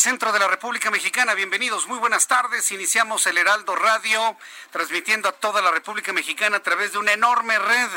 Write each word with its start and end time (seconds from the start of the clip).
Centro 0.00 0.32
de 0.32 0.38
la 0.38 0.48
República 0.48 0.90
Mexicana. 0.90 1.34
Bienvenidos, 1.34 1.86
muy 1.86 1.98
buenas 1.98 2.26
tardes. 2.26 2.70
Iniciamos 2.70 3.26
el 3.26 3.38
Heraldo 3.38 3.74
Radio, 3.74 4.36
transmitiendo 4.70 5.28
a 5.28 5.32
toda 5.32 5.60
la 5.60 5.70
República 5.70 6.12
Mexicana 6.12 6.58
a 6.58 6.62
través 6.62 6.92
de 6.92 6.98
una 6.98 7.12
enorme 7.12 7.58
red 7.58 7.88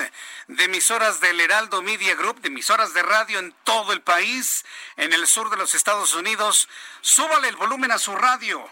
de 0.47 0.63
emisoras 0.63 1.19
del 1.19 1.39
Heraldo 1.39 1.81
Media 1.81 2.15
Group, 2.15 2.41
de 2.41 2.47
emisoras 2.47 2.93
de 2.93 3.03
radio 3.03 3.39
en 3.39 3.53
todo 3.63 3.93
el 3.93 4.01
país, 4.01 4.65
en 4.97 5.13
el 5.13 5.27
sur 5.27 5.49
de 5.49 5.57
los 5.57 5.75
Estados 5.75 6.13
Unidos. 6.13 6.69
Súbale 7.01 7.49
el 7.49 7.55
volumen 7.55 7.91
a 7.91 7.99
su 7.99 8.15
radio. 8.15 8.67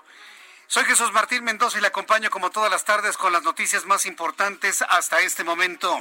Soy 0.67 0.85
Jesús 0.85 1.11
Martín 1.11 1.43
Mendoza 1.43 1.77
y 1.77 1.81
le 1.81 1.87
acompaño 1.87 2.29
como 2.29 2.51
todas 2.51 2.71
las 2.71 2.85
tardes 2.85 3.17
con 3.17 3.33
las 3.33 3.43
noticias 3.43 3.85
más 3.85 4.05
importantes 4.05 4.83
hasta 4.87 5.19
este 5.19 5.43
momento. 5.43 5.99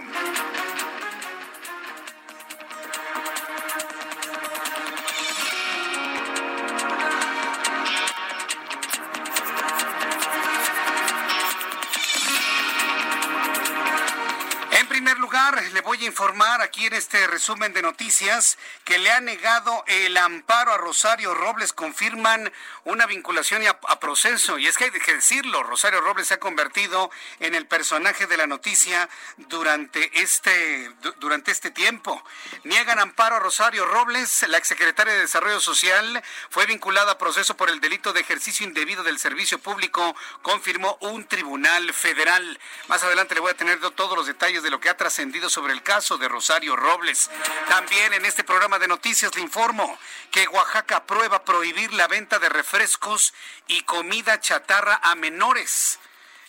Le 15.50 15.80
voy 15.80 16.02
a 16.04 16.06
informar 16.06 16.60
aquí 16.60 16.86
en 16.86 16.92
este 16.92 17.26
resumen 17.26 17.72
de 17.72 17.80
noticias 17.80 18.58
que 18.84 18.98
le 18.98 19.10
ha 19.10 19.20
negado 19.20 19.82
el 19.86 20.16
amparo 20.16 20.72
a 20.72 20.76
Rosario 20.76 21.32
Robles. 21.34 21.72
Confirman 21.72 22.52
una 22.84 23.06
vinculación 23.06 23.66
a, 23.66 23.70
a 23.88 23.98
proceso. 24.00 24.58
Y 24.58 24.66
es 24.66 24.76
que 24.76 24.84
hay 24.84 24.90
que 24.90 25.14
decirlo, 25.14 25.62
Rosario 25.62 26.00
Robles 26.02 26.28
se 26.28 26.34
ha 26.34 26.40
convertido 26.40 27.10
en 27.40 27.54
el 27.54 27.66
personaje 27.66 28.26
de 28.26 28.36
la 28.36 28.46
noticia 28.46 29.08
durante 29.36 30.20
este, 30.20 30.90
du- 31.00 31.12
durante 31.18 31.50
este 31.50 31.70
tiempo. 31.70 32.22
Niegan 32.64 32.98
amparo 32.98 33.36
a 33.36 33.40
Rosario 33.40 33.86
Robles. 33.86 34.44
La 34.48 34.58
exsecretaria 34.58 35.14
de 35.14 35.20
Desarrollo 35.20 35.60
Social 35.60 36.22
fue 36.50 36.66
vinculada 36.66 37.12
a 37.12 37.18
proceso 37.18 37.56
por 37.56 37.70
el 37.70 37.80
delito 37.80 38.12
de 38.12 38.20
ejercicio 38.20 38.66
indebido 38.66 39.02
del 39.02 39.18
servicio 39.18 39.58
público, 39.58 40.14
confirmó 40.42 40.98
un 41.00 41.26
tribunal 41.26 41.92
federal. 41.94 42.58
Más 42.88 43.02
adelante 43.02 43.34
le 43.34 43.40
voy 43.40 43.52
a 43.52 43.56
tener 43.56 43.78
todos 43.90 44.16
los 44.16 44.26
detalles 44.26 44.62
de 44.62 44.70
lo 44.70 44.80
que 44.80 44.88
ha 44.90 44.96
trascendido 44.96 45.37
sobre 45.46 45.72
el 45.72 45.82
caso 45.82 46.18
de 46.18 46.28
Rosario 46.28 46.74
Robles. 46.74 47.30
También 47.68 48.12
en 48.12 48.24
este 48.24 48.42
programa 48.42 48.80
de 48.80 48.88
noticias 48.88 49.34
le 49.36 49.40
informo 49.40 49.96
que 50.32 50.48
Oaxaca 50.48 50.96
aprueba 50.96 51.44
prohibir 51.44 51.92
la 51.92 52.08
venta 52.08 52.40
de 52.40 52.48
refrescos 52.48 53.32
y 53.68 53.82
comida 53.82 54.40
chatarra 54.40 54.98
a 55.02 55.14
menores. 55.14 56.00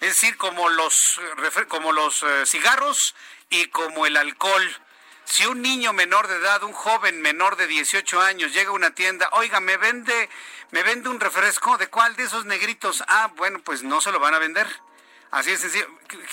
Es 0.02 0.10
decir, 0.10 0.38
como 0.38 0.70
los, 0.70 1.22
como 1.68 1.92
los 1.92 2.24
eh, 2.24 2.46
cigarros 2.46 3.16
y 3.50 3.68
como 3.68 4.08
el 4.08 4.18
alcohol. 4.18 4.82
Si 5.26 5.46
un 5.46 5.62
niño 5.62 5.94
menor 5.94 6.28
de 6.28 6.38
edad, 6.38 6.64
un 6.64 6.74
joven 6.74 7.22
menor 7.22 7.56
de 7.56 7.68
18 7.68 8.20
años 8.20 8.52
llega 8.52 8.72
a 8.72 8.74
una 8.74 8.96
tienda, 8.96 9.30
oiga, 9.34 9.60
me 9.60 9.78
vende, 9.78 10.30
me 10.72 10.82
vende 10.82 11.10
un 11.10 11.20
refresco, 11.20 11.78
¿de 11.78 11.88
cuál 11.88 12.16
de 12.16 12.24
esos 12.24 12.46
negritos? 12.46 13.04
Ah, 13.08 13.30
bueno, 13.36 13.60
pues 13.60 13.84
no 13.84 14.02
se 14.02 14.12
lo 14.12 14.20
van 14.20 14.34
a 14.34 14.40
vender. 14.40 14.68
Así 15.32 15.52
es 15.52 15.62
sencillo. 15.62 15.88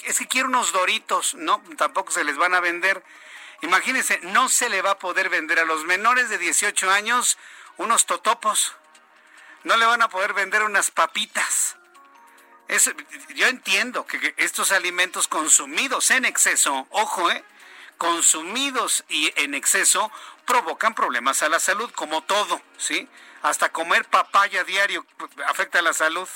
Es 0.04 0.18
que 0.18 0.26
quiero 0.26 0.48
unos 0.48 0.72
doritos, 0.72 1.34
no, 1.34 1.62
tampoco 1.76 2.10
se 2.12 2.24
les 2.24 2.36
van 2.36 2.54
a 2.54 2.60
vender. 2.60 3.02
Imagínense, 3.62 4.20
no 4.22 4.48
se 4.48 4.68
le 4.68 4.82
va 4.82 4.92
a 4.92 4.98
poder 4.98 5.28
vender 5.28 5.58
a 5.58 5.64
los 5.64 5.84
menores 5.84 6.28
de 6.30 6.38
18 6.38 6.90
años 6.90 7.38
unos 7.76 8.06
totopos. 8.06 8.74
No 9.64 9.76
le 9.76 9.86
van 9.86 10.02
a 10.02 10.08
poder 10.08 10.32
vender 10.32 10.62
unas 10.62 10.90
papitas. 10.90 11.76
Es- 12.68 12.92
yo 13.34 13.46
entiendo 13.46 14.06
que, 14.06 14.34
estos 14.38 14.72
alimentos 14.72 15.28
consumidos 15.28 16.10
en 16.10 16.24
exceso, 16.24 16.86
ojo, 16.90 17.30
eh, 17.30 17.44
consumidos 17.98 19.04
y 19.08 19.32
en 19.40 19.54
exceso 19.54 20.10
provocan 20.46 20.94
problemas 20.94 21.42
a 21.42 21.48
la 21.48 21.60
salud, 21.60 21.90
como 21.92 22.22
todo, 22.24 22.60
¿sí? 22.78 23.08
Hasta 23.42 23.70
comer 23.72 24.04
papaya 24.06 24.64
diario 24.64 25.06
afecta 25.46 25.78
a 25.78 25.82
la 25.82 25.92
salud. 25.92 26.28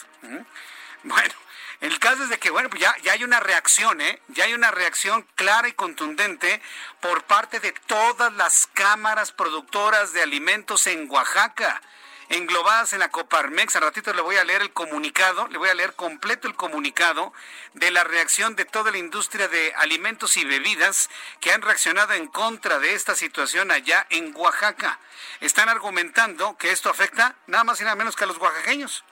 Bueno, 1.03 1.35
el 1.81 1.99
caso 1.99 2.25
es 2.25 2.29
de 2.29 2.39
que, 2.39 2.51
bueno, 2.51 2.69
pues 2.69 2.83
ya, 2.83 2.95
ya 3.03 3.13
hay 3.13 3.25
una 3.25 3.41
reacción, 3.41 4.01
¿eh? 4.01 4.21
Ya 4.29 4.45
hay 4.45 4.55
una 4.55 4.71
reacción 4.71 5.27
clara 5.35 5.69
y 5.69 5.73
contundente 5.73 6.61
por 7.01 7.25
parte 7.25 7.61
de 7.61 7.73
todas 7.73 8.33
las 8.35 8.69
cámaras 8.75 9.33
productoras 9.33 10.13
de 10.13 10.23
alimentos 10.23 10.87
en 10.87 11.11
Oaxaca 11.11 11.81
englobadas 12.31 12.93
en 12.93 13.01
la 13.01 13.11
Coparmex. 13.11 13.77
Al 13.77 13.83
ratito 13.83 14.13
le 14.15 14.23
voy 14.23 14.37
a 14.37 14.45
leer 14.45 14.63
el 14.63 14.73
comunicado, 14.73 15.49
le 15.49 15.59
voy 15.59 15.69
a 15.69 15.75
leer 15.75 15.95
completo 15.95 16.49
el 16.49 16.55
comunicado 16.55 17.33
de 17.75 17.91
la 17.91 18.05
reacción 18.05 18.57
de 18.57 18.65
toda 18.65 18.91
la 18.91 18.99
industria 18.99 19.49
de 19.49 19.75
alimentos 19.77 20.37
y 20.37 20.45
bebidas 20.45 21.11
que 21.41 21.53
han 21.53 21.61
reaccionado 21.61 22.15
en 22.15 22.29
contra 22.29 22.79
de 22.79 22.95
esta 22.95 23.15
situación 23.15 23.71
allá 23.71 24.07
en 24.11 24.33
Oaxaca. 24.35 24.99
Están 25.41 25.69
argumentando 25.69 26.57
que 26.57 26.71
esto 26.71 26.89
afecta 26.89 27.35
nada 27.47 27.65
más 27.65 27.81
y 27.81 27.85
nada 27.85 27.97
menos 27.97 28.17
que 28.17 28.25
a 28.25 28.29
los 28.29 28.39
oaxaqueños. 28.39 29.05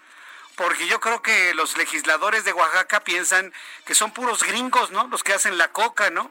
Porque 0.59 0.87
yo 0.89 1.01
creo 1.01 1.23
que 1.23 1.55
los 1.55 1.79
legisladores 1.79 2.45
de 2.45 2.53
Oaxaca 2.53 3.01
piensan 3.01 3.55
que 3.87 3.95
son 3.95 4.11
puros 4.11 4.43
gringos, 4.43 4.91
¿no? 4.91 5.07
Los 5.07 5.23
que 5.23 5.33
hacen 5.33 5.57
la 5.57 5.73
coca, 5.73 6.11
¿no? 6.11 6.31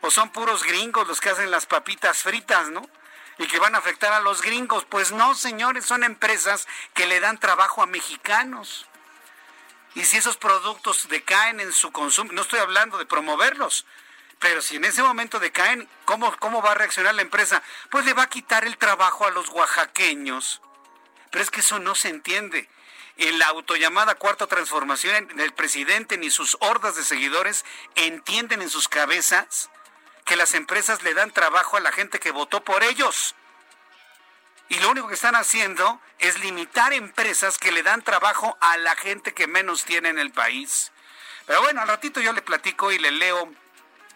O 0.00 0.10
son 0.10 0.30
puros 0.30 0.64
gringos 0.64 1.06
los 1.06 1.20
que 1.20 1.28
hacen 1.30 1.50
las 1.52 1.66
papitas 1.66 2.22
fritas, 2.22 2.70
¿no? 2.70 2.88
y 3.38 3.46
que 3.46 3.58
van 3.58 3.74
a 3.74 3.78
afectar 3.78 4.14
a 4.14 4.20
los 4.20 4.40
gringos. 4.40 4.86
Pues 4.86 5.12
no, 5.12 5.34
señores, 5.34 5.84
son 5.84 6.04
empresas 6.04 6.66
que 6.94 7.06
le 7.06 7.20
dan 7.20 7.38
trabajo 7.38 7.82
a 7.82 7.86
mexicanos. 7.86 8.86
Y 9.94 10.04
si 10.04 10.16
esos 10.16 10.38
productos 10.38 11.08
decaen 11.08 11.60
en 11.60 11.72
su 11.72 11.92
consumo, 11.92 12.32
no 12.32 12.42
estoy 12.42 12.60
hablando 12.60 12.96
de 12.96 13.04
promoverlos, 13.04 13.84
pero 14.38 14.60
si 14.60 14.76
en 14.76 14.86
ese 14.86 15.02
momento 15.02 15.38
decaen, 15.38 15.86
¿cómo, 16.06 16.34
cómo 16.38 16.62
va 16.62 16.72
a 16.72 16.76
reaccionar 16.76 17.14
la 17.14 17.22
empresa? 17.22 17.62
Pues 17.90 18.04
le 18.04 18.14
va 18.14 18.24
a 18.24 18.28
quitar 18.30 18.64
el 18.64 18.76
trabajo 18.76 19.26
a 19.26 19.30
los 19.30 19.48
oaxaqueños. 19.50 20.60
Pero 21.30 21.42
es 21.42 21.50
que 21.50 21.60
eso 21.60 21.78
no 21.78 21.94
se 21.94 22.08
entiende. 22.08 22.68
En 23.18 23.38
la 23.38 23.46
autollamada 23.46 24.14
cuarta 24.14 24.46
transformación, 24.46 25.28
el 25.38 25.54
presidente 25.54 26.18
ni 26.18 26.30
sus 26.30 26.56
hordas 26.60 26.96
de 26.96 27.04
seguidores 27.04 27.64
entienden 27.94 28.60
en 28.60 28.68
sus 28.68 28.88
cabezas 28.88 29.70
que 30.26 30.36
las 30.36 30.54
empresas 30.54 31.02
le 31.02 31.14
dan 31.14 31.30
trabajo 31.30 31.76
a 31.76 31.80
la 31.80 31.92
gente 31.92 32.20
que 32.20 32.30
votó 32.30 32.62
por 32.62 32.82
ellos. 32.82 33.34
Y 34.68 34.78
lo 34.80 34.90
único 34.90 35.08
que 35.08 35.14
están 35.14 35.36
haciendo 35.36 36.00
es 36.18 36.40
limitar 36.40 36.92
empresas 36.92 37.56
que 37.56 37.72
le 37.72 37.82
dan 37.82 38.02
trabajo 38.02 38.58
a 38.60 38.76
la 38.76 38.96
gente 38.96 39.32
que 39.32 39.46
menos 39.46 39.84
tiene 39.84 40.08
en 40.08 40.18
el 40.18 40.32
país. 40.32 40.92
Pero 41.46 41.62
bueno, 41.62 41.80
al 41.80 41.88
ratito 41.88 42.20
yo 42.20 42.32
le 42.32 42.42
platico 42.42 42.90
y 42.90 42.98
le 42.98 43.12
leo 43.12 43.50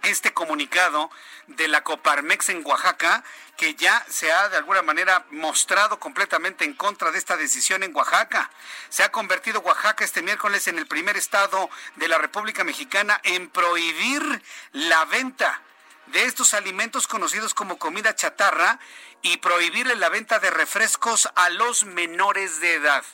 este 0.03 0.33
comunicado 0.33 1.11
de 1.47 1.69
la 1.69 1.83
Coparmex 1.83 2.49
en 2.49 2.65
Oaxaca, 2.65 3.25
que 3.57 3.75
ya 3.75 4.05
se 4.09 4.33
ha 4.33 4.49
de 4.49 4.57
alguna 4.57 4.83
manera 4.83 5.27
mostrado 5.31 5.99
completamente 6.01 6.65
en 6.65 6.75
contra 6.75 7.11
de 7.11 7.19
esta 7.19 7.37
decisión 7.37 7.83
en 7.83 7.95
Oaxaca. 7.95 8.51
Se 8.89 9.03
ha 9.03 9.13
convertido 9.13 9.61
Oaxaca 9.61 10.05
este 10.05 10.23
miércoles 10.23 10.67
en 10.69 10.79
el 10.79 10.87
primer 10.87 11.17
estado 11.17 11.69
de 11.97 12.09
la 12.09 12.19
República 12.19 12.65
Mexicana 12.65 13.21
en 13.25 13.51
prohibir 13.51 14.43
la 14.73 15.05
venta 15.05 15.61
de 16.07 16.25
estos 16.25 16.55
alimentos 16.55 17.07
conocidos 17.07 17.55
como 17.55 17.79
comida 17.79 18.15
chatarra 18.15 18.79
y 19.23 19.37
prohibirle 19.37 19.97
la 19.97 20.09
venta 20.09 20.39
de 20.39 20.51
refrescos 20.51 21.29
a 21.35 21.51
los 21.51 21.85
menores 21.85 22.61
de 22.61 22.75
edad. 22.75 23.05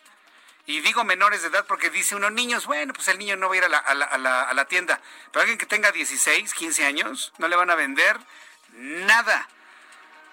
Y 0.66 0.80
digo 0.80 1.04
menores 1.04 1.42
de 1.42 1.48
edad 1.48 1.64
porque 1.66 1.90
dice 1.90 2.16
uno, 2.16 2.28
niños, 2.28 2.66
bueno, 2.66 2.92
pues 2.92 3.06
el 3.08 3.18
niño 3.18 3.36
no 3.36 3.48
va 3.48 3.54
a 3.54 3.58
ir 3.58 3.64
a 3.64 3.68
la, 3.68 3.78
a 3.78 3.94
la, 3.94 4.42
a 4.42 4.52
la, 4.52 4.64
tienda. 4.64 5.00
Pero 5.30 5.42
alguien 5.42 5.58
que 5.58 5.66
tenga 5.66 5.92
16, 5.92 6.52
15 6.52 6.84
años, 6.84 7.32
no 7.38 7.46
le 7.46 7.54
van 7.54 7.70
a 7.70 7.76
vender 7.76 8.18
nada. 8.72 9.48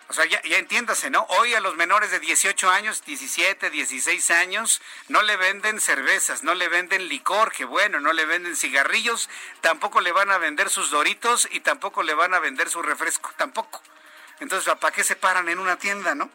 O 0.10 0.14
sea, 0.14 0.26
ya, 0.26 0.42
ya, 0.42 0.58
entiéndase, 0.58 1.12
¿no? 1.12 1.24
Hoy 1.30 1.54
a 1.54 1.60
los 1.60 1.76
menores 1.76 2.10
de 2.10 2.20
18 2.20 2.70
años, 2.70 3.04
17, 3.06 3.70
16 3.70 4.32
años, 4.32 4.82
no 5.08 5.22
le 5.22 5.38
venden 5.38 5.80
cervezas, 5.80 6.44
no 6.44 6.56
le 6.56 6.68
venden 6.68 7.08
licor, 7.08 7.52
que 7.52 7.66
bueno, 7.66 8.00
no 8.00 8.12
le 8.12 8.26
venden 8.26 8.56
cigarrillos, 8.56 9.30
tampoco 9.62 10.02
le 10.02 10.12
van 10.12 10.32
a 10.32 10.40
vender 10.40 10.70
sus 10.70 10.90
doritos 10.90 11.48
y 11.52 11.60
tampoco 11.60 12.02
le 12.02 12.16
van 12.16 12.34
a 12.34 12.40
vender 12.40 12.70
su 12.70 12.82
refresco, 12.82 13.32
tampoco. 13.38 13.82
Entonces, 14.40 14.74
¿para 14.76 14.94
qué 14.94 15.04
se 15.04 15.16
paran 15.16 15.48
en 15.50 15.60
una 15.60 15.78
tienda, 15.78 16.16
no? 16.16 16.30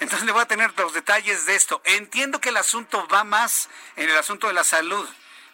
Entonces 0.00 0.26
le 0.26 0.32
voy 0.32 0.42
a 0.42 0.46
tener 0.46 0.72
los 0.76 0.92
detalles 0.92 1.46
de 1.46 1.56
esto. 1.56 1.80
Entiendo 1.84 2.40
que 2.40 2.50
el 2.50 2.56
asunto 2.56 3.06
va 3.08 3.24
más 3.24 3.68
en 3.96 4.08
el 4.08 4.16
asunto 4.16 4.46
de 4.46 4.52
la 4.52 4.64
salud. 4.64 5.08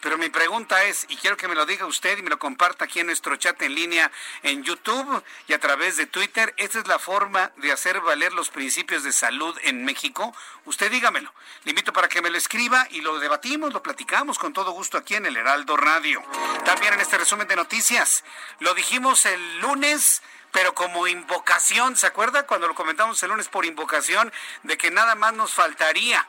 Pero 0.05 0.19
mi 0.19 0.29
pregunta 0.29 0.85
es, 0.85 1.06
y 1.08 1.17
quiero 1.17 1.38
que 1.38 1.49
me 1.49 1.55
lo 1.55 1.64
diga 1.64 1.87
usted 1.87 2.19
y 2.19 2.23
me 2.23 2.29
lo 2.29 2.38
comparta 2.38 2.85
aquí 2.85 3.00
en 3.00 3.06
nuestro 3.06 3.37
chat 3.37 3.62
en 3.62 3.75
línea 3.75 4.12
en 4.43 4.62
YouTube 4.62 5.25
y 5.49 5.55
a 5.55 5.58
través 5.58 5.96
de 5.96 6.05
Twitter, 6.05 6.52
¿esta 6.58 6.81
es 6.81 6.87
la 6.87 6.99
forma 6.99 7.52
de 7.56 7.73
hacer 7.73 8.02
valer 8.02 8.35
los 8.35 8.50
principios 8.50 9.02
de 9.02 9.12
salud 9.12 9.58
en 9.62 9.82
México? 9.87 10.37
Usted 10.67 10.91
dígamelo. 10.91 11.32
Le 11.64 11.70
invito 11.70 11.94
para 11.94 12.11
que 12.11 12.20
me 12.20 12.29
lo 12.29 12.37
escriba 12.37 12.87
y 12.91 13.00
lo 13.00 13.19
debatimos, 13.19 13.73
lo 13.73 13.82
platicamos 13.82 14.38
con 14.38 14.52
todo 14.52 14.73
gusto 14.73 14.99
aquí 14.99 15.14
en 15.14 15.25
el 15.25 15.38
Heraldo 15.38 15.75
Radio. 15.75 16.23
También 16.67 16.93
en 16.93 17.00
este 17.00 17.17
resumen 17.17 17.49
de 17.49 17.56
noticias, 17.56 18.25
lo 18.58 18.75
dijimos 18.75 19.25
el 19.25 19.61
lunes 19.61 20.20
pero 20.55 20.73
como 20.73 21.09
invocación, 21.09 21.97
¿se 21.97 22.06
acuerda 22.06 22.47
cuando 22.47 22.69
lo 22.69 22.77
comentamos 22.77 23.21
el 23.25 23.31
lunes 23.31 23.49
por 23.49 23.67
invocación 23.67 24.33
de 24.62 24.79
que 24.79 24.93
nada 24.93 25.17
más 25.17 25.35
nos 25.35 25.53
faltaría 25.53 26.29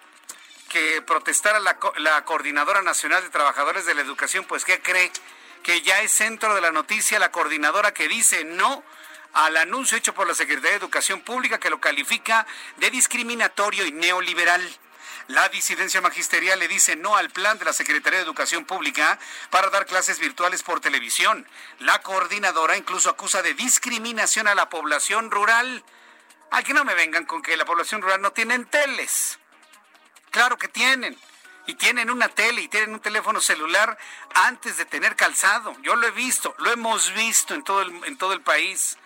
que 0.67 1.03
protestara 1.03 1.59
la, 1.59 1.77
la 1.97 2.25
Coordinadora 2.25 2.81
Nacional 2.81 3.21
de 3.21 3.29
Trabajadores 3.29 3.85
de 3.85 3.93
la 3.93 4.01
Educación? 4.01 4.43
Pues 4.45 4.65
¿qué 4.65 4.81
cree? 4.81 5.11
Que 5.61 5.83
ya 5.83 6.01
es 6.01 6.11
centro 6.11 6.55
de 6.55 6.61
la 6.61 6.71
noticia 6.71 7.19
la 7.19 7.31
coordinadora 7.31 7.93
que 7.93 8.07
dice 8.07 8.43
no 8.45 8.83
al 9.33 9.57
anuncio 9.57 9.95
hecho 9.95 10.15
por 10.15 10.25
la 10.25 10.33
Secretaría 10.33 10.71
de 10.71 10.77
Educación 10.77 11.21
Pública 11.21 11.59
que 11.59 11.69
lo 11.69 11.79
califica 11.79 12.47
de 12.77 12.89
discriminatorio 12.89 13.85
y 13.85 13.91
neoliberal. 13.91 14.67
La 15.27 15.49
disidencia 15.49 16.01
magisterial 16.01 16.59
le 16.59 16.67
dice 16.67 16.95
no 16.95 17.15
al 17.15 17.31
plan 17.31 17.57
de 17.57 17.65
la 17.65 17.73
Secretaría 17.73 18.19
de 18.19 18.25
Educación 18.25 18.65
Pública 18.65 19.17
para 19.49 19.71
dar 19.71 19.87
clases 19.87 20.19
virtuales 20.19 20.61
por 20.61 20.81
televisión. 20.81 21.47
La 21.79 22.01
coordinadora 22.03 22.77
incluso 22.77 23.09
acusa 23.09 23.41
de 23.41 23.55
discriminación 23.55 24.47
a 24.47 24.53
la 24.53 24.69
población 24.69 25.31
rural. 25.31 25.83
Aquí 26.51 26.73
no 26.73 26.85
me 26.85 26.93
vengan 26.93 27.25
con 27.25 27.41
que 27.41 27.57
la 27.57 27.65
población 27.65 28.03
rural 28.03 28.21
no 28.21 28.33
tienen 28.33 28.65
teles. 28.65 29.39
Claro 30.29 30.57
que 30.59 30.67
tienen. 30.67 31.17
Y 31.65 31.73
tienen 31.73 32.11
una 32.11 32.29
tele 32.29 32.61
y 32.61 32.67
tienen 32.67 32.93
un 32.93 32.99
teléfono 32.99 33.41
celular 33.41 33.97
antes 34.35 34.77
de 34.77 34.85
tener 34.85 35.15
calzado. 35.15 35.75
Yo 35.81 35.95
lo 35.95 36.05
he 36.05 36.11
visto, 36.11 36.53
lo 36.59 36.71
hemos 36.71 37.11
visto 37.15 37.55
en 37.55 37.63
todo 37.63 37.81
el, 37.81 38.03
en 38.05 38.15
todo 38.19 38.33
el 38.33 38.41
país. 38.41 38.99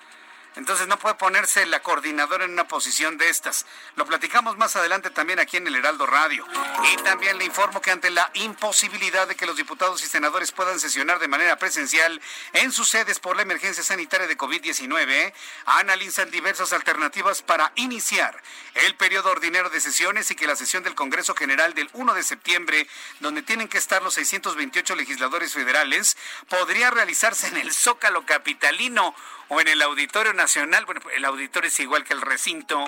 Entonces 0.60 0.88
no 0.88 1.00
puede 1.00 1.16
ponerse 1.16 1.66
la 1.68 1.82
coordinadora 1.82 2.44
en 2.44 2.52
una 2.52 2.68
posición 2.68 3.18
de 3.18 3.30
estas. 3.30 3.66
Lo 3.96 4.06
platicamos 4.06 4.58
más 4.58 4.76
adelante 4.76 5.10
también 5.10 5.40
aquí 5.40 5.56
en 5.56 5.66
el 5.66 5.76
Heraldo 5.76 6.06
Radio. 6.06 6.46
Y 6.92 6.98
también 6.98 7.38
le 7.38 7.46
informo 7.46 7.82
que 7.82 7.92
ante 7.92 8.10
la 8.10 8.30
imposibilidad 8.34 9.26
de 9.26 9.36
que 9.36 9.46
los 9.46 9.56
diputados 9.56 10.04
y 10.04 10.08
senadores 10.08 10.52
puedan 10.52 10.78
sesionar 10.78 11.20
de 11.20 11.30
manera 11.30 11.56
presencial 11.56 12.20
en 12.52 12.74
sus 12.74 12.90
sedes 12.90 13.20
por 13.20 13.38
la 13.38 13.44
emergencia 13.44 13.84
sanitaria 13.84 14.28
de 14.28 14.38
COVID-19, 14.38 15.34
analizan 15.66 16.30
diversas 16.30 16.74
alternativas 16.74 17.42
para 17.42 17.72
iniciar 17.76 18.44
el 18.76 18.96
periodo 18.96 19.32
ordinario 19.32 19.70
de 19.70 19.80
sesiones 19.80 20.30
y 20.30 20.36
que 20.36 20.46
la 20.46 20.58
sesión 20.58 20.84
del 20.84 20.94
Congreso 20.94 21.36
General 21.36 21.74
del 21.74 21.90
1 21.94 22.14
de 22.14 22.24
septiembre, 22.24 22.86
donde 23.22 23.44
tienen 23.44 23.70
que 23.70 23.78
estar 23.78 24.02
los 24.02 24.16
628 24.16 24.98
legisladores 24.98 25.54
federales, 25.54 26.18
podría 26.50 26.92
realizarse 26.92 27.48
en 27.48 27.56
el 27.56 27.72
Zócalo 27.72 28.26
Capitalino 28.26 29.16
o 29.48 29.62
en 29.62 29.68
el 29.68 29.82
Auditorio 29.82 30.34
Nacional. 30.34 30.49
Bueno, 30.86 31.02
el 31.14 31.26
auditorio 31.26 31.68
es 31.68 31.80
igual 31.80 32.04
que 32.04 32.14
el 32.14 32.22
recinto. 32.22 32.84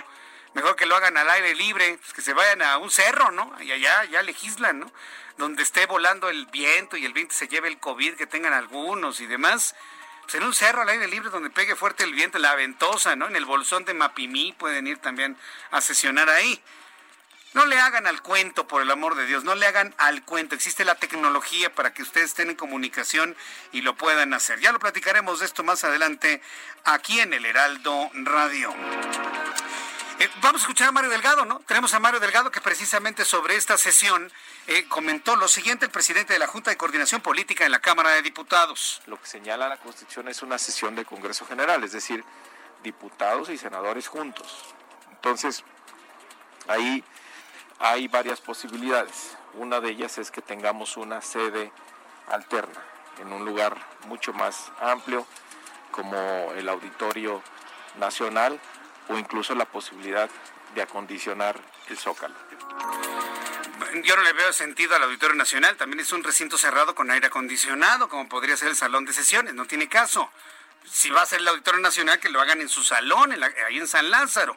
Mejor 0.54 0.76
que 0.76 0.86
lo 0.86 0.96
hagan 0.96 1.16
al 1.16 1.30
aire 1.30 1.54
libre, 1.54 1.98
pues 2.00 2.14
que 2.14 2.22
se 2.22 2.34
vayan 2.34 2.62
a 2.62 2.78
un 2.78 2.90
cerro, 2.90 3.32
¿no? 3.32 3.56
Y 3.62 3.72
allá 3.72 4.04
ya 4.06 4.24
legislan, 4.24 4.80
¿no? 4.80 4.92
Donde 5.38 5.62
esté 5.62 5.86
volando 5.86 6.30
el 6.30 6.48
viento 6.48 6.98
y 6.98 7.06
el 7.06 7.14
viento 7.14 7.36
se 7.36 7.48
lleve 7.48 7.68
el 7.68 7.80
COVID 7.80 8.16
que 8.16 8.26
tengan 8.26 8.54
algunos 8.54 9.22
y 9.22 9.28
demás. 9.28 9.76
Pues 10.24 10.36
en 10.36 10.44
un 10.44 10.54
cerro 10.54 10.82
al 10.82 10.90
aire 10.90 11.08
libre 11.08 11.30
donde 11.30 11.52
pegue 11.52 11.76
fuerte 11.76 12.04
el 12.04 12.14
viento, 12.14 12.40
la 12.40 12.56
ventosa, 12.56 13.16
¿no? 13.16 13.28
En 13.28 13.36
el 13.36 13.46
bolsón 13.46 13.86
de 13.86 13.94
Mapimí 13.94 14.54
pueden 14.54 14.88
ir 14.88 14.98
también 14.98 15.38
a 15.70 15.82
sesionar 15.82 16.30
ahí. 16.30 16.62
No 17.54 17.66
le 17.66 17.78
hagan 17.78 18.08
al 18.08 18.22
cuento, 18.22 18.66
por 18.66 18.82
el 18.82 18.90
amor 18.92 19.16
de 19.16 19.26
Dios, 19.26 19.44
no 19.44 19.56
le 19.56 19.66
hagan 19.66 19.94
al 19.98 20.24
cuento. 20.24 20.56
Existe 20.56 20.86
la 20.86 20.96
tecnología 20.96 21.74
para 21.74 21.94
que 21.94 22.02
ustedes 22.02 22.28
estén 22.28 22.50
en 22.50 22.56
comunicación 22.56 23.36
y 23.74 23.82
lo 23.82 23.96
puedan 23.98 24.34
hacer. 24.34 24.62
Ya 24.62 24.72
lo 24.72 24.80
platicaremos 24.80 25.40
de 25.40 25.48
esto 25.48 25.62
más 25.64 25.84
adelante 25.84 26.42
aquí 26.86 27.20
en 27.20 27.34
el 27.34 27.46
Heraldo 27.46 28.10
Radio. 28.14 28.74
Eh, 30.20 30.30
vamos 30.42 30.62
a 30.62 30.66
escuchar 30.66 30.88
a 30.88 30.92
Mario 30.94 31.10
Delgado, 31.10 31.44
¿no? 31.46 31.60
Tenemos 31.66 31.94
a 31.94 32.00
Mario 32.00 32.20
Delgado 32.22 32.52
que 32.52 32.62
precisamente 32.62 33.26
sobre 33.26 33.56
esta 33.56 33.76
sesión 33.76 34.32
eh, 34.68 34.86
comentó 34.88 35.36
lo 35.36 35.48
siguiente 35.48 35.86
el 35.86 35.92
presidente 35.92 36.32
de 36.32 36.40
la 36.40 36.48
Junta 36.48 36.70
de 36.70 36.78
Coordinación 36.78 37.22
Política 37.22 37.66
en 37.66 37.72
la 37.72 37.80
Cámara 37.80 38.12
de 38.12 38.22
Diputados. 38.22 39.02
Lo 39.08 39.20
que 39.20 39.28
señala 39.28 39.68
la 39.68 39.78
Constitución 39.78 40.30
es 40.30 40.42
una 40.42 40.58
sesión 40.58 40.96
de 40.96 41.04
Congreso 41.04 41.46
General, 41.48 41.84
es 41.84 41.92
decir, 41.92 42.24
diputados 42.84 43.50
y 43.50 43.58
senadores 43.58 44.08
juntos. 44.08 44.74
Entonces, 45.12 45.64
ahí 46.68 47.04
hay 47.82 48.08
varias 48.08 48.40
posibilidades. 48.40 49.36
Una 49.56 49.80
de 49.82 49.90
ellas 49.90 50.18
es 50.18 50.32
que 50.32 50.42
tengamos 50.42 50.98
una 50.98 51.22
sede 51.22 51.72
alterna 52.30 52.80
en 53.20 53.34
un 53.34 53.44
lugar 53.44 53.76
mucho 54.08 54.34
más 54.34 54.72
amplio 54.80 55.26
como 55.92 56.54
el 56.56 56.70
Auditorio 56.70 57.42
Nacional 58.00 58.60
o 59.10 59.18
incluso 59.18 59.56
la 59.56 59.66
posibilidad 59.66 60.30
de 60.76 60.82
acondicionar 60.82 61.60
el 61.90 61.98
Zócalo. 61.98 62.36
Yo 64.04 64.16
no 64.16 64.22
le 64.22 64.32
veo 64.34 64.54
sentido 64.54 64.96
al 64.96 65.04
Auditorio 65.04 65.36
Nacional, 65.36 65.76
también 65.76 66.00
es 66.00 66.14
un 66.14 66.24
recinto 66.24 66.58
cerrado 66.58 66.96
con 66.96 67.12
aire 67.12 67.28
acondicionado, 67.28 68.08
como 68.08 68.30
podría 68.30 68.56
ser 68.56 68.70
el 68.70 68.76
Salón 68.76 69.06
de 69.06 69.12
Sesiones, 69.12 69.54
no 69.54 69.66
tiene 69.66 69.90
caso. 69.90 70.32
Si 70.86 71.10
va 71.10 71.24
a 71.24 71.26
ser 71.26 71.42
el 71.42 71.48
Auditorio 71.48 71.82
Nacional, 71.82 72.20
que 72.20 72.30
lo 72.30 72.40
hagan 72.40 72.62
en 72.62 72.70
su 72.70 72.84
salón, 72.84 73.34
ahí 73.68 73.78
en 73.78 73.88
San 73.88 74.10
Lázaro. 74.10 74.56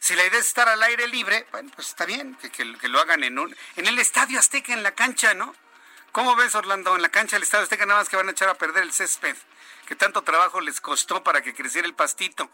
Si 0.00 0.14
la 0.14 0.24
idea 0.24 0.38
es 0.38 0.46
estar 0.46 0.68
al 0.68 0.82
aire 0.82 1.08
libre, 1.08 1.46
bueno, 1.50 1.70
pues 1.74 1.88
está 1.88 2.04
bien, 2.04 2.36
que, 2.36 2.64
lo 2.88 3.00
hagan 3.00 3.24
en 3.24 3.38
un, 3.38 3.56
en 3.76 3.86
el 3.86 3.98
Estadio 3.98 4.38
Azteca, 4.38 4.72
en 4.72 4.82
la 4.82 4.94
cancha, 4.94 5.34
¿no? 5.34 5.54
¿Cómo 6.12 6.36
ves, 6.36 6.54
Orlando? 6.54 6.96
En 6.96 7.02
la 7.02 7.08
cancha 7.08 7.36
del 7.36 7.42
Estadio 7.42 7.64
Azteca 7.64 7.86
nada 7.86 8.00
más 8.00 8.08
que 8.08 8.16
van 8.16 8.28
a 8.28 8.32
echar 8.32 8.48
a 8.48 8.54
perder 8.54 8.82
el 8.82 8.92
césped, 8.92 9.36
que 9.86 9.96
tanto 9.96 10.22
trabajo 10.22 10.60
les 10.60 10.80
costó 10.80 11.22
para 11.22 11.42
que 11.42 11.54
creciera 11.54 11.86
el 11.86 11.94
pastito. 11.94 12.50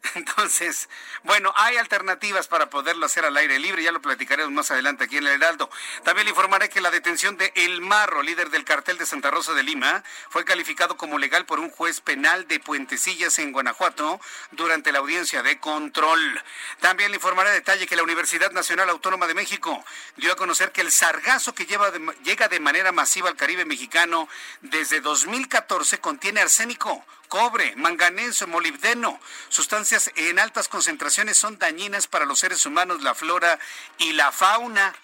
Entonces, 0.14 0.88
bueno, 1.24 1.52
hay 1.56 1.76
alternativas 1.76 2.48
para 2.48 2.70
poderlo 2.70 3.06
hacer 3.06 3.24
al 3.24 3.36
aire 3.36 3.58
libre, 3.58 3.82
ya 3.82 3.92
lo 3.92 4.00
platicaremos 4.00 4.52
más 4.52 4.70
adelante 4.70 5.04
aquí 5.04 5.16
en 5.16 5.26
el 5.26 5.34
Heraldo. 5.34 5.70
También 6.04 6.26
le 6.26 6.30
informaré 6.30 6.68
que 6.68 6.80
la 6.80 6.90
detención 6.90 7.36
de 7.36 7.52
El 7.56 7.80
Marro, 7.80 8.22
líder 8.22 8.50
del 8.50 8.64
cartel 8.64 8.98
de 8.98 9.06
Santa 9.06 9.30
Rosa 9.30 9.54
de 9.54 9.62
Lima, 9.62 10.02
fue 10.30 10.44
calificado 10.44 10.96
como 10.96 11.18
legal 11.18 11.46
por 11.46 11.60
un 11.60 11.70
juez 11.70 12.00
penal 12.00 12.46
de 12.48 12.60
Puentecillas 12.60 13.38
en 13.38 13.52
Guanajuato 13.52 14.20
durante 14.52 14.92
la 14.92 14.98
audiencia 14.98 15.42
de 15.42 15.58
control. 15.58 16.42
También 16.80 17.10
le 17.10 17.16
informaré 17.16 17.50
a 17.50 17.54
detalle 17.54 17.86
que 17.86 17.96
la 17.96 18.02
Universidad 18.02 18.52
Nacional 18.52 18.88
Autónoma 18.90 19.26
de 19.26 19.34
México 19.34 19.84
dio 20.16 20.32
a 20.32 20.36
conocer 20.36 20.72
que 20.72 20.80
el 20.80 20.92
sargazo 20.92 21.54
que 21.54 21.66
lleva 21.66 21.90
de, 21.90 22.00
llega 22.24 22.48
de 22.48 22.60
manera 22.60 22.92
masiva 22.92 23.28
al 23.28 23.36
Caribe 23.36 23.64
mexicano 23.64 24.28
desde 24.60 25.00
2014 25.00 25.98
contiene 25.98 26.40
arsénico 26.40 27.04
cobre, 27.28 27.76
manganeso, 27.76 28.46
molibdeno. 28.46 29.20
Sustancias 29.48 30.10
en 30.16 30.38
altas 30.38 30.68
concentraciones 30.68 31.36
son 31.36 31.58
dañinas 31.58 32.06
para 32.06 32.24
los 32.24 32.40
seres 32.40 32.66
humanos, 32.66 33.02
la 33.02 33.14
flora 33.14 33.58
y 33.98 34.12
la 34.12 34.32
fauna. 34.32 34.94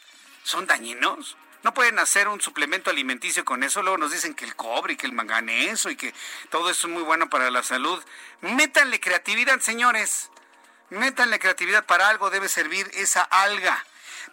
¿Son 0.43 0.67
dañinos? 0.67 1.37
No 1.63 1.73
pueden 1.73 1.99
hacer 1.99 2.29
un 2.29 2.43
suplemento 2.43 2.91
alimenticio 2.91 3.45
con 3.45 3.63
eso. 3.63 3.83
Luego 3.83 3.97
nos 3.97 4.13
dicen 4.13 4.35
que 4.35 4.45
el 4.45 4.55
cobre 4.55 4.95
y 4.95 4.97
que 4.97 5.07
el 5.07 5.13
manganeso 5.13 5.89
y 5.89 5.97
que 5.97 6.13
todo 6.51 6.69
eso 6.69 6.89
es 6.89 6.93
muy 6.93 7.03
bueno 7.03 7.31
para 7.31 7.51
la 7.51 7.63
salud. 7.63 8.03
Métanle 8.43 9.01
creatividad, 9.01 9.61
señores. 9.61 10.31
Métanle 10.91 11.39
creatividad. 11.39 11.87
Para 11.87 12.09
algo 12.09 12.29
debe 12.29 12.51
servir 12.51 12.91
esa 12.93 13.23
alga. 13.23 13.83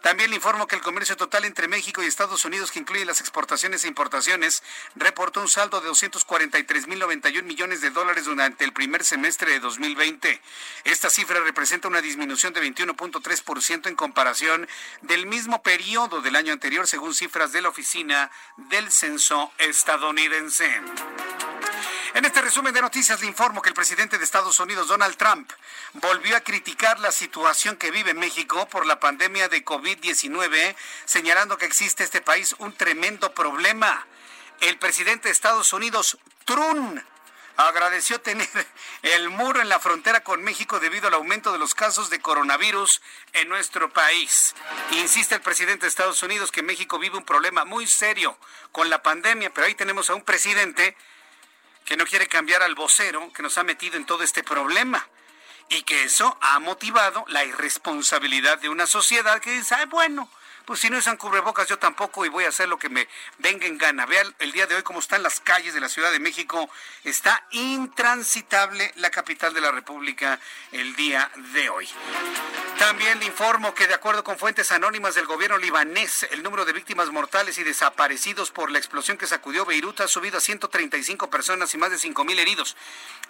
También 0.00 0.30
le 0.30 0.36
informo 0.36 0.66
que 0.66 0.76
el 0.76 0.82
comercio 0.82 1.16
total 1.16 1.44
entre 1.44 1.68
México 1.68 2.02
y 2.02 2.06
Estados 2.06 2.44
Unidos, 2.44 2.70
que 2.70 2.78
incluye 2.78 3.04
las 3.04 3.20
exportaciones 3.20 3.84
e 3.84 3.88
importaciones, 3.88 4.62
reportó 4.94 5.40
un 5.40 5.48
saldo 5.48 5.80
de 5.80 5.90
243.091 5.90 7.42
millones 7.42 7.80
de 7.80 7.90
dólares 7.90 8.24
durante 8.24 8.64
el 8.64 8.72
primer 8.72 9.04
semestre 9.04 9.52
de 9.52 9.60
2020. 9.60 10.40
Esta 10.84 11.10
cifra 11.10 11.40
representa 11.40 11.88
una 11.88 12.00
disminución 12.00 12.52
de 12.52 12.62
21.3% 12.62 13.88
en 13.88 13.96
comparación 13.96 14.68
del 15.02 15.26
mismo 15.26 15.62
periodo 15.62 16.22
del 16.22 16.36
año 16.36 16.52
anterior, 16.52 16.86
según 16.86 17.14
cifras 17.14 17.52
de 17.52 17.62
la 17.62 17.68
Oficina 17.68 18.30
del 18.56 18.90
Censo 18.90 19.52
estadounidense. 19.58 20.80
En 22.14 22.26
este 22.26 22.42
resumen 22.42 22.74
de 22.74 22.82
noticias 22.82 23.22
le 23.22 23.26
informo 23.26 23.62
que 23.62 23.70
el 23.70 23.74
presidente 23.74 24.18
de 24.18 24.24
Estados 24.24 24.60
Unidos, 24.60 24.88
Donald 24.88 25.16
Trump, 25.16 25.50
volvió 25.94 26.36
a 26.36 26.40
criticar 26.40 27.00
la 27.00 27.10
situación 27.10 27.76
que 27.76 27.90
vive 27.90 28.12
México 28.12 28.68
por 28.68 28.84
la 28.84 29.00
pandemia 29.00 29.48
de 29.48 29.64
COVID-19, 29.64 30.76
señalando 31.06 31.56
que 31.56 31.64
existe 31.64 32.04
este 32.04 32.20
país 32.20 32.54
un 32.58 32.74
tremendo 32.74 33.32
problema. 33.32 34.06
El 34.60 34.78
presidente 34.78 35.28
de 35.28 35.32
Estados 35.32 35.72
Unidos, 35.72 36.18
Trump, 36.44 37.00
agradeció 37.56 38.20
tener 38.20 38.48
el 39.02 39.30
muro 39.30 39.62
en 39.62 39.70
la 39.70 39.80
frontera 39.80 40.22
con 40.22 40.44
México 40.44 40.80
debido 40.80 41.08
al 41.08 41.14
aumento 41.14 41.50
de 41.50 41.58
los 41.58 41.74
casos 41.74 42.10
de 42.10 42.20
coronavirus 42.20 43.00
en 43.32 43.48
nuestro 43.48 43.90
país. 43.90 44.54
Insiste 44.90 45.36
el 45.36 45.40
presidente 45.40 45.86
de 45.86 45.88
Estados 45.88 46.22
Unidos 46.22 46.52
que 46.52 46.62
México 46.62 46.98
vive 46.98 47.16
un 47.16 47.24
problema 47.24 47.64
muy 47.64 47.86
serio 47.86 48.36
con 48.70 48.90
la 48.90 49.02
pandemia, 49.02 49.48
pero 49.48 49.66
ahí 49.66 49.74
tenemos 49.74 50.10
a 50.10 50.14
un 50.14 50.22
presidente 50.22 50.94
que 51.84 51.96
no 51.96 52.06
quiere 52.06 52.26
cambiar 52.26 52.62
al 52.62 52.74
vocero 52.74 53.32
que 53.34 53.42
nos 53.42 53.58
ha 53.58 53.64
metido 53.64 53.96
en 53.96 54.06
todo 54.06 54.22
este 54.22 54.42
problema 54.42 55.06
y 55.68 55.82
que 55.82 56.04
eso 56.04 56.36
ha 56.40 56.58
motivado 56.58 57.24
la 57.28 57.44
irresponsabilidad 57.44 58.58
de 58.58 58.68
una 58.68 58.86
sociedad 58.86 59.40
que 59.40 59.52
dice, 59.52 59.74
Ay, 59.74 59.86
bueno, 59.86 60.28
pues 60.64 60.80
si 60.80 60.90
no 60.90 60.98
usan 60.98 61.16
cubrebocas 61.16 61.68
yo 61.68 61.78
tampoco 61.78 62.24
y 62.24 62.28
voy 62.28 62.44
a 62.44 62.48
hacer 62.48 62.68
lo 62.68 62.78
que 62.78 62.88
me 62.88 63.08
venga 63.38 63.66
en 63.66 63.78
gana. 63.78 64.06
Vean 64.06 64.34
el 64.38 64.52
día 64.52 64.66
de 64.66 64.74
hoy 64.74 64.82
cómo 64.82 65.00
están 65.00 65.22
las 65.22 65.40
calles 65.40 65.74
de 65.74 65.80
la 65.80 65.88
Ciudad 65.88 66.10
de 66.10 66.20
México. 66.20 66.68
Está 67.04 67.46
intransitable 67.50 68.92
la 68.96 69.10
capital 69.10 69.54
de 69.54 69.60
la 69.60 69.70
República 69.70 70.38
el 70.72 70.94
día 70.96 71.30
de 71.52 71.68
hoy. 71.68 71.88
También 72.78 73.20
le 73.20 73.26
informo 73.26 73.74
que 73.74 73.86
de 73.86 73.94
acuerdo 73.94 74.24
con 74.24 74.38
fuentes 74.38 74.72
anónimas 74.72 75.14
del 75.14 75.26
gobierno 75.26 75.58
libanés, 75.58 76.26
el 76.30 76.42
número 76.42 76.64
de 76.64 76.72
víctimas 76.72 77.10
mortales 77.10 77.58
y 77.58 77.62
desaparecidos 77.62 78.50
por 78.50 78.70
la 78.70 78.78
explosión 78.78 79.18
que 79.18 79.26
sacudió 79.26 79.64
Beirut 79.64 80.00
ha 80.00 80.08
subido 80.08 80.38
a 80.38 80.40
135 80.40 81.30
personas 81.30 81.72
y 81.74 81.78
más 81.78 81.90
de 81.90 81.98
5 81.98 82.24
mil 82.24 82.38
heridos. 82.38 82.76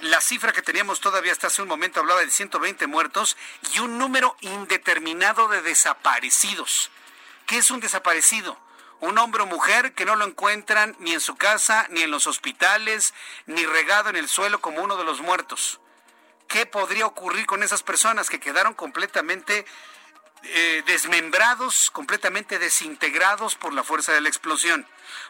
La 0.00 0.20
cifra 0.20 0.52
que 0.52 0.62
teníamos 0.62 1.00
todavía 1.00 1.32
hasta 1.32 1.48
hace 1.48 1.62
un 1.62 1.68
momento 1.68 2.00
hablaba 2.00 2.20
de 2.20 2.30
120 2.30 2.86
muertos 2.86 3.36
y 3.74 3.80
un 3.80 3.98
número 3.98 4.36
indeterminado 4.40 5.48
de 5.48 5.62
desaparecidos. 5.62 6.90
¿Qué 7.52 7.58
es 7.58 7.70
un 7.70 7.80
desaparecido? 7.80 8.58
Un 9.00 9.18
hombre 9.18 9.42
o 9.42 9.46
mujer 9.46 9.92
que 9.92 10.06
no 10.06 10.16
lo 10.16 10.24
encuentran 10.24 10.96
ni 11.00 11.12
en 11.12 11.20
su 11.20 11.36
casa, 11.36 11.86
ni 11.90 12.00
en 12.00 12.10
los 12.10 12.26
hospitales, 12.26 13.12
ni 13.44 13.66
regado 13.66 14.08
en 14.08 14.16
el 14.16 14.26
suelo 14.26 14.62
como 14.62 14.80
uno 14.80 14.96
de 14.96 15.04
los 15.04 15.20
muertos. 15.20 15.78
¿Qué 16.48 16.64
podría 16.64 17.04
ocurrir 17.04 17.44
con 17.44 17.62
esas 17.62 17.82
personas 17.82 18.30
que 18.30 18.40
quedaron 18.40 18.72
completamente 18.72 19.66
eh, 20.44 20.82
desmembrados, 20.86 21.90
completamente 21.90 22.58
desintegrados 22.58 23.54
por 23.54 23.74
la 23.74 23.84
fuerza 23.84 24.14
de 24.14 24.22
la 24.22 24.30
explosión? 24.30 24.86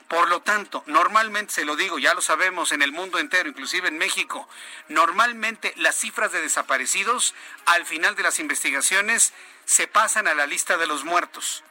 Por 0.06 0.28
lo 0.28 0.42
tanto, 0.42 0.84
normalmente, 0.86 1.54
se 1.54 1.64
lo 1.64 1.74
digo, 1.74 1.98
ya 1.98 2.14
lo 2.14 2.20
sabemos 2.20 2.70
en 2.70 2.82
el 2.82 2.92
mundo 2.92 3.18
entero, 3.18 3.48
inclusive 3.48 3.88
en 3.88 3.98
México, 3.98 4.48
normalmente 4.86 5.74
las 5.76 5.96
cifras 5.96 6.30
de 6.30 6.40
desaparecidos 6.40 7.34
al 7.66 7.84
final 7.84 8.14
de 8.14 8.22
las 8.22 8.38
investigaciones 8.38 9.32
se 9.64 9.88
pasan 9.88 10.28
a 10.28 10.34
la 10.34 10.46
lista 10.46 10.76
de 10.76 10.86
los 10.86 11.02
muertos. 11.02 11.64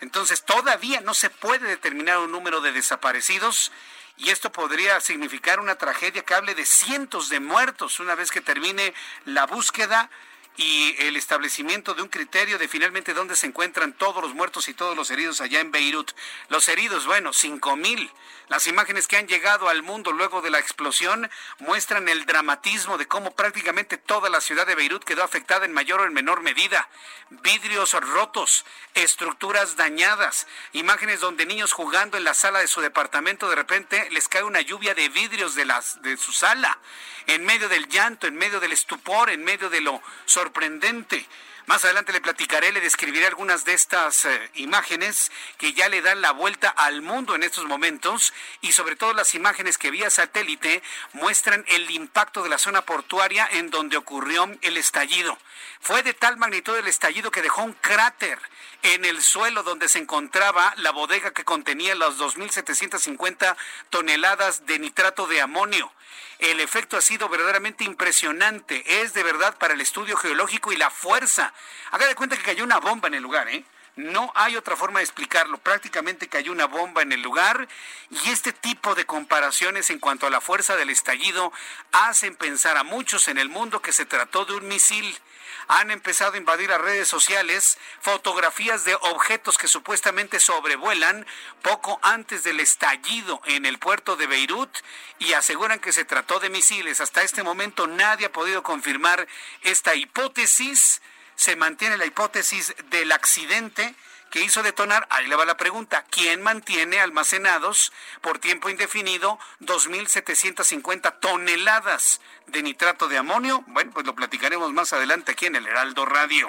Entonces, 0.00 0.44
todavía 0.44 1.00
no 1.00 1.14
se 1.14 1.30
puede 1.30 1.66
determinar 1.68 2.18
un 2.18 2.32
número 2.32 2.60
de 2.60 2.72
desaparecidos 2.72 3.72
y 4.18 4.30
esto 4.30 4.50
podría 4.50 5.00
significar 5.00 5.60
una 5.60 5.76
tragedia 5.76 6.24
que 6.24 6.34
hable 6.34 6.54
de 6.54 6.64
cientos 6.64 7.28
de 7.28 7.40
muertos 7.40 8.00
una 8.00 8.14
vez 8.14 8.30
que 8.30 8.40
termine 8.40 8.94
la 9.24 9.46
búsqueda 9.46 10.10
y 10.56 10.96
el 11.00 11.16
establecimiento 11.16 11.92
de 11.92 12.02
un 12.02 12.08
criterio 12.08 12.58
de 12.58 12.68
finalmente 12.68 13.12
dónde 13.12 13.36
se 13.36 13.46
encuentran 13.46 13.92
todos 13.92 14.22
los 14.22 14.34
muertos 14.34 14.68
y 14.68 14.74
todos 14.74 14.96
los 14.96 15.10
heridos 15.10 15.40
allá 15.40 15.60
en 15.60 15.70
Beirut. 15.70 16.12
Los 16.48 16.68
heridos, 16.68 17.06
bueno, 17.06 17.32
cinco 17.32 17.76
mil. 17.76 18.10
Las 18.48 18.68
imágenes 18.68 19.08
que 19.08 19.16
han 19.16 19.26
llegado 19.26 19.68
al 19.68 19.82
mundo 19.82 20.12
luego 20.12 20.40
de 20.40 20.50
la 20.50 20.60
explosión 20.60 21.28
muestran 21.58 22.08
el 22.08 22.26
dramatismo 22.26 22.96
de 22.96 23.08
cómo 23.08 23.34
prácticamente 23.34 23.96
toda 23.96 24.30
la 24.30 24.40
ciudad 24.40 24.68
de 24.68 24.76
Beirut 24.76 25.02
quedó 25.02 25.24
afectada 25.24 25.66
en 25.66 25.72
mayor 25.72 26.00
o 26.00 26.04
en 26.04 26.14
menor 26.14 26.42
medida. 26.42 26.88
Vidrios 27.30 27.92
rotos, 27.94 28.64
estructuras 28.94 29.74
dañadas, 29.74 30.46
imágenes 30.72 31.18
donde 31.18 31.44
niños 31.44 31.72
jugando 31.72 32.16
en 32.16 32.22
la 32.22 32.34
sala 32.34 32.60
de 32.60 32.68
su 32.68 32.80
departamento 32.80 33.48
de 33.48 33.56
repente 33.56 34.08
les 34.12 34.28
cae 34.28 34.44
una 34.44 34.60
lluvia 34.60 34.94
de 34.94 35.08
vidrios 35.08 35.56
de, 35.56 35.64
las, 35.64 36.00
de 36.02 36.16
su 36.16 36.30
sala, 36.30 36.78
en 37.26 37.44
medio 37.44 37.68
del 37.68 37.88
llanto, 37.88 38.28
en 38.28 38.36
medio 38.36 38.60
del 38.60 38.72
estupor, 38.72 39.28
en 39.30 39.42
medio 39.42 39.70
de 39.70 39.80
lo 39.80 40.00
sorprendente. 40.24 41.26
Más 41.66 41.84
adelante 41.84 42.12
le 42.12 42.20
platicaré, 42.20 42.70
le 42.70 42.80
describiré 42.80 43.26
algunas 43.26 43.64
de 43.64 43.74
estas 43.74 44.24
eh, 44.24 44.50
imágenes 44.54 45.32
que 45.58 45.72
ya 45.72 45.88
le 45.88 46.00
dan 46.00 46.20
la 46.20 46.30
vuelta 46.30 46.68
al 46.68 47.02
mundo 47.02 47.34
en 47.34 47.42
estos 47.42 47.64
momentos 47.64 48.32
y 48.60 48.70
sobre 48.70 48.94
todo 48.94 49.12
las 49.14 49.34
imágenes 49.34 49.76
que 49.76 49.90
vía 49.90 50.08
satélite 50.08 50.80
muestran 51.12 51.64
el 51.66 51.90
impacto 51.90 52.44
de 52.44 52.50
la 52.50 52.58
zona 52.58 52.82
portuaria 52.82 53.48
en 53.50 53.70
donde 53.70 53.96
ocurrió 53.96 54.48
el 54.62 54.76
estallido. 54.76 55.36
Fue 55.80 56.04
de 56.04 56.14
tal 56.14 56.36
magnitud 56.36 56.76
el 56.76 56.86
estallido 56.86 57.32
que 57.32 57.42
dejó 57.42 57.64
un 57.64 57.72
cráter 57.72 58.38
en 58.82 59.04
el 59.04 59.20
suelo 59.20 59.64
donde 59.64 59.88
se 59.88 59.98
encontraba 59.98 60.72
la 60.76 60.92
bodega 60.92 61.32
que 61.32 61.44
contenía 61.44 61.96
las 61.96 62.16
2.750 62.16 63.56
toneladas 63.90 64.66
de 64.66 64.78
nitrato 64.78 65.26
de 65.26 65.40
amonio. 65.40 65.92
El 66.38 66.60
efecto 66.60 66.96
ha 66.96 67.00
sido 67.00 67.28
verdaderamente 67.28 67.84
impresionante. 67.84 69.02
Es 69.02 69.14
de 69.14 69.22
verdad 69.22 69.56
para 69.58 69.74
el 69.74 69.80
estudio 69.80 70.16
geológico 70.16 70.72
y 70.72 70.76
la 70.76 70.90
fuerza. 70.90 71.52
Haga 71.90 72.06
de 72.06 72.14
cuenta 72.14 72.36
que 72.36 72.42
cayó 72.42 72.64
una 72.64 72.78
bomba 72.78 73.08
en 73.08 73.14
el 73.14 73.22
lugar, 73.22 73.48
¿eh? 73.48 73.64
No 73.96 74.30
hay 74.34 74.56
otra 74.56 74.76
forma 74.76 74.98
de 74.98 75.04
explicarlo. 75.04 75.56
Prácticamente 75.56 76.28
cayó 76.28 76.52
una 76.52 76.66
bomba 76.66 77.00
en 77.00 77.12
el 77.12 77.22
lugar 77.22 77.66
y 78.10 78.30
este 78.30 78.52
tipo 78.52 78.94
de 78.94 79.06
comparaciones 79.06 79.88
en 79.88 79.98
cuanto 79.98 80.26
a 80.26 80.30
la 80.30 80.42
fuerza 80.42 80.76
del 80.76 80.90
estallido 80.90 81.50
hacen 81.92 82.36
pensar 82.36 82.76
a 82.76 82.84
muchos 82.84 83.28
en 83.28 83.38
el 83.38 83.48
mundo 83.48 83.80
que 83.80 83.92
se 83.92 84.04
trató 84.04 84.44
de 84.44 84.54
un 84.54 84.68
misil 84.68 85.18
han 85.68 85.90
empezado 85.90 86.34
a 86.34 86.38
invadir 86.38 86.70
las 86.70 86.80
redes 86.80 87.08
sociales 87.08 87.78
fotografías 88.00 88.84
de 88.84 88.94
objetos 88.94 89.58
que 89.58 89.68
supuestamente 89.68 90.40
sobrevuelan 90.40 91.26
poco 91.62 91.98
antes 92.02 92.44
del 92.44 92.60
estallido 92.60 93.40
en 93.46 93.66
el 93.66 93.78
puerto 93.78 94.16
de 94.16 94.26
Beirut 94.26 94.70
y 95.18 95.32
aseguran 95.32 95.80
que 95.80 95.92
se 95.92 96.04
trató 96.04 96.38
de 96.38 96.50
misiles. 96.50 97.00
Hasta 97.00 97.22
este 97.22 97.42
momento 97.42 97.86
nadie 97.86 98.26
ha 98.26 98.32
podido 98.32 98.62
confirmar 98.62 99.26
esta 99.62 99.94
hipótesis. 99.94 101.02
Se 101.34 101.56
mantiene 101.56 101.96
la 101.96 102.06
hipótesis 102.06 102.74
del 102.90 103.12
accidente 103.12 103.94
que 104.30 104.40
hizo 104.40 104.62
detonar, 104.62 105.06
ahí 105.10 105.26
le 105.26 105.36
va 105.36 105.44
la 105.44 105.56
pregunta, 105.56 106.04
¿quién 106.10 106.42
mantiene 106.42 107.00
almacenados 107.00 107.92
por 108.20 108.38
tiempo 108.38 108.68
indefinido 108.68 109.38
2.750 109.60 111.20
toneladas 111.20 112.20
de 112.46 112.62
nitrato 112.62 113.08
de 113.08 113.18
amonio? 113.18 113.64
Bueno, 113.68 113.92
pues 113.92 114.06
lo 114.06 114.14
platicaremos 114.14 114.72
más 114.72 114.92
adelante 114.92 115.32
aquí 115.32 115.46
en 115.46 115.56
el 115.56 115.66
Heraldo 115.66 116.04
Radio. 116.04 116.48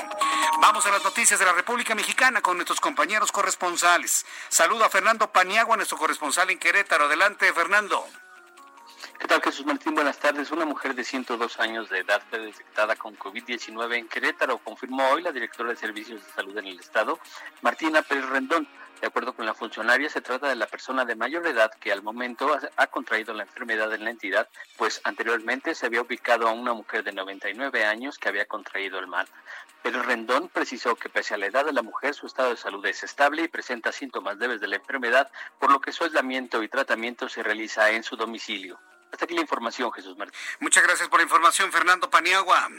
Vamos 0.59 0.85
a 0.85 0.91
las 0.91 1.03
noticias 1.03 1.39
de 1.39 1.45
la 1.45 1.53
República 1.53 1.95
Mexicana 1.95 2.41
con 2.41 2.57
nuestros 2.57 2.79
compañeros 2.79 3.31
corresponsales. 3.31 4.25
Saludo 4.49 4.85
a 4.85 4.89
Fernando 4.89 5.31
Paniagua, 5.31 5.77
nuestro 5.77 5.97
corresponsal 5.97 6.49
en 6.49 6.59
Querétaro. 6.59 7.05
Adelante, 7.05 7.51
Fernando. 7.53 8.07
¿Qué 9.19 9.25
tal 9.25 9.41
Jesús 9.41 9.65
Martín? 9.65 9.95
Buenas 9.95 10.19
tardes. 10.19 10.51
Una 10.51 10.65
mujer 10.65 10.93
de 10.93 11.03
102 11.03 11.59
años 11.59 11.89
de 11.89 11.99
edad 11.99 12.21
fue 12.29 12.37
detectada 12.37 12.95
con 12.95 13.17
COVID-19 13.17 13.95
en 13.95 14.07
Querétaro, 14.07 14.59
confirmó 14.59 15.09
hoy 15.09 15.23
la 15.23 15.31
directora 15.31 15.69
de 15.69 15.75
Servicios 15.75 16.23
de 16.23 16.31
Salud 16.33 16.55
en 16.55 16.67
el 16.67 16.79
Estado, 16.79 17.19
Martina 17.63 18.03
Pérez 18.03 18.29
Rendón. 18.29 18.67
De 19.01 19.07
acuerdo 19.07 19.33
con 19.33 19.45
la 19.47 19.55
funcionaria, 19.55 20.07
se 20.09 20.21
trata 20.21 20.47
de 20.47 20.55
la 20.55 20.67
persona 20.67 21.03
de 21.03 21.15
mayor 21.15 21.47
edad 21.47 21.71
que 21.79 21.91
al 21.91 22.03
momento 22.03 22.59
ha 22.75 22.87
contraído 22.87 23.33
la 23.33 23.43
enfermedad 23.43 23.91
en 23.93 24.03
la 24.03 24.11
entidad, 24.11 24.47
pues 24.77 25.01
anteriormente 25.03 25.73
se 25.73 25.87
había 25.87 26.01
ubicado 26.01 26.47
a 26.47 26.51
una 26.51 26.73
mujer 26.73 27.03
de 27.03 27.11
99 27.11 27.85
años 27.85 28.19
que 28.19 28.29
había 28.29 28.45
contraído 28.45 28.99
el 28.99 29.07
mal. 29.07 29.27
Pérez 29.81 30.05
Rendón 30.05 30.49
precisó 30.49 30.95
que 30.95 31.09
pese 31.09 31.33
a 31.33 31.37
la 31.37 31.47
edad 31.47 31.65
de 31.65 31.73
la 31.73 31.81
mujer, 31.81 32.13
su 32.13 32.27
estado 32.27 32.51
de 32.51 32.57
salud 32.57 32.85
es 32.85 33.03
estable 33.03 33.43
y 33.43 33.47
presenta 33.47 33.91
síntomas 33.91 34.37
leves 34.37 34.61
de 34.61 34.67
la 34.67 34.75
enfermedad, 34.75 35.31
por 35.59 35.71
lo 35.71 35.81
que 35.81 35.91
su 35.91 36.03
aislamiento 36.03 36.61
y 36.61 36.69
tratamiento 36.69 37.27
se 37.29 37.41
realiza 37.41 37.89
en 37.89 38.03
su 38.03 38.15
domicilio. 38.15 38.79
Hasta 39.11 39.25
aquí 39.25 39.35
la 39.35 39.41
información, 39.41 39.91
Jesús 39.91 40.17
Martín. 40.17 40.39
Muchas 40.59 40.83
gracias 40.83 41.07
por 41.09 41.19
la 41.19 41.23
información, 41.23 41.71
Fernando 41.71 42.09
Paniagua. 42.09 42.69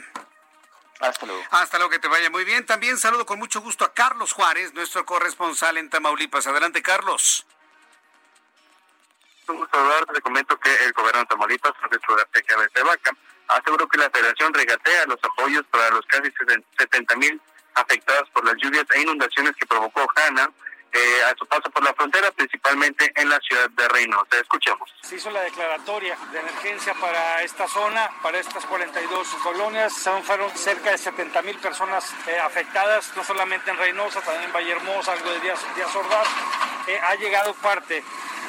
Hasta 0.99 1.25
luego. 1.25 1.41
Hasta 1.51 1.77
luego, 1.77 1.91
que 1.91 1.99
te 1.99 2.07
vaya 2.07 2.29
muy 2.29 2.43
bien. 2.43 2.65
También 2.65 2.97
saludo 2.97 3.25
con 3.25 3.39
mucho 3.39 3.61
gusto 3.61 3.85
a 3.85 3.93
Carlos 3.93 4.33
Juárez, 4.33 4.73
nuestro 4.73 5.05
corresponsal 5.05 5.77
en 5.77 5.89
Tamaulipas. 5.89 6.45
Adelante, 6.47 6.81
Carlos. 6.81 7.45
Un 9.47 9.57
gusto 9.57 9.79
hablar. 9.79 10.05
Le 10.13 10.21
comento 10.21 10.59
que 10.59 10.73
el 10.85 10.93
gobierno 10.93 11.21
de 11.21 11.25
Tamaulipas, 11.25 11.73
Francisco 11.79 12.15
García 12.15 12.69
de 12.75 12.83
Vaca, 12.83 13.11
aseguró 13.47 13.87
que 13.87 13.97
la 13.97 14.09
federación 14.09 14.53
regatea 14.53 15.05
los 15.05 15.19
apoyos 15.23 15.65
para 15.71 15.89
los 15.91 16.05
casi 16.05 16.31
70 16.77 17.15
mil 17.15 17.41
afectados 17.75 18.29
por 18.31 18.45
las 18.45 18.55
lluvias 18.57 18.85
e 18.93 19.01
inundaciones 19.01 19.55
que 19.55 19.65
provocó 19.65 20.05
Hanna 20.15 20.51
eh, 20.91 21.23
a 21.23 21.35
su 21.37 21.45
paso 21.45 21.69
por 21.69 21.83
la 21.83 21.93
frontera, 21.93 22.31
principalmente 22.31 23.11
en 23.15 23.29
la 23.29 23.39
ciudad 23.39 23.69
de 23.69 23.87
Reynosa. 23.87 24.37
Escuchemos. 24.41 24.89
Se 25.01 25.15
hizo 25.15 25.29
la 25.29 25.41
declaratoria 25.41 26.17
de 26.31 26.39
emergencia 26.39 26.93
para 26.95 27.43
esta 27.43 27.67
zona, 27.67 28.09
para 28.21 28.39
estas 28.39 28.65
42 28.65 29.27
colonias. 29.43 30.09
Fueron 30.23 30.49
cerca 30.57 30.91
de 30.91 30.97
70 30.97 31.41
mil 31.43 31.57
personas 31.57 32.13
eh, 32.27 32.39
afectadas, 32.39 33.11
no 33.15 33.23
solamente 33.23 33.69
en 33.71 33.77
Reynosa, 33.77 34.21
también 34.21 34.45
en 34.45 34.53
Vallehermosa, 34.53 35.13
algo 35.13 35.29
de 35.31 35.39
Díaz, 35.41 35.59
Díaz 35.75 35.95
Ordaz. 35.95 36.27
Eh, 36.87 36.99
ha 37.01 37.15
llegado 37.15 37.53
parte 37.55 38.03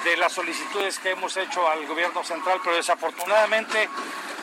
de 0.05 0.17
las 0.17 0.33
solicitudes 0.33 0.99
que 0.99 1.11
hemos 1.11 1.37
hecho 1.37 1.69
al 1.69 1.87
gobierno 1.87 2.25
central, 2.25 2.61
pero 2.65 2.77
desafortunadamente 2.77 3.89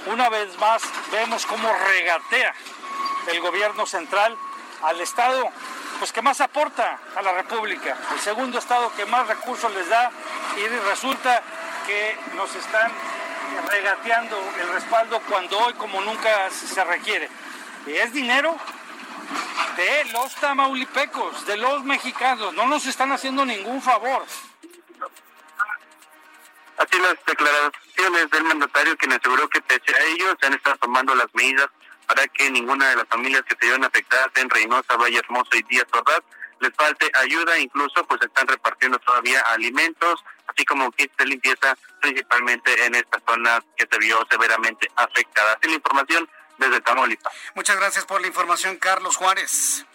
una 0.06 0.30
vez 0.30 0.58
más 0.60 0.84
vemos 1.12 1.46
cómo 1.46 1.68
regatea 1.88 2.54
el 3.28 3.42
gobierno 3.42 3.86
central 3.86 4.38
al 4.84 5.02
Estado 5.02 5.52
pues 6.00 6.12
que 6.12 6.22
más 6.22 6.42
aporta 6.42 7.00
a 7.16 7.22
la 7.22 7.34
República, 7.34 7.98
el 8.14 8.20
segundo 8.20 8.60
Estado 8.60 8.92
que 8.96 9.06
más 9.06 9.28
recursos 9.28 9.74
les 9.74 9.90
da 9.90 10.12
y 10.58 10.68
resulta 10.90 11.42
que 11.86 12.18
nos 12.36 12.54
están 12.56 12.92
regateando 13.70 14.38
el 14.62 14.70
respaldo 14.74 15.22
cuando 15.28 15.58
hoy 15.60 15.74
como 15.74 16.02
nunca 16.02 16.50
se 16.52 16.84
requiere. 16.84 17.30
Es 17.88 18.14
dinero 18.14 18.56
de 19.78 20.06
los 20.12 20.36
tamaulipecos, 20.36 21.46
de 21.46 21.58
los 21.58 21.84
mexicanos, 21.84 22.54
no 22.54 22.68
nos 22.68 22.86
están 22.86 23.12
haciendo 23.12 23.46
ningún 23.46 23.82
favor. 23.82 24.26
Así 26.78 27.00
las 27.00 27.16
declaraciones 27.26 28.30
del 28.30 28.44
mandatario 28.44 28.96
quien 28.98 29.14
aseguró 29.14 29.50
que 29.50 29.62
pese 29.62 29.96
a 29.96 30.04
ello 30.04 30.36
se 30.40 30.46
han 30.46 30.54
estado 30.54 30.78
tomando 30.78 31.16
las 31.16 31.28
medidas 31.34 31.68
para 32.08 32.28
que 32.28 32.50
ninguna 32.50 32.90
de 32.90 32.96
las 32.96 33.08
familias 33.08 33.44
que 33.44 33.56
se 33.60 33.66
vieron 33.66 33.84
afectadas 33.84 34.30
en 34.36 34.50
Reynosa, 34.50 34.96
Valle 34.96 35.20
Hermoso 35.20 35.50
y 35.54 35.64
Díaz 35.64 35.88
Ordaz 35.92 36.22
les 36.60 36.72
falte 36.76 37.12
ayuda, 37.14 37.60
incluso 37.60 38.04
pues 38.08 38.22
están 38.22 38.48
repartiendo 38.48 38.98
todavía 39.00 39.42
alimentos, 39.42 40.24
así 40.48 40.66
como 40.66 40.92
kits 40.92 41.14
limpieza, 41.26 41.78
principalmente 42.02 42.86
en 42.86 42.96
esta 42.96 43.22
zona 43.28 43.64
que 43.76 43.88
se 43.90 44.00
vio 44.00 44.26
severamente 44.32 44.90
afectada. 44.96 45.54
Así 45.54 45.70
la 45.70 45.76
información 45.76 46.28
desde 46.58 46.82
Tamaulipas. 46.82 47.34
Muchas 47.54 47.78
gracias 47.78 48.06
por 48.06 48.22
la 48.22 48.28
información, 48.28 48.78
Carlos 48.78 49.16
Juárez. 49.16 49.86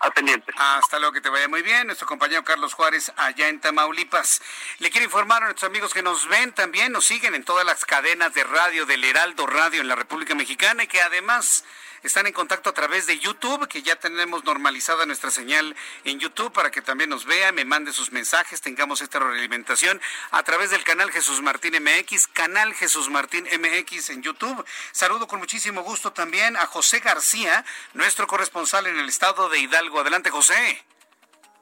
A 0.00 0.10
pendiente. 0.12 0.52
Hasta 0.56 0.98
luego, 0.98 1.12
que 1.12 1.20
te 1.20 1.28
vaya 1.28 1.48
muy 1.48 1.62
bien. 1.62 1.86
Nuestro 1.86 2.06
compañero 2.06 2.44
Carlos 2.44 2.74
Juárez, 2.74 3.12
allá 3.16 3.48
en 3.48 3.60
Tamaulipas. 3.60 4.40
Le 4.78 4.90
quiero 4.90 5.04
informar 5.04 5.42
a 5.42 5.46
nuestros 5.46 5.68
amigos 5.68 5.92
que 5.92 6.02
nos 6.02 6.28
ven 6.28 6.52
también, 6.52 6.92
nos 6.92 7.04
siguen 7.04 7.34
en 7.34 7.44
todas 7.44 7.66
las 7.66 7.84
cadenas 7.84 8.32
de 8.32 8.44
radio 8.44 8.86
del 8.86 9.02
Heraldo 9.02 9.46
Radio 9.46 9.80
en 9.80 9.88
la 9.88 9.96
República 9.96 10.36
Mexicana 10.36 10.84
y 10.84 10.86
que 10.86 11.00
además 11.00 11.64
están 12.02 12.26
en 12.26 12.32
contacto 12.32 12.70
a 12.70 12.74
través 12.74 13.06
de 13.06 13.18
YouTube, 13.18 13.68
que 13.68 13.82
ya 13.82 13.96
tenemos 13.96 14.44
normalizada 14.44 15.06
nuestra 15.06 15.30
señal 15.30 15.74
en 16.04 16.20
YouTube 16.20 16.52
para 16.52 16.70
que 16.70 16.82
también 16.82 17.10
nos 17.10 17.24
vea, 17.24 17.52
me 17.52 17.64
mande 17.64 17.92
sus 17.92 18.12
mensajes, 18.12 18.60
tengamos 18.60 19.00
esta 19.00 19.18
realimentación 19.18 20.00
a 20.30 20.42
través 20.42 20.70
del 20.70 20.84
canal 20.84 21.10
Jesús 21.10 21.40
Martín 21.42 21.74
MX, 21.82 22.26
canal 22.28 22.74
Jesús 22.74 23.10
Martín 23.10 23.44
MX 23.44 24.10
en 24.10 24.22
YouTube. 24.22 24.64
Saludo 24.92 25.26
con 25.26 25.38
muchísimo 25.38 25.82
gusto 25.82 26.12
también 26.12 26.56
a 26.56 26.66
José 26.66 27.00
García, 27.00 27.64
nuestro 27.94 28.26
corresponsal 28.26 28.86
en 28.86 28.98
el 28.98 29.08
estado 29.08 29.48
de 29.48 29.58
Hidalgo. 29.58 30.00
Adelante, 30.00 30.30
José. 30.30 30.84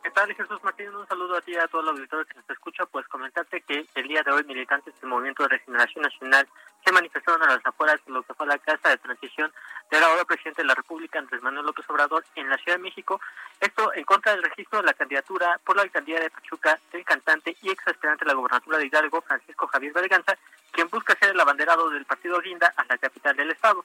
¿Qué 0.06 0.12
tal, 0.12 0.32
Jesús 0.32 0.62
Martín? 0.62 0.94
Un 0.94 1.04
saludo 1.08 1.36
a 1.36 1.40
ti 1.40 1.50
y 1.50 1.56
a 1.56 1.66
todos 1.66 1.84
los 1.84 1.96
auditores 1.96 2.28
que 2.28 2.38
nos 2.38 2.48
escucha. 2.48 2.86
Pues 2.86 3.08
comentarte 3.08 3.60
que 3.62 3.88
el 3.96 4.06
día 4.06 4.22
de 4.22 4.30
hoy 4.30 4.44
militantes 4.44 4.94
del 5.00 5.10
Movimiento 5.10 5.42
de 5.42 5.48
Regeneración 5.48 6.02
Nacional 6.04 6.46
se 6.84 6.92
manifestaron 6.92 7.42
a 7.42 7.48
las 7.48 7.66
afueras 7.66 7.98
de 8.06 8.12
lo 8.12 8.22
que 8.22 8.32
fue 8.32 8.46
la 8.46 8.56
casa 8.56 8.90
de 8.90 8.98
transición 8.98 9.52
del 9.90 10.04
ahora 10.04 10.24
presidente 10.24 10.62
de 10.62 10.68
la 10.68 10.76
República, 10.76 11.18
Andrés 11.18 11.42
Manuel 11.42 11.66
López 11.66 11.84
Obrador, 11.90 12.24
en 12.36 12.48
la 12.48 12.56
Ciudad 12.58 12.76
de 12.76 12.84
México. 12.84 13.20
Esto 13.60 13.92
en 13.94 14.04
contra 14.04 14.30
del 14.30 14.44
registro 14.44 14.78
de 14.78 14.86
la 14.86 14.94
candidatura 14.94 15.60
por 15.64 15.74
la 15.74 15.82
alcaldía 15.82 16.20
de 16.20 16.30
Pachuca 16.30 16.78
del 16.92 17.04
cantante 17.04 17.56
y 17.60 17.70
ex 17.70 17.88
aspirante 17.88 18.24
de 18.24 18.28
la 18.28 18.36
gobernatura 18.36 18.78
de 18.78 18.86
Hidalgo, 18.86 19.22
Francisco 19.22 19.66
Javier 19.66 19.92
Berganza, 19.92 20.38
quien 20.70 20.88
busca 20.88 21.18
ser 21.18 21.30
el 21.30 21.40
abanderado 21.40 21.90
del 21.90 22.04
partido 22.04 22.40
Guinda 22.40 22.72
a 22.76 22.84
la 22.84 22.96
capital 22.96 23.34
del 23.34 23.50
estado. 23.50 23.84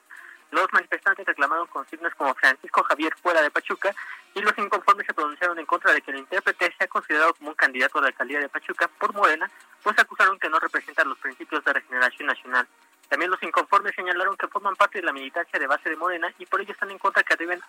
Los 0.52 0.72
manifestantes 0.74 1.26
reclamaron 1.26 1.66
consignas 1.68 2.14
como 2.16 2.36
Francisco 2.36 2.84
Javier 2.84 3.16
fuera 3.22 3.42
de 3.42 3.50
Pachuca 3.50 3.96
y 4.34 4.42
los 4.42 4.58
inconformes 4.58 5.06
se 5.06 5.14
pronunciaron 5.14 5.60
en 5.60 5.66
contra 5.66 5.94
de 5.94 6.02
que 6.02 6.12
el 6.12 6.18
intérprete 6.18 6.74
sea 6.78 6.88
considerado 6.88 7.34
como 7.34 7.50
un 7.50 7.56
candidato 7.56 8.00
a 8.00 8.02
la 8.02 8.08
alcaldía 8.08 8.40
de 8.40 8.50
Pachuca 8.50 8.88
por 8.88 9.14
Morena, 9.14 9.50
pues 9.84 9.98
acusaron 10.00 10.40
que 10.40 10.50
no 10.50 10.60
representa 10.60 11.04
los 11.04 11.18
principios 11.20 11.64
de 11.66 11.74
regeneración 11.74 12.28
nacional. 12.28 12.68
También 13.10 13.30
los 13.30 13.44
inconformes 13.44 13.94
señalaron 13.94 14.38
que 14.38 14.48
forman 14.48 14.78
parte 14.78 15.00
de 15.00 15.06
la 15.06 15.12
militancia 15.12 15.60
de 15.60 15.68
base 15.68 15.90
de 15.90 15.98
Morena 15.98 16.34
y 16.40 16.46
por 16.46 16.62
ello 16.62 16.72
están 16.72 16.92
en 16.92 16.98
contra 16.98 17.24
que 17.24 17.36
deben 17.36 17.60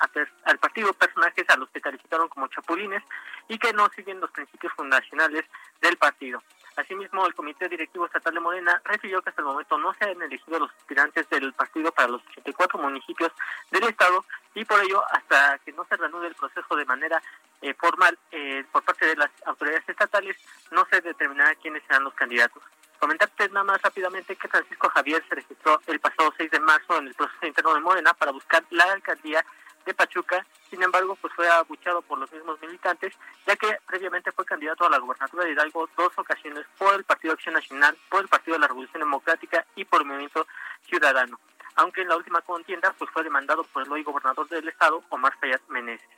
al 0.44 0.58
partido 0.58 0.92
personajes 0.92 1.44
a 1.48 1.56
los 1.56 1.68
que 1.70 1.80
calificaron 1.80 2.28
como 2.28 2.46
chapulines 2.46 3.02
y 3.48 3.58
que 3.58 3.72
no 3.72 3.88
siguen 3.90 4.20
los 4.20 4.30
principios 4.30 4.72
fundacionales 4.74 5.44
del 5.80 5.96
partido. 5.96 6.40
Asimismo, 6.76 7.26
el 7.26 7.34
Comité 7.34 7.68
Directivo 7.68 8.06
Estatal 8.06 8.34
de 8.34 8.40
Morena 8.40 8.80
refirió 8.84 9.20
que 9.20 9.30
hasta 9.30 9.42
el 9.42 9.46
momento 9.46 9.76
no 9.78 9.92
se 9.94 10.04
han 10.04 10.22
elegido 10.22 10.58
los 10.58 10.70
aspirantes 10.70 11.28
del 11.28 11.52
partido 11.52 11.92
para 11.92 12.08
los 12.08 12.22
84 12.28 12.78
municipios 12.78 13.30
del 13.70 13.84
Estado 13.84 14.24
y 14.54 14.64
por 14.64 14.80
ello, 14.80 15.02
hasta 15.10 15.58
que 15.64 15.72
no 15.72 15.84
se 15.84 15.96
reanude 15.96 16.28
el 16.28 16.34
proceso 16.34 16.76
de 16.76 16.84
manera 16.84 17.22
eh, 17.60 17.74
formal 17.74 18.18
eh, 18.30 18.64
por 18.72 18.82
parte 18.82 19.06
de 19.06 19.16
las 19.16 19.30
autoridades 19.44 19.88
estatales, 19.88 20.36
no 20.70 20.86
se 20.90 21.00
determinará 21.00 21.54
quiénes 21.56 21.82
serán 21.84 22.04
los 22.04 22.14
candidatos. 22.14 22.62
Comentarte 22.98 23.48
nada 23.48 23.64
más 23.64 23.82
rápidamente 23.82 24.36
que 24.36 24.48
Francisco 24.48 24.88
Javier 24.90 25.24
se 25.28 25.34
registró 25.34 25.80
el 25.86 25.98
pasado 25.98 26.32
6 26.36 26.50
de 26.50 26.60
marzo 26.60 26.98
en 26.98 27.08
el 27.08 27.14
proceso 27.14 27.46
interno 27.46 27.74
de 27.74 27.80
Morena 27.80 28.14
para 28.14 28.32
buscar 28.32 28.64
la 28.70 28.84
alcaldía 28.84 29.44
de 29.84 29.94
Pachuca, 29.94 30.46
sin 30.70 30.82
embargo, 30.82 31.16
pues 31.16 31.32
fue 31.34 31.48
abuchado 31.48 32.02
por 32.02 32.18
los 32.18 32.32
mismos 32.32 32.60
militantes, 32.60 33.14
ya 33.46 33.56
que 33.56 33.78
previamente 33.86 34.32
fue 34.32 34.44
candidato 34.44 34.86
a 34.86 34.90
la 34.90 34.98
gobernatura 34.98 35.44
de 35.44 35.52
Hidalgo 35.52 35.88
dos 35.96 36.12
ocasiones 36.16 36.64
por 36.78 36.94
el 36.94 37.04
Partido 37.04 37.34
Acción 37.34 37.54
Nacional, 37.54 37.96
por 38.08 38.22
el 38.22 38.28
Partido 38.28 38.54
de 38.54 38.60
la 38.60 38.68
Revolución 38.68 39.00
Democrática 39.00 39.66
y 39.76 39.84
por 39.84 40.00
el 40.00 40.06
Movimiento 40.06 40.46
Ciudadano. 40.86 41.38
Aunque 41.74 42.02
en 42.02 42.08
la 42.08 42.16
última 42.16 42.40
contienda 42.42 42.94
pues 42.98 43.10
fue 43.10 43.22
demandado 43.22 43.64
por 43.64 43.82
el 43.82 43.92
hoy 43.92 44.02
gobernador 44.02 44.48
del 44.48 44.68
estado, 44.68 45.02
Omar 45.10 45.36
Fayad 45.40 45.60
Meneses. 45.68 46.08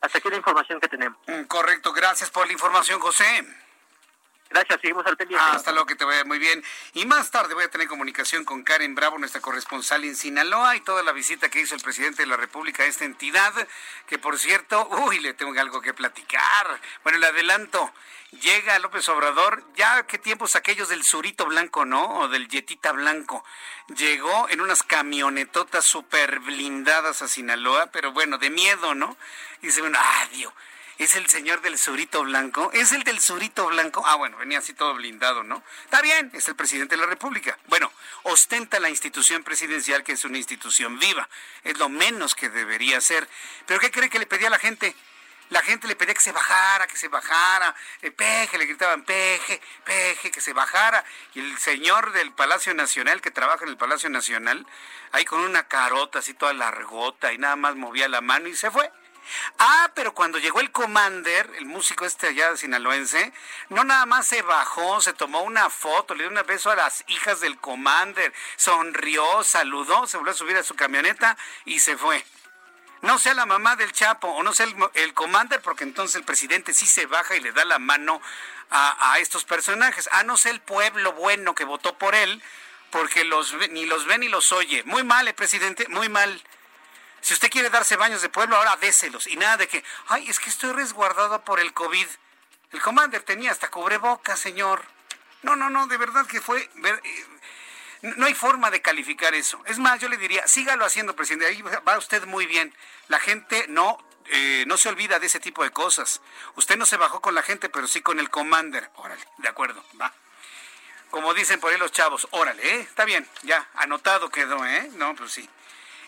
Hasta 0.00 0.18
aquí 0.18 0.28
la 0.28 0.36
información 0.36 0.80
que 0.80 0.88
tenemos. 0.88 1.18
Mm, 1.26 1.44
correcto, 1.44 1.92
gracias 1.92 2.30
por 2.30 2.46
la 2.46 2.52
información, 2.52 3.00
José. 3.00 3.24
Gracias, 4.54 4.82
seguimos 4.82 5.04
al. 5.04 5.16
Hasta 5.36 5.72
luego, 5.72 5.84
que 5.84 5.96
te 5.96 6.04
vaya 6.04 6.24
muy 6.24 6.38
bien. 6.38 6.62
Y 6.92 7.06
más 7.06 7.32
tarde 7.32 7.54
voy 7.54 7.64
a 7.64 7.70
tener 7.70 7.88
comunicación 7.88 8.44
con 8.44 8.62
Karen 8.62 8.94
Bravo, 8.94 9.18
nuestra 9.18 9.40
corresponsal 9.40 10.04
en 10.04 10.14
Sinaloa, 10.14 10.76
y 10.76 10.80
toda 10.80 11.02
la 11.02 11.10
visita 11.10 11.48
que 11.48 11.60
hizo 11.60 11.74
el 11.74 11.80
presidente 11.80 12.22
de 12.22 12.28
la 12.28 12.36
República 12.36 12.84
a 12.84 12.86
esta 12.86 13.04
entidad, 13.04 13.52
que 14.06 14.16
por 14.16 14.38
cierto, 14.38 14.88
uy, 15.08 15.18
le 15.18 15.34
tengo 15.34 15.58
algo 15.60 15.80
que 15.80 15.92
platicar. 15.92 16.80
Bueno, 17.02 17.18
le 17.18 17.26
adelanto, 17.26 17.92
llega 18.42 18.78
López 18.78 19.08
Obrador, 19.08 19.64
ya 19.74 20.06
qué 20.06 20.18
tiempos 20.18 20.54
aquellos 20.54 20.88
del 20.88 21.02
Surito 21.02 21.46
Blanco, 21.46 21.84
¿no? 21.84 22.20
O 22.20 22.28
del 22.28 22.46
Yetita 22.46 22.92
Blanco. 22.92 23.44
Llegó 23.96 24.48
en 24.50 24.60
unas 24.60 24.84
camionetotas 24.84 25.84
súper 25.84 26.38
blindadas 26.38 27.22
a 27.22 27.26
Sinaloa, 27.28 27.86
pero 27.86 28.12
bueno, 28.12 28.38
de 28.38 28.50
miedo, 28.50 28.94
¿no? 28.94 29.16
Y 29.62 29.66
dice, 29.66 29.80
bueno, 29.80 29.98
adiós 30.22 30.52
es 30.98 31.16
el 31.16 31.28
señor 31.28 31.60
del 31.60 31.76
surito 31.78 32.22
blanco, 32.22 32.70
es 32.72 32.92
el 32.92 33.02
del 33.02 33.20
surito 33.20 33.66
blanco. 33.66 34.04
Ah, 34.06 34.14
bueno, 34.16 34.36
venía 34.36 34.58
así 34.58 34.74
todo 34.74 34.94
blindado, 34.94 35.42
¿no? 35.42 35.62
Está 35.84 36.00
bien, 36.02 36.30
es 36.34 36.46
el 36.48 36.54
presidente 36.54 36.94
de 36.94 37.00
la 37.00 37.08
República. 37.08 37.58
Bueno, 37.66 37.92
ostenta 38.22 38.78
la 38.78 38.88
institución 38.88 39.42
presidencial 39.42 40.04
que 40.04 40.12
es 40.12 40.24
una 40.24 40.38
institución 40.38 40.98
viva. 40.98 41.28
Es 41.64 41.78
lo 41.78 41.88
menos 41.88 42.34
que 42.34 42.48
debería 42.48 43.00
ser. 43.00 43.28
Pero 43.66 43.80
¿qué 43.80 43.90
cree 43.90 44.08
que 44.08 44.18
le 44.18 44.26
pedía 44.26 44.48
a 44.48 44.50
la 44.50 44.58
gente? 44.58 44.94
La 45.50 45.60
gente 45.60 45.86
le 45.86 45.94
pedía 45.94 46.14
que 46.14 46.20
se 46.20 46.32
bajara, 46.32 46.86
que 46.86 46.96
se 46.96 47.08
bajara, 47.08 47.74
eh, 48.00 48.10
peje, 48.10 48.56
le 48.56 48.64
gritaban 48.64 49.04
peje, 49.04 49.60
peje, 49.84 50.30
que 50.30 50.40
se 50.40 50.52
bajara. 50.52 51.04
Y 51.34 51.40
el 51.40 51.58
señor 51.58 52.12
del 52.12 52.32
Palacio 52.32 52.72
Nacional, 52.72 53.20
que 53.20 53.30
trabaja 53.30 53.64
en 53.64 53.70
el 53.70 53.76
Palacio 53.76 54.08
Nacional, 54.08 54.66
ahí 55.12 55.24
con 55.24 55.40
una 55.40 55.68
carota 55.68 56.20
así 56.20 56.34
toda 56.34 56.54
largota 56.54 57.32
y 57.32 57.38
nada 57.38 57.56
más 57.56 57.76
movía 57.76 58.08
la 58.08 58.20
mano 58.20 58.48
y 58.48 58.56
se 58.56 58.70
fue. 58.70 58.90
Ah, 59.58 59.90
pero 59.94 60.14
cuando 60.14 60.38
llegó 60.38 60.60
el 60.60 60.70
Commander, 60.70 61.50
el 61.58 61.66
músico 61.66 62.04
este 62.04 62.28
allá 62.28 62.56
sinaloense, 62.56 63.32
no 63.68 63.84
nada 63.84 64.06
más 64.06 64.26
se 64.26 64.42
bajó, 64.42 65.00
se 65.00 65.12
tomó 65.12 65.42
una 65.42 65.70
foto, 65.70 66.14
le 66.14 66.28
dio 66.28 66.38
un 66.38 66.46
beso 66.46 66.70
a 66.70 66.76
las 66.76 67.04
hijas 67.08 67.40
del 67.40 67.58
Commander, 67.58 68.32
sonrió, 68.56 69.42
saludó, 69.44 70.06
se 70.06 70.16
volvió 70.16 70.32
a 70.32 70.36
subir 70.36 70.56
a 70.56 70.62
su 70.62 70.74
camioneta 70.74 71.36
y 71.64 71.78
se 71.80 71.96
fue. 71.96 72.24
No 73.04 73.18
sea 73.18 73.34
la 73.34 73.44
mamá 73.44 73.76
del 73.76 73.92
Chapo 73.92 74.28
o 74.28 74.42
no 74.42 74.54
sea 74.54 74.66
el, 74.94 75.12
Commander, 75.12 75.60
porque 75.60 75.84
entonces 75.84 76.16
el 76.16 76.24
presidente 76.24 76.72
sí 76.72 76.86
se 76.86 77.04
baja 77.04 77.36
y 77.36 77.40
le 77.40 77.52
da 77.52 77.66
la 77.66 77.78
mano 77.78 78.18
a, 78.70 79.18
estos 79.18 79.44
personajes. 79.44 80.08
A 80.10 80.22
no 80.22 80.38
ser 80.38 80.52
el 80.52 80.60
pueblo 80.60 81.12
bueno 81.12 81.54
que 81.54 81.64
votó 81.64 81.98
por 81.98 82.14
él, 82.14 82.42
porque 82.88 83.24
los, 83.24 83.52
ni 83.70 83.84
los 83.84 84.06
ve 84.06 84.16
ni 84.16 84.28
los 84.28 84.52
oye. 84.52 84.84
Muy 84.84 85.04
mal, 85.04 85.28
eh, 85.28 85.34
presidente, 85.34 85.86
muy 85.88 86.08
mal. 86.08 86.42
Si 87.24 87.32
usted 87.32 87.50
quiere 87.50 87.70
darse 87.70 87.96
baños 87.96 88.20
de 88.20 88.28
pueblo, 88.28 88.54
ahora 88.54 88.76
déselos. 88.76 89.26
Y 89.26 89.36
nada 89.36 89.56
de 89.56 89.66
que, 89.66 89.82
ay, 90.08 90.28
es 90.28 90.38
que 90.38 90.50
estoy 90.50 90.72
resguardado 90.72 91.42
por 91.42 91.58
el 91.58 91.72
COVID. 91.72 92.06
El 92.70 92.82
commander 92.82 93.22
tenía 93.22 93.50
hasta 93.50 93.70
cubrebocas, 93.70 94.38
señor. 94.38 94.84
No, 95.40 95.56
no, 95.56 95.70
no, 95.70 95.86
de 95.86 95.96
verdad 95.96 96.26
que 96.26 96.42
fue... 96.42 96.60
Eh, 96.84 97.26
no 98.02 98.26
hay 98.26 98.34
forma 98.34 98.70
de 98.70 98.82
calificar 98.82 99.32
eso. 99.32 99.58
Es 99.64 99.78
más, 99.78 99.98
yo 100.02 100.10
le 100.10 100.18
diría, 100.18 100.46
sígalo 100.46 100.84
haciendo, 100.84 101.16
presidente. 101.16 101.46
Ahí 101.46 101.62
va 101.62 101.96
usted 101.96 102.26
muy 102.26 102.44
bien. 102.44 102.76
La 103.08 103.18
gente 103.18 103.64
no, 103.68 104.06
eh, 104.26 104.64
no 104.66 104.76
se 104.76 104.90
olvida 104.90 105.18
de 105.18 105.26
ese 105.26 105.40
tipo 105.40 105.64
de 105.64 105.70
cosas. 105.70 106.20
Usted 106.56 106.76
no 106.76 106.84
se 106.84 106.98
bajó 106.98 107.22
con 107.22 107.34
la 107.34 107.42
gente, 107.42 107.70
pero 107.70 107.88
sí 107.88 108.02
con 108.02 108.20
el 108.20 108.28
commander. 108.28 108.90
Órale, 108.96 109.24
de 109.38 109.48
acuerdo, 109.48 109.82
va. 109.98 110.12
Como 111.08 111.32
dicen 111.32 111.58
por 111.58 111.72
ahí 111.72 111.78
los 111.78 111.90
chavos, 111.90 112.28
órale, 112.32 112.62
¿eh? 112.68 112.80
Está 112.80 113.06
bien, 113.06 113.26
ya, 113.44 113.66
anotado 113.76 114.28
quedó, 114.28 114.66
¿eh? 114.66 114.90
No, 114.96 115.14
pues 115.14 115.32
sí. 115.32 115.48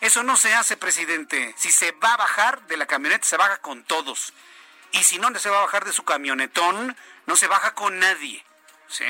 Eso 0.06 0.22
no 0.22 0.36
se 0.36 0.54
hace, 0.54 0.76
presidente. 0.76 1.52
Si 1.58 1.72
se 1.72 1.90
va 1.90 2.14
a 2.14 2.16
bajar 2.16 2.64
de 2.68 2.76
la 2.76 2.86
camioneta, 2.86 3.26
se 3.26 3.36
baja 3.36 3.56
con 3.56 3.82
todos. 3.82 4.32
Y 4.92 5.02
si 5.02 5.18
no 5.18 5.36
se 5.36 5.50
va 5.50 5.58
a 5.58 5.62
bajar 5.62 5.84
de 5.84 5.92
su 5.92 6.04
camionetón, 6.04 6.96
no 7.26 7.34
se 7.34 7.48
baja 7.48 7.74
con 7.74 7.98
nadie. 7.98 8.44
¿sí? 8.86 9.04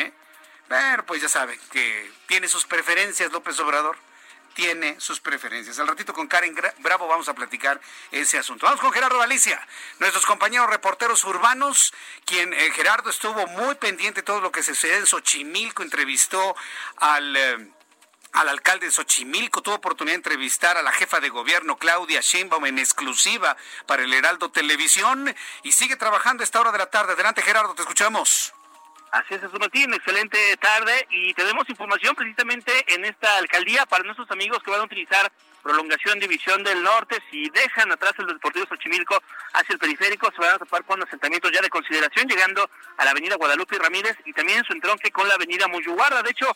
Pero 0.69 1.05
pues 1.05 1.21
ya 1.21 1.29
saben 1.29 1.61
que 1.71 2.11
tiene 2.27 2.49
sus 2.49 2.65
preferencias 2.65 3.31
López 3.31 3.61
Obrador 3.61 3.99
tiene 4.55 4.99
sus 4.99 5.21
preferencias. 5.21 5.79
Al 5.79 5.87
ratito 5.87 6.15
con 6.15 6.29
Karen 6.29 6.57
Bravo 6.79 7.07
vamos 7.07 7.29
a 7.29 7.35
platicar 7.35 7.79
ese 8.11 8.39
asunto. 8.39 8.65
Vamos 8.65 8.81
con 8.81 8.91
Gerardo 8.91 9.19
Galicia, 9.19 9.61
nuestros 9.99 10.25
compañeros 10.25 10.71
reporteros 10.71 11.23
urbanos, 11.25 11.93
quien 12.25 12.55
eh, 12.55 12.71
Gerardo 12.71 13.11
estuvo 13.11 13.47
muy 13.49 13.75
pendiente 13.75 14.23
de 14.23 14.25
todo 14.25 14.41
lo 14.41 14.51
que 14.51 14.63
sucede 14.63 14.97
en 14.97 15.07
Xochimilco, 15.07 15.83
entrevistó 15.83 16.57
al... 16.97 17.37
Eh, 17.37 17.76
al 18.37 18.51
alcalde 18.51 18.85
de 18.85 18.93
Xochimilco, 18.93 19.63
tuvo 19.63 19.77
oportunidad 19.77 20.13
de 20.13 20.19
entrevistar 20.19 20.77
a 20.77 20.83
la 20.83 20.93
jefa 20.93 21.21
de 21.21 21.31
gobierno 21.31 21.79
Claudia 21.79 22.21
Sheinbaum 22.21 22.67
en 22.67 22.79
exclusiva 22.79 23.57
para 23.87 24.03
el 24.03 24.13
Heraldo 24.13 24.51
Televisión 24.51 25.35
y 25.63 25.73
sigue 25.73 25.97
trabajando 25.97 26.43
a 26.43 26.45
esta 26.45 26.61
hora 26.61 26.71
de 26.71 26.77
la 26.77 26.91
tarde. 26.91 27.15
Adelante 27.15 27.41
Gerardo, 27.41 27.75
te 27.75 27.81
escuchamos. 27.81 28.53
Así 29.11 29.35
es, 29.35 29.41
Martín, 29.59 29.95
excelente 29.95 30.55
tarde 30.59 31.07
y 31.11 31.33
tenemos 31.33 31.67
información 31.71 32.15
precisamente 32.15 32.85
en 32.93 33.07
esta 33.07 33.39
alcaldía 33.39 33.87
para 33.87 34.05
nuestros 34.05 34.31
amigos 34.31 34.63
que 34.63 34.71
van 34.71 34.81
a 34.81 34.85
utilizar 34.85 35.33
prolongación 35.67 36.21
División 36.21 36.63
del 36.63 36.83
Norte. 36.83 37.17
Si 37.31 37.49
dejan 37.51 37.91
atrás 37.91 38.13
el 38.19 38.27
Deportivo 38.27 38.67
Xochimilco 38.67 39.21
hacia 39.53 39.73
el 39.73 39.79
periférico, 39.79 40.31
se 40.31 40.39
van 40.39 40.55
a 40.55 40.59
topar 40.59 40.85
con 40.85 41.03
asentamientos 41.03 41.51
ya 41.53 41.61
de 41.61 41.69
consideración, 41.69 42.29
llegando 42.29 42.71
a 42.97 43.05
la 43.05 43.11
avenida 43.11 43.37
Guadalupe 43.37 43.79
Ramírez 43.79 44.17
y 44.25 44.33
también 44.33 44.59
en 44.59 44.65
su 44.65 44.73
entronque 44.73 45.11
con 45.11 45.27
la 45.27 45.35
avenida 45.35 45.67
Muyuguarda. 45.67 46.23
De 46.23 46.31
hecho, 46.31 46.47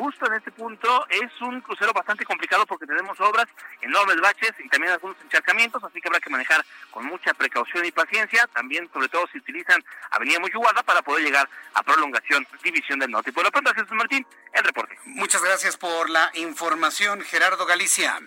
justo 0.00 0.26
en 0.26 0.32
este 0.32 0.50
punto 0.50 1.06
es 1.10 1.30
un 1.42 1.60
crucero 1.60 1.92
bastante 1.92 2.24
complicado 2.24 2.64
porque 2.64 2.86
tenemos 2.86 3.20
obras, 3.20 3.46
enormes 3.82 4.18
baches 4.18 4.52
y 4.58 4.68
también 4.70 4.94
algunos 4.94 5.14
encharcamientos, 5.22 5.84
así 5.84 6.00
que 6.00 6.08
habrá 6.08 6.20
que 6.20 6.30
manejar 6.30 6.64
con 6.90 7.04
mucha 7.04 7.34
precaución 7.34 7.84
y 7.84 7.92
paciencia. 7.92 8.48
También, 8.54 8.88
sobre 8.94 9.10
todo, 9.10 9.28
si 9.30 9.36
utilizan 9.36 9.84
avenida 10.10 10.40
Muyuguarda 10.40 10.82
para 10.82 11.02
poder 11.02 11.22
llegar 11.22 11.46
a 11.74 11.82
prolongación 11.82 12.46
División 12.62 12.98
del 12.98 13.10
Norte. 13.10 13.28
Y 13.28 13.32
por 13.34 13.44
lo 13.44 13.50
pronto, 13.50 13.74
Jesús 13.74 13.92
Martín, 13.92 14.26
el 14.54 14.64
reporte. 14.64 14.98
Muchas 15.04 15.42
gracias 15.42 15.76
por 15.76 16.08
la 16.08 16.30
información, 16.32 17.20
Gerardo 17.20 17.66
Galicia. 17.66 18.18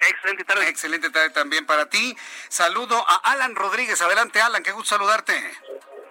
Excelente 0.00 0.44
tarde. 0.44 0.68
Excelente 0.68 1.10
tarde 1.10 1.30
también 1.30 1.66
para 1.66 1.90
ti. 1.90 2.16
Saludo 2.48 3.04
a 3.06 3.16
Alan 3.32 3.54
Rodríguez. 3.54 4.00
Adelante, 4.00 4.40
Alan, 4.40 4.62
qué 4.62 4.72
gusto 4.72 4.96
saludarte. 4.96 5.34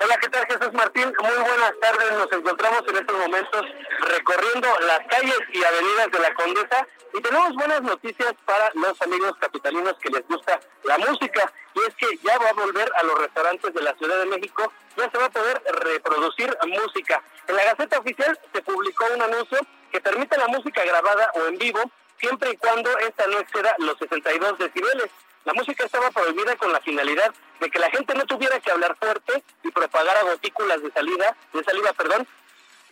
Hola, 0.01 0.17
¿qué 0.17 0.29
tal 0.29 0.45
Jesús 0.47 0.71
Martín? 0.71 1.13
Muy 1.19 1.37
buenas 1.37 1.73
tardes. 1.81 2.11
Nos 2.13 2.31
encontramos 2.31 2.83
en 2.87 2.95
estos 2.95 3.17
momentos 3.17 3.65
recorriendo 3.99 4.67
las 4.79 4.99
calles 5.09 5.39
y 5.51 5.61
avenidas 5.61 6.11
de 6.11 6.19
la 6.19 6.33
Condesa 6.35 6.87
y 7.13 7.21
tenemos 7.21 7.53
buenas 7.55 7.81
noticias 7.81 8.33
para 8.45 8.71
los 8.75 9.01
amigos 9.01 9.33
capitalinos 9.41 9.95
que 10.01 10.09
les 10.09 10.25
gusta 10.25 10.57
la 10.83 10.97
música 10.99 11.51
y 11.73 11.79
es 11.81 11.95
que 11.95 12.17
ya 12.23 12.37
va 12.37 12.49
a 12.49 12.53
volver 12.53 12.89
a 12.95 13.03
los 13.03 13.19
restaurantes 13.19 13.73
de 13.73 13.81
la 13.81 13.93
Ciudad 13.95 14.19
de 14.19 14.25
México, 14.27 14.71
ya 14.95 15.11
se 15.11 15.17
va 15.17 15.25
a 15.25 15.31
poder 15.31 15.61
reproducir 15.83 16.57
música. 16.67 17.21
En 17.49 17.57
la 17.57 17.65
Gaceta 17.65 17.99
Oficial 17.99 18.39
se 18.53 18.61
publicó 18.61 19.05
un 19.13 19.21
anuncio 19.21 19.59
que 19.91 19.99
permite 19.99 20.37
la 20.37 20.47
música 20.47 20.81
grabada 20.85 21.29
o 21.35 21.47
en 21.47 21.57
vivo 21.57 21.81
siempre 22.21 22.51
y 22.51 22.57
cuando 22.57 22.97
esta 22.99 23.27
no 23.27 23.39
exceda 23.39 23.75
los 23.79 23.97
62 23.97 24.59
decibeles. 24.59 25.09
La 25.45 25.53
música 25.53 25.85
estaba 25.85 26.11
prohibida 26.11 26.55
con 26.57 26.71
la 26.71 26.81
finalidad 26.81 27.33
de 27.59 27.69
que 27.69 27.79
la 27.79 27.89
gente 27.89 28.13
no 28.13 28.25
tuviera 28.25 28.59
que 28.59 28.71
hablar 28.71 28.95
fuerte 28.99 29.43
y 29.63 29.71
propagar 29.71 30.23
gotículas 30.25 30.81
de 30.81 30.91
salida, 30.91 31.35
de 31.53 31.63
salida, 31.63 31.93
perdón, 31.93 32.27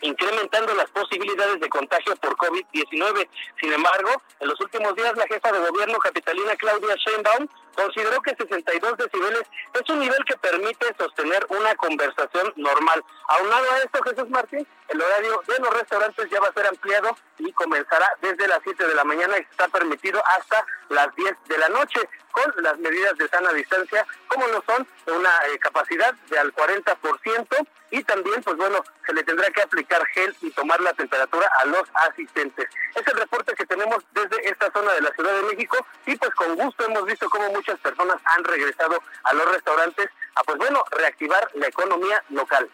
incrementando 0.00 0.74
las 0.74 0.90
posibilidades 0.90 1.60
de 1.60 1.68
contagio 1.68 2.14
por 2.16 2.36
COVID-19. 2.36 3.28
Sin 3.60 3.72
embargo, 3.72 4.10
en 4.40 4.48
los 4.48 4.60
últimos 4.60 4.94
días 4.94 5.16
la 5.16 5.26
jefa 5.26 5.52
de 5.52 5.58
gobierno 5.58 5.98
capitalina 5.98 6.56
Claudia 6.56 6.94
Sheinbaum 6.96 7.48
consideró 7.74 8.20
que 8.22 8.34
62 8.34 8.96
decibeles 8.96 9.42
es 9.74 9.90
un 9.90 10.00
nivel 10.00 10.24
que 10.24 10.36
permite 10.36 10.86
sostener 10.98 11.46
una 11.50 11.74
conversación 11.76 12.52
normal. 12.56 13.04
Aunado 13.28 13.70
a 13.72 13.78
esto, 13.78 14.02
Jesús 14.02 14.30
Martín, 14.30 14.66
el 14.88 15.02
horario 15.02 15.42
de 15.46 15.58
los 15.58 15.70
restaurantes 15.74 16.30
ya 16.30 16.40
va 16.40 16.48
a 16.48 16.52
ser 16.52 16.66
ampliado 16.66 17.16
y 17.38 17.52
comenzará 17.52 18.08
desde 18.20 18.48
las 18.48 18.60
7 18.64 18.86
de 18.86 18.94
la 18.94 19.04
mañana 19.04 19.38
y 19.38 19.42
está 19.42 19.68
permitido 19.68 20.22
hasta 20.26 20.64
las 20.88 21.14
10 21.14 21.36
de 21.46 21.58
la 21.58 21.68
noche 21.68 22.00
con 22.32 22.52
las 22.62 22.78
medidas 22.78 23.16
de 23.18 23.28
sana 23.28 23.52
distancia, 23.52 24.06
como 24.28 24.46
lo 24.48 24.62
son 24.62 24.86
una 25.06 25.30
eh, 25.46 25.58
capacidad 25.58 26.14
de 26.30 26.38
al 26.38 26.54
40% 26.54 27.68
y 27.90 28.02
también, 28.04 28.42
pues 28.42 28.56
bueno, 28.56 28.84
se 29.06 29.14
le 29.14 29.24
tendrá 29.24 29.50
que 29.50 29.62
aplicar 29.62 30.04
gel 30.08 30.36
y 30.42 30.50
tomar 30.50 30.80
la 30.80 30.92
temperatura 30.92 31.50
a 31.58 31.64
los 31.64 31.84
asistentes. 32.08 32.68
Es 32.94 33.06
el 33.06 33.18
reporte 33.18 33.54
que 33.54 33.66
tenemos 33.66 34.04
desde 34.12 34.48
esta 34.48 34.70
zona 34.72 34.92
de 34.92 35.00
la 35.00 35.10
Ciudad 35.12 35.32
de 35.32 35.54
México 35.54 35.76
y 36.06 36.16
pues 36.16 36.34
con 36.34 36.54
gusto 36.56 36.84
hemos 36.84 37.04
visto 37.06 37.30
cómo 37.30 37.50
muchas 37.50 37.78
personas 37.80 38.20
han 38.24 38.44
regresado 38.44 39.02
a 39.24 39.32
los 39.34 39.50
restaurantes 39.52 40.10
a, 40.38 40.44
pues 40.44 40.58
bueno, 40.58 40.84
reactivar 40.90 41.50
la 41.54 41.66
economía 41.66 42.22
local. 42.30 42.70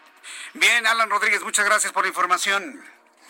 Bien, 0.53 0.85
Alan 0.87 1.09
Rodríguez, 1.09 1.43
muchas 1.43 1.65
gracias 1.65 1.91
por 1.91 2.03
la 2.03 2.09
información. 2.09 2.83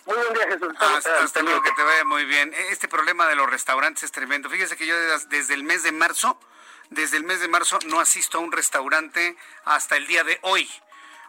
Muy 0.05 0.15
buen 0.17 0.33
día, 0.33 0.47
Jesús. 0.47 0.73
Hasta, 0.79 1.41
luego, 1.41 1.63
que 1.63 1.71
te 1.71 1.83
vaya 1.83 2.03
muy 2.05 2.25
bien. 2.25 2.53
E, 2.53 2.69
este 2.69 2.87
problema 2.87 3.27
de 3.27 3.35
los 3.35 3.49
restaurantes 3.49 4.03
es 4.03 4.11
tremendo. 4.11 4.49
Fíjese 4.49 4.77
que 4.77 4.85
yo 4.85 4.95
desde 5.29 5.53
el 5.53 5.63
mes 5.63 5.83
de 5.83 5.91
marzo, 5.91 6.39
desde 6.89 7.17
el 7.17 7.23
mes 7.23 7.39
de 7.39 7.47
marzo 7.47 7.79
no 7.85 7.99
asisto 7.99 8.37
a 8.37 8.41
un 8.41 8.51
restaurante 8.51 9.35
hasta 9.63 9.97
el 9.97 10.05
día 10.05 10.23
de 10.23 10.37
hoy. 10.43 10.69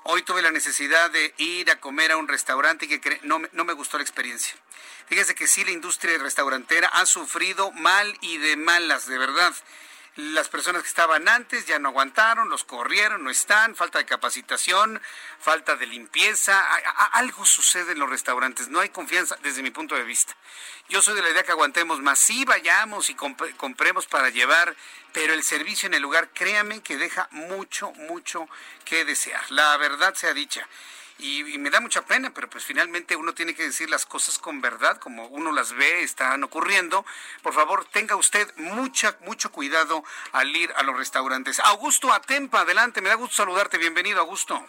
Hoy 0.08 0.22
tuve 0.22 0.42
la 0.42 0.50
necesidad 0.50 1.10
de 1.10 1.34
ir 1.38 1.70
a 1.70 1.80
comer 1.80 2.12
a 2.12 2.16
un 2.16 2.28
restaurante 2.28 2.84
y 2.84 3.00
que 3.00 3.18
no, 3.22 3.40
no 3.52 3.64
me 3.64 3.72
gustó 3.72 3.96
la 3.96 4.04
experiencia. 4.04 4.54
Fíjese 5.06 5.34
que 5.34 5.46
sí, 5.46 5.64
la 5.64 5.70
industria 5.70 6.18
restaurantera 6.18 6.88
ha 6.88 7.06
sufrido 7.06 7.72
mal 7.72 8.16
y 8.20 8.38
de 8.38 8.56
malas, 8.56 9.06
de 9.06 9.18
verdad. 9.18 9.54
Las 10.16 10.48
personas 10.48 10.80
que 10.80 10.88
estaban 10.88 11.28
antes 11.28 11.66
ya 11.66 11.78
no 11.78 11.90
aguantaron, 11.90 12.48
los 12.48 12.64
corrieron, 12.64 13.22
no 13.22 13.28
están, 13.28 13.76
falta 13.76 13.98
de 13.98 14.06
capacitación, 14.06 15.02
falta 15.38 15.76
de 15.76 15.86
limpieza, 15.86 16.58
algo 17.12 17.44
sucede 17.44 17.92
en 17.92 17.98
los 17.98 18.08
restaurantes, 18.08 18.68
no 18.68 18.80
hay 18.80 18.88
confianza 18.88 19.36
desde 19.42 19.62
mi 19.62 19.70
punto 19.70 19.94
de 19.94 20.04
vista. 20.04 20.34
Yo 20.88 21.02
soy 21.02 21.16
de 21.16 21.22
la 21.22 21.28
idea 21.28 21.42
que 21.42 21.52
aguantemos 21.52 22.00
más, 22.00 22.18
sí 22.18 22.46
vayamos 22.46 23.10
y 23.10 23.14
compremos 23.14 24.06
para 24.06 24.30
llevar, 24.30 24.74
pero 25.12 25.34
el 25.34 25.42
servicio 25.42 25.86
en 25.86 25.92
el 25.92 26.02
lugar, 26.02 26.30
créame 26.32 26.80
que 26.80 26.96
deja 26.96 27.28
mucho, 27.30 27.92
mucho 27.92 28.48
que 28.86 29.04
desear. 29.04 29.44
La 29.50 29.76
verdad 29.76 30.14
sea 30.14 30.32
dicha 30.32 30.66
y, 31.18 31.58
me 31.58 31.70
da 31.70 31.80
mucha 31.80 32.02
pena, 32.02 32.30
pero 32.34 32.48
pues 32.48 32.64
finalmente 32.64 33.16
uno 33.16 33.32
tiene 33.32 33.54
que 33.54 33.64
decir 33.64 33.88
las 33.88 34.04
cosas 34.06 34.38
con 34.38 34.60
verdad, 34.60 34.98
como 34.98 35.26
uno 35.28 35.52
las 35.52 35.72
ve, 35.72 36.02
están 36.02 36.44
ocurriendo. 36.44 37.04
Por 37.42 37.54
favor, 37.54 37.84
tenga 37.86 38.16
usted 38.16 38.52
mucha, 38.56 39.16
mucho 39.20 39.50
cuidado 39.50 40.04
al 40.32 40.54
ir 40.54 40.72
a 40.76 40.82
los 40.82 40.96
restaurantes. 40.96 41.60
Augusto 41.60 42.12
Atempa, 42.12 42.60
adelante, 42.60 43.00
me 43.00 43.08
da 43.08 43.14
gusto 43.14 43.36
saludarte, 43.36 43.78
bienvenido, 43.78 44.20
Augusto. 44.20 44.64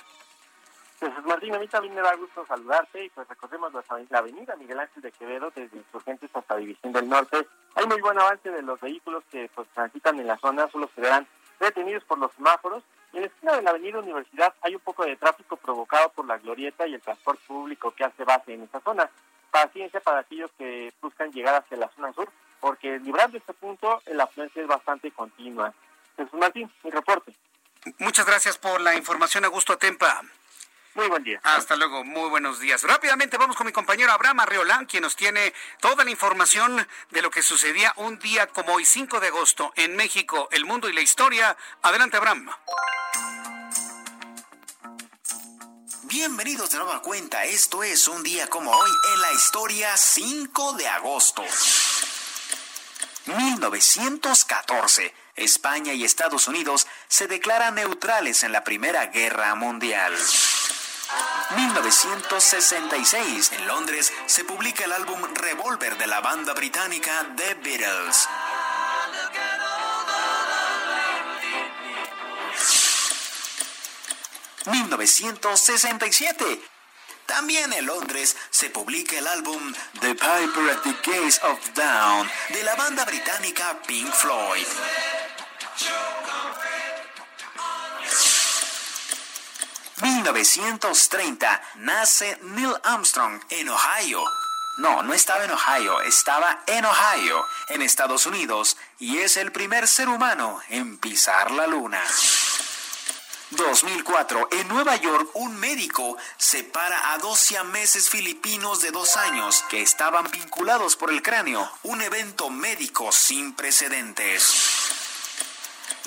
Pues 0.99 1.11
Martín, 1.25 1.53
a 1.53 1.59
mí 1.59 1.67
también 1.67 1.93
me 1.93 2.01
da 2.01 2.15
gusto 2.15 2.43
saludarte 2.47 3.05
y 3.05 3.09
pues 3.09 3.27
recordemos 3.27 3.71
la 3.71 4.17
avenida 4.17 4.55
Miguel 4.55 4.79
Ángel 4.79 5.03
de 5.03 5.11
Quevedo 5.11 5.51
desde 5.53 5.77
Insurgentes 5.77 6.31
hasta 6.33 6.55
División 6.55 6.91
del 6.91 7.07
Norte. 7.07 7.47
Hay 7.75 7.85
muy 7.85 8.01
buen 8.01 8.17
avance 8.17 8.49
de 8.49 8.63
los 8.63 8.79
vehículos 8.79 9.23
que 9.31 9.47
pues 9.53 9.67
transitan 9.75 10.19
en 10.19 10.25
la 10.25 10.39
zona, 10.39 10.67
solo 10.71 10.89
se 10.95 11.01
verán 11.01 11.27
detenidos 11.59 12.03
por 12.05 12.17
los 12.17 12.31
semáforos 12.33 12.83
en 13.13 13.21
la 13.21 13.27
esquina 13.27 13.55
de 13.55 13.61
la 13.61 13.69
Avenida 13.71 13.99
Universidad 13.99 14.53
hay 14.61 14.75
un 14.75 14.81
poco 14.81 15.05
de 15.05 15.15
tráfico 15.15 15.57
provocado 15.57 16.09
por 16.09 16.25
la 16.25 16.37
glorieta 16.37 16.87
y 16.87 16.93
el 16.93 17.01
transporte 17.01 17.41
público 17.47 17.91
que 17.91 18.03
hace 18.03 18.23
base 18.23 18.53
en 18.53 18.63
esta 18.63 18.79
zona. 18.81 19.09
Paciencia 19.51 19.99
para 20.01 20.19
aquellos 20.19 20.51
que 20.57 20.93
buscan 21.01 21.31
llegar 21.31 21.55
hacia 21.55 21.77
la 21.77 21.89
zona 21.95 22.13
sur, 22.13 22.29
porque 22.59 22.99
librando 22.99 23.37
este 23.37 23.53
punto, 23.53 24.01
la 24.07 24.25
afluencia 24.25 24.61
es 24.61 24.67
bastante 24.67 25.11
continua. 25.11 25.73
Jesús 26.15 26.33
Martín, 26.33 26.71
mi 26.83 26.91
reporte. 26.91 27.33
Muchas 27.99 28.25
gracias 28.25 28.57
por 28.57 28.81
la 28.81 28.95
información, 28.95 29.45
Augusto 29.45 29.73
Atempa. 29.73 30.21
Muy 30.97 31.07
buen 31.09 31.23
día. 31.23 31.39
Hasta 31.43 31.75
luego, 31.75 32.03
muy 32.03 32.27
buenos 32.27 32.59
días. 32.59 32.81
Rápidamente 32.81 33.37
vamos 33.37 33.55
con 33.55 33.67
mi 33.67 33.71
compañero 33.71 34.11
Abraham 34.11 34.39
Arreolán, 34.39 34.87
quien 34.87 35.03
nos 35.03 35.15
tiene 35.15 35.53
toda 35.79 36.03
la 36.03 36.09
información 36.09 36.87
de 37.11 37.21
lo 37.21 37.29
que 37.29 37.43
sucedía 37.43 37.93
un 37.97 38.17
día 38.17 38.47
como 38.47 38.73
hoy, 38.73 38.83
5 38.83 39.19
de 39.19 39.27
agosto, 39.27 39.71
en 39.75 39.95
México, 39.95 40.49
el 40.51 40.65
mundo 40.65 40.89
y 40.89 40.93
la 40.93 41.01
historia. 41.01 41.55
Adelante, 41.83 42.17
Abraham. 42.17 42.49
Bienvenidos 46.05 46.71
de 46.71 46.79
nueva 46.79 46.99
cuenta, 47.03 47.45
esto 47.45 47.83
es 47.83 48.07
un 48.07 48.23
día 48.23 48.47
como 48.47 48.71
hoy 48.71 48.91
en 49.13 49.21
la 49.21 49.33
historia 49.33 49.95
5 49.95 50.73
de 50.73 50.87
agosto. 50.87 51.43
1914. 53.27 55.13
España 55.35 55.93
y 55.93 56.03
Estados 56.03 56.47
Unidos 56.47 56.87
se 57.07 57.27
declaran 57.27 57.75
neutrales 57.75 58.41
en 58.41 58.51
la 58.51 58.63
Primera 58.63 59.05
Guerra 59.05 59.53
Mundial. 59.53 60.15
1966. 61.55 63.51
En 63.53 63.67
Londres 63.67 64.11
se 64.25 64.43
publica 64.43 64.85
el 64.85 64.91
álbum 64.91 65.21
Revolver 65.33 65.97
de 65.97 66.07
la 66.07 66.21
banda 66.21 66.53
británica 66.53 67.33
The 67.35 67.55
Beatles. 67.55 68.27
1967. 74.65 76.61
También 77.25 77.73
en 77.73 77.85
Londres 77.85 78.35
se 78.49 78.69
publica 78.69 79.17
el 79.17 79.27
álbum 79.27 79.73
The 79.99 80.15
Piper 80.15 80.69
at 80.71 80.81
the 80.83 80.95
Gates 81.03 81.41
of 81.43 81.59
Dawn 81.73 82.29
de 82.49 82.63
la 82.63 82.75
banda 82.75 83.05
británica 83.05 83.77
Pink 83.85 84.13
Floyd. 84.13 84.65
1930 90.01 91.61
nace 91.77 92.37
Neil 92.43 92.75
Armstrong 92.83 93.41
en 93.49 93.69
Ohio. 93.69 94.23
No, 94.77 95.01
no 95.01 95.13
estaba 95.13 95.43
en 95.43 95.51
Ohio, 95.51 96.01
estaba 96.01 96.61
en 96.67 96.85
Ohio, 96.85 97.43
en 97.69 97.81
Estados 97.81 98.27
Unidos, 98.27 98.77
y 98.99 99.17
es 99.17 99.37
el 99.37 99.51
primer 99.51 99.87
ser 99.87 100.07
humano 100.07 100.59
en 100.69 100.99
pisar 100.99 101.49
la 101.49 101.65
luna. 101.65 102.01
2004. 103.51 104.49
En 104.51 104.67
Nueva 104.67 104.97
York, 104.97 105.29
un 105.33 105.55
médico 105.55 106.17
separa 106.37 107.13
a 107.13 107.17
dos 107.17 107.39
siameses 107.39 108.09
filipinos 108.09 108.81
de 108.81 108.91
dos 108.91 109.15
años 109.17 109.63
que 109.69 109.81
estaban 109.81 110.29
vinculados 110.29 110.95
por 110.95 111.11
el 111.11 111.21
cráneo. 111.23 111.67
Un 111.83 112.01
evento 112.01 112.49
médico 112.49 113.11
sin 113.11 113.53
precedentes. 113.53 114.76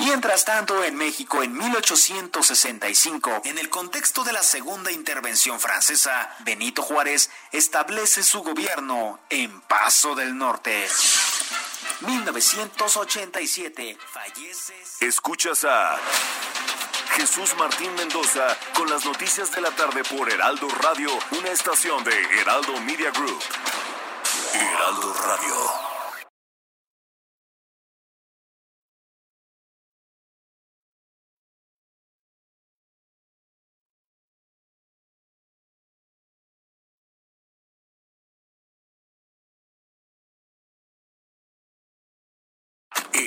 Mientras 0.01 0.45
tanto, 0.47 0.83
en 0.83 0.97
México, 0.97 1.43
en 1.43 1.53
1865, 1.53 3.43
en 3.45 3.59
el 3.59 3.69
contexto 3.69 4.25
de 4.25 4.33
la 4.33 4.43
segunda 4.43 4.91
intervención 4.91 5.61
francesa, 5.61 6.35
Benito 6.41 6.81
Juárez 6.83 7.29
establece 7.53 8.23
su 8.23 8.43
gobierno 8.43 9.21
en 9.29 9.61
Paso 9.61 10.15
del 10.15 10.39
Norte. 10.39 10.89
1987, 12.01 13.99
fallece. 14.11 14.75
Escuchas 15.01 15.65
a 15.65 15.99
Jesús 17.17 17.55
Martín 17.59 17.95
Mendoza 17.95 18.57
con 18.75 18.89
las 18.89 19.05
noticias 19.05 19.53
de 19.53 19.61
la 19.61 19.71
tarde 19.73 20.03
por 20.05 20.31
Heraldo 20.33 20.67
Radio, 20.81 21.11
una 21.33 21.51
estación 21.51 22.03
de 22.05 22.19
Heraldo 22.41 22.81
Media 22.81 23.11
Group. 23.11 23.43
Heraldo 24.55 25.13
Radio. 25.13 25.60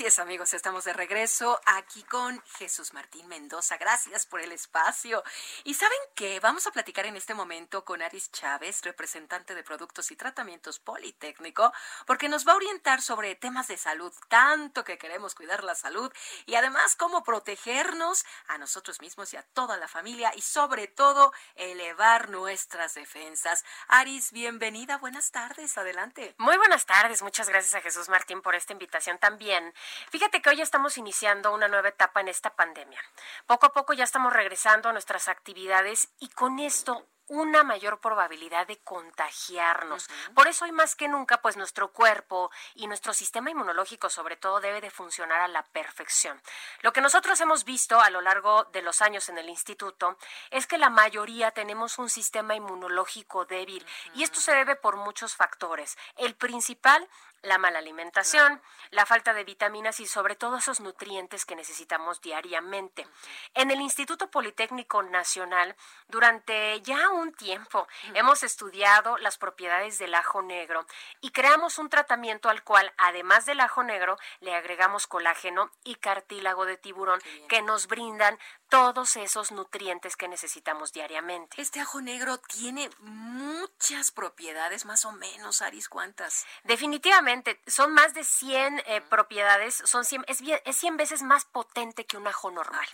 Así 0.00 0.06
es, 0.06 0.18
amigos, 0.18 0.54
estamos 0.54 0.84
de 0.84 0.94
regreso 0.94 1.60
aquí 1.66 2.02
con 2.04 2.42
Jesús 2.56 2.94
Martín 2.94 3.28
Mendoza. 3.28 3.76
Gracias 3.76 4.24
por 4.24 4.40
el 4.40 4.50
espacio. 4.50 5.22
Y 5.64 5.74
saben 5.74 5.98
que 6.14 6.40
vamos 6.40 6.66
a 6.66 6.70
platicar 6.70 7.04
en 7.04 7.18
este 7.18 7.34
momento 7.34 7.84
con 7.84 8.00
Aris 8.00 8.32
Chávez, 8.32 8.80
representante 8.80 9.54
de 9.54 9.62
Productos 9.62 10.10
y 10.10 10.16
Tratamientos 10.16 10.78
Politécnico, 10.78 11.70
porque 12.06 12.30
nos 12.30 12.48
va 12.48 12.52
a 12.52 12.56
orientar 12.56 13.02
sobre 13.02 13.34
temas 13.34 13.68
de 13.68 13.76
salud, 13.76 14.10
tanto 14.28 14.84
que 14.84 14.96
queremos 14.96 15.34
cuidar 15.34 15.64
la 15.64 15.74
salud 15.74 16.10
y 16.46 16.54
además 16.54 16.96
cómo 16.96 17.22
protegernos 17.22 18.24
a 18.46 18.56
nosotros 18.56 19.02
mismos 19.02 19.34
y 19.34 19.36
a 19.36 19.42
toda 19.42 19.76
la 19.76 19.86
familia 19.86 20.32
y 20.34 20.40
sobre 20.40 20.86
todo 20.88 21.34
elevar 21.56 22.30
nuestras 22.30 22.94
defensas. 22.94 23.66
Aris, 23.88 24.32
bienvenida, 24.32 24.96
buenas 24.96 25.30
tardes, 25.30 25.76
adelante. 25.76 26.34
Muy 26.38 26.56
buenas 26.56 26.86
tardes, 26.86 27.20
muchas 27.20 27.50
gracias 27.50 27.74
a 27.74 27.82
Jesús 27.82 28.08
Martín 28.08 28.40
por 28.40 28.54
esta 28.54 28.72
invitación 28.72 29.18
también. 29.18 29.74
Fíjate 30.10 30.42
que 30.42 30.50
hoy 30.50 30.60
estamos 30.60 30.98
iniciando 30.98 31.52
una 31.52 31.68
nueva 31.68 31.88
etapa 31.88 32.20
en 32.20 32.28
esta 32.28 32.50
pandemia. 32.50 33.00
Poco 33.46 33.66
a 33.66 33.72
poco 33.72 33.92
ya 33.92 34.04
estamos 34.04 34.32
regresando 34.32 34.88
a 34.88 34.92
nuestras 34.92 35.28
actividades 35.28 36.08
y 36.18 36.28
con 36.28 36.58
esto 36.58 37.06
una 37.30 37.62
mayor 37.62 38.00
probabilidad 38.00 38.66
de 38.66 38.78
contagiarnos. 38.78 40.08
Por 40.34 40.48
eso 40.48 40.64
hoy 40.64 40.72
más 40.72 40.96
que 40.96 41.06
nunca, 41.06 41.40
pues 41.40 41.56
nuestro 41.56 41.92
cuerpo 41.92 42.50
y 42.74 42.88
nuestro 42.88 43.14
sistema 43.14 43.50
inmunológico 43.50 44.10
sobre 44.10 44.34
todo 44.36 44.60
debe 44.60 44.80
de 44.80 44.90
funcionar 44.90 45.40
a 45.40 45.46
la 45.46 45.62
perfección. 45.66 46.42
Lo 46.82 46.92
que 46.92 47.00
nosotros 47.00 47.40
hemos 47.40 47.64
visto 47.64 48.00
a 48.00 48.10
lo 48.10 48.20
largo 48.20 48.64
de 48.64 48.82
los 48.82 49.00
años 49.00 49.28
en 49.28 49.38
el 49.38 49.48
instituto 49.48 50.18
es 50.50 50.66
que 50.66 50.76
la 50.76 50.90
mayoría 50.90 51.52
tenemos 51.52 52.00
un 52.00 52.10
sistema 52.10 52.56
inmunológico 52.56 53.44
débil 53.44 53.86
y 54.14 54.24
esto 54.24 54.40
se 54.40 54.52
debe 54.52 54.74
por 54.74 54.96
muchos 54.96 55.36
factores. 55.36 55.96
El 56.16 56.34
principal 56.34 57.08
la 57.42 57.58
mala 57.58 57.78
alimentación, 57.78 58.60
la 58.90 59.06
falta 59.06 59.32
de 59.32 59.44
vitaminas 59.44 60.00
y 60.00 60.06
sobre 60.06 60.36
todo 60.36 60.58
esos 60.58 60.80
nutrientes 60.80 61.44
que 61.44 61.56
necesitamos 61.56 62.20
diariamente. 62.20 63.06
En 63.54 63.70
el 63.70 63.80
Instituto 63.80 64.30
Politécnico 64.30 65.02
Nacional, 65.02 65.76
durante 66.08 66.80
ya 66.82 67.10
un 67.10 67.32
tiempo, 67.32 67.86
hemos 68.14 68.42
estudiado 68.42 69.16
las 69.18 69.38
propiedades 69.38 69.98
del 69.98 70.14
ajo 70.14 70.42
negro 70.42 70.86
y 71.20 71.30
creamos 71.30 71.78
un 71.78 71.88
tratamiento 71.88 72.48
al 72.48 72.62
cual, 72.62 72.92
además 72.98 73.46
del 73.46 73.60
ajo 73.60 73.82
negro, 73.82 74.18
le 74.40 74.54
agregamos 74.54 75.06
colágeno 75.06 75.70
y 75.84 75.96
cartílago 75.96 76.66
de 76.66 76.76
tiburón 76.76 77.20
que 77.48 77.62
nos 77.62 77.86
brindan 77.86 78.38
todos 78.70 79.16
esos 79.16 79.50
nutrientes 79.50 80.16
que 80.16 80.28
necesitamos 80.28 80.92
diariamente. 80.92 81.60
Este 81.60 81.80
ajo 81.80 82.00
negro 82.00 82.38
tiene 82.38 82.88
muchas 83.00 84.12
propiedades, 84.12 84.84
más 84.86 85.04
o 85.04 85.12
menos, 85.12 85.60
Aris, 85.60 85.88
¿cuántas? 85.88 86.46
Definitivamente, 86.64 87.60
son 87.66 87.92
más 87.92 88.14
de 88.14 88.24
100 88.24 88.82
eh, 88.86 89.00
propiedades, 89.02 89.82
son 89.84 90.04
100, 90.04 90.24
es, 90.28 90.38
es 90.64 90.76
100 90.76 90.96
veces 90.96 91.22
más 91.22 91.44
potente 91.44 92.06
que 92.06 92.16
un 92.16 92.28
ajo 92.28 92.50
normal. 92.50 92.86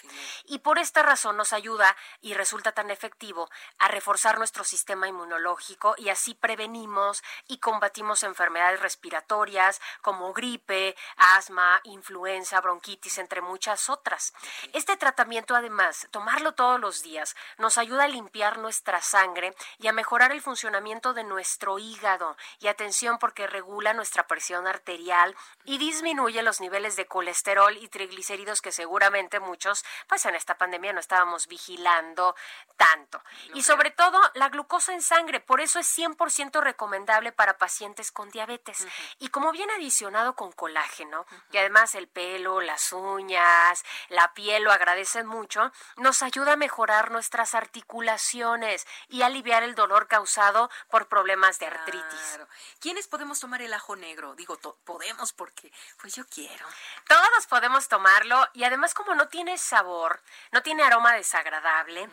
y 0.46 0.60
por 0.60 0.78
esta 0.78 1.02
razón 1.02 1.36
nos 1.36 1.52
ayuda 1.52 1.94
y 2.22 2.32
resulta 2.34 2.72
tan 2.72 2.90
efectivo 2.90 3.50
a 3.78 3.88
reforzar 3.88 4.38
nuestro 4.38 4.64
sistema 4.64 5.08
inmunológico 5.08 5.94
y 5.98 6.08
así 6.08 6.34
prevenimos 6.34 7.22
y 7.48 7.58
combatimos 7.58 8.22
enfermedades 8.22 8.80
respiratorias 8.80 9.80
como 10.00 10.32
gripe, 10.32 10.96
asma, 11.16 11.80
influenza, 11.84 12.60
bronquitis, 12.62 13.18
entre 13.18 13.42
muchas 13.42 13.90
otras. 13.90 14.32
Este 14.72 14.96
tratamiento 14.96 15.54
además, 15.54 15.65
tomarlo 16.10 16.52
todos 16.52 16.80
los 16.80 17.02
días 17.02 17.36
nos 17.58 17.78
ayuda 17.78 18.04
a 18.04 18.08
limpiar 18.08 18.58
nuestra 18.58 19.00
sangre 19.00 19.54
y 19.78 19.88
a 19.88 19.92
mejorar 19.92 20.32
el 20.32 20.40
funcionamiento 20.40 21.14
de 21.14 21.24
nuestro 21.24 21.78
hígado. 21.78 22.36
Y 22.60 22.68
atención 22.68 23.18
porque 23.18 23.46
regula 23.46 23.92
nuestra 23.94 24.26
presión 24.26 24.66
arterial 24.66 25.34
y 25.64 25.78
disminuye 25.78 26.42
los 26.42 26.60
niveles 26.60 26.96
de 26.96 27.06
colesterol 27.06 27.76
y 27.76 27.88
triglicéridos 27.88 28.62
que 28.62 28.72
seguramente 28.72 29.40
muchos, 29.40 29.84
pues 30.08 30.24
en 30.26 30.34
esta 30.34 30.56
pandemia 30.58 30.92
no 30.92 31.00
estábamos 31.00 31.46
vigilando 31.46 32.34
tanto. 32.76 33.22
Y 33.54 33.62
sobre 33.62 33.90
todo 33.90 34.20
la 34.34 34.48
glucosa 34.48 34.92
en 34.92 35.02
sangre, 35.02 35.40
por 35.40 35.60
eso 35.60 35.78
es 35.78 35.98
100% 35.98 36.60
recomendable 36.60 37.32
para 37.32 37.58
pacientes 37.58 38.12
con 38.12 38.30
diabetes. 38.30 38.86
Y 39.18 39.28
como 39.28 39.52
viene 39.52 39.72
adicionado 39.74 40.34
con 40.34 40.52
colágeno, 40.52 41.26
y 41.50 41.58
además 41.58 41.94
el 41.94 42.08
pelo, 42.08 42.60
las 42.60 42.92
uñas, 42.92 43.84
la 44.08 44.32
piel 44.34 44.64
lo 44.64 44.72
agradecen 44.72 45.26
mucho, 45.26 45.55
nos 45.96 46.22
ayuda 46.22 46.52
a 46.52 46.56
mejorar 46.56 47.10
nuestras 47.10 47.54
articulaciones 47.54 48.86
y 49.08 49.22
aliviar 49.22 49.62
el 49.62 49.74
dolor 49.74 50.08
causado 50.08 50.70
por 50.90 51.08
problemas 51.08 51.58
de 51.58 51.66
artritis. 51.66 52.38
¿Quiénes 52.80 53.08
podemos 53.08 53.40
tomar 53.40 53.62
el 53.62 53.74
ajo 53.74 53.96
negro? 53.96 54.34
Digo, 54.34 54.58
podemos 54.84 55.32
porque 55.32 55.72
pues 56.00 56.14
yo 56.14 56.24
quiero. 56.26 56.66
Todos 57.08 57.46
podemos 57.48 57.88
tomarlo 57.88 58.46
y 58.54 58.64
además 58.64 58.94
como 58.94 59.14
no 59.14 59.28
tiene 59.28 59.58
sabor, 59.58 60.22
no 60.52 60.62
tiene 60.62 60.82
aroma 60.82 61.14
desagradable, 61.14 62.08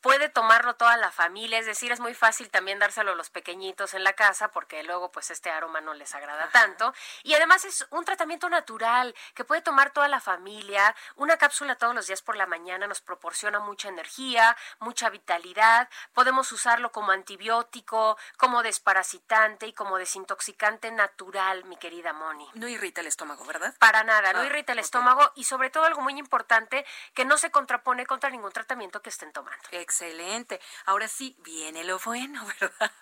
puede 0.00 0.28
tomarlo 0.28 0.74
toda 0.76 0.96
la 0.96 1.10
familia, 1.10 1.58
es 1.58 1.66
decir, 1.66 1.92
es 1.92 2.00
muy 2.00 2.14
fácil 2.14 2.50
también 2.50 2.78
dárselo 2.78 3.12
a 3.12 3.14
los 3.14 3.30
pequeñitos 3.30 3.94
en 3.94 4.04
la 4.04 4.12
casa 4.14 4.48
porque 4.48 4.82
luego 4.82 5.10
pues 5.12 5.30
este 5.30 5.50
aroma 5.50 5.80
no 5.80 5.94
les 5.94 6.14
agrada 6.14 6.48
tanto 6.50 6.92
y 7.22 7.34
además 7.34 7.64
es 7.64 7.86
un 7.90 8.04
tratamiento 8.04 8.48
natural 8.48 9.14
que 9.34 9.44
puede 9.44 9.62
tomar 9.62 9.90
toda 9.90 10.08
la 10.08 10.20
familia, 10.20 10.94
una 11.16 11.36
cápsula 11.36 11.76
todos 11.76 11.94
los 11.94 12.06
días 12.06 12.22
por 12.22 12.36
la 12.36 12.46
mañana 12.46 12.86
nos 12.86 13.00
proporciona 13.00 13.60
mucha 13.60 13.88
energía, 13.88 14.56
mucha 14.78 15.10
vitalidad, 15.10 15.88
podemos 16.12 16.50
usarlo 16.52 16.92
como 16.92 17.12
antibiótico, 17.12 18.16
como 18.36 18.62
desparasitante 18.62 19.66
y 19.66 19.72
como 19.72 19.98
desintoxicante 19.98 20.90
natural, 20.90 21.64
mi 21.64 21.76
querida 21.76 22.12
Moni. 22.12 22.48
No 22.54 22.68
irrita 22.68 23.00
el 23.00 23.06
estómago, 23.06 23.44
¿verdad? 23.44 23.74
Para 23.78 24.04
nada, 24.04 24.32
no 24.32 24.40
Ah, 24.40 24.46
irrita 24.46 24.72
el 24.72 24.78
estómago 24.78 25.30
y 25.34 25.44
sobre 25.44 25.70
todo 25.70 25.84
algo 25.84 26.00
muy 26.00 26.18
importante 26.18 26.84
que 27.14 27.24
no 27.24 27.36
se 27.38 27.50
contrapone 27.50 28.06
contra 28.06 28.30
ningún 28.30 28.52
tratamiento 28.52 29.02
que 29.02 29.10
estén 29.10 29.32
tomando. 29.32 29.62
Excelente. 29.90 30.60
Ahora 30.86 31.08
sí, 31.08 31.34
viene 31.40 31.82
lo 31.82 31.98
bueno, 31.98 32.46
¿verdad? 32.60 32.92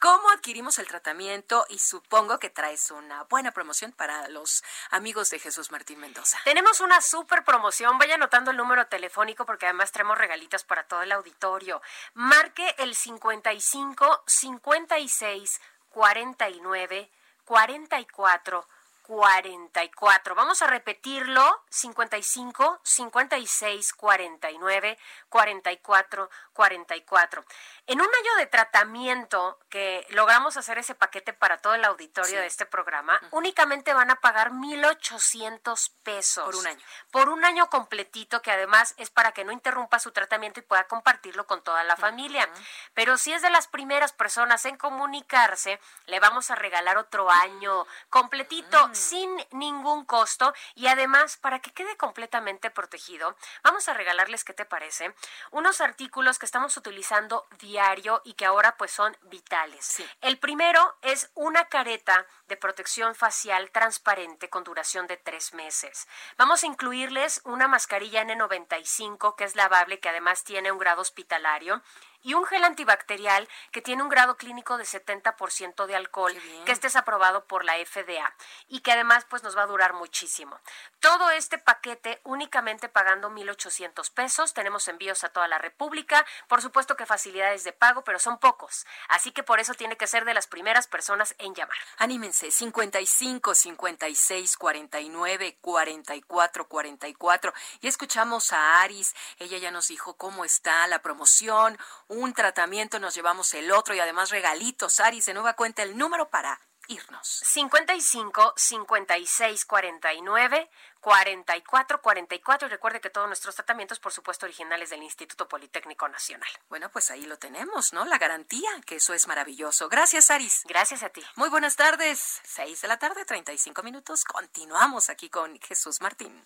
¿Cómo 0.00 0.30
adquirimos 0.30 0.78
el 0.78 0.88
tratamiento? 0.88 1.66
Y 1.68 1.78
supongo 1.78 2.38
que 2.38 2.48
traes 2.48 2.90
una 2.90 3.24
buena 3.24 3.50
promoción 3.50 3.92
para 3.92 4.26
los 4.28 4.64
amigos 4.90 5.28
de 5.28 5.38
Jesús 5.38 5.70
Martín 5.70 6.00
Mendoza. 6.00 6.38
Tenemos 6.44 6.80
una 6.80 7.02
super 7.02 7.44
promoción. 7.44 7.98
Vaya 7.98 8.14
anotando 8.14 8.52
el 8.52 8.56
número 8.56 8.86
telefónico 8.86 9.44
porque 9.44 9.66
además 9.66 9.92
traemos 9.92 10.16
regalitos 10.16 10.64
para 10.64 10.84
todo 10.84 11.02
el 11.02 11.12
auditorio. 11.12 11.82
Marque 12.14 12.74
el 12.78 12.94
55 12.94 14.22
56 14.26 15.60
49 15.90 17.10
44 17.44 18.66
44. 19.04 20.34
Vamos 20.34 20.62
a 20.62 20.66
repetirlo, 20.66 21.62
55 21.68 22.80
56 22.82 23.92
49 23.92 24.98
44 25.34 26.30
44. 26.52 27.44
En 27.88 28.00
un 28.00 28.06
año 28.06 28.36
de 28.36 28.46
tratamiento 28.46 29.58
que 29.68 30.06
logramos 30.10 30.56
hacer 30.56 30.78
ese 30.78 30.94
paquete 30.94 31.32
para 31.32 31.58
todo 31.58 31.74
el 31.74 31.84
auditorio 31.84 32.38
de 32.38 32.46
este 32.46 32.64
programa, 32.66 33.20
únicamente 33.32 33.92
van 33.92 34.12
a 34.12 34.20
pagar 34.20 34.52
1.800 34.52 35.90
pesos. 36.04 36.44
Por 36.44 36.54
un 36.54 36.66
año. 36.68 36.80
Por 37.10 37.28
un 37.28 37.44
año 37.44 37.68
completito, 37.68 38.42
que 38.42 38.52
además 38.52 38.94
es 38.96 39.10
para 39.10 39.32
que 39.32 39.44
no 39.44 39.50
interrumpa 39.50 39.98
su 39.98 40.12
tratamiento 40.12 40.60
y 40.60 40.62
pueda 40.62 40.84
compartirlo 40.84 41.48
con 41.48 41.62
toda 41.62 41.82
la 41.82 41.96
familia. 41.96 42.48
Pero 42.94 43.18
si 43.18 43.32
es 43.32 43.42
de 43.42 43.50
las 43.50 43.66
primeras 43.66 44.12
personas 44.12 44.64
en 44.66 44.76
comunicarse, 44.76 45.80
le 46.06 46.20
vamos 46.20 46.52
a 46.52 46.54
regalar 46.54 46.96
otro 46.96 47.28
año 47.28 47.86
completito, 48.08 48.88
sin 48.92 49.30
ningún 49.50 50.04
costo 50.04 50.54
y 50.76 50.86
además 50.86 51.36
para 51.38 51.58
que 51.58 51.72
quede 51.72 51.96
completamente 51.96 52.70
protegido, 52.70 53.36
vamos 53.64 53.88
a 53.88 53.94
regalarles, 53.94 54.44
¿qué 54.44 54.54
te 54.54 54.64
parece? 54.64 55.12
Unos 55.50 55.80
artículos 55.80 56.38
que 56.38 56.46
estamos 56.46 56.76
utilizando 56.76 57.46
diario 57.58 58.20
y 58.24 58.34
que 58.34 58.46
ahora 58.46 58.76
pues 58.76 58.90
son 58.90 59.16
vitales. 59.22 60.02
El 60.20 60.38
primero 60.38 60.96
es 61.02 61.30
una 61.34 61.68
careta 61.68 62.26
de 62.48 62.56
protección 62.56 63.14
facial 63.14 63.70
transparente 63.70 64.50
con 64.50 64.64
duración 64.64 65.06
de 65.06 65.16
tres 65.16 65.54
meses. 65.54 66.06
Vamos 66.36 66.62
a 66.62 66.66
incluirles 66.66 67.40
una 67.44 67.68
mascarilla 67.68 68.24
N95 68.24 69.36
que 69.36 69.44
es 69.44 69.56
lavable, 69.56 70.00
que 70.00 70.08
además 70.08 70.44
tiene 70.44 70.72
un 70.72 70.78
grado 70.78 71.02
hospitalario 71.02 71.82
y 72.24 72.34
un 72.34 72.44
gel 72.46 72.64
antibacterial 72.64 73.48
que 73.70 73.82
tiene 73.82 74.02
un 74.02 74.08
grado 74.08 74.36
clínico 74.36 74.76
de 74.78 74.84
70% 74.84 75.86
de 75.86 75.94
alcohol, 75.94 76.34
que 76.64 76.72
este 76.72 76.88
es 76.88 76.96
aprobado 76.96 77.44
por 77.44 77.64
la 77.64 77.74
FDA 77.74 78.34
y 78.66 78.80
que 78.80 78.92
además 78.92 79.24
pues 79.28 79.42
nos 79.42 79.56
va 79.56 79.62
a 79.62 79.66
durar 79.66 79.92
muchísimo. 79.92 80.58
Todo 80.98 81.30
este 81.30 81.58
paquete 81.58 82.20
únicamente 82.24 82.88
pagando 82.88 83.30
1.800 83.30 84.10
pesos, 84.12 84.54
tenemos 84.54 84.88
envíos 84.88 85.22
a 85.22 85.28
toda 85.28 85.46
la 85.46 85.58
República, 85.58 86.26
por 86.48 86.62
supuesto 86.62 86.96
que 86.96 87.06
facilidades 87.06 87.62
de 87.62 87.72
pago, 87.72 88.02
pero 88.02 88.18
son 88.18 88.38
pocos, 88.38 88.86
así 89.08 89.30
que 89.30 89.42
por 89.42 89.60
eso 89.60 89.74
tiene 89.74 89.96
que 89.96 90.06
ser 90.06 90.24
de 90.24 90.34
las 90.34 90.46
primeras 90.46 90.86
personas 90.86 91.34
en 91.38 91.54
llamar. 91.54 91.76
Anímense, 91.98 92.50
55 92.50 93.54
56 93.54 94.56
49 94.56 95.58
44 95.60 96.68
44. 96.68 97.54
Y 97.82 97.88
escuchamos 97.88 98.52
a 98.52 98.80
Aris, 98.80 99.14
ella 99.38 99.58
ya 99.58 99.70
nos 99.70 99.88
dijo 99.88 100.16
cómo 100.16 100.44
está 100.44 100.86
la 100.86 101.02
promoción, 101.02 101.78
un 102.14 102.32
tratamiento, 102.32 102.98
nos 102.98 103.14
llevamos 103.14 103.52
el 103.54 103.70
otro 103.72 103.94
y 103.94 104.00
además 104.00 104.30
regalitos. 104.30 105.00
Aris, 105.00 105.26
de 105.26 105.34
nueva 105.34 105.54
cuenta 105.54 105.82
el 105.82 105.96
número 105.96 106.28
para 106.28 106.60
irnos. 106.88 107.42
55 107.44 108.54
56 108.56 109.64
49 109.64 110.70
44 111.00 112.00
44 112.00 112.66
y 112.66 112.70
recuerde 112.70 113.00
que 113.00 113.10
todos 113.10 113.26
nuestros 113.26 113.54
tratamientos 113.54 113.98
por 113.98 114.12
supuesto 114.12 114.46
originales 114.46 114.90
del 114.90 115.02
Instituto 115.02 115.48
Politécnico 115.48 116.08
Nacional. 116.08 116.48
Bueno, 116.68 116.90
pues 116.90 117.10
ahí 117.10 117.24
lo 117.24 117.38
tenemos, 117.38 117.92
¿no? 117.92 118.04
La 118.04 118.18
garantía, 118.18 118.70
que 118.86 118.96
eso 118.96 119.14
es 119.14 119.26
maravilloso. 119.26 119.88
Gracias, 119.88 120.30
Aris. 120.30 120.62
Gracias 120.66 121.02
a 121.02 121.08
ti. 121.08 121.22
Muy 121.36 121.48
buenas 121.48 121.76
tardes. 121.76 122.40
6 122.44 122.82
de 122.82 122.88
la 122.88 122.98
tarde, 122.98 123.24
35 123.24 123.82
minutos. 123.82 124.24
Continuamos 124.24 125.10
aquí 125.10 125.28
con 125.28 125.58
Jesús 125.60 126.00
Martín. 126.00 126.44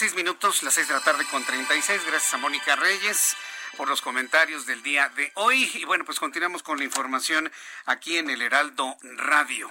36 0.00 0.24
minutos, 0.24 0.62
las 0.62 0.72
6 0.72 0.88
de 0.88 0.94
la 0.94 1.00
tarde 1.00 1.26
con 1.30 1.44
36. 1.44 2.00
Gracias 2.06 2.32
a 2.32 2.38
Mónica 2.38 2.74
Reyes 2.74 3.36
por 3.76 3.86
los 3.86 4.00
comentarios 4.00 4.64
del 4.64 4.82
día 4.82 5.10
de 5.10 5.30
hoy. 5.34 5.70
Y 5.74 5.84
bueno, 5.84 6.06
pues 6.06 6.18
continuamos 6.18 6.62
con 6.62 6.78
la 6.78 6.84
información 6.84 7.52
aquí 7.84 8.16
en 8.16 8.30
el 8.30 8.40
Heraldo 8.40 8.96
Radio. 9.02 9.70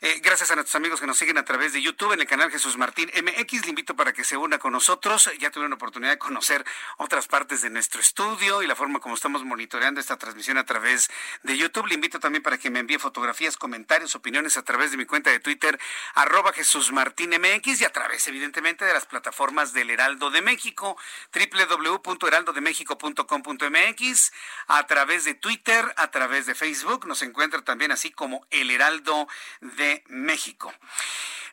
Eh, 0.00 0.18
gracias 0.22 0.50
a 0.50 0.56
nuestros 0.56 0.74
amigos 0.74 1.00
que 1.00 1.06
nos 1.06 1.16
siguen 1.16 1.38
a 1.38 1.44
través 1.44 1.72
de 1.72 1.80
YouTube 1.80 2.12
en 2.12 2.20
el 2.20 2.26
canal 2.26 2.50
Jesús 2.50 2.76
Martín 2.76 3.08
MX. 3.14 3.62
Le 3.62 3.70
invito 3.70 3.94
para 3.94 4.12
que 4.12 4.24
se 4.24 4.36
una 4.36 4.58
con 4.58 4.72
nosotros. 4.72 5.30
Ya 5.38 5.50
tuvieron 5.50 5.70
la 5.70 5.76
oportunidad 5.76 6.10
de 6.10 6.18
conocer 6.18 6.64
otras 6.96 7.28
partes 7.28 7.62
de 7.62 7.70
nuestro 7.70 8.00
estudio 8.00 8.60
y 8.62 8.66
la 8.66 8.74
forma 8.74 8.98
como 8.98 9.14
estamos 9.14 9.44
monitoreando 9.44 10.00
esta 10.00 10.16
transmisión 10.16 10.58
a 10.58 10.64
través 10.64 11.08
de 11.44 11.56
YouTube. 11.56 11.86
Le 11.86 11.94
invito 11.94 12.18
también 12.18 12.42
para 12.42 12.58
que 12.58 12.70
me 12.70 12.80
envíe 12.80 12.98
fotografías, 12.98 13.56
comentarios, 13.56 14.16
opiniones 14.16 14.56
a 14.56 14.62
través 14.62 14.90
de 14.90 14.96
mi 14.96 15.06
cuenta 15.06 15.30
de 15.30 15.38
Twitter, 15.38 15.78
arroba 16.14 16.52
Jesús 16.52 16.90
Martín 16.90 17.30
MX 17.30 17.82
y 17.82 17.84
a 17.84 17.92
través, 17.92 18.26
evidentemente, 18.26 18.84
de 18.84 18.92
las 18.92 19.06
plataformas 19.06 19.72
del 19.72 19.90
Heraldo 19.90 20.30
de 20.30 20.42
México, 20.42 20.96
www.heraldodemexico.com.mx, 21.32 24.32
a 24.66 24.86
través 24.88 25.24
de 25.24 25.34
Twitter, 25.34 25.94
a 25.96 26.10
través 26.10 26.46
de 26.46 26.56
Facebook. 26.56 27.06
Nos 27.06 27.22
encuentra 27.22 27.62
también 27.62 27.92
así 27.92 28.10
como 28.10 28.44
El 28.50 28.72
Heraldo 28.72 29.28
de 29.60 29.83
México. 30.06 30.72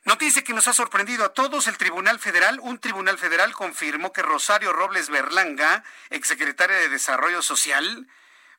Noticia 0.03 0.43
que 0.43 0.53
nos 0.53 0.67
ha 0.67 0.73
sorprendido 0.73 1.23
a 1.25 1.33
todos, 1.33 1.67
el 1.67 1.77
Tribunal 1.77 2.19
Federal, 2.19 2.59
un 2.59 2.79
Tribunal 2.79 3.19
Federal 3.19 3.53
confirmó 3.53 4.11
que 4.11 4.23
Rosario 4.23 4.73
Robles 4.73 5.09
Berlanga, 5.09 5.83
exsecretaria 6.09 6.77
de 6.77 6.89
Desarrollo 6.89 7.41
Social, 7.43 8.07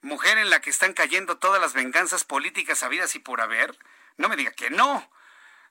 mujer 0.02 0.38
en 0.38 0.50
la 0.50 0.61
que 0.61 0.70
están 0.70 0.92
cayendo 0.92 1.38
todas 1.38 1.61
las 1.61 1.72
venganzas 1.72 2.24
políticas 2.24 2.82
habidas 2.85 3.16
y 3.16 3.18
por 3.18 3.40
haber, 3.40 3.76
no 4.16 4.28
me 4.28 4.37
diga 4.37 4.52
que 4.52 4.70
no. 4.70 5.11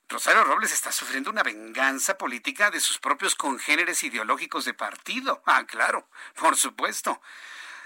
Rosario 0.09 0.43
Robles 0.43 0.73
está 0.73 0.91
sufriendo 0.91 1.29
una 1.29 1.41
venganza 1.41 2.17
política 2.17 2.69
de 2.69 2.81
sus 2.81 2.99
propios 2.99 3.35
congéneres 3.35 4.03
ideológicos 4.03 4.65
de 4.65 4.73
partido. 4.73 5.41
Ah, 5.45 5.65
claro, 5.65 6.09
por 6.35 6.57
supuesto. 6.57 7.21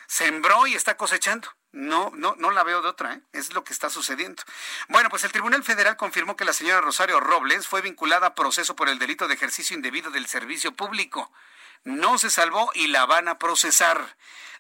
Sembró 0.08 0.65
y 0.65 0.73
está 0.73 0.97
cosechando. 0.97 1.47
No, 1.75 2.09
no, 2.15 2.35
no 2.38 2.51
la 2.51 2.63
veo 2.63 2.81
de 2.81 2.88
otra, 2.88 3.15
¿eh? 3.15 3.21
es 3.33 3.53
lo 3.53 3.65
que 3.65 3.73
está 3.73 3.89
sucediendo. 3.89 4.41
Bueno, 4.88 5.09
pues 5.09 5.25
el 5.25 5.33
Tribunal 5.33 5.61
Federal 5.61 5.97
confirmó 5.97 6.38
que 6.38 6.45
la 6.45 6.53
señora 6.53 6.79
Rosario 6.79 7.19
Robles 7.19 7.67
fue 7.67 7.81
vinculada 7.81 8.27
a 8.27 8.33
proceso 8.33 8.77
por 8.77 8.88
el 8.88 8.97
delito 8.97 9.27
de 9.27 9.33
ejercicio 9.33 9.75
indebido 9.75 10.09
del 10.09 10.25
servicio 10.27 10.71
público. 10.71 11.33
No 11.83 12.17
se 12.17 12.29
salvó 12.29 12.71
y 12.75 12.88
la 12.88 13.05
van 13.05 13.27
a 13.27 13.38
procesar. 13.39 14.15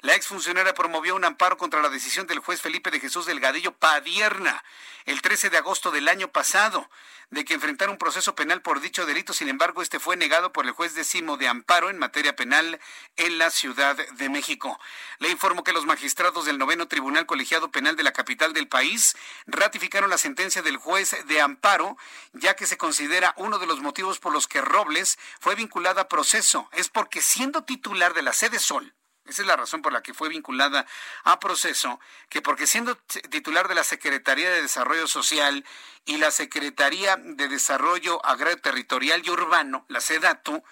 La 0.05 0.13
exfuncionaria 0.13 0.75
promovió 0.75 1.15
un 1.15 1.25
amparo 1.25 1.57
contra 1.57 1.81
la 1.81 1.89
decisión 1.89 2.27
del 2.27 2.37
juez 2.37 2.61
Felipe 2.61 2.91
de 2.91 2.99
Jesús 2.99 3.25
Delgadillo 3.25 3.71
Padierna 3.71 4.63
el 5.05 5.19
13 5.23 5.49
de 5.49 5.57
agosto 5.57 5.89
del 5.89 6.07
año 6.07 6.31
pasado 6.31 6.87
de 7.31 7.43
que 7.43 7.55
enfrentara 7.55 7.91
un 7.91 7.97
proceso 7.97 8.35
penal 8.35 8.61
por 8.61 8.81
dicho 8.81 9.07
delito. 9.07 9.33
Sin 9.33 9.49
embargo, 9.49 9.81
este 9.81 9.99
fue 9.99 10.15
negado 10.15 10.53
por 10.53 10.67
el 10.67 10.73
juez 10.73 10.93
décimo 10.93 11.37
de 11.37 11.47
amparo 11.47 11.89
en 11.89 11.97
materia 11.97 12.35
penal 12.35 12.79
en 13.15 13.39
la 13.39 13.49
Ciudad 13.49 13.97
de 13.97 14.29
México. 14.29 14.79
Le 15.17 15.31
informó 15.31 15.63
que 15.63 15.73
los 15.73 15.87
magistrados 15.87 16.45
del 16.45 16.59
noveno 16.59 16.87
Tribunal 16.87 17.25
Colegiado 17.25 17.71
Penal 17.71 17.95
de 17.95 18.03
la 18.03 18.13
capital 18.13 18.53
del 18.53 18.67
país 18.67 19.17
ratificaron 19.47 20.11
la 20.11 20.19
sentencia 20.19 20.61
del 20.61 20.77
juez 20.77 21.17
de 21.25 21.41
amparo, 21.41 21.97
ya 22.33 22.55
que 22.55 22.67
se 22.67 22.77
considera 22.77 23.33
uno 23.37 23.57
de 23.57 23.65
los 23.65 23.81
motivos 23.81 24.19
por 24.19 24.33
los 24.33 24.47
que 24.47 24.61
Robles 24.61 25.17
fue 25.39 25.55
vinculada 25.55 26.03
a 26.03 26.09
proceso. 26.09 26.69
Es 26.73 26.89
porque 26.89 27.23
siendo 27.23 27.63
titular 27.63 28.13
de 28.13 28.21
la 28.21 28.33
sede 28.33 28.59
Sol, 28.59 28.93
esa 29.27 29.41
es 29.41 29.47
la 29.47 29.55
razón 29.55 29.81
por 29.81 29.91
la 29.91 30.03
que 30.03 30.13
fue 30.13 30.29
vinculada 30.29 30.85
a 31.23 31.39
proceso, 31.39 31.99
que 32.29 32.41
porque 32.41 32.67
siendo 32.67 32.95
titular 33.29 33.67
de 33.67 33.75
la 33.75 33.83
Secretaría 33.83 34.49
de 34.49 34.61
Desarrollo 34.61 35.07
Social 35.07 35.65
y 36.05 36.17
la 36.17 36.31
Secretaría 36.31 37.17
de 37.17 37.47
Desarrollo 37.47 38.23
Agrario 38.25 38.61
Territorial 38.61 39.23
y 39.25 39.29
Urbano, 39.29 39.85
la 39.87 39.99
SEDATU, 39.99 40.63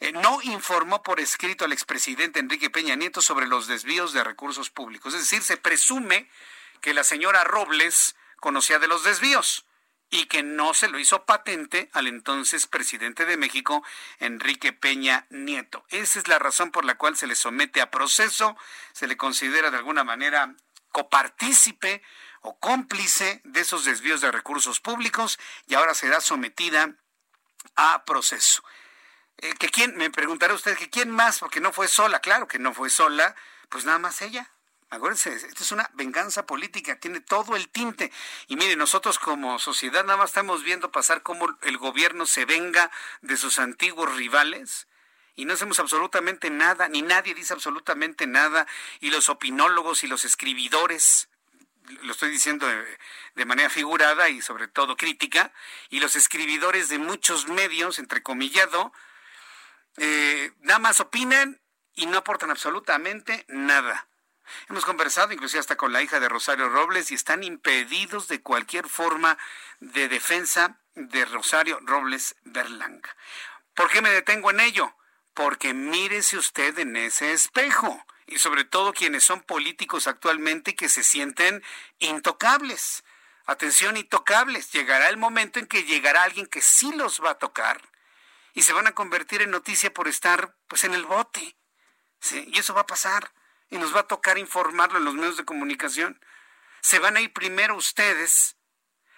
eh, 0.00 0.12
no 0.12 0.40
informó 0.42 1.02
por 1.02 1.20
escrito 1.20 1.66
al 1.66 1.72
expresidente 1.72 2.40
Enrique 2.40 2.70
Peña 2.70 2.96
Nieto 2.96 3.20
sobre 3.20 3.46
los 3.46 3.66
desvíos 3.66 4.14
de 4.14 4.24
recursos 4.24 4.70
públicos. 4.70 5.12
Es 5.12 5.20
decir, 5.20 5.42
se 5.42 5.58
presume 5.58 6.30
que 6.80 6.94
la 6.94 7.04
señora 7.04 7.44
Robles 7.44 8.16
conocía 8.40 8.78
de 8.78 8.88
los 8.88 9.04
desvíos 9.04 9.66
y 10.10 10.26
que 10.26 10.42
no 10.42 10.74
se 10.74 10.88
lo 10.88 10.98
hizo 10.98 11.24
patente 11.24 11.88
al 11.92 12.08
entonces 12.08 12.66
presidente 12.66 13.24
de 13.24 13.36
México, 13.36 13.84
Enrique 14.18 14.72
Peña 14.72 15.26
Nieto. 15.30 15.84
Esa 15.88 16.18
es 16.18 16.28
la 16.28 16.38
razón 16.38 16.72
por 16.72 16.84
la 16.84 16.96
cual 16.96 17.16
se 17.16 17.28
le 17.28 17.36
somete 17.36 17.80
a 17.80 17.90
proceso, 17.90 18.56
se 18.92 19.06
le 19.06 19.16
considera 19.16 19.70
de 19.70 19.78
alguna 19.78 20.02
manera 20.02 20.54
copartícipe 20.90 22.02
o 22.42 22.58
cómplice 22.58 23.40
de 23.44 23.60
esos 23.60 23.84
desvíos 23.84 24.20
de 24.20 24.32
recursos 24.32 24.80
públicos 24.80 25.38
y 25.68 25.74
ahora 25.74 25.94
será 25.94 26.20
sometida 26.20 26.96
a 27.76 28.04
proceso. 28.04 28.64
Eh, 29.38 29.54
¿que 29.58 29.68
quién? 29.68 29.96
Me 29.96 30.10
preguntará 30.10 30.54
usted 30.54 30.76
que 30.76 30.90
quién 30.90 31.10
más, 31.10 31.38
porque 31.38 31.60
no 31.60 31.72
fue 31.72 31.86
sola, 31.88 32.20
claro 32.20 32.48
que 32.48 32.58
no 32.58 32.74
fue 32.74 32.90
sola, 32.90 33.36
pues 33.68 33.84
nada 33.84 33.98
más 33.98 34.20
ella. 34.22 34.50
Acuérdense, 34.90 35.32
esto 35.34 35.62
es 35.62 35.70
una 35.70 35.88
venganza 35.94 36.46
política, 36.46 36.98
tiene 36.98 37.20
todo 37.20 37.54
el 37.54 37.68
tinte. 37.68 38.10
Y 38.48 38.56
mire, 38.56 38.74
nosotros 38.74 39.20
como 39.20 39.60
sociedad 39.60 40.04
nada 40.04 40.16
más 40.16 40.30
estamos 40.30 40.64
viendo 40.64 40.90
pasar 40.90 41.22
cómo 41.22 41.56
el 41.62 41.78
gobierno 41.78 42.26
se 42.26 42.44
venga 42.44 42.90
de 43.22 43.36
sus 43.36 43.60
antiguos 43.60 44.12
rivales 44.16 44.88
y 45.36 45.44
no 45.44 45.54
hacemos 45.54 45.78
absolutamente 45.78 46.50
nada, 46.50 46.88
ni 46.88 47.02
nadie 47.02 47.34
dice 47.34 47.54
absolutamente 47.54 48.26
nada, 48.26 48.66
y 49.00 49.10
los 49.10 49.28
opinólogos 49.28 50.04
y 50.04 50.08
los 50.08 50.24
escribidores, 50.24 51.30
lo 52.02 52.12
estoy 52.12 52.30
diciendo 52.30 52.66
de, 53.36 53.44
manera 53.46 53.70
figurada 53.70 54.28
y 54.28 54.42
sobre 54.42 54.68
todo 54.68 54.98
crítica, 54.98 55.52
y 55.88 56.00
los 56.00 56.14
escribidores 56.14 56.90
de 56.90 56.98
muchos 56.98 57.48
medios, 57.48 57.98
entrecomillado, 57.98 58.92
eh, 59.96 60.52
nada 60.60 60.78
más 60.78 61.00
opinan 61.00 61.60
y 61.94 62.04
no 62.04 62.18
aportan 62.18 62.50
absolutamente 62.50 63.46
nada. 63.48 64.09
Hemos 64.68 64.84
conversado 64.84 65.32
inclusive 65.32 65.60
hasta 65.60 65.76
con 65.76 65.92
la 65.92 66.02
hija 66.02 66.20
de 66.20 66.28
Rosario 66.28 66.68
Robles 66.68 67.10
y 67.10 67.14
están 67.14 67.42
impedidos 67.42 68.28
de 68.28 68.42
cualquier 68.42 68.88
forma 68.88 69.38
de 69.80 70.08
defensa 70.08 70.80
de 70.94 71.24
Rosario 71.24 71.78
Robles 71.82 72.36
Berlanga. 72.42 73.16
¿Por 73.74 73.90
qué 73.90 74.02
me 74.02 74.10
detengo 74.10 74.50
en 74.50 74.60
ello? 74.60 74.94
Porque 75.34 75.74
mírese 75.74 76.36
usted 76.36 76.78
en 76.78 76.96
ese 76.96 77.32
espejo 77.32 78.04
y 78.26 78.38
sobre 78.38 78.64
todo 78.64 78.92
quienes 78.92 79.24
son 79.24 79.40
políticos 79.40 80.06
actualmente 80.06 80.76
que 80.76 80.88
se 80.88 81.02
sienten 81.02 81.62
intocables. 81.98 83.04
Atención, 83.46 83.96
intocables. 83.96 84.70
Llegará 84.72 85.08
el 85.08 85.16
momento 85.16 85.58
en 85.58 85.66
que 85.66 85.84
llegará 85.84 86.22
alguien 86.22 86.46
que 86.46 86.62
sí 86.62 86.92
los 86.92 87.20
va 87.22 87.30
a 87.30 87.38
tocar 87.38 87.80
y 88.54 88.62
se 88.62 88.72
van 88.72 88.86
a 88.86 88.94
convertir 88.94 89.42
en 89.42 89.50
noticia 89.50 89.92
por 89.92 90.08
estar 90.08 90.56
pues 90.68 90.84
en 90.84 90.94
el 90.94 91.04
bote. 91.04 91.56
¿sí? 92.20 92.44
Y 92.52 92.58
eso 92.58 92.74
va 92.74 92.82
a 92.82 92.86
pasar 92.86 93.32
y 93.70 93.78
nos 93.78 93.94
va 93.94 94.00
a 94.00 94.08
tocar 94.08 94.38
informarlo 94.38 94.98
en 94.98 95.04
los 95.04 95.14
medios 95.14 95.36
de 95.36 95.44
comunicación. 95.44 96.20
Se 96.82 96.98
van 96.98 97.16
a 97.16 97.20
ir 97.20 97.32
primero 97.32 97.76
ustedes 97.76 98.56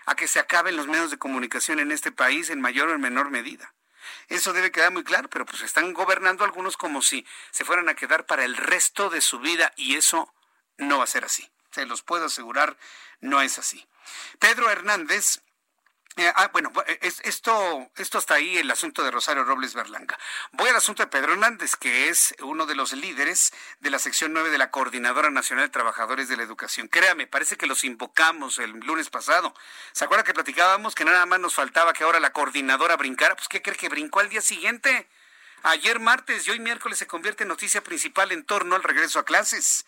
a 0.06 0.14
que 0.14 0.28
se 0.28 0.38
acaben 0.38 0.76
los 0.76 0.86
medios 0.86 1.10
de 1.10 1.18
comunicación 1.18 1.80
en 1.80 1.92
este 1.92 2.12
país 2.12 2.50
en 2.50 2.60
mayor 2.60 2.88
o 2.88 2.94
en 2.94 3.00
menor 3.00 3.30
medida. 3.30 3.74
Eso 4.28 4.52
debe 4.52 4.72
quedar 4.72 4.92
muy 4.92 5.04
claro, 5.04 5.28
pero 5.30 5.46
pues 5.46 5.62
están 5.62 5.92
gobernando 5.92 6.44
algunos 6.44 6.76
como 6.76 7.02
si 7.02 7.26
se 7.50 7.64
fueran 7.64 7.88
a 7.88 7.94
quedar 7.94 8.26
para 8.26 8.44
el 8.44 8.56
resto 8.56 9.10
de 9.10 9.20
su 9.20 9.38
vida 9.38 9.72
y 9.76 9.96
eso 9.96 10.32
no 10.76 10.98
va 10.98 11.04
a 11.04 11.08
ser 11.08 11.24
así. 11.24 11.50
Se 11.70 11.86
los 11.86 12.02
puedo 12.02 12.26
asegurar, 12.26 12.76
no 13.20 13.40
es 13.40 13.58
así. 13.58 13.86
Pedro 14.38 14.70
Hernández 14.70 15.40
eh, 16.16 16.30
ah, 16.36 16.50
bueno, 16.52 16.70
eh, 16.86 16.98
esto, 17.00 17.90
esto 17.96 18.18
está 18.18 18.34
ahí 18.34 18.58
el 18.58 18.70
asunto 18.70 19.02
de 19.02 19.10
Rosario 19.10 19.44
Robles 19.44 19.72
Berlanga. 19.72 20.18
Voy 20.52 20.68
al 20.68 20.76
asunto 20.76 21.02
de 21.02 21.06
Pedro 21.06 21.32
Hernández, 21.32 21.74
que 21.76 22.10
es 22.10 22.34
uno 22.42 22.66
de 22.66 22.74
los 22.74 22.92
líderes 22.92 23.52
de 23.80 23.88
la 23.88 23.98
sección 23.98 24.34
9 24.34 24.50
de 24.50 24.58
la 24.58 24.70
Coordinadora 24.70 25.30
Nacional 25.30 25.66
de 25.66 25.70
Trabajadores 25.70 26.28
de 26.28 26.36
la 26.36 26.42
Educación. 26.42 26.88
Créame, 26.88 27.26
parece 27.26 27.56
que 27.56 27.66
los 27.66 27.82
invocamos 27.84 28.58
el 28.58 28.72
lunes 28.72 29.08
pasado. 29.08 29.54
¿Se 29.92 30.04
acuerda 30.04 30.22
que 30.22 30.34
platicábamos 30.34 30.94
que 30.94 31.06
nada 31.06 31.24
más 31.24 31.40
nos 31.40 31.54
faltaba 31.54 31.94
que 31.94 32.04
ahora 32.04 32.20
la 32.20 32.32
coordinadora 32.32 32.96
brincara? 32.96 33.34
Pues, 33.34 33.48
¿qué 33.48 33.62
cree 33.62 33.76
que 33.76 33.88
brincó 33.88 34.20
al 34.20 34.28
día 34.28 34.42
siguiente? 34.42 35.08
Ayer 35.62 35.98
martes 35.98 36.46
y 36.46 36.50
hoy 36.50 36.60
miércoles 36.60 36.98
se 36.98 37.06
convierte 37.06 37.44
en 37.44 37.48
noticia 37.48 37.82
principal 37.82 38.32
en 38.32 38.44
torno 38.44 38.74
al 38.74 38.82
regreso 38.82 39.18
a 39.18 39.24
clases. 39.24 39.86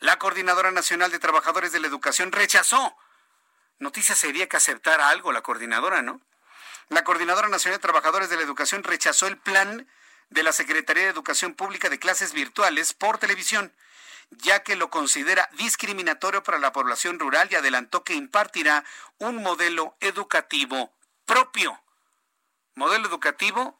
La 0.00 0.16
Coordinadora 0.18 0.70
Nacional 0.70 1.10
de 1.10 1.18
Trabajadores 1.18 1.72
de 1.72 1.80
la 1.80 1.88
Educación 1.88 2.32
rechazó 2.32 2.96
Noticia 3.78 4.14
sería 4.14 4.48
que 4.48 4.56
aceptara 4.56 5.08
algo 5.08 5.32
la 5.32 5.42
coordinadora, 5.42 6.02
¿no? 6.02 6.20
La 6.88 7.04
Coordinadora 7.04 7.48
Nacional 7.48 7.78
de 7.78 7.82
Trabajadores 7.82 8.30
de 8.30 8.36
la 8.36 8.42
Educación 8.42 8.82
rechazó 8.82 9.26
el 9.26 9.36
plan 9.36 9.86
de 10.30 10.42
la 10.42 10.52
Secretaría 10.52 11.04
de 11.04 11.10
Educación 11.10 11.54
Pública 11.54 11.90
de 11.90 11.98
clases 11.98 12.32
virtuales 12.32 12.94
por 12.94 13.18
televisión, 13.18 13.72
ya 14.30 14.62
que 14.62 14.74
lo 14.74 14.90
considera 14.90 15.48
discriminatorio 15.58 16.42
para 16.42 16.58
la 16.58 16.72
población 16.72 17.18
rural 17.18 17.48
y 17.50 17.56
adelantó 17.56 18.04
que 18.04 18.14
impartirá 18.14 18.84
un 19.18 19.42
modelo 19.42 19.96
educativo 20.00 20.92
propio. 21.26 21.78
Modelo 22.74 23.06
educativo, 23.06 23.78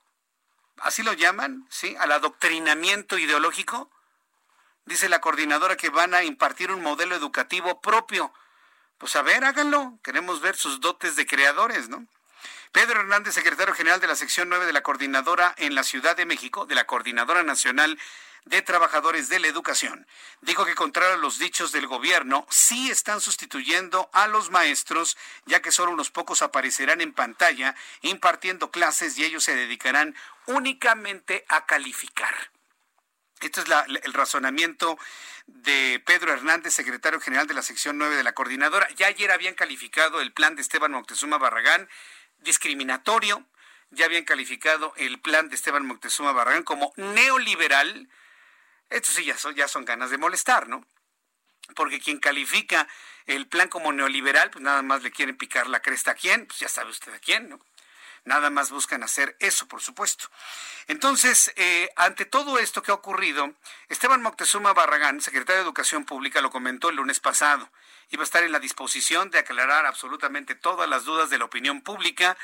así 0.78 1.02
lo 1.02 1.12
llaman, 1.14 1.66
¿sí? 1.70 1.96
Al 1.98 2.12
adoctrinamiento 2.12 3.18
ideológico. 3.18 3.90
Dice 4.84 5.08
la 5.08 5.20
coordinadora 5.20 5.76
que 5.76 5.90
van 5.90 6.14
a 6.14 6.24
impartir 6.24 6.70
un 6.70 6.82
modelo 6.82 7.14
educativo 7.14 7.80
propio 7.80 8.32
pues 8.98 9.16
a 9.16 9.22
ver, 9.22 9.44
háganlo. 9.44 9.98
Queremos 10.02 10.40
ver 10.40 10.56
sus 10.56 10.80
dotes 10.80 11.16
de 11.16 11.26
creadores, 11.26 11.88
¿no? 11.88 12.06
Pedro 12.72 13.00
Hernández, 13.00 13.34
secretario 13.34 13.74
general 13.74 14.00
de 14.00 14.06
la 14.06 14.16
sección 14.16 14.48
9 14.48 14.66
de 14.66 14.72
la 14.72 14.82
Coordinadora 14.82 15.54
en 15.56 15.74
la 15.74 15.84
Ciudad 15.84 16.16
de 16.16 16.26
México, 16.26 16.66
de 16.66 16.74
la 16.74 16.86
Coordinadora 16.86 17.42
Nacional 17.42 17.98
de 18.44 18.62
Trabajadores 18.62 19.28
de 19.28 19.40
la 19.40 19.46
Educación, 19.46 20.06
dijo 20.40 20.64
que 20.64 20.74
contrario 20.74 21.14
a 21.14 21.18
los 21.18 21.38
dichos 21.38 21.72
del 21.72 21.86
gobierno, 21.86 22.46
sí 22.50 22.90
están 22.90 23.20
sustituyendo 23.20 24.08
a 24.12 24.26
los 24.26 24.50
maestros, 24.50 25.16
ya 25.44 25.60
que 25.60 25.72
solo 25.72 25.92
unos 25.92 26.10
pocos 26.10 26.42
aparecerán 26.42 27.00
en 27.00 27.12
pantalla 27.12 27.74
impartiendo 28.00 28.70
clases 28.70 29.18
y 29.18 29.24
ellos 29.24 29.44
se 29.44 29.54
dedicarán 29.54 30.14
únicamente 30.46 31.44
a 31.48 31.66
calificar. 31.66 32.50
Este 33.40 33.60
es 33.60 33.66
el 34.04 34.12
razonamiento 34.12 34.98
de 35.46 36.02
Pedro 36.04 36.32
Hernández, 36.32 36.74
secretario 36.74 37.20
general 37.20 37.46
de 37.46 37.54
la 37.54 37.62
sección 37.62 37.96
9 37.96 38.16
de 38.16 38.24
la 38.24 38.32
coordinadora. 38.32 38.88
Ya 38.96 39.06
ayer 39.06 39.30
habían 39.30 39.54
calificado 39.54 40.20
el 40.20 40.32
plan 40.32 40.56
de 40.56 40.62
Esteban 40.62 40.92
Moctezuma 40.92 41.38
Barragán 41.38 41.88
discriminatorio, 42.40 43.44
ya 43.90 44.06
habían 44.06 44.24
calificado 44.24 44.92
el 44.96 45.20
plan 45.20 45.48
de 45.48 45.54
Esteban 45.54 45.86
Moctezuma 45.86 46.32
Barragán 46.32 46.64
como 46.64 46.92
neoliberal. 46.96 48.08
Esto 48.90 49.12
sí 49.12 49.24
ya 49.24 49.38
son, 49.38 49.54
ya 49.54 49.68
son 49.68 49.84
ganas 49.84 50.10
de 50.10 50.18
molestar, 50.18 50.68
¿no? 50.68 50.84
Porque 51.74 52.00
quien 52.00 52.18
califica 52.18 52.88
el 53.26 53.46
plan 53.46 53.68
como 53.68 53.92
neoliberal, 53.92 54.50
pues 54.50 54.62
nada 54.62 54.82
más 54.82 55.02
le 55.02 55.10
quieren 55.10 55.36
picar 55.36 55.68
la 55.68 55.80
cresta 55.80 56.12
a 56.12 56.14
quién, 56.14 56.46
pues 56.46 56.58
ya 56.60 56.68
sabe 56.68 56.90
usted 56.90 57.12
a 57.12 57.18
quién, 57.18 57.48
¿no? 57.48 57.60
Nada 58.28 58.50
más 58.50 58.70
buscan 58.70 59.02
hacer 59.02 59.36
eso, 59.40 59.66
por 59.66 59.80
supuesto. 59.80 60.28
Entonces, 60.86 61.50
eh, 61.56 61.88
ante 61.96 62.26
todo 62.26 62.58
esto 62.58 62.82
que 62.82 62.90
ha 62.90 62.94
ocurrido, 62.94 63.54
Esteban 63.88 64.20
Moctezuma 64.20 64.74
Barragán, 64.74 65.22
secretario 65.22 65.62
de 65.62 65.64
Educación 65.64 66.04
Pública, 66.04 66.42
lo 66.42 66.50
comentó 66.50 66.90
el 66.90 66.96
lunes 66.96 67.20
pasado. 67.20 67.70
Iba 68.10 68.22
a 68.22 68.24
estar 68.24 68.42
en 68.42 68.52
la 68.52 68.60
disposición 68.60 69.30
de 69.30 69.38
aclarar 69.38 69.86
absolutamente 69.86 70.54
todas 70.54 70.86
las 70.90 71.04
dudas 71.04 71.30
de 71.30 71.38
la 71.38 71.46
opinión 71.46 71.80
pública 71.80 72.36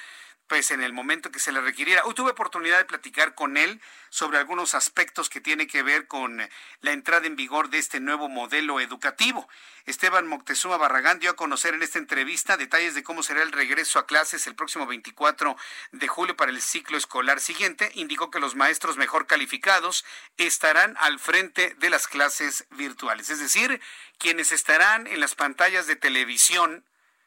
pues 0.47 0.71
en 0.71 0.83
el 0.83 0.93
momento 0.93 1.31
que 1.31 1.39
se 1.39 1.53
le 1.53 1.61
requiriera. 1.61 2.05
Hoy 2.05 2.15
tuve 2.15 2.33
oportunidad 2.33 2.79
de 2.79 2.85
platicar 2.85 3.35
con 3.35 3.57
él 3.57 3.81
sobre 4.11 4.39
algunos 4.39 4.75
aspectos 4.75 5.29
que 5.29 5.41
tiene 5.41 5.67
que 5.67 5.83
ver 5.83 6.07
con 6.07 6.49
la 6.81 6.93
entrada 6.93 7.27
en 7.27 7.37
vigor 7.37 7.71
de 7.71 7.79
este 7.79 8.01
nuevo 8.01 8.29
modelo 8.29 8.81
educativo. 8.81 9.49
Esteban 9.87 10.27
Moctezuma 10.27 10.77
Barragán 10.77 11.19
dio 11.19 11.31
a 11.31 11.37
conocer 11.37 11.75
en 11.75 11.83
esta 11.83 11.99
entrevista 11.99 12.57
detalles 12.57 12.95
de 12.95 13.03
cómo 13.03 13.23
será 13.23 13.43
el 13.43 13.53
regreso 13.53 13.99
a 13.99 14.07
clases 14.07 14.47
el 14.47 14.55
próximo 14.55 14.87
24 14.87 15.57
de 15.93 16.09
julio 16.09 16.37
para 16.37 16.51
el 16.51 16.61
ciclo 16.61 16.97
escolar 16.97 17.41
siguiente. 17.41 17.91
Indicó 17.95 18.31
que 18.31 18.41
los 18.41 18.55
maestros 18.55 18.97
mejor 18.97 19.27
calificados 19.27 20.05
estarán 20.37 20.97
al 21.01 21.19
frente 21.19 21.75
de 21.79 21.91
las 21.91 22.07
clases 22.07 22.67
virtuales, 22.71 23.31
es 23.31 23.41
decir, 23.41 23.81
quienes 24.19 24.53
estarán 24.53 25.07
en 25.07 25.21
las 25.21 25.35
pantallas 25.35 25.87
de 25.87 25.97
televisión 25.97 26.85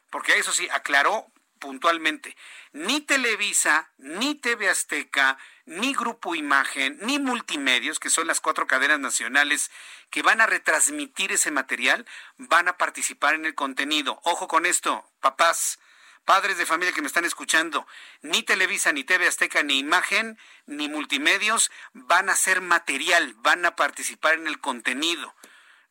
porque 0.10 0.38
eso 0.38 0.52
sí, 0.52 0.68
aclaró 0.72 1.28
puntualmente, 1.58 2.36
ni 2.72 3.02
Televisa, 3.02 3.90
ni 3.98 4.36
TV 4.36 4.70
Azteca, 4.70 5.38
ni 5.66 5.94
Grupo 5.94 6.36
Imagen, 6.36 6.98
ni 7.02 7.20
Multimedios, 7.20 8.00
que 8.00 8.10
son 8.10 8.28
las 8.28 8.40
cuatro 8.40 8.68
cadenas 8.68 9.00
nacionales 9.00 9.70
que 10.10 10.22
van 10.22 10.42
a 10.42 10.48
retransmitir 10.48 11.32
ese 11.32 11.52
material, 11.52 12.06
van 12.38 12.68
a 12.68 12.78
participar 12.78 13.36
en 13.36 13.46
el 13.46 13.56
contenido. 13.56 14.20
Ojo 14.24 14.48
con 14.48 14.66
esto, 14.66 15.10
papás, 15.20 15.80
padres 16.28 16.58
de 16.58 16.66
familia 16.66 16.94
que 16.94 17.02
me 17.02 17.08
están 17.08 17.26
escuchando, 17.26 17.88
ni 18.22 18.44
Televisa, 18.44 18.92
ni 18.92 19.04
TV 19.04 19.28
Azteca, 19.28 19.64
ni 19.64 19.80
Imagen, 19.80 20.38
ni 20.66 20.90
Multimedios 20.90 21.72
van 21.94 22.30
a 22.30 22.36
ser 22.36 22.62
material, 22.62 23.34
van 23.40 23.66
a 23.66 23.76
participar 23.76 24.34
en 24.34 24.48
el 24.48 24.60
contenido. 24.60 25.34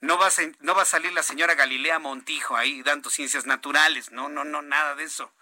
No 0.00 0.18
va, 0.18 0.26
a, 0.26 0.30
no 0.60 0.74
va 0.74 0.82
a 0.82 0.86
salir 0.86 1.12
la 1.12 1.22
señora 1.22 1.54
Galilea 1.54 1.98
Montijo 1.98 2.56
ahí 2.56 2.82
dando 2.82 3.08
ciencias 3.10 3.46
naturales. 3.46 4.10
No, 4.12 4.28
no, 4.28 4.44
no, 4.44 4.62
nada 4.62 4.94
de 4.94 5.04
eso. 5.04 5.32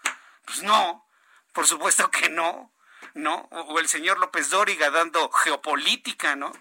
Pues 0.45 0.63
no, 0.63 1.07
por 1.53 1.67
supuesto 1.67 2.09
que 2.09 2.29
no, 2.29 2.73
¿no? 3.13 3.47
O, 3.51 3.79
el 3.79 3.87
señor 3.87 4.19
López 4.19 4.49
Dóriga 4.49 4.89
dando 4.91 5.29
geopolítica, 5.29 6.35
¿no? 6.35 6.51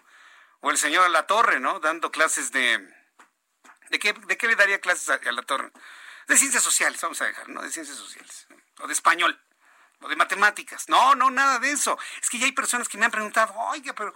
O 0.61 0.70
el 0.70 0.78
señor 0.78 1.09
La 1.11 1.26
Torre, 1.26 1.61
¿no? 1.61 1.80
Dando 1.80 2.11
clases 2.11 2.51
de... 2.53 2.90
¿De 3.90 3.99
qué, 3.99 4.12
de 4.12 4.36
qué 4.36 4.49
le 4.49 4.57
daría 4.57 4.80
clases 4.80 5.09
a, 5.11 5.20
La 5.32 5.42
Torre? 5.42 5.70
De 6.26 6.36
ciencias 6.36 6.62
sociales, 6.62 7.01
vamos 7.01 7.20
a 7.20 7.26
dejar, 7.26 7.49
¿no? 7.49 7.62
De 7.62 7.70
ciencias 7.70 7.99
sociales. 7.99 8.47
O 8.80 8.86
de 8.86 8.92
español. 8.92 9.38
O 10.01 10.09
de 10.09 10.16
matemáticas. 10.16 10.88
No, 10.88 11.14
no, 11.14 11.30
nada 11.30 11.59
de 11.59 11.70
eso. 11.70 11.99
Es 12.20 12.30
que 12.30 12.38
ya 12.38 12.47
hay 12.47 12.53
personas 12.53 12.88
que 12.88 12.99
me 12.99 13.05
han 13.05 13.11
preguntado, 13.11 13.55
oiga, 13.55 13.92
pero 13.92 14.14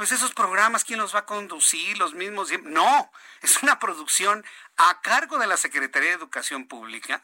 pues 0.00 0.12
esos 0.12 0.32
programas, 0.32 0.82
¿quién 0.82 0.98
los 0.98 1.14
va 1.14 1.18
a 1.18 1.26
conducir? 1.26 1.98
Los 1.98 2.14
mismos. 2.14 2.50
No, 2.62 3.12
es 3.42 3.62
una 3.62 3.78
producción 3.78 4.42
a 4.78 5.02
cargo 5.02 5.38
de 5.38 5.46
la 5.46 5.58
Secretaría 5.58 6.08
de 6.08 6.14
Educación 6.14 6.66
Pública 6.66 7.22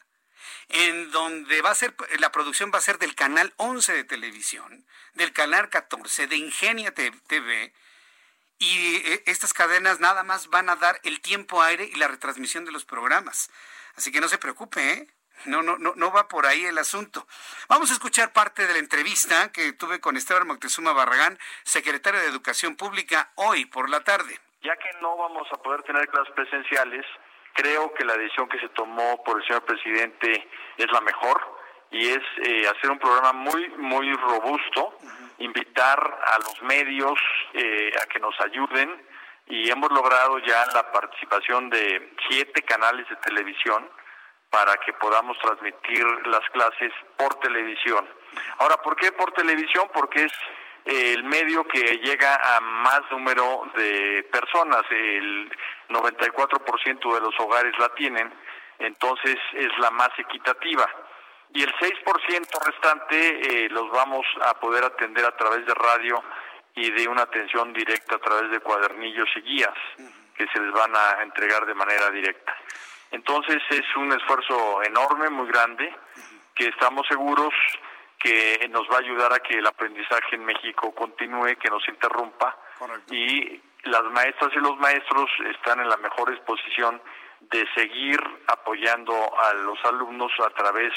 en 0.69 1.11
donde 1.11 1.63
va 1.63 1.71
a 1.71 1.75
ser, 1.75 1.97
la 2.19 2.31
producción 2.33 2.71
va 2.75 2.77
a 2.77 2.83
ser 2.83 2.99
del 2.99 3.15
canal 3.15 3.55
11 3.57 3.95
de 3.95 4.05
televisión, 4.05 4.87
del 5.15 5.33
canal 5.33 5.71
14, 5.71 6.27
de 6.27 6.37
Ingenia 6.37 6.93
TV, 6.93 7.73
y 8.59 8.97
eh, 8.97 9.23
estas 9.25 9.55
cadenas 9.55 9.99
nada 10.01 10.23
más 10.23 10.49
van 10.49 10.69
a 10.69 10.77
dar 10.77 11.01
el 11.03 11.23
tiempo 11.23 11.63
aire 11.63 11.89
y 11.91 11.97
la 11.97 12.09
retransmisión 12.09 12.67
de 12.67 12.73
los 12.73 12.85
programas. 12.85 13.49
Así 13.95 14.13
que 14.13 14.21
no 14.21 14.29
se 14.29 14.37
preocupe, 14.37 14.93
¿eh? 14.93 15.09
No, 15.45 15.63
no, 15.63 15.77
no, 15.79 15.93
no 15.95 16.11
va 16.11 16.29
por 16.29 16.47
ahí 16.47 16.65
el 16.65 16.79
asunto. 16.79 17.27
Vamos 17.69 17.91
a 17.91 17.93
escuchar 17.93 18.33
parte 18.33 18.67
de 18.67 18.73
la 18.73 18.79
entrevista 18.79 19.53
que 19.53 19.73
tuve 19.75 20.01
con 20.01 20.17
Esteban 20.17 20.47
Moctezuma 20.47 20.93
Barragán, 20.93 21.39
secretario 21.63 22.21
de 22.21 22.27
Educación 22.27 22.77
Pública, 22.77 23.31
hoy 23.37 23.67
por 23.67 23.91
la 23.91 24.03
tarde. 24.03 24.41
Ya 24.63 24.77
que 24.77 24.91
no 25.01 25.17
vamos 25.17 25.47
a 25.53 25.57
poder 25.59 25.83
tener 25.83 26.09
clases 26.09 26.35
presenciales, 26.35 27.05
creo 27.53 27.93
que 27.95 28.05
la 28.05 28.17
decisión 28.17 28.49
que 28.49 28.59
se 28.59 28.69
tomó 28.71 29.23
por 29.23 29.41
el 29.41 29.47
señor 29.47 29.65
presidente 29.65 30.49
es 30.77 30.91
la 30.91 31.01
mejor 31.01 31.41
y 31.91 32.09
es 32.09 32.23
eh, 32.43 32.67
hacer 32.69 32.91
un 32.91 32.99
programa 32.99 33.33
muy, 33.33 33.69
muy 33.77 34.13
robusto, 34.13 34.99
invitar 35.39 35.99
a 36.27 36.39
los 36.39 36.63
medios 36.63 37.19
eh, 37.53 37.93
a 38.03 38.07
que 38.07 38.19
nos 38.19 38.35
ayuden 38.41 38.91
y 39.49 39.71
hemos 39.71 39.91
logrado 39.93 40.39
ya 40.41 40.67
la 40.75 40.91
participación 40.91 41.71
de 41.71 42.15
siete 42.29 42.63
canales 42.63 43.09
de 43.09 43.17
televisión 43.17 43.89
para 44.51 44.77
que 44.79 44.93
podamos 44.95 45.39
transmitir 45.39 46.05
las 46.27 46.49
clases 46.51 46.93
por 47.17 47.35
televisión. 47.41 48.09
Ahora, 48.59 48.77
¿por 48.79 48.97
qué 48.97 49.13
por 49.13 49.33
televisión? 49.33 49.89
Porque 49.93 50.25
es 50.25 50.33
eh, 50.85 51.15
el 51.15 51.25
medio 51.25 51.65
que 51.65 51.81
llega 51.99 52.57
a 52.57 52.61
más 52.61 53.03
número 53.11 53.63
de 53.77 54.27
personas, 54.31 54.83
el 54.91 55.51
94% 55.89 57.15
de 57.15 57.21
los 57.21 57.39
hogares 57.41 57.77
la 57.79 57.89
tienen, 57.91 58.33
entonces 58.79 59.37
es 59.53 59.79
la 59.79 59.91
más 59.91 60.11
equitativa. 60.19 60.87
Y 61.53 61.63
el 61.63 61.73
6% 61.75 62.67
restante 62.67 63.65
eh, 63.65 63.69
los 63.71 63.91
vamos 63.91 64.27
a 64.43 64.55
poder 64.61 64.85
atender 64.85 65.25
a 65.25 65.37
través 65.37 65.65
de 65.67 65.75
radio 65.75 66.23
y 66.75 66.91
de 66.91 67.09
una 67.09 67.23
atención 67.23 67.73
directa 67.73 68.17
a 68.17 68.19
través 68.19 68.51
de 68.51 68.61
cuadernillos 68.61 69.29
y 69.37 69.41
guías 69.41 69.75
que 70.37 70.47
se 70.49 70.61
les 70.61 70.73
van 70.73 70.95
a 70.95 71.23
entregar 71.23 71.65
de 71.65 71.75
manera 71.75 72.11
directa. 72.11 72.55
Entonces 73.11 73.63
es 73.71 73.97
un 73.97 74.13
esfuerzo 74.13 74.83
enorme, 74.83 75.31
muy 75.31 75.49
grande, 75.49 75.95
que 76.55 76.69
estamos 76.69 77.07
seguros 77.09 77.55
que 78.19 78.69
nos 78.71 78.89
va 78.91 78.97
a 78.97 79.01
ayudar 79.01 79.33
a 79.33 79.41
que 79.41 79.59
el 79.59 79.67
aprendizaje 79.67 80.37
en 80.37 80.45
México 80.45 80.95
continúe, 80.95 81.57
que 81.61 81.69
nos 81.69 81.87
interrumpa. 81.89 82.57
Y 83.11 83.61
las 83.85 84.03
maestras 84.05 84.51
y 84.55 84.59
los 84.59 84.77
maestros 84.79 85.31
están 85.55 85.81
en 85.81 85.89
la 85.89 85.97
mejor 85.99 86.31
disposición 86.31 87.01
de 87.41 87.67
seguir 87.75 88.19
apoyando 88.49 89.15
a 89.39 89.53
los 89.55 89.79
alumnos 89.85 90.33
a 90.45 90.51
través, 90.51 90.93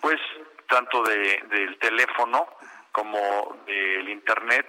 pues, 0.00 0.18
tanto 0.66 1.02
de, 1.02 1.42
del 1.50 1.78
teléfono 1.78 2.48
como 2.90 3.62
del 3.66 4.08
internet 4.08 4.66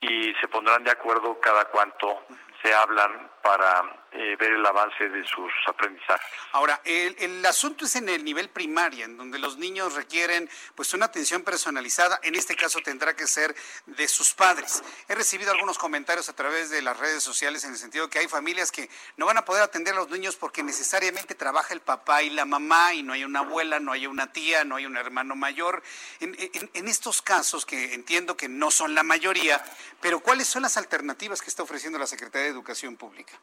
y 0.00 0.34
se 0.40 0.48
pondrán 0.48 0.84
de 0.84 0.90
acuerdo 0.90 1.38
cada 1.40 1.66
cuanto 1.66 2.24
se 2.62 2.74
hablan 2.74 3.30
para 3.42 4.06
eh, 4.10 4.36
ver 4.40 4.52
el 4.52 4.66
avance 4.66 5.08
de 5.08 5.24
sus 5.24 5.52
aprendizajes. 5.68 6.26
Ahora, 6.52 6.80
el, 6.84 7.14
el, 7.18 7.46
asunto 7.46 7.84
es 7.84 7.94
en 7.96 8.08
el 8.08 8.24
nivel 8.24 8.48
primaria, 8.48 9.04
en 9.04 9.16
donde 9.16 9.38
los 9.38 9.56
niños 9.56 9.94
requieren 9.94 10.50
pues 10.74 10.94
una 10.94 11.06
atención 11.06 11.42
personalizada. 11.42 12.18
En 12.22 12.34
este 12.34 12.56
caso 12.56 12.80
tendrá 12.80 13.14
que 13.14 13.26
ser 13.26 13.54
de 13.86 14.08
sus 14.08 14.34
padres. 14.34 14.82
He 15.06 15.14
recibido 15.14 15.52
algunos 15.52 15.78
comentarios 15.78 16.28
a 16.28 16.34
través 16.34 16.70
de 16.70 16.82
las 16.82 16.98
redes 16.98 17.22
sociales 17.22 17.62
en 17.64 17.72
el 17.72 17.76
sentido 17.76 18.10
que 18.10 18.18
hay 18.18 18.26
familias 18.26 18.72
que 18.72 18.88
no 19.16 19.26
van 19.26 19.38
a 19.38 19.44
poder 19.44 19.62
atender 19.62 19.94
a 19.94 19.98
los 19.98 20.10
niños 20.10 20.34
porque 20.34 20.62
necesariamente 20.62 21.34
trabaja 21.34 21.72
el 21.72 21.80
papá 21.80 22.22
y 22.22 22.30
la 22.30 22.46
mamá 22.46 22.94
y 22.94 23.02
no 23.02 23.12
hay 23.12 23.22
una 23.22 23.40
abuela, 23.40 23.78
no 23.78 23.92
hay 23.92 24.06
una 24.06 24.32
tía, 24.32 24.64
no 24.64 24.76
hay 24.76 24.86
un 24.86 24.96
hermano 24.96 25.36
mayor. 25.36 25.82
En, 26.20 26.36
en, 26.72 26.88
estos 26.88 27.22
casos, 27.22 27.66
que 27.66 27.94
entiendo 27.94 28.36
que 28.36 28.48
no 28.48 28.70
son 28.70 28.94
la 28.94 29.02
mayoría, 29.02 29.62
pero 30.00 30.20
¿cuáles 30.20 30.48
son 30.48 30.62
las 30.62 30.76
alternativas 30.76 31.42
que 31.42 31.50
está 31.50 31.62
ofreciendo 31.62 31.98
la 31.98 32.06
Secretaría 32.06 32.45
de 32.46 32.52
Educación 32.52 32.96
Pública? 32.96 33.34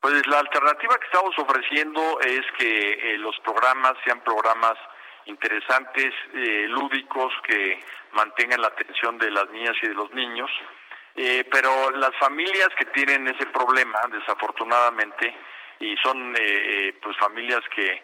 Pues 0.00 0.26
la 0.26 0.38
alternativa 0.38 0.98
que 0.98 1.06
estamos 1.06 1.34
ofreciendo 1.38 2.20
es 2.20 2.42
que 2.58 2.92
eh, 2.92 3.18
los 3.18 3.38
programas 3.40 3.94
sean 4.04 4.22
programas 4.22 4.74
interesantes, 5.24 6.12
eh, 6.34 6.66
lúdicos, 6.68 7.32
que 7.42 7.80
mantengan 8.12 8.60
la 8.60 8.68
atención 8.68 9.16
de 9.16 9.30
las 9.30 9.48
niñas 9.48 9.74
y 9.82 9.88
de 9.88 9.94
los 9.94 10.12
niños. 10.12 10.50
Eh, 11.16 11.48
pero 11.50 11.90
las 11.92 12.14
familias 12.18 12.68
que 12.76 12.84
tienen 12.86 13.28
ese 13.28 13.46
problema, 13.46 13.98
desafortunadamente, 14.10 15.34
y 15.80 15.96
son 16.02 16.34
pues 17.02 17.16
familias 17.18 17.62
que 17.74 18.02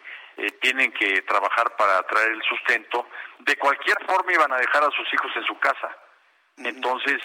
tienen 0.59 0.91
que 0.91 1.21
trabajar 1.21 1.75
para 1.75 2.01
traer 2.03 2.31
el 2.31 2.41
sustento, 2.43 3.07
de 3.39 3.55
cualquier 3.57 3.97
forma 4.05 4.33
iban 4.33 4.51
a 4.51 4.57
dejar 4.57 4.83
a 4.83 4.91
sus 4.91 5.13
hijos 5.13 5.31
en 5.35 5.43
su 5.43 5.57
casa. 5.59 5.95
Entonces, 6.57 7.17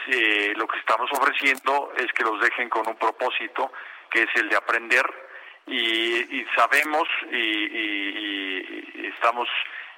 lo 0.56 0.66
que 0.66 0.78
estamos 0.78 1.10
ofreciendo 1.12 1.92
es 1.96 2.12
que 2.12 2.24
los 2.24 2.40
dejen 2.40 2.68
con 2.68 2.86
un 2.86 2.96
propósito 2.96 3.72
que 4.10 4.22
es 4.22 4.28
el 4.36 4.48
de 4.48 4.56
aprender 4.56 5.04
y, 5.66 6.44
sabemos 6.56 7.08
y, 7.30 9.08
estamos 9.08 9.48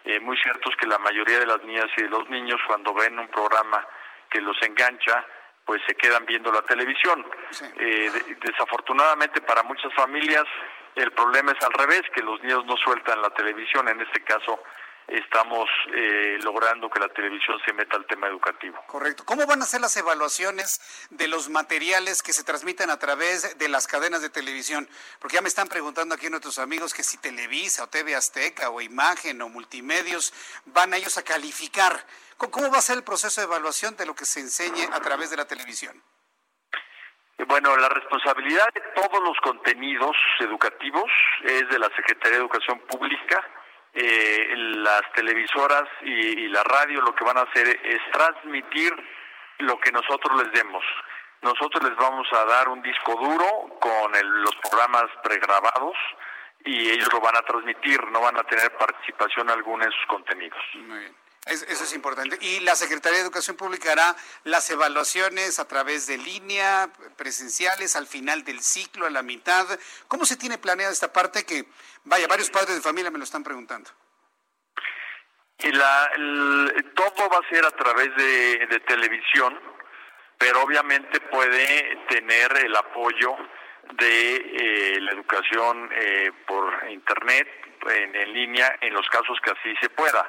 eh, 0.04 0.20
muy 0.20 0.36
ciertos 0.38 0.74
que 0.76 0.86
la 0.86 0.98
mayoría 0.98 1.40
de 1.40 1.46
las 1.46 1.62
niñas 1.62 1.88
y 1.96 2.02
de 2.02 2.08
los 2.08 2.28
niños 2.30 2.60
cuando 2.66 2.94
ven 2.94 3.18
un 3.18 3.28
programa 3.28 3.86
que 4.30 4.40
los 4.40 4.56
engancha, 4.62 5.24
pues 5.64 5.82
se 5.86 5.94
quedan 5.94 6.24
viendo 6.24 6.50
la 6.52 6.62
televisión. 6.62 7.26
Eh, 7.78 8.10
desafortunadamente 8.40 9.40
para 9.42 9.62
muchas 9.62 9.92
familias 9.94 10.44
el 10.94 11.12
problema 11.12 11.52
es 11.52 11.64
al 11.64 11.72
revés, 11.74 12.02
que 12.14 12.22
los 12.22 12.42
niños 12.42 12.64
no 12.66 12.76
sueltan 12.76 13.22
la 13.22 13.30
televisión, 13.30 13.88
en 13.88 14.00
este 14.00 14.22
caso 14.24 14.62
estamos 15.08 15.68
eh, 15.94 16.38
logrando 16.42 16.90
que 16.90 17.00
la 17.00 17.08
televisión 17.08 17.58
se 17.64 17.72
meta 17.72 17.96
al 17.96 18.06
tema 18.06 18.26
educativo. 18.28 18.78
Correcto. 18.86 19.24
¿Cómo 19.24 19.46
van 19.46 19.62
a 19.62 19.64
ser 19.64 19.80
las 19.80 19.96
evaluaciones 19.96 20.80
de 21.10 21.28
los 21.28 21.48
materiales 21.48 22.22
que 22.22 22.32
se 22.32 22.44
transmiten 22.44 22.90
a 22.90 22.98
través 22.98 23.58
de 23.58 23.68
las 23.68 23.86
cadenas 23.86 24.20
de 24.20 24.28
televisión? 24.28 24.88
Porque 25.18 25.36
ya 25.36 25.42
me 25.42 25.48
están 25.48 25.68
preguntando 25.68 26.14
aquí 26.14 26.28
nuestros 26.28 26.58
amigos 26.58 26.92
que 26.92 27.02
si 27.02 27.16
Televisa 27.18 27.84
o 27.84 27.88
TV 27.88 28.14
Azteca 28.14 28.70
o 28.70 28.80
Imagen 28.80 29.40
o 29.40 29.48
Multimedios 29.48 30.32
van 30.66 30.92
ellos 30.92 31.16
a 31.16 31.22
calificar. 31.22 32.04
¿Cómo 32.36 32.70
va 32.70 32.78
a 32.78 32.82
ser 32.82 32.98
el 32.98 33.04
proceso 33.04 33.40
de 33.40 33.46
evaluación 33.46 33.96
de 33.96 34.06
lo 34.06 34.14
que 34.14 34.24
se 34.24 34.40
enseñe 34.40 34.88
a 34.92 35.00
través 35.00 35.30
de 35.30 35.36
la 35.38 35.46
televisión? 35.46 36.00
Bueno, 37.46 37.76
la 37.76 37.88
responsabilidad 37.88 38.66
de 38.74 38.82
todos 38.94 39.22
los 39.22 39.38
contenidos 39.40 40.16
educativos 40.40 41.10
es 41.44 41.68
de 41.68 41.78
la 41.78 41.88
Secretaría 41.96 42.38
de 42.38 42.44
Educación 42.44 42.80
Pública 42.80 43.42
eh, 44.00 44.54
las 44.56 45.02
televisoras 45.12 45.88
y, 46.02 46.46
la 46.48 46.62
radio 46.62 47.02
lo 47.02 47.12
que 47.14 47.24
van 47.24 47.36
a 47.36 47.42
hacer 47.42 47.66
es 47.82 47.98
transmitir 48.12 48.94
lo 49.58 49.80
que 49.80 49.90
nosotros 49.90 50.40
les 50.40 50.52
demos. 50.52 50.84
Nosotros 51.42 51.82
les 51.82 51.96
vamos 51.96 52.28
a 52.32 52.44
dar 52.44 52.68
un 52.68 52.80
disco 52.80 53.16
duro 53.16 53.78
con 53.80 54.12
los 54.42 54.54
programas 54.56 55.06
pregrabados 55.24 55.96
y 56.64 56.90
ellos 56.90 57.08
lo 57.12 57.20
van 57.20 57.36
a 57.36 57.42
transmitir, 57.42 58.00
no 58.12 58.20
van 58.20 58.38
a 58.38 58.44
tener 58.44 58.70
participación 58.76 59.50
alguna 59.50 59.86
en 59.86 59.92
sus 59.92 60.06
contenidos. 60.06 60.62
Eso 61.48 61.84
es 61.84 61.94
importante. 61.94 62.38
Y 62.40 62.60
la 62.60 62.74
Secretaría 62.74 63.18
de 63.18 63.24
Educación 63.24 63.56
Pública 63.56 63.92
hará 63.92 64.16
las 64.44 64.68
evaluaciones 64.70 65.58
a 65.58 65.66
través 65.66 66.06
de 66.06 66.18
línea, 66.18 66.90
presenciales, 67.16 67.96
al 67.96 68.06
final 68.06 68.44
del 68.44 68.60
ciclo, 68.60 69.06
a 69.06 69.10
la 69.10 69.22
mitad. 69.22 69.66
¿Cómo 70.08 70.24
se 70.24 70.36
tiene 70.36 70.58
planeada 70.58 70.92
esta 70.92 71.12
parte 71.12 71.44
que 71.44 71.66
Vaya, 72.08 72.26
varios 72.26 72.48
padres 72.48 72.74
de 72.74 72.80
familia 72.80 73.10
me 73.10 73.18
lo 73.18 73.24
están 73.24 73.44
preguntando. 73.44 73.90
La, 75.58 76.10
todo 76.94 77.28
va 77.28 77.38
a 77.38 77.48
ser 77.50 77.66
a 77.66 77.70
través 77.72 78.14
de, 78.16 78.80
televisión, 78.86 79.60
pero 80.38 80.62
obviamente 80.62 81.20
puede 81.20 81.98
tener 82.08 82.56
el 82.64 82.74
apoyo 82.74 83.36
de 83.92 84.36
eh, 84.36 85.00
la 85.00 85.12
educación 85.12 85.90
eh, 85.92 86.32
por 86.46 86.72
internet, 86.88 87.48
en, 87.90 88.32
línea, 88.32 88.78
en 88.80 88.94
los 88.94 89.06
casos 89.08 89.38
que 89.42 89.50
así 89.50 89.74
se 89.82 89.90
pueda. 89.90 90.26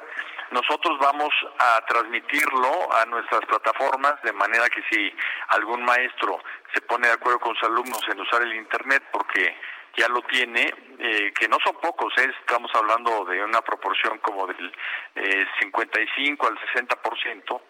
Nosotros 0.50 0.98
vamos 0.98 1.32
a 1.58 1.80
transmitirlo 1.86 2.92
a 2.92 3.06
nuestras 3.06 3.40
plataformas 3.46 4.20
de 4.22 4.32
manera 4.32 4.68
que 4.68 4.82
si 4.90 5.14
algún 5.48 5.84
maestro 5.84 6.40
se 6.74 6.80
pone 6.82 7.06
de 7.06 7.14
acuerdo 7.14 7.38
con 7.38 7.54
sus 7.54 7.64
alumnos 7.64 8.00
en 8.10 8.20
usar 8.20 8.42
el 8.42 8.54
internet 8.54 9.04
porque 9.12 9.56
ya 9.96 10.08
lo 10.08 10.22
tiene, 10.22 10.72
eh, 10.98 11.32
que 11.38 11.48
no 11.48 11.58
son 11.64 11.76
pocos, 11.80 12.12
¿eh? 12.18 12.32
estamos 12.40 12.70
hablando 12.74 13.24
de 13.24 13.42
una 13.44 13.60
proporción 13.60 14.18
como 14.18 14.46
del 14.46 14.72
eh, 15.14 15.46
55 15.60 16.46
al 16.46 16.58
60%, 16.58 17.60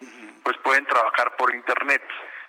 pues 0.43 0.57
pueden 0.57 0.85
trabajar 0.85 1.35
por 1.35 1.53
Internet. 1.53 2.03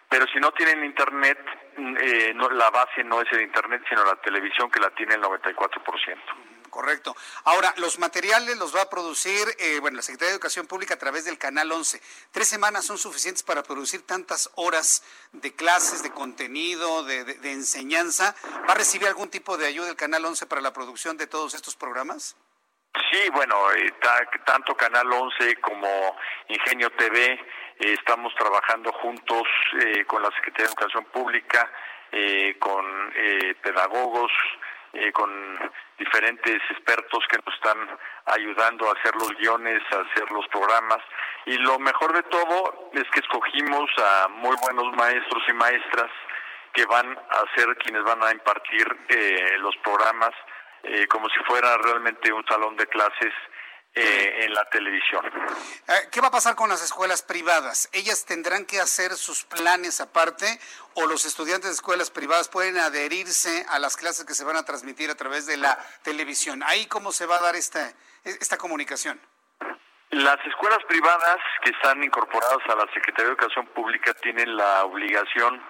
Pero 0.09 0.27
si 0.27 0.39
no 0.41 0.53
tienen 0.53 0.85
Internet, 0.85 1.39
mm, 1.77 1.97
eh, 1.99 2.33
no, 2.35 2.51
la 2.51 2.71
base 2.71 3.03
no 3.03 3.21
es 3.23 3.33
el 3.33 3.43
Internet, 3.43 3.83
sino 3.89 4.05
la 4.05 4.17
televisión 4.17 4.71
que 4.71 4.81
la 4.81 4.91
tiene 4.91 5.15
el 5.15 5.23
94% 5.23 6.52
correcto. 6.73 7.15
Ahora, 7.45 7.73
los 7.77 7.99
materiales 7.99 8.57
los 8.57 8.75
va 8.75 8.83
a 8.83 8.91
producir, 8.91 9.47
eh, 9.59 9.79
bueno, 9.81 9.97
la 9.99 10.03
Secretaría 10.03 10.31
de 10.31 10.37
Educación 10.37 10.67
Pública 10.67 10.95
a 10.95 10.99
través 10.99 11.27
del 11.27 11.39
Canal 11.39 11.71
11. 11.71 12.01
¿Tres 12.33 12.49
semanas 12.49 12.87
son 12.87 12.97
suficientes 12.97 13.43
para 13.43 13.63
producir 13.63 14.05
tantas 14.05 14.51
horas 14.57 15.05
de 15.33 15.55
clases, 15.55 16.03
de 16.03 16.11
contenido, 16.11 17.05
de, 17.05 17.53
enseñanza? 17.53 18.35
¿Va 18.67 18.73
a 18.73 18.75
recibir 18.75 19.07
algún 19.07 19.29
tipo 19.29 19.59
de 19.59 19.67
ayuda 19.67 19.87
del 19.87 19.97
Canal 19.97 20.25
11 20.25 20.47
para 20.47 20.63
la 20.63 20.73
producción 20.73 21.19
de 21.19 21.27
todos 21.27 21.55
estos 21.55 21.77
programas? 21.77 22.37
Sí, 23.11 23.21
bueno, 23.33 23.55
eh, 23.73 23.93
tanto 24.47 24.75
Canal 24.75 25.13
11 25.13 25.57
como 25.57 26.17
Ingenio 26.49 26.91
TV 26.91 27.39
estamos 27.79 28.35
trabajando 28.35 28.93
juntos 28.93 29.43
con 30.07 30.23
la 30.23 30.31
Secretaría 30.31 30.69
de 30.69 30.73
Educación 30.73 31.05
Pública, 31.07 31.71
con 32.59 33.13
pedagogos, 33.63 34.31
con 35.15 35.59
diferentes 35.99 36.61
expertos 36.71 37.25
que 37.31 37.39
nos 37.45 37.55
están 37.55 37.99
ayudando 38.27 38.89
a 38.89 38.93
hacer 38.93 39.15
los 39.15 39.31
guiones, 39.39 39.81
a 39.93 40.01
hacer 40.01 40.31
los 40.31 40.47
programas. 40.49 40.99
Y 41.47 41.57
lo 41.59 41.79
mejor 41.79 42.13
de 42.13 42.23
todo 42.25 42.91
es 42.93 43.05
que 43.11 43.21
escogimos 43.21 43.91
a 43.99 44.29
muy 44.29 44.57
buenos 44.63 44.95
maestros 44.97 45.43
y 45.49 45.53
maestras 45.55 46.11
que 46.73 46.85
van 46.87 47.19
a 47.31 47.57
ser 47.57 47.77
quienes 47.79 48.03
van 48.05 48.23
a 48.23 48.33
impartir 48.33 48.87
eh, 49.09 49.57
los 49.59 49.77
programas 49.79 50.33
eh, 50.83 51.07
como 51.07 51.29
si 51.29 51.39
fuera 51.45 51.77
realmente 51.79 52.33
un 52.33 52.45
salón 52.47 52.77
de 52.77 52.87
clases 52.87 53.33
eh, 53.95 54.45
en 54.45 54.55
la 54.55 54.65
televisión. 54.71 55.23
¿Qué 56.11 56.21
va 56.23 56.29
a 56.29 56.31
pasar 56.31 56.55
con 56.55 56.71
las 56.71 56.83
escuelas 56.83 57.23
privadas? 57.23 57.91
¿Ellas 57.93 58.25
tendrán 58.25 58.65
que 58.65 58.81
hacer 58.81 59.13
sus 59.13 59.45
planes 59.45 60.01
aparte 60.01 60.47
o 60.95 61.07
los 61.07 61.27
estudiantes 61.27 61.69
de 61.69 61.75
escuelas 61.75 62.11
privadas 62.11 62.49
pueden 62.49 62.79
adherirse 62.79 63.67
a 63.69 63.79
las 63.79 63.97
clases 63.97 64.25
que 64.25 64.35
se 64.35 64.45
van 64.45 64.57
a 64.57 64.65
transmitir 64.65 65.11
a 65.11 65.15
través 65.15 65.47
de 65.47 65.59
la 65.59 65.79
televisión? 66.03 66.63
¿Ahí 66.63 66.87
cómo 66.87 67.13
se 67.13 67.27
va 67.27 67.37
a 67.37 67.43
dar 67.43 67.55
esta, 67.55 67.93
esta 68.25 68.57
comunicación? 68.57 69.21
Las 70.11 70.39
escuelas 70.47 70.83
privadas 70.89 71.39
que 71.65 71.71
están 71.71 72.03
incorporadas 72.03 72.61
a 72.69 72.75
la 72.75 72.87
Secretaría 72.93 73.25
de 73.25 73.31
Educación 73.33 73.67
Pública 73.69 74.15
tienen 74.15 74.57
la 74.57 74.85
obligación 74.85 75.63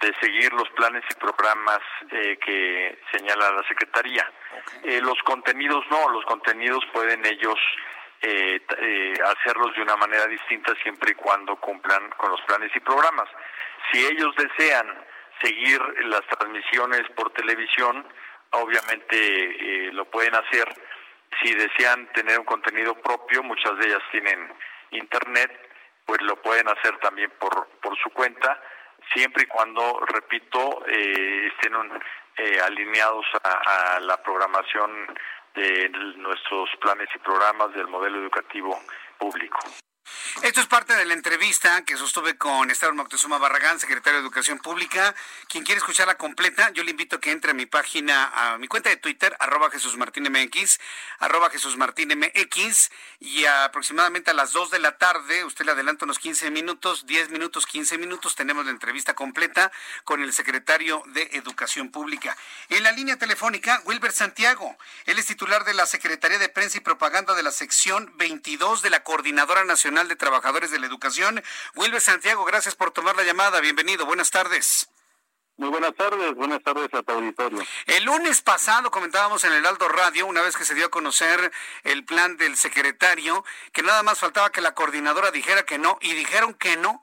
de 0.00 0.14
seguir 0.20 0.52
los 0.52 0.68
planes 0.70 1.02
y 1.10 1.14
programas 1.14 1.80
eh, 2.10 2.38
que 2.44 2.98
señala 3.12 3.50
la 3.50 3.66
Secretaría. 3.66 4.30
Eh, 4.84 5.00
los 5.00 5.20
contenidos 5.24 5.84
no, 5.90 6.08
los 6.10 6.24
contenidos 6.24 6.84
pueden 6.92 7.24
ellos 7.26 7.58
eh, 8.22 8.60
hacerlos 9.24 9.74
de 9.76 9.82
una 9.82 9.96
manera 9.96 10.26
distinta 10.26 10.74
siempre 10.82 11.12
y 11.12 11.14
cuando 11.14 11.56
cumplan 11.56 12.10
con 12.16 12.30
los 12.30 12.40
planes 12.42 12.70
y 12.74 12.80
programas. 12.80 13.28
Si 13.90 14.04
ellos 14.04 14.34
desean 14.36 14.86
seguir 15.42 15.80
las 16.06 16.22
transmisiones 16.26 17.02
por 17.14 17.30
televisión, 17.30 18.06
obviamente 18.50 19.90
lo 19.92 20.04
pueden 20.06 20.34
hacer. 20.34 20.68
Si 21.40 21.54
desean 21.54 22.10
tener 22.12 22.38
un 22.38 22.44
contenido 22.44 22.94
propio, 22.94 23.42
muchas 23.42 23.78
de 23.78 23.86
ellas 23.86 24.02
tienen 24.10 24.52
internet, 24.90 25.52
pues 26.04 26.20
lo 26.22 26.36
pueden 26.42 26.68
hacer 26.68 26.98
también 26.98 27.30
por, 27.38 27.68
por 27.80 27.96
su 27.98 28.10
cuenta 28.10 28.60
siempre 29.12 29.44
y 29.44 29.46
cuando, 29.46 30.00
repito, 30.06 30.84
eh, 30.86 31.50
estén 31.52 31.74
eh, 32.36 32.60
alineados 32.60 33.26
a, 33.42 34.00
la 34.00 34.22
programación 34.22 34.90
de 35.54 35.88
nuestros 36.16 36.70
planes 36.80 37.08
y 37.14 37.18
programas 37.18 37.74
del 37.74 37.88
modelo 37.88 38.18
educativo 38.18 38.78
público. 39.18 39.58
Esto 40.42 40.60
es 40.60 40.66
parte 40.66 40.94
de 40.94 41.04
la 41.04 41.14
entrevista 41.14 41.84
que 41.84 41.96
sostuve 41.96 42.36
con 42.36 42.70
Esteban 42.70 42.96
Moctezuma 42.96 43.38
Barragán, 43.38 43.80
secretario 43.80 44.20
de 44.20 44.24
Educación 44.24 44.58
Pública. 44.58 45.14
Quien 45.48 45.64
quiere 45.64 45.78
escucharla 45.78 46.16
completa, 46.16 46.70
yo 46.70 46.84
le 46.84 46.92
invito 46.92 47.16
a 47.16 47.20
que 47.20 47.32
entre 47.32 47.50
a 47.50 47.54
mi 47.54 47.66
página, 47.66 48.30
a 48.34 48.58
mi 48.58 48.68
cuenta 48.68 48.88
de 48.88 48.96
Twitter, 48.96 49.36
arroba 49.40 49.70
Jesús 49.70 49.96
Martín 49.96 50.24
MX, 50.30 50.78
arroba 51.18 51.50
Jesús 51.50 51.76
Martín 51.76 52.10
MX, 52.16 52.90
y 53.20 53.44
aproximadamente 53.46 54.30
a 54.30 54.34
las 54.34 54.52
2 54.52 54.70
de 54.70 54.78
la 54.78 54.96
tarde, 54.96 55.44
usted 55.44 55.64
le 55.64 55.72
adelanta 55.72 56.04
unos 56.04 56.18
15 56.18 56.50
minutos, 56.50 57.06
10 57.06 57.30
minutos, 57.30 57.66
15 57.66 57.98
minutos, 57.98 58.36
tenemos 58.36 58.64
la 58.64 58.70
entrevista 58.70 59.14
completa 59.14 59.72
con 60.04 60.22
el 60.22 60.32
secretario 60.32 61.02
de 61.06 61.22
Educación 61.32 61.90
Pública. 61.90 62.36
En 62.68 62.84
la 62.84 62.92
línea 62.92 63.16
telefónica, 63.16 63.82
Wilber 63.84 64.12
Santiago. 64.12 64.76
Él 65.06 65.18
es 65.18 65.26
titular 65.26 65.64
de 65.64 65.74
la 65.74 65.86
Secretaría 65.86 66.38
de 66.38 66.48
Prensa 66.48 66.78
y 66.78 66.80
Propaganda 66.80 67.34
de 67.34 67.42
la 67.42 67.50
sección 67.50 68.12
22 68.16 68.82
de 68.82 68.90
la 68.90 69.02
Coordinadora 69.02 69.64
Nacional 69.64 69.97
de 70.06 70.14
Trabajadores 70.14 70.70
de 70.70 70.78
la 70.78 70.86
Educación. 70.86 71.42
Wilber 71.74 72.00
Santiago, 72.00 72.44
gracias 72.44 72.76
por 72.76 72.92
tomar 72.92 73.16
la 73.16 73.24
llamada. 73.24 73.60
Bienvenido. 73.60 74.06
Buenas 74.06 74.30
tardes. 74.30 74.88
Muy 75.56 75.70
buenas 75.70 75.92
tardes, 75.96 76.36
buenas 76.36 76.62
tardes 76.62 76.88
a 76.94 77.02
tu 77.02 77.12
auditorio. 77.12 77.60
El 77.86 78.04
lunes 78.04 78.42
pasado 78.42 78.92
comentábamos 78.92 79.42
en 79.42 79.52
el 79.52 79.66
Aldo 79.66 79.88
Radio, 79.88 80.26
una 80.26 80.40
vez 80.40 80.56
que 80.56 80.64
se 80.64 80.76
dio 80.76 80.86
a 80.86 80.90
conocer 80.90 81.50
el 81.82 82.04
plan 82.04 82.36
del 82.36 82.56
secretario, 82.56 83.44
que 83.72 83.82
nada 83.82 84.04
más 84.04 84.20
faltaba 84.20 84.52
que 84.52 84.60
la 84.60 84.76
coordinadora 84.76 85.32
dijera 85.32 85.64
que 85.64 85.78
no, 85.78 85.98
y 86.00 86.14
dijeron 86.14 86.54
que 86.54 86.76
no. 86.76 87.02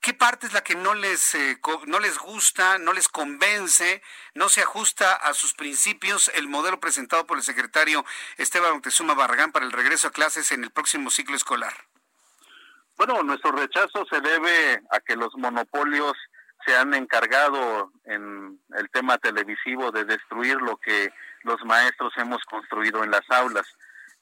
¿Qué 0.00 0.14
parte 0.14 0.46
es 0.46 0.52
la 0.52 0.62
que 0.62 0.76
no 0.76 0.94
les, 0.94 1.34
eh, 1.34 1.58
no 1.86 1.98
les 1.98 2.16
gusta, 2.18 2.78
no 2.78 2.92
les 2.92 3.08
convence, 3.08 4.02
no 4.34 4.48
se 4.48 4.62
ajusta 4.62 5.12
a 5.12 5.34
sus 5.34 5.54
principios 5.54 6.30
el 6.34 6.46
modelo 6.46 6.78
presentado 6.78 7.26
por 7.26 7.38
el 7.38 7.42
secretario 7.42 8.04
Esteban 8.36 8.72
Montezuma 8.72 9.14
Barragán 9.14 9.50
para 9.50 9.66
el 9.66 9.72
regreso 9.72 10.06
a 10.06 10.12
clases 10.12 10.52
en 10.52 10.62
el 10.62 10.70
próximo 10.70 11.10
ciclo 11.10 11.34
escolar? 11.34 11.74
Bueno, 12.96 13.22
nuestro 13.22 13.52
rechazo 13.52 14.06
se 14.10 14.20
debe 14.20 14.82
a 14.90 15.00
que 15.00 15.16
los 15.16 15.36
monopolios 15.36 16.14
se 16.64 16.74
han 16.74 16.94
encargado 16.94 17.92
en 18.04 18.58
el 18.74 18.90
tema 18.90 19.18
televisivo 19.18 19.92
de 19.92 20.04
destruir 20.04 20.56
lo 20.56 20.78
que 20.78 21.12
los 21.42 21.62
maestros 21.64 22.12
hemos 22.16 22.42
construido 22.44 23.04
en 23.04 23.10
las 23.10 23.28
aulas. 23.30 23.66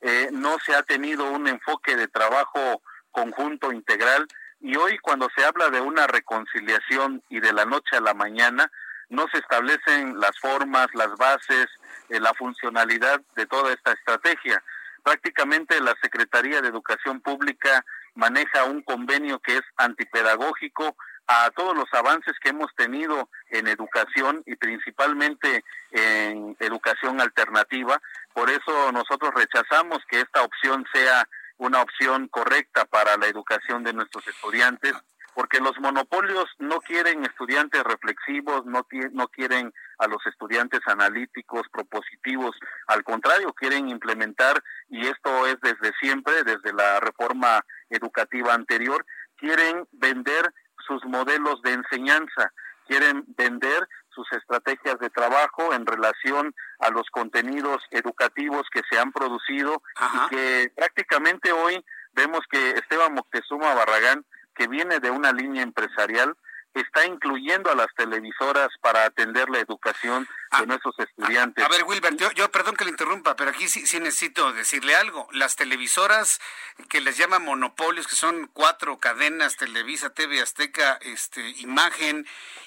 Eh, 0.00 0.28
no 0.32 0.58
se 0.58 0.74
ha 0.74 0.82
tenido 0.82 1.30
un 1.30 1.46
enfoque 1.46 1.96
de 1.96 2.08
trabajo 2.08 2.82
conjunto 3.12 3.72
integral 3.72 4.26
y 4.60 4.76
hoy 4.76 4.98
cuando 4.98 5.28
se 5.36 5.44
habla 5.44 5.70
de 5.70 5.80
una 5.80 6.06
reconciliación 6.08 7.22
y 7.28 7.38
de 7.38 7.52
la 7.52 7.64
noche 7.64 7.96
a 7.96 8.00
la 8.00 8.12
mañana, 8.12 8.70
no 9.08 9.26
se 9.28 9.38
establecen 9.38 10.18
las 10.18 10.38
formas, 10.40 10.88
las 10.94 11.14
bases, 11.16 11.66
eh, 12.08 12.18
la 12.18 12.34
funcionalidad 12.34 13.20
de 13.36 13.46
toda 13.46 13.72
esta 13.72 13.92
estrategia. 13.92 14.62
Prácticamente 15.02 15.80
la 15.80 15.94
Secretaría 16.02 16.60
de 16.60 16.68
Educación 16.68 17.20
Pública 17.20 17.84
maneja 18.14 18.64
un 18.64 18.82
convenio 18.82 19.38
que 19.40 19.56
es 19.56 19.62
antipedagógico 19.76 20.96
a 21.26 21.50
todos 21.50 21.74
los 21.74 21.92
avances 21.92 22.34
que 22.40 22.50
hemos 22.50 22.74
tenido 22.76 23.28
en 23.50 23.66
educación 23.66 24.42
y 24.46 24.56
principalmente 24.56 25.64
en 25.90 26.56
educación 26.60 27.20
alternativa. 27.20 28.00
Por 28.32 28.50
eso 28.50 28.92
nosotros 28.92 29.32
rechazamos 29.34 29.98
que 30.08 30.20
esta 30.20 30.42
opción 30.42 30.84
sea 30.92 31.26
una 31.56 31.80
opción 31.82 32.28
correcta 32.28 32.84
para 32.84 33.16
la 33.16 33.26
educación 33.26 33.84
de 33.84 33.92
nuestros 33.92 34.26
estudiantes, 34.26 34.92
porque 35.34 35.60
los 35.60 35.78
monopolios 35.80 36.46
no 36.58 36.80
quieren 36.80 37.24
estudiantes 37.24 37.82
reflexivos, 37.84 38.66
no, 38.66 38.86
no 39.12 39.28
quieren 39.28 39.72
a 39.98 40.06
los 40.06 40.24
estudiantes 40.26 40.80
analíticos, 40.86 41.62
propositivos, 41.72 42.56
al 42.86 43.04
contrario, 43.04 43.52
quieren 43.52 43.88
implementar, 43.88 44.62
y 44.88 45.06
esto 45.06 45.46
es 45.46 45.56
desde 45.62 45.92
siempre, 46.00 46.42
desde 46.44 46.72
la 46.72 47.00
reforma 47.00 47.64
educativa 47.90 48.54
anterior, 48.54 49.04
quieren 49.36 49.86
vender 49.92 50.52
sus 50.86 51.04
modelos 51.04 51.62
de 51.62 51.72
enseñanza, 51.72 52.52
quieren 52.86 53.24
vender 53.36 53.88
sus 54.14 54.30
estrategias 54.32 54.98
de 55.00 55.10
trabajo 55.10 55.74
en 55.74 55.86
relación 55.86 56.54
a 56.78 56.90
los 56.90 57.08
contenidos 57.10 57.82
educativos 57.90 58.62
que 58.72 58.82
se 58.88 58.98
han 58.98 59.12
producido 59.12 59.82
y 59.98 60.28
que 60.28 60.72
prácticamente 60.76 61.52
hoy 61.52 61.84
vemos 62.12 62.40
que 62.50 62.70
Esteban 62.70 63.14
Moctezuma 63.14 63.74
Barragán, 63.74 64.24
que 64.54 64.68
viene 64.68 65.00
de 65.00 65.10
una 65.10 65.32
línea 65.32 65.62
empresarial, 65.62 66.36
está 66.74 67.06
incluyendo 67.06 67.70
a 67.70 67.74
las 67.74 67.86
televisoras 67.96 68.68
para 68.80 69.04
atender 69.04 69.48
la 69.48 69.60
educación 69.60 70.24
de 70.24 70.28
ah, 70.50 70.66
nuestros 70.66 70.98
estudiantes. 70.98 71.64
A, 71.64 71.68
ver, 71.68 71.84
Wilber, 71.84 72.16
yo, 72.34 72.50
perdón 72.50 72.76
que 72.76 72.84
le 72.84 72.90
interrumpa, 72.90 73.36
pero 73.36 73.50
aquí 73.50 73.68
sí, 73.68 73.86
sí, 73.86 74.00
necesito 74.00 74.52
decirle 74.52 74.96
algo. 74.96 75.28
Las 75.32 75.56
televisoras 75.56 76.40
que 76.88 77.00
les 77.00 77.16
llaman 77.16 77.44
monopolios, 77.44 78.08
que 78.08 78.16
son 78.16 78.50
cuatro 78.52 78.98
cadenas, 78.98 79.56
Televisa, 79.56 80.10
TV 80.10 80.40
Azteca, 80.40 80.98
este, 81.02 81.48
Imagen 81.60 82.26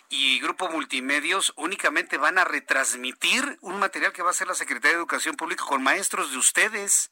y 0.10 0.40
Grupo 0.40 0.70
Multimedios, 0.70 1.54
únicamente 1.58 2.18
van 2.18 2.38
a 2.38 2.46
retransmitir 2.46 3.58
un 3.62 3.78
material 3.80 4.14
que 4.14 4.22
va 4.22 4.30
a 4.30 4.32
hacer 4.32 4.48
la 4.48 4.56
Secretaría 4.56 4.92
de 4.92 4.98
Educación 4.98 5.36
Pública 5.36 5.66
con 5.66 5.84
maestros 5.84 6.32
de 6.32 6.38
ustedes. 6.38 7.12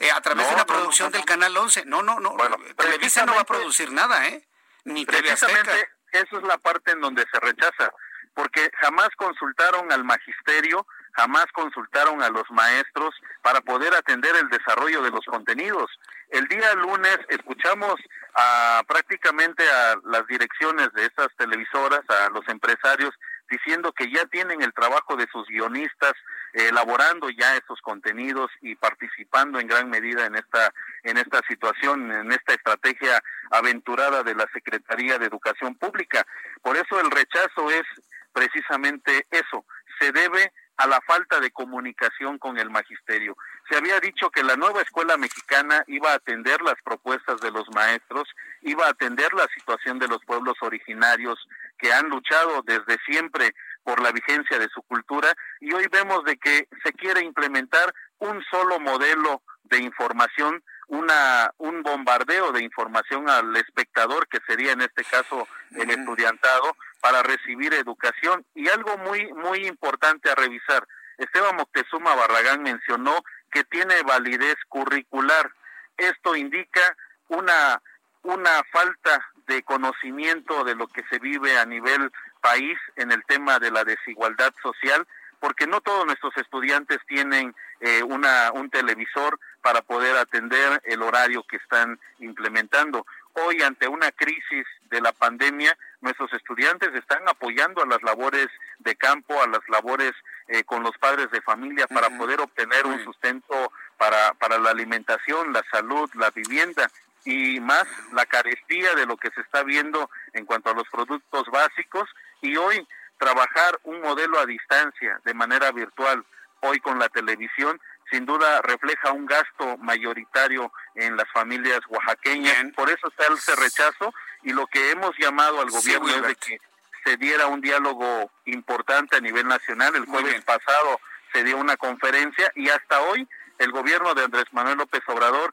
Eh, 0.00 0.12
a 0.12 0.20
través 0.20 0.46
de 0.46 0.54
una 0.54 0.64
producción 0.64 1.10
del 1.10 1.24
Canal 1.24 1.56
11. 1.56 1.84
No, 1.86 2.04
no, 2.04 2.20
no. 2.20 2.36
Televisa 2.76 3.26
no 3.26 3.34
va 3.34 3.40
a 3.40 3.44
producir 3.44 3.90
nada, 3.90 4.28
¿eh? 4.28 4.46
Ni 4.84 5.04
TV 5.04 5.32
Azteca 5.32 5.74
eso 6.12 6.38
es 6.38 6.42
la 6.44 6.58
parte 6.58 6.92
en 6.92 7.00
donde 7.00 7.24
se 7.32 7.40
rechaza, 7.40 7.92
porque 8.34 8.70
jamás 8.80 9.08
consultaron 9.16 9.90
al 9.92 10.04
magisterio, 10.04 10.86
jamás 11.12 11.46
consultaron 11.52 12.22
a 12.22 12.28
los 12.28 12.48
maestros 12.50 13.14
para 13.42 13.60
poder 13.60 13.94
atender 13.94 14.34
el 14.36 14.48
desarrollo 14.48 15.02
de 15.02 15.10
los 15.10 15.24
contenidos. 15.26 15.90
El 16.30 16.46
día 16.46 16.74
lunes 16.74 17.18
escuchamos 17.28 17.96
a 18.34 18.82
prácticamente 18.86 19.64
a 19.68 19.96
las 20.04 20.26
direcciones 20.26 20.92
de 20.92 21.06
esas 21.06 21.28
televisoras, 21.36 22.02
a 22.08 22.28
los 22.30 22.46
empresarios, 22.48 23.14
diciendo 23.50 23.92
que 23.92 24.10
ya 24.10 24.24
tienen 24.26 24.62
el 24.62 24.72
trabajo 24.72 25.16
de 25.16 25.26
sus 25.32 25.46
guionistas 25.48 26.12
elaborando 26.52 27.30
ya 27.30 27.56
esos 27.56 27.80
contenidos 27.80 28.50
y 28.60 28.74
participando 28.74 29.60
en 29.60 29.66
gran 29.66 29.90
medida 29.90 30.26
en 30.26 30.34
esta 30.34 30.72
en 31.04 31.16
esta 31.16 31.40
situación, 31.48 32.10
en 32.10 32.32
esta 32.32 32.54
estrategia 32.54 33.22
aventurada 33.50 34.22
de 34.22 34.34
la 34.34 34.46
Secretaría 34.52 35.18
de 35.18 35.26
Educación 35.26 35.74
Pública. 35.76 36.26
Por 36.62 36.76
eso 36.76 37.00
el 37.00 37.10
rechazo 37.10 37.70
es 37.70 37.84
precisamente 38.32 39.26
eso, 39.30 39.64
se 39.98 40.12
debe 40.12 40.52
a 40.76 40.86
la 40.86 41.00
falta 41.00 41.40
de 41.40 41.50
comunicación 41.50 42.38
con 42.38 42.58
el 42.58 42.70
magisterio, 42.70 43.36
se 43.68 43.76
había 43.76 43.98
dicho 44.00 44.30
que 44.30 44.42
la 44.42 44.56
nueva 44.56 44.80
escuela 44.80 45.16
mexicana 45.16 45.82
iba 45.88 46.12
a 46.12 46.16
atender 46.16 46.62
las 46.62 46.80
propuestas 46.82 47.40
de 47.40 47.50
los 47.50 47.68
maestros, 47.74 48.28
iba 48.62 48.86
a 48.86 48.90
atender 48.90 49.32
la 49.34 49.46
situación 49.54 49.98
de 49.98 50.08
los 50.08 50.24
pueblos 50.24 50.54
originarios 50.60 51.38
que 51.78 51.92
han 51.92 52.08
luchado 52.08 52.62
desde 52.64 52.98
siempre 53.06 53.54
por 53.84 54.00
la 54.02 54.12
vigencia 54.12 54.58
de 54.58 54.68
su 54.68 54.82
cultura 54.82 55.32
y 55.60 55.72
hoy 55.72 55.86
vemos 55.90 56.24
de 56.24 56.36
que 56.36 56.68
se 56.84 56.92
quiere 56.92 57.22
implementar 57.22 57.94
un 58.18 58.42
solo 58.50 58.78
modelo 58.80 59.42
de 59.64 59.78
información, 59.78 60.62
una 60.88 61.52
un 61.58 61.82
bombardeo 61.82 62.52
de 62.52 62.62
información 62.62 63.28
al 63.28 63.54
espectador 63.56 64.26
que 64.28 64.40
sería 64.46 64.72
en 64.72 64.80
este 64.82 65.04
caso 65.04 65.46
el 65.76 65.90
estudiantado 65.90 66.76
para 67.00 67.22
recibir 67.22 67.72
educación 67.74 68.44
y 68.54 68.68
algo 68.68 68.96
muy 68.98 69.32
muy 69.34 69.66
importante 69.66 70.30
a 70.30 70.34
revisar. 70.34 70.86
Esteban 71.18 71.56
Moctezuma 71.56 72.14
Barragán 72.14 72.62
mencionó 72.62 73.22
que 73.50 73.64
tiene 73.64 74.02
validez 74.02 74.56
curricular. 74.68 75.52
Esto 75.96 76.36
indica 76.36 76.96
una, 77.28 77.82
una 78.22 78.62
falta 78.70 79.26
de 79.48 79.62
conocimiento 79.62 80.62
de 80.62 80.76
lo 80.76 80.86
que 80.86 81.02
se 81.10 81.18
vive 81.18 81.58
a 81.58 81.64
nivel 81.64 82.12
país 82.40 82.78
en 82.96 83.10
el 83.10 83.24
tema 83.24 83.58
de 83.58 83.72
la 83.72 83.82
desigualdad 83.82 84.54
social, 84.62 85.06
porque 85.40 85.66
no 85.66 85.80
todos 85.80 86.06
nuestros 86.06 86.36
estudiantes 86.36 86.98
tienen 87.06 87.54
eh, 87.80 88.02
una, 88.02 88.52
un 88.52 88.70
televisor 88.70 89.38
para 89.62 89.82
poder 89.82 90.16
atender 90.16 90.80
el 90.84 91.02
horario 91.02 91.44
que 91.44 91.56
están 91.56 91.98
implementando. 92.18 93.06
Hoy, 93.34 93.62
ante 93.62 93.88
una 93.88 94.10
crisis 94.12 94.66
de 94.90 95.00
la 95.00 95.12
pandemia, 95.12 95.76
nuestros 96.00 96.32
estudiantes 96.32 96.94
están 96.94 97.26
apoyando 97.28 97.82
a 97.82 97.86
las 97.86 98.02
labores 98.02 98.48
de 98.80 98.96
campo, 98.96 99.40
a 99.42 99.46
las 99.46 99.66
labores 99.68 100.12
eh, 100.48 100.64
con 100.64 100.82
los 100.82 100.96
padres 100.98 101.30
de 101.30 101.40
familia 101.40 101.86
para 101.86 102.10
poder 102.10 102.40
obtener 102.40 102.86
un 102.86 103.02
sustento 103.04 103.72
para, 103.96 104.34
para 104.34 104.58
la 104.58 104.70
alimentación, 104.70 105.52
la 105.52 105.64
salud, 105.70 106.10
la 106.14 106.30
vivienda 106.30 106.90
y 107.28 107.60
más 107.60 107.84
la 108.14 108.24
carestía 108.24 108.94
de 108.94 109.04
lo 109.04 109.18
que 109.18 109.30
se 109.32 109.42
está 109.42 109.62
viendo 109.62 110.08
en 110.32 110.46
cuanto 110.46 110.70
a 110.70 110.74
los 110.74 110.88
productos 110.88 111.46
básicos 111.52 112.08
y 112.40 112.56
hoy 112.56 112.88
trabajar 113.18 113.78
un 113.84 114.00
modelo 114.00 114.40
a 114.40 114.46
distancia 114.46 115.20
de 115.26 115.34
manera 115.34 115.70
virtual 115.70 116.24
hoy 116.60 116.80
con 116.80 116.98
la 116.98 117.10
televisión 117.10 117.78
sin 118.10 118.24
duda 118.24 118.62
refleja 118.62 119.12
un 119.12 119.26
gasto 119.26 119.76
mayoritario 119.76 120.72
en 120.94 121.18
las 121.18 121.30
familias 121.30 121.80
oaxaqueñas. 121.90 122.56
Por 122.74 122.88
eso 122.88 123.08
está 123.08 123.30
ese 123.34 123.54
rechazo 123.56 124.14
y 124.42 124.54
lo 124.54 124.66
que 124.66 124.92
hemos 124.92 125.10
llamado 125.18 125.60
al 125.60 125.68
gobierno 125.68 126.08
es 126.08 126.22
de 126.22 126.34
que 126.34 126.58
se 127.04 127.18
diera 127.18 127.46
un 127.48 127.60
diálogo 127.60 128.30
importante 128.46 129.16
a 129.16 129.20
nivel 129.20 129.46
nacional. 129.46 129.94
El 129.94 130.06
jueves 130.06 130.42
pasado 130.46 130.98
se 131.34 131.44
dio 131.44 131.58
una 131.58 131.76
conferencia 131.76 132.50
y 132.54 132.70
hasta 132.70 133.02
hoy 133.02 133.28
el 133.58 133.70
gobierno 133.70 134.14
de 134.14 134.24
Andrés 134.24 134.46
Manuel 134.52 134.78
López 134.78 135.02
Obrador 135.08 135.52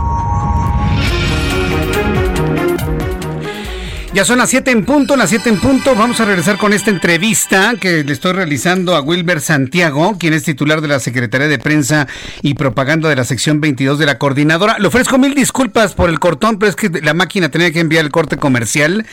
Ya 4.13 4.25
son 4.25 4.39
las 4.39 4.49
7 4.49 4.71
en 4.71 4.83
punto, 4.83 5.15
las 5.15 5.29
7 5.29 5.47
en 5.47 5.59
punto. 5.61 5.95
Vamos 5.95 6.19
a 6.19 6.25
regresar 6.25 6.57
con 6.57 6.73
esta 6.73 6.89
entrevista 6.89 7.75
que 7.79 8.03
le 8.03 8.11
estoy 8.11 8.33
realizando 8.33 8.93
a 8.97 8.99
Wilber 8.99 9.39
Santiago, 9.39 10.17
quien 10.19 10.33
es 10.33 10.43
titular 10.43 10.81
de 10.81 10.89
la 10.89 10.99
Secretaría 10.99 11.47
de 11.47 11.57
Prensa 11.57 12.09
y 12.41 12.55
Propaganda 12.55 13.07
de 13.07 13.15
la 13.15 13.23
sección 13.23 13.61
22 13.61 13.97
de 13.99 14.05
la 14.05 14.17
coordinadora. 14.17 14.79
Le 14.79 14.87
ofrezco 14.89 15.17
mil 15.17 15.33
disculpas 15.33 15.93
por 15.93 16.09
el 16.09 16.19
cortón, 16.19 16.59
pero 16.59 16.69
es 16.69 16.75
que 16.75 16.89
la 17.01 17.13
máquina 17.13 17.47
tenía 17.47 17.71
que 17.71 17.79
enviar 17.79 18.03
el 18.03 18.11
corte 18.11 18.35
comercial. 18.35 19.05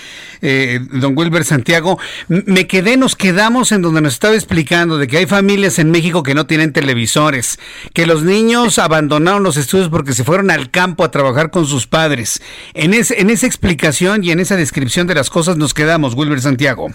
Eh, 0.42 0.80
don 0.90 1.16
Wilber 1.16 1.44
Santiago, 1.44 1.98
me 2.28 2.66
quedé, 2.66 2.96
nos 2.96 3.14
quedamos 3.14 3.70
en 3.70 3.82
donde 3.82 4.00
nos 4.00 4.14
estaba 4.14 4.34
explicando 4.34 4.98
de 4.98 5.06
que 5.06 5.18
hay 5.18 5.26
familias 5.26 5.78
en 5.78 5.92
México 5.92 6.24
que 6.24 6.34
no 6.34 6.46
tienen 6.46 6.72
televisores, 6.72 7.60
que 7.92 8.04
los 8.04 8.24
niños 8.24 8.78
abandonaron 8.80 9.44
los 9.44 9.56
estudios 9.56 9.90
porque 9.90 10.12
se 10.12 10.24
fueron 10.24 10.50
al 10.50 10.72
campo 10.72 11.04
a 11.04 11.12
trabajar 11.12 11.50
con 11.52 11.66
sus 11.66 11.86
padres. 11.86 12.42
En, 12.74 12.94
en 12.94 13.30
esa 13.30 13.46
explicación 13.46 14.24
y 14.24 14.32
en 14.32 14.40
esa 14.40 14.56
descripción, 14.56 14.87
de 14.88 15.14
las 15.14 15.30
cosas 15.30 15.56
nos 15.56 15.74
quedamos, 15.74 16.14
Wilber 16.14 16.40
Santiago. 16.40 16.88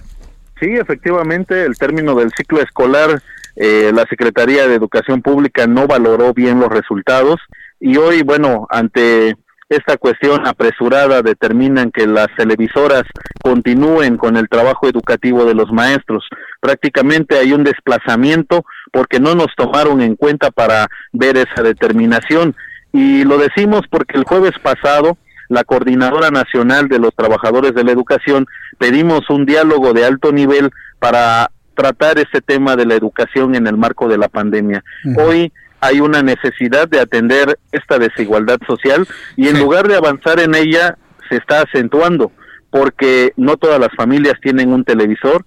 Sí, 0.60 0.68
efectivamente, 0.72 1.64
el 1.64 1.78
término 1.78 2.16
del 2.16 2.32
ciclo 2.36 2.62
escolar, 2.62 3.22
eh, 3.56 3.92
la 3.94 4.06
Secretaría 4.10 4.68
de 4.68 4.76
Educación 4.76 5.22
Pública 5.22 5.68
no 5.68 5.88
valoró 5.88 6.34
bien 6.34 6.60
los 6.60 6.70
resultados 6.70 7.40
y 7.80 7.98
hoy, 7.98 8.24
bueno, 8.24 8.66
ante 8.70 9.36
esta 9.70 9.98
cuestión 9.98 10.46
apresurada 10.48 11.22
determinan 11.22 11.92
que 11.92 12.08
las 12.08 12.28
televisoras 12.36 13.04
continúen 13.42 14.18
con 14.18 14.38
el 14.38 14.50
trabajo 14.50 14.88
educativo 14.88 15.46
de 15.46 15.56
los 15.56 15.72
maestros. 15.72 16.28
Prácticamente 16.60 17.38
hay 17.38 17.54
un 17.54 17.64
desplazamiento 17.64 18.66
porque 18.92 19.20
no 19.20 19.36
nos 19.36 19.56
tomaron 19.56 20.02
en 20.02 20.16
cuenta 20.16 20.52
para 20.52 20.88
ver 21.12 21.38
esa 21.38 21.64
determinación. 21.64 22.56
Y 22.92 23.24
lo 23.24 23.38
decimos 23.38 23.82
porque 23.90 24.18
el 24.18 24.24
jueves 24.24 24.54
pasado 24.62 25.18
la 25.54 25.64
Coordinadora 25.64 26.32
Nacional 26.32 26.88
de 26.88 27.00
los 27.00 27.16
Trabajadores 27.16 27.74
de 27.74 27.84
la 27.84 27.92
Educación, 27.92 28.48
pedimos 28.78 29.30
un 29.30 29.46
diálogo 29.46 29.94
de 29.94 30.06
alto 30.06 30.32
nivel 30.32 30.72
para 31.00 31.52
tratar 31.76 32.20
este 32.20 32.42
tema 32.42 32.76
de 32.76 32.86
la 32.86 32.96
educación 32.96 33.56
en 33.56 33.68
el 33.68 33.78
marco 33.78 34.08
de 34.08 34.18
la 34.18 34.28
pandemia. 34.28 34.84
Hoy 35.18 35.52
hay 35.80 36.00
una 36.00 36.22
necesidad 36.22 36.88
de 36.88 37.00
atender 37.00 37.60
esta 37.72 37.98
desigualdad 37.98 38.60
social 38.68 39.08
y 39.36 39.48
en 39.48 39.60
lugar 39.60 39.88
de 39.88 39.96
avanzar 39.96 40.40
en 40.40 40.56
ella 40.56 40.98
se 41.30 41.38
está 41.38 41.62
acentuando 41.62 42.32
porque 42.70 43.34
no 43.38 43.58
todas 43.58 43.80
las 43.80 43.94
familias 43.96 44.34
tienen 44.42 44.72
un 44.72 44.84
televisor, 44.84 45.46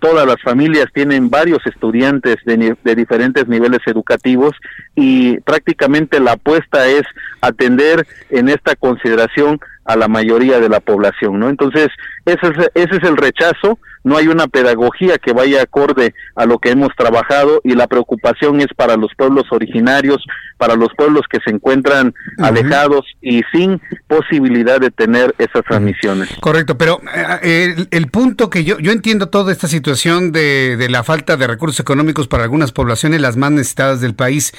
todas 0.00 0.26
las 0.26 0.40
familias 0.42 0.86
tienen 0.92 1.30
varios 1.30 1.64
estudiantes 1.66 2.36
de, 2.44 2.76
de, 2.82 2.94
diferentes 2.94 3.46
niveles 3.48 3.80
educativos 3.86 4.52
y 4.94 5.38
prácticamente 5.40 6.20
la 6.20 6.32
apuesta 6.32 6.86
es 6.86 7.02
atender 7.40 8.06
en 8.30 8.48
esta 8.48 8.76
consideración 8.76 9.60
a 9.84 9.96
la 9.96 10.08
mayoría 10.08 10.60
de 10.60 10.68
la 10.68 10.80
población, 10.80 11.38
¿no? 11.38 11.48
Entonces, 11.48 11.88
ese 12.24 12.46
es, 12.46 12.70
ese 12.74 12.96
es 12.96 13.02
el 13.02 13.16
rechazo, 13.16 13.78
no 14.04 14.16
hay 14.16 14.28
una 14.28 14.46
pedagogía 14.46 15.18
que 15.18 15.32
vaya 15.32 15.62
acorde 15.62 16.14
a 16.36 16.44
lo 16.44 16.58
que 16.58 16.70
hemos 16.70 16.90
trabajado 16.96 17.60
y 17.64 17.74
la 17.74 17.86
preocupación 17.86 18.60
es 18.60 18.68
para 18.76 18.96
los 18.96 19.10
pueblos 19.16 19.44
originarios, 19.50 20.22
para 20.58 20.76
los 20.76 20.90
pueblos 20.94 21.22
que 21.28 21.38
se 21.44 21.50
encuentran 21.50 22.14
alejados 22.38 23.06
y 23.22 23.42
sin 23.52 23.80
posibilidad 24.06 24.78
de 24.78 24.90
tener 24.90 25.34
esas 25.38 25.64
transmisiones. 25.64 26.28
Correcto, 26.40 26.76
pero 26.76 27.00
eh, 27.42 27.74
el, 27.76 27.88
el, 27.90 28.06
punto 28.08 28.50
que 28.50 28.64
yo, 28.64 28.78
yo 28.78 28.92
entiendo 28.92 29.30
toda 29.30 29.52
esta 29.52 29.68
situación 29.68 30.32
de, 30.32 30.76
de 30.76 30.88
la 30.90 31.02
falta 31.02 31.36
de 31.36 31.46
recursos 31.46 31.80
económicos 31.80 32.28
para 32.28 32.44
algunas 32.44 32.72
poblaciones, 32.72 33.20
las 33.20 33.36
más 33.36 33.52
necesitadas 33.52 34.00
del 34.02 34.14
país, 34.14 34.52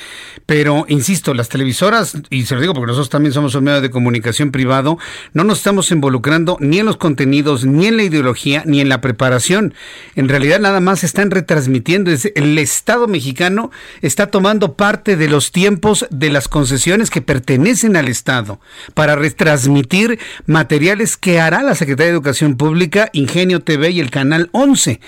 pero 0.46 0.86
insisto, 0.88 1.34
las 1.34 1.50
televisoras, 1.50 2.18
y 2.32 2.44
se 2.46 2.56
lo 2.56 2.62
digo 2.62 2.74
porque 2.74 2.88
nosotros 2.88 3.10
también 3.10 3.34
somos 3.34 3.54
un 3.54 3.64
medio 3.64 3.82
de 3.82 3.92
comunicación 3.92 4.52
privado, 4.52 4.98
no 5.34 5.44
nos 5.44 5.60
estamos 5.60 5.92
involucrando 5.92 6.58
ni 6.60 6.80
en 6.80 6.86
los 6.86 6.98
contenidos, 6.98 7.66
ni 7.66 7.88
en 7.88 7.98
la 7.98 8.04
ideología, 8.04 8.64
ni 8.66 8.82
en 8.82 8.90
la 8.90 9.02
preparación. 9.02 9.74
En 10.16 10.30
realidad 10.30 10.60
nada 10.60 10.80
más 10.80 11.04
están 11.04 11.32
retransmitiendo. 11.32 12.12
El 12.36 12.58
Estado 12.58 13.08
mexicano 13.08 13.72
está 14.02 14.28
tomando 14.28 14.74
parte 14.74 15.16
de 15.16 15.28
los 15.28 15.52
tiempos 15.52 16.06
de 16.10 16.30
las 16.30 16.48
concesiones 16.48 17.10
que 17.10 17.22
pertenecen 17.22 17.96
al 17.96 18.08
Estado 18.08 18.60
para 18.94 19.16
retransmitir 19.16 20.20
materiales 20.46 21.18
que 21.18 21.40
hará 21.40 21.62
la 21.64 21.76
Secretaría 21.76 22.12
de 22.12 22.16
Educación 22.18 22.58
Pública, 22.58 23.10
Ingenio 23.14 23.62
TV 23.62 23.92
y 23.92 24.00
el 24.00 24.12
Canal 24.12 24.50
11. 24.52 25.00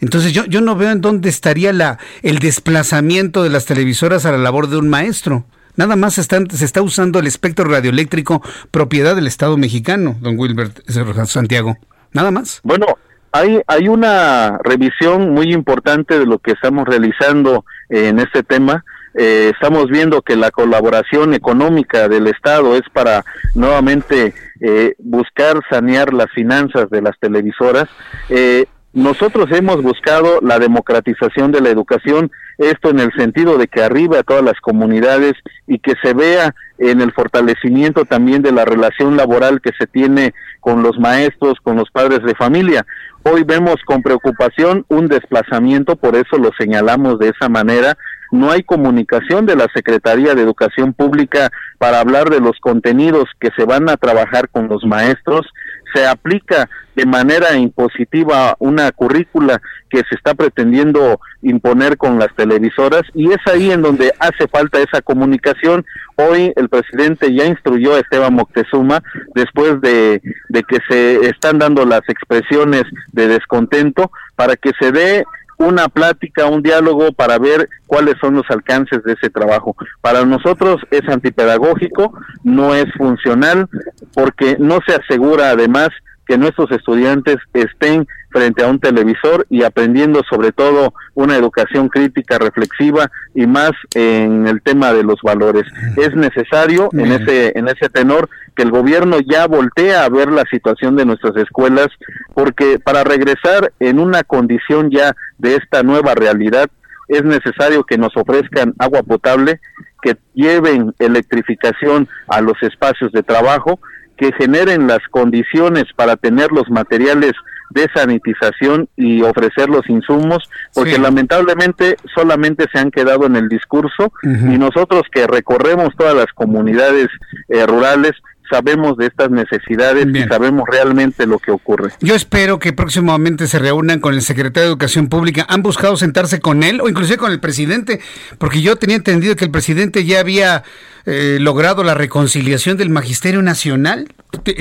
Entonces 0.00 0.32
yo, 0.32 0.44
yo 0.46 0.60
no 0.60 0.76
veo 0.76 0.90
en 0.90 1.00
dónde 1.00 1.28
estaría 1.28 1.72
la, 1.72 1.98
el 2.22 2.38
desplazamiento 2.38 3.42
de 3.42 3.50
las 3.50 3.64
televisoras 3.64 4.24
a 4.26 4.32
la 4.32 4.38
labor 4.38 4.68
de 4.68 4.76
un 4.76 4.88
maestro. 4.88 5.46
Nada 5.76 5.96
más 5.96 6.18
están, 6.18 6.48
se 6.50 6.64
está 6.64 6.82
usando 6.82 7.18
el 7.18 7.26
espectro 7.26 7.64
radioeléctrico 7.64 8.42
propiedad 8.70 9.16
del 9.16 9.26
Estado 9.26 9.56
mexicano, 9.56 10.16
don 10.20 10.38
Wilbert 10.38 10.88
Santiago. 11.26 11.76
Nada 12.12 12.30
más. 12.30 12.60
Bueno, 12.62 12.86
hay, 13.32 13.60
hay 13.66 13.88
una 13.88 14.58
revisión 14.62 15.30
muy 15.30 15.52
importante 15.52 16.18
de 16.18 16.26
lo 16.26 16.38
que 16.38 16.52
estamos 16.52 16.86
realizando 16.86 17.64
en 17.88 18.20
este 18.20 18.44
tema. 18.44 18.84
Eh, 19.14 19.50
estamos 19.52 19.88
viendo 19.88 20.22
que 20.22 20.36
la 20.36 20.50
colaboración 20.50 21.34
económica 21.34 22.08
del 22.08 22.28
Estado 22.28 22.76
es 22.76 22.82
para 22.92 23.24
nuevamente 23.54 24.34
eh, 24.60 24.94
buscar 24.98 25.60
sanear 25.68 26.12
las 26.12 26.30
finanzas 26.30 26.90
de 26.90 27.02
las 27.02 27.18
televisoras. 27.18 27.88
Eh, 28.28 28.66
nosotros 28.94 29.48
hemos 29.50 29.82
buscado 29.82 30.38
la 30.40 30.60
democratización 30.60 31.50
de 31.50 31.60
la 31.60 31.68
educación, 31.68 32.30
esto 32.58 32.90
en 32.90 33.00
el 33.00 33.12
sentido 33.14 33.58
de 33.58 33.66
que 33.66 33.82
arriba 33.82 34.20
a 34.20 34.22
todas 34.22 34.44
las 34.44 34.60
comunidades 34.60 35.32
y 35.66 35.80
que 35.80 35.94
se 36.00 36.14
vea 36.14 36.54
en 36.78 37.00
el 37.00 37.12
fortalecimiento 37.12 38.04
también 38.04 38.42
de 38.42 38.52
la 38.52 38.64
relación 38.64 39.16
laboral 39.16 39.60
que 39.60 39.72
se 39.76 39.88
tiene 39.88 40.32
con 40.60 40.84
los 40.84 40.96
maestros, 40.98 41.54
con 41.60 41.76
los 41.76 41.90
padres 41.90 42.22
de 42.22 42.36
familia. 42.36 42.86
Hoy 43.24 43.42
vemos 43.42 43.76
con 43.84 44.00
preocupación 44.00 44.84
un 44.88 45.08
desplazamiento, 45.08 45.96
por 45.96 46.14
eso 46.14 46.36
lo 46.38 46.50
señalamos 46.56 47.18
de 47.18 47.30
esa 47.30 47.48
manera, 47.48 47.98
no 48.30 48.50
hay 48.50 48.62
comunicación 48.62 49.44
de 49.44 49.56
la 49.56 49.66
Secretaría 49.74 50.34
de 50.34 50.42
Educación 50.42 50.92
Pública 50.92 51.50
para 51.78 52.00
hablar 52.00 52.30
de 52.30 52.40
los 52.40 52.60
contenidos 52.60 53.24
que 53.40 53.50
se 53.56 53.64
van 53.64 53.88
a 53.88 53.96
trabajar 53.96 54.48
con 54.48 54.68
los 54.68 54.84
maestros, 54.84 55.46
se 55.94 56.06
aplica 56.06 56.68
de 56.94 57.06
manera 57.06 57.56
impositiva 57.56 58.54
una 58.58 58.90
currícula 58.92 59.60
que 59.90 59.98
se 59.98 60.14
está 60.14 60.34
pretendiendo 60.34 61.20
imponer 61.42 61.96
con 61.96 62.18
las 62.18 62.34
televisoras 62.36 63.02
y 63.14 63.30
es 63.30 63.38
ahí 63.46 63.70
en 63.70 63.82
donde 63.82 64.12
hace 64.18 64.46
falta 64.48 64.80
esa 64.80 65.02
comunicación. 65.02 65.84
Hoy 66.16 66.52
el 66.56 66.68
presidente 66.68 67.34
ya 67.34 67.46
instruyó 67.46 67.94
a 67.94 68.00
Esteban 68.00 68.34
Moctezuma 68.34 69.02
después 69.34 69.80
de, 69.80 70.22
de 70.48 70.62
que 70.62 70.78
se 70.88 71.28
están 71.28 71.58
dando 71.58 71.84
las 71.84 72.02
expresiones 72.08 72.84
de 73.12 73.28
descontento 73.28 74.10
para 74.36 74.56
que 74.56 74.70
se 74.80 74.92
dé 74.92 75.24
una 75.58 75.88
plática, 75.88 76.46
un 76.46 76.62
diálogo 76.62 77.12
para 77.12 77.38
ver 77.38 77.68
cuáles 77.86 78.14
son 78.20 78.34
los 78.34 78.44
alcances 78.50 79.02
de 79.04 79.12
ese 79.12 79.30
trabajo. 79.30 79.76
Para 80.00 80.24
nosotros 80.24 80.80
es 80.90 81.08
antipedagógico, 81.08 82.12
no 82.42 82.74
es 82.74 82.86
funcional, 82.96 83.68
porque 84.12 84.56
no 84.58 84.78
se 84.86 84.94
asegura 84.94 85.50
además 85.50 85.90
que 86.26 86.38
nuestros 86.38 86.70
estudiantes 86.70 87.36
estén 87.52 88.06
frente 88.34 88.64
a 88.64 88.66
un 88.66 88.80
televisor 88.80 89.46
y 89.48 89.62
aprendiendo 89.62 90.22
sobre 90.28 90.50
todo 90.50 90.92
una 91.14 91.36
educación 91.36 91.88
crítica 91.88 92.36
reflexiva 92.36 93.08
y 93.32 93.46
más 93.46 93.70
en 93.94 94.48
el 94.48 94.60
tema 94.60 94.92
de 94.92 95.04
los 95.04 95.20
valores. 95.22 95.62
Es 95.96 96.16
necesario 96.16 96.88
en 96.92 97.12
ese 97.12 97.56
en 97.56 97.68
ese 97.68 97.88
tenor 97.88 98.28
que 98.56 98.64
el 98.64 98.72
gobierno 98.72 99.18
ya 99.20 99.46
voltee 99.46 99.94
a 99.94 100.08
ver 100.08 100.32
la 100.32 100.44
situación 100.50 100.96
de 100.96 101.06
nuestras 101.06 101.36
escuelas 101.36 101.88
porque 102.34 102.80
para 102.80 103.04
regresar 103.04 103.72
en 103.78 104.00
una 104.00 104.24
condición 104.24 104.90
ya 104.90 105.14
de 105.38 105.54
esta 105.54 105.84
nueva 105.84 106.16
realidad 106.16 106.68
es 107.06 107.22
necesario 107.22 107.84
que 107.84 107.98
nos 107.98 108.16
ofrezcan 108.16 108.74
agua 108.78 109.02
potable, 109.02 109.60
que 110.02 110.16
lleven 110.34 110.92
electrificación 110.98 112.08
a 112.26 112.40
los 112.40 112.60
espacios 112.62 113.12
de 113.12 113.22
trabajo 113.22 113.78
que 114.16 114.32
generen 114.32 114.86
las 114.86 115.00
condiciones 115.10 115.84
para 115.96 116.16
tener 116.16 116.52
los 116.52 116.70
materiales 116.70 117.32
de 117.70 117.88
sanitización 117.94 118.88
y 118.96 119.22
ofrecer 119.22 119.68
los 119.68 119.88
insumos, 119.88 120.48
porque 120.74 120.98
lamentablemente 120.98 121.96
solamente 122.14 122.66
se 122.72 122.78
han 122.78 122.90
quedado 122.90 123.26
en 123.26 123.36
el 123.36 123.48
discurso 123.48 124.12
y 124.22 124.58
nosotros 124.58 125.02
que 125.10 125.26
recorremos 125.26 125.94
todas 125.96 126.14
las 126.14 126.32
comunidades 126.34 127.08
eh, 127.48 127.66
rurales, 127.66 128.12
sabemos 128.50 128.96
de 128.96 129.06
estas 129.06 129.30
necesidades 129.30 130.06
y 130.12 130.22
sabemos 130.24 130.64
realmente 130.70 131.26
lo 131.26 131.38
que 131.38 131.50
ocurre. 131.50 131.92
Yo 132.00 132.14
espero 132.14 132.58
que 132.58 132.72
próximamente 132.72 133.46
se 133.46 133.58
reúnan 133.58 134.00
con 134.00 134.14
el 134.14 134.22
secretario 134.22 134.68
de 134.68 134.72
Educación 134.72 135.08
Pública. 135.08 135.46
¿Han 135.48 135.62
buscado 135.62 135.96
sentarse 135.96 136.40
con 136.40 136.62
él 136.62 136.80
o 136.80 136.88
inclusive 136.88 137.18
con 137.18 137.32
el 137.32 137.40
presidente? 137.40 138.00
Porque 138.38 138.62
yo 138.62 138.76
tenía 138.76 138.96
entendido 138.96 139.36
que 139.36 139.44
el 139.44 139.50
presidente 139.50 140.04
ya 140.04 140.20
había 140.20 140.62
eh, 141.06 141.38
logrado 141.40 141.84
la 141.84 141.94
reconciliación 141.94 142.76
del 142.76 142.90
Magisterio 142.90 143.42
Nacional, 143.42 144.08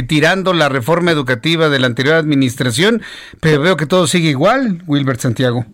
tirando 0.08 0.54
la 0.54 0.70
reforma 0.70 1.12
educativa 1.12 1.70
de 1.70 1.80
la 1.80 1.88
anterior 1.88 2.16
administración, 2.16 3.02
pero 3.40 3.62
veo 3.62 3.78
que 3.78 3.86
todo 3.86 4.08
sigue 4.08 4.30
igual, 4.30 4.84
Wilbert 4.88 5.20
Santiago. 5.20 5.66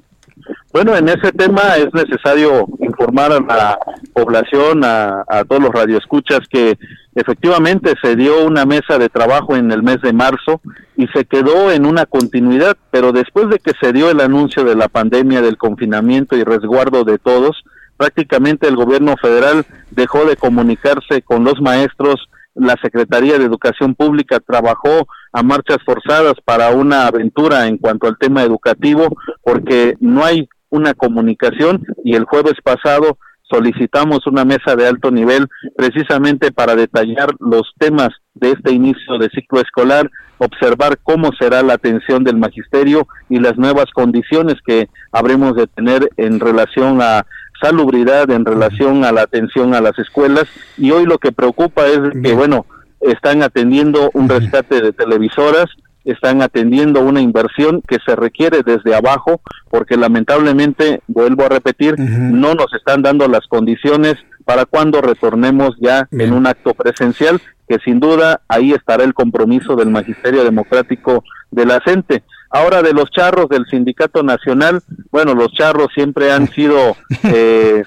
Bueno, 0.72 0.96
en 0.96 1.10
ese 1.10 1.32
tema 1.32 1.78
es 1.78 1.94
necesario 1.94 2.68
informar 2.80 3.32
a 3.32 3.40
la 3.40 3.80
población, 4.14 4.84
a, 4.84 5.24
todos 5.48 5.62
los 5.62 5.72
radioescuchas, 5.72 6.42
que 6.50 6.78
efectivamente 7.16 7.94
se 8.02 8.16
dio 8.16 8.46
una 8.46 8.66
mesa 8.66 9.00
de 9.00 9.10
trabajo 9.10 9.56
en 9.56 9.72
el 9.72 9.82
mes 9.82 10.02
de 10.02 10.14
marzo 10.14 10.62
y 10.96 11.08
se 11.08 11.26
quedó 11.26 11.72
en 11.72 11.86
una 11.86 12.06
continuidad, 12.06 12.78
pero 12.92 13.12
después 13.12 13.50
de 13.50 13.60
que 13.60 13.72
se 13.82 13.94
dio 13.94 14.12
el 14.12 14.20
anuncio 14.20 14.64
de 14.64 14.76
la 14.76 14.90
pandemia, 14.90 15.42
del 15.42 15.58
confinamiento 15.58 16.38
y 16.38 16.44
resguardo 16.44 17.04
de 17.04 17.18
todos, 17.18 17.64
prácticamente 17.98 18.68
el 18.68 18.76
gobierno 18.76 19.16
federal 19.18 19.66
dejó 19.92 20.26
de 20.26 20.38
comunicarse 20.38 21.22
con 21.22 21.44
los 21.44 21.60
maestros, 21.62 22.30
la 22.60 22.76
Secretaría 22.82 23.38
de 23.38 23.46
Educación 23.46 23.96
Pública 23.96 24.40
trabajó 24.40 25.08
a 25.32 25.44
marchas 25.44 25.78
forzadas 25.86 26.34
para 26.44 26.72
una 26.72 27.08
aventura 27.08 27.68
en 27.68 27.78
cuanto 27.78 28.08
al 28.08 28.18
tema 28.18 28.44
educativo, 28.44 29.08
porque 29.44 29.96
no 30.00 30.24
hay 30.24 30.48
una 30.70 30.94
comunicación 30.94 31.84
y 32.04 32.16
el 32.16 32.26
jueves 32.26 32.56
pasado 32.64 33.18
solicitamos 33.52 34.28
una 34.28 34.46
mesa 34.46 34.76
de 34.76 34.88
alto 34.88 35.12
nivel 35.12 35.48
precisamente 35.76 36.52
para 36.52 36.76
detallar 36.76 37.30
los 37.40 37.64
temas 37.80 38.10
de 38.36 38.52
este 38.52 38.72
inicio 38.72 39.18
de 39.18 39.30
ciclo 39.30 39.60
escolar, 39.60 40.10
observar 40.38 41.00
cómo 41.02 41.32
será 41.40 41.64
la 41.64 41.74
atención 41.74 42.24
del 42.24 42.38
magisterio 42.38 43.08
y 43.28 43.40
las 43.40 43.58
nuevas 43.58 43.86
condiciones 43.94 44.56
que 44.66 44.88
habremos 45.12 45.56
de 45.56 45.68
tener 45.68 46.10
en 46.18 46.40
relación 46.40 47.02
a 47.02 47.26
salubridad, 47.62 48.30
en 48.32 48.46
relación 48.46 49.04
a 49.04 49.12
la 49.12 49.22
atención 49.22 49.74
a 49.74 49.82
las 49.82 49.98
escuelas 50.00 50.46
y 50.78 50.92
hoy 50.92 51.06
lo 51.06 51.18
que 51.18 51.32
preocupa 51.32 51.88
es 51.88 52.00
que 52.24 52.34
bueno, 52.34 52.66
están 53.02 53.44
atendiendo 53.44 54.10
un 54.14 54.30
rescate 54.30 54.82
de 54.82 54.94
televisoras, 54.94 55.66
están 56.06 56.42
atendiendo 56.42 57.02
una 57.02 57.22
inversión 57.22 57.82
que 57.88 57.98
se 58.06 58.16
requiere 58.16 58.64
desde 58.64 58.96
abajo, 58.96 59.42
porque 59.70 59.98
lamentablemente, 59.98 61.02
vuelvo 61.08 61.46
a 61.46 61.50
repetir, 61.50 62.00
no 62.00 62.56
nos 62.56 62.74
están 62.74 63.02
dando 63.02 63.28
las 63.28 63.48
condiciones 63.48 64.16
para 64.46 64.66
cuando 64.66 65.02
retornemos 65.02 65.76
ya 65.80 66.08
en 66.12 66.34
un 66.34 66.48
acto 66.48 66.74
presencial, 66.74 67.40
que 67.68 67.78
sin 67.86 68.00
duda 68.00 68.42
ahí 68.48 68.74
estará 68.74 69.04
el 69.04 69.14
compromiso 69.14 69.76
del 69.76 69.92
Magisterio 69.92 70.44
Democrático 70.44 71.24
de 71.52 71.66
la 71.66 71.80
CENTE. 71.86 72.24
Ahora 72.50 72.82
de 72.82 72.94
los 72.94 73.12
charros 73.12 73.48
del 73.50 73.66
Sindicato 73.68 74.24
Nacional, 74.24 74.82
bueno, 75.12 75.34
los 75.34 75.52
charros 75.54 75.88
siempre 75.94 76.32
han 76.32 76.48
sido, 76.54 76.96
eh, 77.24 77.84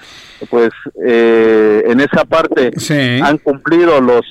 pues, 0.49 0.71
eh, 1.05 1.83
en 1.87 1.99
esa 1.99 2.25
parte 2.25 2.71
han 3.21 3.37
cumplido 3.39 3.99
los 3.99 4.25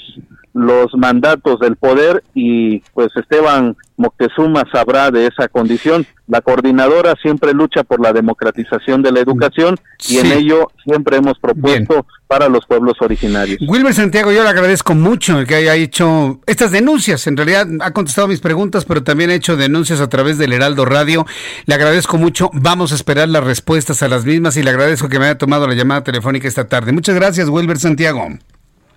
los 0.54 0.94
mandatos 0.94 1.60
del 1.60 1.76
poder 1.76 2.22
y 2.34 2.80
pues 2.92 3.10
Esteban 3.16 3.76
Moctezuma 3.96 4.64
sabrá 4.72 5.10
de 5.10 5.26
esa 5.26 5.48
condición. 5.48 6.06
La 6.26 6.40
coordinadora 6.40 7.14
siempre 7.22 7.52
lucha 7.52 7.84
por 7.84 8.00
la 8.00 8.12
democratización 8.12 9.02
de 9.02 9.12
la 9.12 9.20
educación 9.20 9.76
y 10.08 10.18
en 10.18 10.32
ello 10.32 10.70
siempre 10.84 11.16
hemos 11.16 11.38
propuesto 11.38 12.06
para 12.26 12.48
los 12.48 12.66
pueblos 12.66 12.96
originarios. 13.00 13.58
Wilber 13.66 13.94
Santiago, 13.94 14.32
yo 14.32 14.42
le 14.42 14.48
agradezco 14.48 14.94
mucho 14.94 15.44
que 15.46 15.54
haya 15.54 15.74
hecho 15.74 16.40
estas 16.46 16.70
denuncias. 16.70 17.26
En 17.26 17.36
realidad 17.36 17.66
ha 17.80 17.92
contestado 17.92 18.28
mis 18.28 18.40
preguntas, 18.40 18.84
pero 18.84 19.02
también 19.02 19.30
ha 19.30 19.34
hecho 19.34 19.56
denuncias 19.56 20.00
a 20.00 20.08
través 20.08 20.38
del 20.38 20.52
Heraldo 20.52 20.84
Radio. 20.84 21.26
Le 21.66 21.74
agradezco 21.74 22.18
mucho. 22.18 22.50
Vamos 22.54 22.92
a 22.92 22.94
esperar 22.94 23.28
las 23.28 23.44
respuestas 23.44 24.02
a 24.02 24.08
las 24.08 24.24
mismas 24.24 24.56
y 24.56 24.62
le 24.62 24.70
agradezco 24.70 25.08
que 25.08 25.18
me 25.18 25.26
haya 25.26 25.38
tomado 25.38 25.66
la 25.66 25.74
llamada 25.74 26.02
telefónica 26.02 26.48
esta 26.48 26.66
tarde. 26.66 26.92
Muchas 26.92 27.14
gracias, 27.14 27.48
Wilber 27.48 27.78
Santiago. 27.78 28.28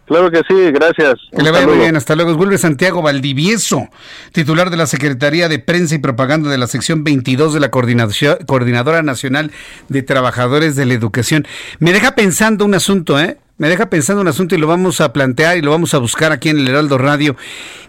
Claro 0.06 0.30
que 0.30 0.42
sí, 0.48 0.72
gracias. 0.72 1.16
Que 1.36 1.42
le 1.42 1.50
vaya 1.50 1.68
muy 1.68 1.78
bien, 1.78 1.96
hasta 1.96 2.16
luego. 2.16 2.36
Vuelve 2.36 2.60
Santiago 2.60 3.02
Valdivieso, 3.02 3.90
titular 4.34 4.70
de 4.70 4.78
la 4.78 4.86
Secretaría 4.86 5.50
de 5.50 5.58
Prensa 5.58 5.96
y 5.96 5.98
Propaganda 5.98 6.50
de 6.52 6.60
la 6.60 6.68
sección 6.68 7.04
22 7.04 7.56
de 7.56 7.60
la 7.60 7.72
Coordinadora 7.72 9.02
Nacional 9.02 9.52
de 9.90 10.04
Trabajadores 10.04 10.76
de 10.76 10.86
la 10.86 10.94
Educación. 10.94 11.48
Me 11.80 11.92
deja 11.92 12.14
pensando 12.14 12.66
un 12.66 12.76
asunto, 12.76 13.20
¿eh? 13.20 13.40
Me 13.58 13.68
deja 13.68 13.90
pensando 13.90 14.22
un 14.22 14.28
asunto 14.28 14.54
y 14.54 14.60
lo 14.60 14.68
vamos 14.68 15.02
a 15.02 15.12
plantear 15.12 15.58
y 15.58 15.62
lo 15.62 15.72
vamos 15.72 15.94
a 15.94 15.98
buscar 15.98 16.32
aquí 16.32 16.50
en 16.50 16.60
el 16.60 16.68
Heraldo 16.68 16.98
Radio. 16.98 17.36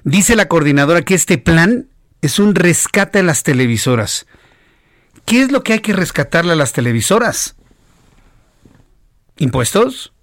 Dice 0.05 0.37
la 0.37 0.49
coordinadora 0.49 1.03
que 1.03 1.15
este 1.15 1.37
plan 1.37 1.89
es 2.23 2.39
un 2.39 2.55
rescate 2.55 3.19
a 3.19 3.25
las 3.25 3.43
televisoras. 3.43 4.27
¿Qué 5.27 5.43
es 5.43 5.53
lo 5.53 5.63
que 5.63 5.75
hay 5.75 5.81
que 5.81 5.93
rescatarle 5.93 6.53
a 6.53 6.57
las 6.57 6.73
televisoras? 6.73 7.57
¿Impuestos? 9.37 10.15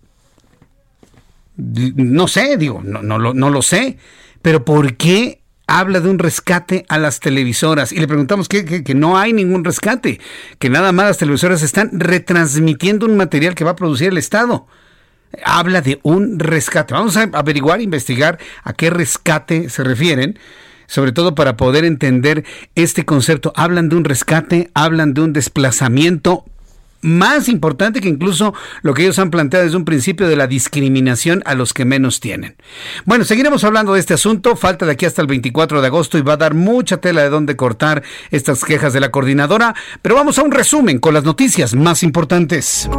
No 1.56 2.28
sé, 2.28 2.58
digo, 2.58 2.82
no, 2.84 3.20
lo 3.20 3.62
sé, 3.62 3.97
pero 4.41 4.66
¿por 4.66 4.95
qué 4.95 5.41
habla 5.68 5.99
de 5.99 6.10
un 6.10 6.20
rescate 6.20 6.86
a 6.89 6.97
las 6.97 7.20
televisoras 7.20 7.91
y 7.91 7.99
le 7.99 8.08
preguntamos 8.08 8.49
que, 8.49 8.84
que, 8.84 8.95
no 8.95 9.18
hay 9.18 9.34
ningún 9.34 9.64
rescate, 9.64 10.20
que 10.60 10.70
nada 10.70 10.91
más 10.91 11.06
las 11.06 11.18
televisoras 11.20 11.62
están 11.62 11.91
retransmitiendo 11.93 13.06
un 13.06 13.18
material 13.18 13.56
que 13.56 13.64
va 13.64 13.72
a 13.72 13.76
producir 13.76 14.10
el 14.10 14.18
Estado. 14.18 14.68
Habla 15.45 15.82
de 15.82 15.99
un 16.04 16.38
rescate. 16.39 16.93
Vamos 16.93 17.18
a 17.18 17.24
averiguar, 17.34 17.82
investigar 17.82 18.39
a 18.64 18.74
qué 18.74 18.89
rescate 18.89 19.70
se 19.70 19.84
refieren, 19.84 20.38
sobre 20.86 21.12
todo 21.12 21.34
para 21.34 21.58
poder 21.58 21.86
entender 21.86 22.45
este 22.76 23.06
concepto. 23.06 23.54
Hablan 23.56 23.89
de 23.89 23.95
un 23.95 24.06
rescate, 24.06 24.70
hablan 24.74 25.14
de 25.14 25.22
un 25.22 25.34
desplazamiento 25.34 26.45
más 27.04 27.47
importante 27.49 28.01
que 28.01 28.10
incluso 28.10 28.54
lo 28.82 28.93
que 28.93 29.04
ellos 29.04 29.20
han 29.20 29.30
planteado 29.30 29.66
desde 29.66 29.78
un 29.78 29.86
principio 29.86 30.28
de 30.28 30.36
la 30.36 30.47
discriminación 30.47 31.43
a 31.45 31.54
los 31.54 31.74
que 31.74 31.86
menos 31.86 32.20
tienen. 32.20 32.56
Bueno, 33.06 33.26
seguiremos 33.26 33.64
hablando 33.64 33.93
de 33.93 33.99
este 33.99 34.16
asunto, 34.16 34.56
falta 34.56 34.86
de 34.86 34.93
aquí 34.93 35.06
hasta 35.06 35.22
el 35.22 35.28
24 35.28 35.82
de 35.82 35.88
agosto 35.88 36.18
y 36.18 36.22
va 36.22 36.34
a 36.34 36.38
dar 36.38 36.54
mucha 36.54 36.97
tela 36.97 37.22
de 37.22 37.30
dónde 37.30 37.56
cortar 37.56 38.04
estas 38.32 38.64
quejas 38.64 38.93
de 38.93 38.99
la 38.99 39.12
coordinadora, 39.12 39.76
pero 40.01 40.16
vamos 40.16 40.39
a 40.39 40.43
un 40.43 40.51
resumen 40.51 40.99
con 40.99 41.14
las 41.14 41.24
noticias 41.24 41.76
más 41.76 42.04
importantes. 42.04 42.89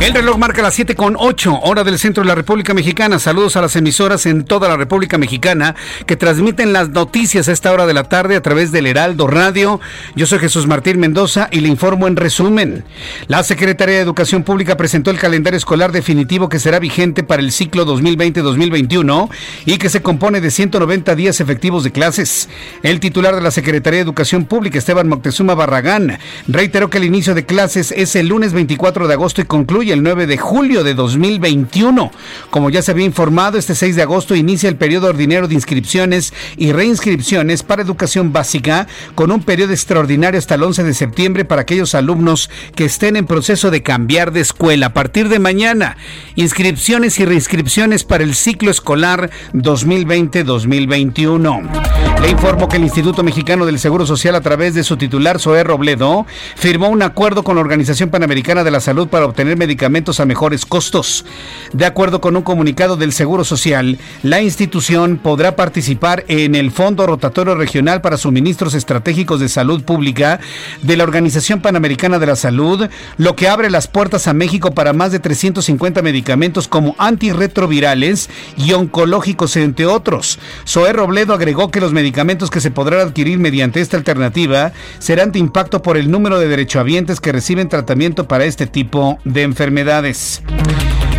El 0.00 0.14
reloj 0.14 0.38
marca 0.38 0.62
las 0.62 0.72
7 0.76 0.94
con 0.94 1.14
8, 1.18 1.60
hora 1.62 1.84
del 1.84 1.98
centro 1.98 2.22
de 2.22 2.28
la 2.28 2.34
República 2.34 2.72
Mexicana. 2.72 3.18
Saludos 3.18 3.56
a 3.56 3.60
las 3.60 3.76
emisoras 3.76 4.24
en 4.24 4.46
toda 4.46 4.66
la 4.66 4.78
República 4.78 5.18
Mexicana 5.18 5.76
que 6.06 6.16
transmiten 6.16 6.72
las 6.72 6.88
noticias 6.88 7.48
a 7.48 7.52
esta 7.52 7.70
hora 7.70 7.84
de 7.84 7.92
la 7.92 8.04
tarde 8.04 8.34
a 8.34 8.40
través 8.40 8.72
del 8.72 8.86
Heraldo 8.86 9.26
Radio. 9.26 9.78
Yo 10.16 10.26
soy 10.26 10.38
Jesús 10.38 10.66
Martín 10.66 11.00
Mendoza 11.00 11.48
y 11.52 11.60
le 11.60 11.68
informo 11.68 12.08
en 12.08 12.16
resumen. 12.16 12.82
La 13.28 13.42
Secretaría 13.42 13.96
de 13.96 14.00
Educación 14.00 14.42
Pública 14.42 14.78
presentó 14.78 15.10
el 15.10 15.18
calendario 15.18 15.58
escolar 15.58 15.92
definitivo 15.92 16.48
que 16.48 16.60
será 16.60 16.78
vigente 16.78 17.22
para 17.22 17.42
el 17.42 17.52
ciclo 17.52 17.84
2020-2021 17.84 19.28
y 19.66 19.76
que 19.76 19.90
se 19.90 20.00
compone 20.00 20.40
de 20.40 20.50
190 20.50 21.14
días 21.14 21.40
efectivos 21.42 21.84
de 21.84 21.92
clases. 21.92 22.48
El 22.82 23.00
titular 23.00 23.34
de 23.34 23.42
la 23.42 23.50
Secretaría 23.50 23.98
de 23.98 24.04
Educación 24.04 24.46
Pública, 24.46 24.78
Esteban 24.78 25.08
Moctezuma 25.08 25.54
Barragán, 25.54 26.18
reiteró 26.48 26.88
que 26.88 26.96
el 26.96 27.04
inicio 27.04 27.34
de 27.34 27.44
clases 27.44 27.92
es 27.94 28.16
el 28.16 28.28
lunes 28.28 28.54
24 28.54 29.06
de 29.06 29.12
agosto 29.12 29.42
y 29.42 29.44
concluye 29.44 29.89
el 29.92 30.02
9 30.02 30.26
de 30.26 30.38
julio 30.38 30.84
de 30.84 30.94
2021. 30.94 32.10
Como 32.50 32.70
ya 32.70 32.82
se 32.82 32.92
había 32.92 33.06
informado, 33.06 33.58
este 33.58 33.74
6 33.74 33.96
de 33.96 34.02
agosto 34.02 34.34
inicia 34.34 34.68
el 34.68 34.76
periodo 34.76 35.08
ordinario 35.08 35.48
de 35.48 35.54
inscripciones 35.54 36.32
y 36.56 36.72
reinscripciones 36.72 37.62
para 37.62 37.82
educación 37.82 38.32
básica, 38.32 38.86
con 39.14 39.30
un 39.30 39.42
periodo 39.42 39.72
extraordinario 39.72 40.38
hasta 40.38 40.54
el 40.54 40.62
11 40.62 40.84
de 40.84 40.94
septiembre 40.94 41.44
para 41.44 41.62
aquellos 41.62 41.94
alumnos 41.94 42.50
que 42.74 42.84
estén 42.84 43.16
en 43.16 43.26
proceso 43.26 43.70
de 43.70 43.82
cambiar 43.82 44.32
de 44.32 44.40
escuela. 44.40 44.86
A 44.86 44.92
partir 44.92 45.28
de 45.28 45.38
mañana, 45.38 45.96
inscripciones 46.36 47.18
y 47.18 47.24
reinscripciones 47.24 48.04
para 48.04 48.24
el 48.24 48.34
ciclo 48.34 48.70
escolar 48.70 49.30
2020-2021. 49.54 52.20
Le 52.22 52.30
informo 52.30 52.68
que 52.68 52.76
el 52.76 52.84
Instituto 52.84 53.22
Mexicano 53.22 53.66
del 53.66 53.78
Seguro 53.78 54.06
Social, 54.06 54.34
a 54.34 54.40
través 54.40 54.74
de 54.74 54.84
su 54.84 54.96
titular, 54.96 55.40
Zoé 55.40 55.64
Robledo, 55.64 56.26
firmó 56.56 56.88
un 56.88 57.02
acuerdo 57.02 57.42
con 57.42 57.56
la 57.56 57.62
Organización 57.62 58.10
Panamericana 58.10 58.62
de 58.62 58.70
la 58.70 58.80
Salud 58.80 59.08
para 59.08 59.24
obtener 59.24 59.56
medicamentos 59.56 59.79
a 59.86 60.24
mejores 60.26 60.66
costos. 60.66 61.24
De 61.72 61.86
acuerdo 61.86 62.20
con 62.20 62.36
un 62.36 62.42
comunicado 62.42 62.96
del 62.96 63.12
Seguro 63.12 63.44
Social, 63.44 63.98
la 64.22 64.42
institución 64.42 65.16
podrá 65.16 65.56
participar 65.56 66.24
en 66.28 66.54
el 66.54 66.70
Fondo 66.70 67.06
Rotatorio 67.06 67.54
Regional 67.54 68.02
para 68.02 68.18
Suministros 68.18 68.74
Estratégicos 68.74 69.40
de 69.40 69.48
Salud 69.48 69.82
Pública 69.82 70.40
de 70.82 70.96
la 70.98 71.04
Organización 71.04 71.62
Panamericana 71.62 72.18
de 72.18 72.26
la 72.26 72.36
Salud, 72.36 72.88
lo 73.16 73.36
que 73.36 73.48
abre 73.48 73.70
las 73.70 73.88
puertas 73.88 74.26
a 74.26 74.34
México 74.34 74.72
para 74.72 74.92
más 74.92 75.12
de 75.12 75.18
350 75.18 76.02
medicamentos 76.02 76.68
como 76.68 76.94
antirretrovirales 76.98 78.28
y 78.58 78.72
oncológicos, 78.72 79.56
entre 79.56 79.86
otros. 79.86 80.38
Zoé 80.68 80.92
Robledo 80.92 81.32
agregó 81.32 81.70
que 81.70 81.80
los 81.80 81.94
medicamentos 81.94 82.50
que 82.50 82.60
se 82.60 82.70
podrán 82.70 83.00
adquirir 83.00 83.38
mediante 83.38 83.80
esta 83.80 83.96
alternativa 83.96 84.72
serán 84.98 85.32
de 85.32 85.38
impacto 85.38 85.80
por 85.80 85.96
el 85.96 86.10
número 86.10 86.38
de 86.38 86.48
derechohabientes 86.48 87.20
que 87.20 87.32
reciben 87.32 87.68
tratamiento 87.68 88.28
para 88.28 88.44
este 88.44 88.66
tipo 88.66 89.18
de 89.24 89.42
enfermedades 89.42 89.69
enfermedades. 89.70 90.42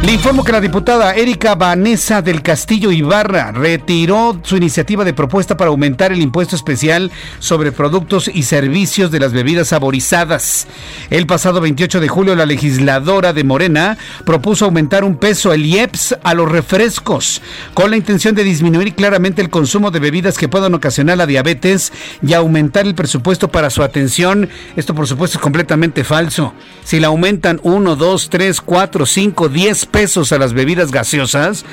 Le 0.04 0.14
informo 0.14 0.44
que 0.44 0.52
la 0.52 0.60
diputada 0.60 1.14
Erika 1.14 1.54
Vanessa 1.54 2.24
del 2.24 2.42
Castillo 2.42 2.92
Ibarra 2.92 3.52
retiró 3.52 4.40
su 4.42 4.58
iniciativa 4.58 5.06
de 5.06 5.14
propuesta 5.14 5.56
para 5.56 5.70
aumentar 5.70 6.12
el 6.12 6.24
impuesto 6.24 6.56
especial 6.56 7.12
sobre 7.38 7.72
productos 7.72 8.28
y 8.34 8.42
servicios 8.42 9.12
de 9.12 9.20
las 9.20 9.32
bebidas 9.32 9.68
saborizadas. 9.68 10.66
El 11.12 11.28
pasado 11.28 11.62
28 11.62 12.00
de 12.00 12.08
julio, 12.08 12.36
la 12.36 12.48
legisladora 12.48 13.32
de 13.32 13.44
Morena 13.44 13.96
propuso 14.26 14.66
aumentar 14.66 15.04
un 15.04 15.18
peso 15.18 15.54
el 15.54 15.68
IEPS 15.68 16.18
a 16.24 16.34
los 16.34 16.52
refrescos, 16.52 17.44
con 17.76 17.92
la 17.92 17.98
intención 17.98 18.34
de 18.34 18.44
disminuir 18.44 18.96
claramente 18.96 19.44
el 19.44 19.52
consumo 19.52 19.92
de 19.92 20.00
bebidas 20.00 20.40
que 20.40 20.50
puedan 20.50 20.74
ocasionar 20.74 21.20
la 21.20 21.28
diabetes 21.28 21.94
y 22.26 22.34
aumentar 22.34 22.88
el 22.88 22.96
presupuesto 22.96 23.50
para 23.50 23.70
su 23.70 23.84
atención. 23.84 24.50
Esto, 24.76 24.96
por 24.96 25.08
supuesto, 25.08 25.38
es 25.38 25.44
completamente 25.44 26.04
falso. 26.04 26.56
Si 26.84 27.00
la 27.00 27.08
aumentan 27.08 27.60
1, 27.62 27.96
2, 27.96 28.30
3, 28.32 28.62
4, 28.62 29.06
5, 29.06 29.50
10 29.50 29.91
pesos 29.92 30.32
a 30.32 30.38
las 30.38 30.54
bebidas 30.54 30.92
gaseosas, 30.92 31.66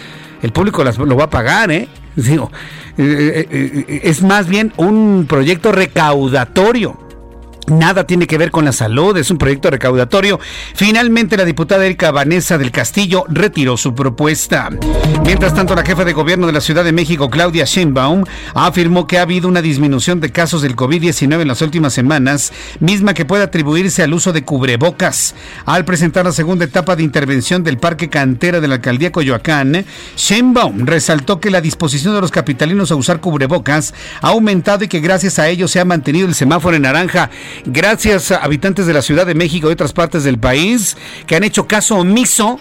el 0.43 0.53
público 0.53 0.85
las, 0.85 0.99
lo 0.99 1.17
va 1.17 1.25
a 1.25 1.31
pagar, 1.31 1.71
¿eh? 1.71 1.89
Digo, 2.17 2.51
eh, 2.97 3.47
eh, 3.51 3.85
eh, 3.89 4.01
es 4.05 4.23
más 4.23 4.49
bien 4.49 4.73
un 4.77 5.27
proyecto 5.29 5.73
recaudatorio. 5.73 7.08
Nada 7.71 8.05
tiene 8.05 8.27
que 8.27 8.39
ver 8.39 8.51
con 8.51 8.65
la 8.65 8.73
salud, 8.73 9.17
es 9.17 9.31
un 9.31 9.39
proyecto 9.39 9.71
recaudatorio. 9.71 10.41
Finalmente, 10.75 11.37
la 11.37 11.45
diputada 11.45 11.85
Erika 11.85 12.11
Vanessa 12.11 12.57
del 12.57 12.71
Castillo 12.71 13.25
retiró 13.29 13.77
su 13.77 13.95
propuesta. 13.95 14.71
Mientras 15.25 15.55
tanto, 15.55 15.75
la 15.75 15.85
jefa 15.85 16.05
de 16.05 16.13
gobierno 16.13 16.47
de 16.47 16.53
la 16.53 16.61
Ciudad 16.61 16.85
de 16.85 16.93
México, 16.93 17.29
Claudia 17.29 17.65
Sheinbaum, 17.65 18.25
afirmó 18.55 19.07
que 19.07 19.19
ha 19.19 19.23
habido 19.23 19.49
una 19.49 19.61
disminución 19.61 20.21
de 20.21 20.33
casos 20.33 20.63
del 20.63 20.77
COVID-19 20.77 21.43
en 21.43 21.49
las 21.49 21.61
últimas 21.61 21.93
semanas, 21.93 22.53
misma 22.81 23.15
que 23.15 23.25
puede 23.25 23.43
atribuirse 23.43 24.03
al 24.03 24.15
uso 24.15 24.33
de 24.33 24.45
cubrebocas. 24.45 25.35
Al 25.67 25.85
presentar 25.85 26.25
la 26.25 26.33
segunda 26.33 26.65
etapa 26.65 26.97
de 26.97 27.03
intervención 27.03 27.63
del 27.65 27.79
Parque 27.79 28.09
Cantera 28.09 28.61
de 28.61 28.69
la 28.69 28.77
Alcaldía 28.77 29.13
Coyoacán, 29.13 29.85
Sheinbaum 30.17 30.87
resaltó 30.87 31.41
que 31.41 31.51
la 31.51 31.61
disposición 31.61 32.15
de 32.15 32.21
los 32.21 32.31
capitalinos 32.31 32.91
a 32.91 32.97
usar 32.97 33.21
cubrebocas 33.21 33.93
ha 34.23 34.29
aumentado 34.29 34.85
y 34.85 34.89
que 34.89 35.01
gracias 35.01 35.39
a 35.39 35.49
ello 35.49 35.69
se 35.69 35.81
ha 35.81 35.85
mantenido 35.85 36.27
el 36.27 36.35
semáforo 36.35 36.77
en 36.77 36.83
naranja. 36.83 37.31
Gracias 37.65 38.31
a 38.31 38.39
habitantes 38.39 38.87
de 38.87 38.93
la 38.93 39.03
Ciudad 39.03 39.27
de 39.27 39.35
México 39.35 39.69
y 39.69 39.73
otras 39.73 39.93
partes 39.93 40.25
del 40.25 40.39
país 40.39 40.97
que 41.27 41.37
han 41.37 41.45
hecho 41.45 41.67
caso 41.67 41.97
omiso 41.97 42.59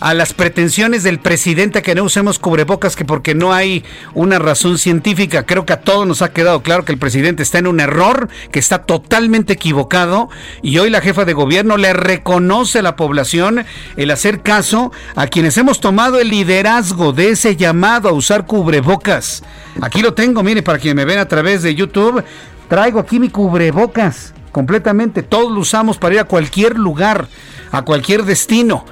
a 0.00 0.14
las 0.14 0.32
pretensiones 0.32 1.02
del 1.02 1.18
presidente 1.18 1.78
a 1.78 1.82
que 1.82 1.94
no 1.94 2.04
usemos 2.04 2.38
cubrebocas 2.38 2.94
que 2.94 3.04
porque 3.04 3.34
no 3.34 3.52
hay 3.52 3.84
una 4.14 4.38
razón 4.38 4.78
científica. 4.78 5.44
Creo 5.44 5.66
que 5.66 5.72
a 5.72 5.80
todos 5.80 6.06
nos 6.06 6.22
ha 6.22 6.32
quedado 6.32 6.62
claro 6.62 6.84
que 6.84 6.92
el 6.92 6.98
presidente 6.98 7.42
está 7.42 7.58
en 7.58 7.66
un 7.66 7.80
error, 7.80 8.28
que 8.52 8.58
está 8.58 8.84
totalmente 8.84 9.54
equivocado 9.54 10.28
y 10.62 10.78
hoy 10.78 10.90
la 10.90 11.00
jefa 11.00 11.24
de 11.24 11.32
gobierno 11.32 11.76
le 11.76 11.92
reconoce 11.92 12.78
a 12.78 12.82
la 12.82 12.96
población 12.96 13.64
el 13.96 14.10
hacer 14.10 14.42
caso 14.42 14.92
a 15.16 15.26
quienes 15.26 15.56
hemos 15.58 15.80
tomado 15.80 16.20
el 16.20 16.28
liderazgo 16.28 17.12
de 17.12 17.30
ese 17.30 17.56
llamado 17.56 18.08
a 18.08 18.12
usar 18.12 18.46
cubrebocas. 18.46 19.42
Aquí 19.80 20.02
lo 20.02 20.14
tengo, 20.14 20.42
mire, 20.42 20.62
para 20.62 20.78
quienes 20.78 20.96
me 20.96 21.04
ven 21.04 21.18
a 21.18 21.28
través 21.28 21.62
de 21.62 21.74
YouTube, 21.74 22.22
traigo 22.68 23.00
aquí 23.00 23.18
mi 23.18 23.30
cubrebocas 23.30 24.34
completamente. 24.52 25.22
Todos 25.22 25.52
lo 25.52 25.60
usamos 25.60 25.98
para 25.98 26.14
ir 26.14 26.20
a 26.20 26.24
cualquier 26.24 26.78
lugar, 26.78 27.28
a 27.70 27.82
cualquier 27.82 28.24
destino. 28.24 28.84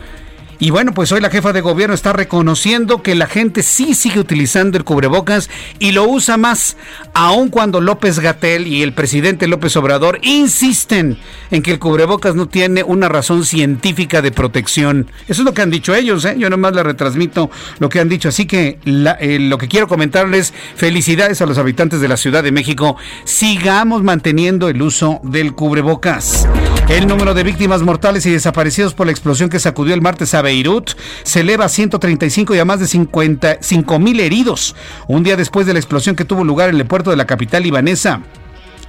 Y 0.59 0.71
bueno, 0.71 0.93
pues 0.95 1.13
hoy 1.13 1.21
la 1.21 1.31
jefa 1.31 1.53
de 1.53 1.61
gobierno 1.61 1.95
está 1.95 2.13
reconociendo 2.13 3.03
que 3.03 3.15
la 3.15 3.27
gente 3.27 3.63
sí 3.63 3.95
sigue 3.95 4.21
utilizando 4.21 4.79
el 4.79 4.85
cubrebocas 4.85 5.51
y 5.79 5.93
lo 5.93 6.09
usa 6.09 6.37
más, 6.37 6.77
aun 7.13 7.51
cuando 7.51 7.81
López 7.81 8.21
Gatel 8.21 8.67
y 8.67 8.83
el 8.83 8.95
presidente 8.95 9.49
López 9.49 9.77
Obrador 9.77 10.19
insisten 10.23 11.19
en 11.51 11.63
que 11.63 11.73
el 11.73 11.79
cubrebocas 11.79 12.35
no 12.35 12.49
tiene 12.49 12.83
una 12.83 13.09
razón 13.09 13.45
científica 13.45 14.23
de 14.23 14.33
protección. 14.33 15.11
Eso 15.29 15.43
es 15.43 15.45
lo 15.45 15.53
que 15.53 15.63
han 15.63 15.71
dicho 15.71 15.95
ellos, 15.95 16.25
¿eh? 16.25 16.37
yo 16.39 16.49
nomás 16.49 16.75
le 16.75 16.83
retransmito 16.83 17.51
lo 17.79 17.89
que 17.89 18.01
han 18.01 18.09
dicho. 18.09 18.29
Así 18.29 18.47
que 18.47 18.79
eh, 18.85 19.39
lo 19.41 19.59
que 19.59 19.69
quiero 19.69 19.89
comentarles, 19.89 20.55
felicidades 20.75 21.43
a 21.43 21.47
los 21.47 21.59
habitantes 21.59 22.01
de 22.01 22.09
la 22.09 22.17
Ciudad 22.17 22.43
de 22.43 22.53
México, 22.53 22.97
sigamos 23.25 24.03
manteniendo 24.03 24.69
el 24.69 24.81
uso 24.81 25.21
del 25.23 25.55
cubrebocas. 25.55 26.49
El 26.89 27.09
número 27.09 27.35
de 27.35 27.43
víctimas 27.43 27.83
mortales 27.83 28.25
y 28.27 28.31
desaparecidos 28.31 28.95
por 28.95 29.07
la 29.07 29.13
explosión 29.13 29.51
que 29.51 29.59
sacudió 29.59 29.93
el 29.93 30.01
martes 30.01 30.35
a 30.35 30.43
Beirut 30.47 30.93
se 31.25 31.41
eleva 31.41 31.65
a 31.65 31.69
135 31.69 32.55
y 32.55 32.59
a 32.61 32.65
más 32.65 32.79
de 32.79 32.87
55 32.87 33.99
mil 33.99 34.21
heridos, 34.21 34.77
un 35.09 35.25
día 35.25 35.37
después 35.37 35.67
de 35.67 35.73
la 35.73 35.81
explosión 35.81 36.15
que 36.15 36.25
tuvo 36.25 36.45
lugar 36.45 36.69
en 36.69 36.77
el 36.77 36.87
puerto 36.87 37.11
de 37.11 37.17
la 37.17 37.27
capital 37.27 37.65
libanesa. 37.65 38.23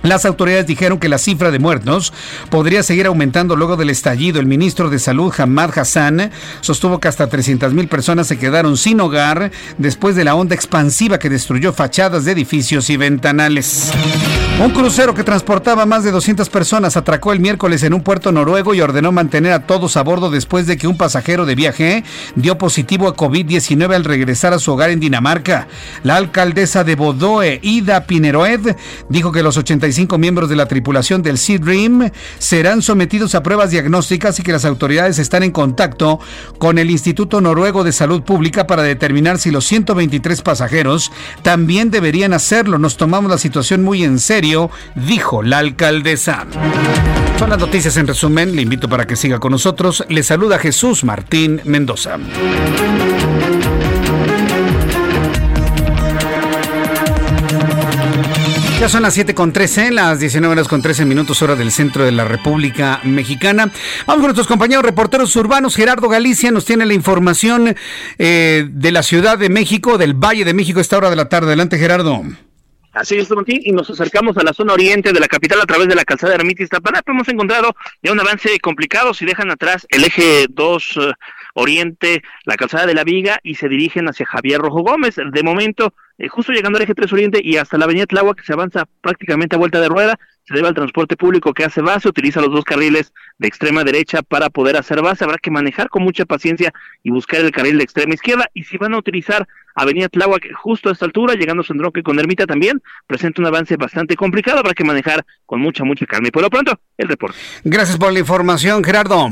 Las 0.03 0.25
autoridades 0.25 0.67
dijeron 0.67 0.99
que 0.99 1.09
la 1.09 1.17
cifra 1.17 1.51
de 1.51 1.59
muertos 1.59 2.13
podría 2.49 2.83
seguir 2.83 3.07
aumentando 3.07 3.55
luego 3.55 3.77
del 3.77 3.89
estallido. 3.89 4.39
El 4.39 4.45
ministro 4.45 4.89
de 4.89 4.99
Salud, 4.99 5.33
Hamad 5.37 5.77
Hassan, 5.77 6.31
sostuvo 6.61 6.99
que 6.99 7.07
hasta 7.07 7.27
300 7.27 7.73
mil 7.73 7.87
personas 7.87 8.27
se 8.27 8.37
quedaron 8.37 8.77
sin 8.77 9.01
hogar 9.01 9.51
después 9.77 10.15
de 10.15 10.23
la 10.23 10.35
onda 10.35 10.55
expansiva 10.55 11.19
que 11.19 11.29
destruyó 11.29 11.73
fachadas 11.73 12.25
de 12.25 12.31
edificios 12.31 12.89
y 12.89 12.97
ventanales. 12.97 13.91
Un 14.59 14.71
crucero 14.71 15.13
que 15.13 15.23
transportaba 15.23 15.85
más 15.85 16.03
de 16.03 16.11
200 16.11 16.49
personas 16.49 16.97
atracó 16.97 17.31
el 17.31 17.39
miércoles 17.39 17.83
en 17.83 17.93
un 17.93 18.01
puerto 18.01 18.31
noruego 18.31 18.73
y 18.73 18.81
ordenó 18.81 19.11
mantener 19.11 19.51
a 19.51 19.67
todos 19.67 19.97
a 19.97 20.01
bordo 20.01 20.31
después 20.31 20.65
de 20.65 20.77
que 20.77 20.87
un 20.87 20.97
pasajero 20.97 21.45
de 21.45 21.53
viaje 21.53 22.03
dio 22.35 22.57
positivo 22.57 23.07
a 23.07 23.15
COVID-19 23.15 23.93
al 23.93 24.03
regresar 24.03 24.53
a 24.53 24.59
su 24.59 24.71
hogar 24.71 24.89
en 24.89 24.99
Dinamarca. 24.99 25.67
La 26.01 26.15
alcaldesa 26.15 26.83
de 26.83 26.95
Bodoe, 26.95 27.59
Ida 27.61 28.07
Pineroed, 28.07 28.75
dijo 29.09 29.31
que 29.31 29.43
los 29.43 29.57
85 29.87 30.17
miembros 30.17 30.49
de 30.49 30.57
la 30.57 30.65
tripulación 30.65 31.23
del 31.23 31.37
Sea 31.37 31.59
Dream 31.59 32.11
serán 32.39 32.81
sometidos 32.81 33.35
a 33.35 33.43
pruebas 33.43 33.71
diagnósticas 33.71 34.37
y 34.37 34.43
que 34.43 34.51
las 34.51 34.65
autoridades 34.65 35.17
están 35.17 35.43
en 35.43 35.51
contacto 35.51 36.19
con 36.57 36.77
el 36.77 36.91
Instituto 36.91 37.39
Noruego 37.39 37.85
de 37.85 37.93
Salud 37.93 38.21
Pública 38.23 38.67
para 38.67 38.83
determinar 38.83 39.39
si 39.39 39.49
los 39.49 39.65
123 39.65 40.41
pasajeros 40.41 41.11
también 41.41 41.89
deberían 41.89 42.33
hacerlo. 42.33 42.79
Nos 42.79 42.97
tomamos 42.97 43.31
la 43.31 43.37
situación 43.37 43.83
muy 43.83 44.03
en 44.03 44.19
serio 44.19 44.69
dijo 44.95 45.41
la 45.41 45.59
alcaldesa. 45.59 46.45
Son 47.39 47.49
las 47.49 47.59
noticias 47.59 47.95
en 47.95 48.07
resumen. 48.07 48.55
Le 48.55 48.63
invito 48.63 48.89
para 48.89 49.07
que 49.07 49.15
siga 49.15 49.39
con 49.39 49.53
nosotros. 49.53 50.03
Le 50.09 50.21
saluda 50.21 50.59
Jesús 50.59 51.05
Martín 51.05 51.61
Mendoza. 51.63 52.17
Ya 58.79 58.87
son 58.89 59.01
las 59.01 59.15
7 59.15 59.33
con 59.33 59.53
13, 59.53 59.89
las 59.89 60.19
19 60.19 60.51
horas 60.51 60.67
con 60.67 60.83
13 60.83 61.03
minutos 61.05 61.41
hora 61.41 61.55
del 61.55 61.71
centro 61.71 62.05
de 62.05 62.11
la 62.11 62.25
República 62.25 63.01
Mexicana. 63.03 63.71
Vamos 64.05 64.21
con 64.21 64.25
nuestros 64.25 64.45
compañeros 64.45 64.85
reporteros 64.85 65.35
urbanos. 65.35 65.75
Gerardo 65.75 66.07
Galicia 66.09 66.51
nos 66.51 66.65
tiene 66.65 66.85
la 66.85 66.93
información 66.93 67.75
eh, 68.19 68.67
de 68.69 68.91
la 68.91 69.01
Ciudad 69.01 69.39
de 69.39 69.49
México, 69.49 69.97
del 69.97 70.13
Valle 70.13 70.45
de 70.45 70.53
México, 70.53 70.79
esta 70.79 70.95
hora 70.95 71.09
de 71.09 71.15
la 71.15 71.27
tarde. 71.27 71.47
Adelante, 71.47 71.79
Gerardo. 71.79 72.21
Así 72.93 73.15
es, 73.15 73.29
Martín, 73.31 73.61
y 73.63 73.71
nos 73.71 73.89
acercamos 73.89 74.37
a 74.37 74.43
la 74.43 74.53
zona 74.53 74.73
oriente 74.73 75.11
de 75.11 75.19
la 75.19 75.27
capital 75.27 75.59
a 75.61 75.65
través 75.65 75.87
de 75.87 75.95
la 75.95 76.03
calzada 76.03 76.35
Ermita 76.35 76.61
Iztapalapa. 76.61 77.11
Hemos 77.11 77.27
encontrado 77.29 77.75
ya 78.03 78.11
un 78.11 78.19
avance 78.19 78.59
complicado 78.59 79.13
si 79.13 79.25
dejan 79.25 79.49
atrás 79.49 79.87
el 79.89 80.03
eje 80.03 80.45
2 80.49 80.97
eh, 80.97 81.13
oriente, 81.57 82.21
la 82.45 82.55
calzada 82.55 82.85
de 82.85 82.93
la 82.93 83.03
Viga 83.03 83.39
y 83.43 83.55
se 83.55 83.67
dirigen 83.67 84.07
hacia 84.07 84.25
Javier 84.25 84.61
Rojo 84.61 84.81
Gómez. 84.81 85.15
De 85.15 85.43
momento, 85.43 85.93
eh, 86.19 86.27
justo 86.27 86.51
llegando 86.51 86.77
al 86.77 86.83
eje 86.83 86.93
3 86.93 87.11
oriente 87.11 87.41
y 87.43 87.57
hasta 87.57 87.77
la 87.77 87.85
avenida 87.85 88.05
Tláhuac, 88.05 88.37
que 88.37 88.45
se 88.45 88.53
avanza 88.53 88.85
prácticamente 89.01 89.55
a 89.55 89.59
vuelta 89.59 89.81
de 89.81 89.89
rueda, 89.89 90.19
se 90.43 90.53
debe 90.53 90.67
al 90.67 90.75
transporte 90.75 91.17
público 91.17 91.53
que 91.53 91.65
hace 91.65 91.81
base, 91.81 92.07
utiliza 92.07 92.41
los 92.41 92.51
dos 92.51 92.63
carriles 92.63 93.11
de 93.39 93.47
extrema 93.47 93.83
derecha 93.83 94.21
para 94.21 94.49
poder 94.49 94.77
hacer 94.77 95.01
base. 95.01 95.23
Habrá 95.23 95.37
que 95.39 95.49
manejar 95.49 95.89
con 95.89 96.03
mucha 96.03 96.25
paciencia 96.25 96.71
y 97.03 97.09
buscar 97.09 97.41
el 97.41 97.51
carril 97.51 97.77
de 97.77 97.83
extrema 97.83 98.13
izquierda. 98.13 98.45
Y 98.53 98.63
si 98.63 98.77
van 98.77 98.93
a 98.93 98.99
utilizar 98.99 99.47
Avenida 99.73 100.09
Tláhuac 100.09 100.53
justo 100.53 100.89
a 100.89 100.91
esta 100.93 101.05
altura, 101.05 101.33
llegando 101.33 101.61
a 101.61 101.65
Sandroque 101.65 102.03
con 102.03 102.19
Ermita 102.19 102.45
también, 102.45 102.81
presenta 103.07 103.41
un 103.41 103.47
avance 103.47 103.77
bastante 103.77 104.15
complicado. 104.15 104.59
Habrá 104.59 104.73
que 104.73 104.83
manejar 104.83 105.25
con 105.47 105.59
mucha, 105.59 105.83
mucha 105.83 106.05
calma. 106.05 106.27
Y 106.27 106.31
por 106.31 106.43
lo 106.43 106.51
pronto, 106.51 106.79
el 106.97 107.07
reporte. 107.07 107.37
Gracias 107.63 107.97
por 107.97 108.13
la 108.13 108.19
información, 108.19 108.83
Gerardo. 108.83 109.31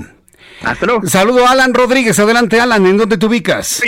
Hasta 0.64 0.86
luego. 0.86 1.02
Saludo 1.04 1.46
a 1.46 1.52
Alan 1.52 1.74
Rodríguez. 1.74 2.20
Adelante, 2.20 2.60
Alan. 2.60 2.86
¿En 2.86 2.98
dónde 2.98 3.18
te 3.18 3.26
ubicas? 3.26 3.82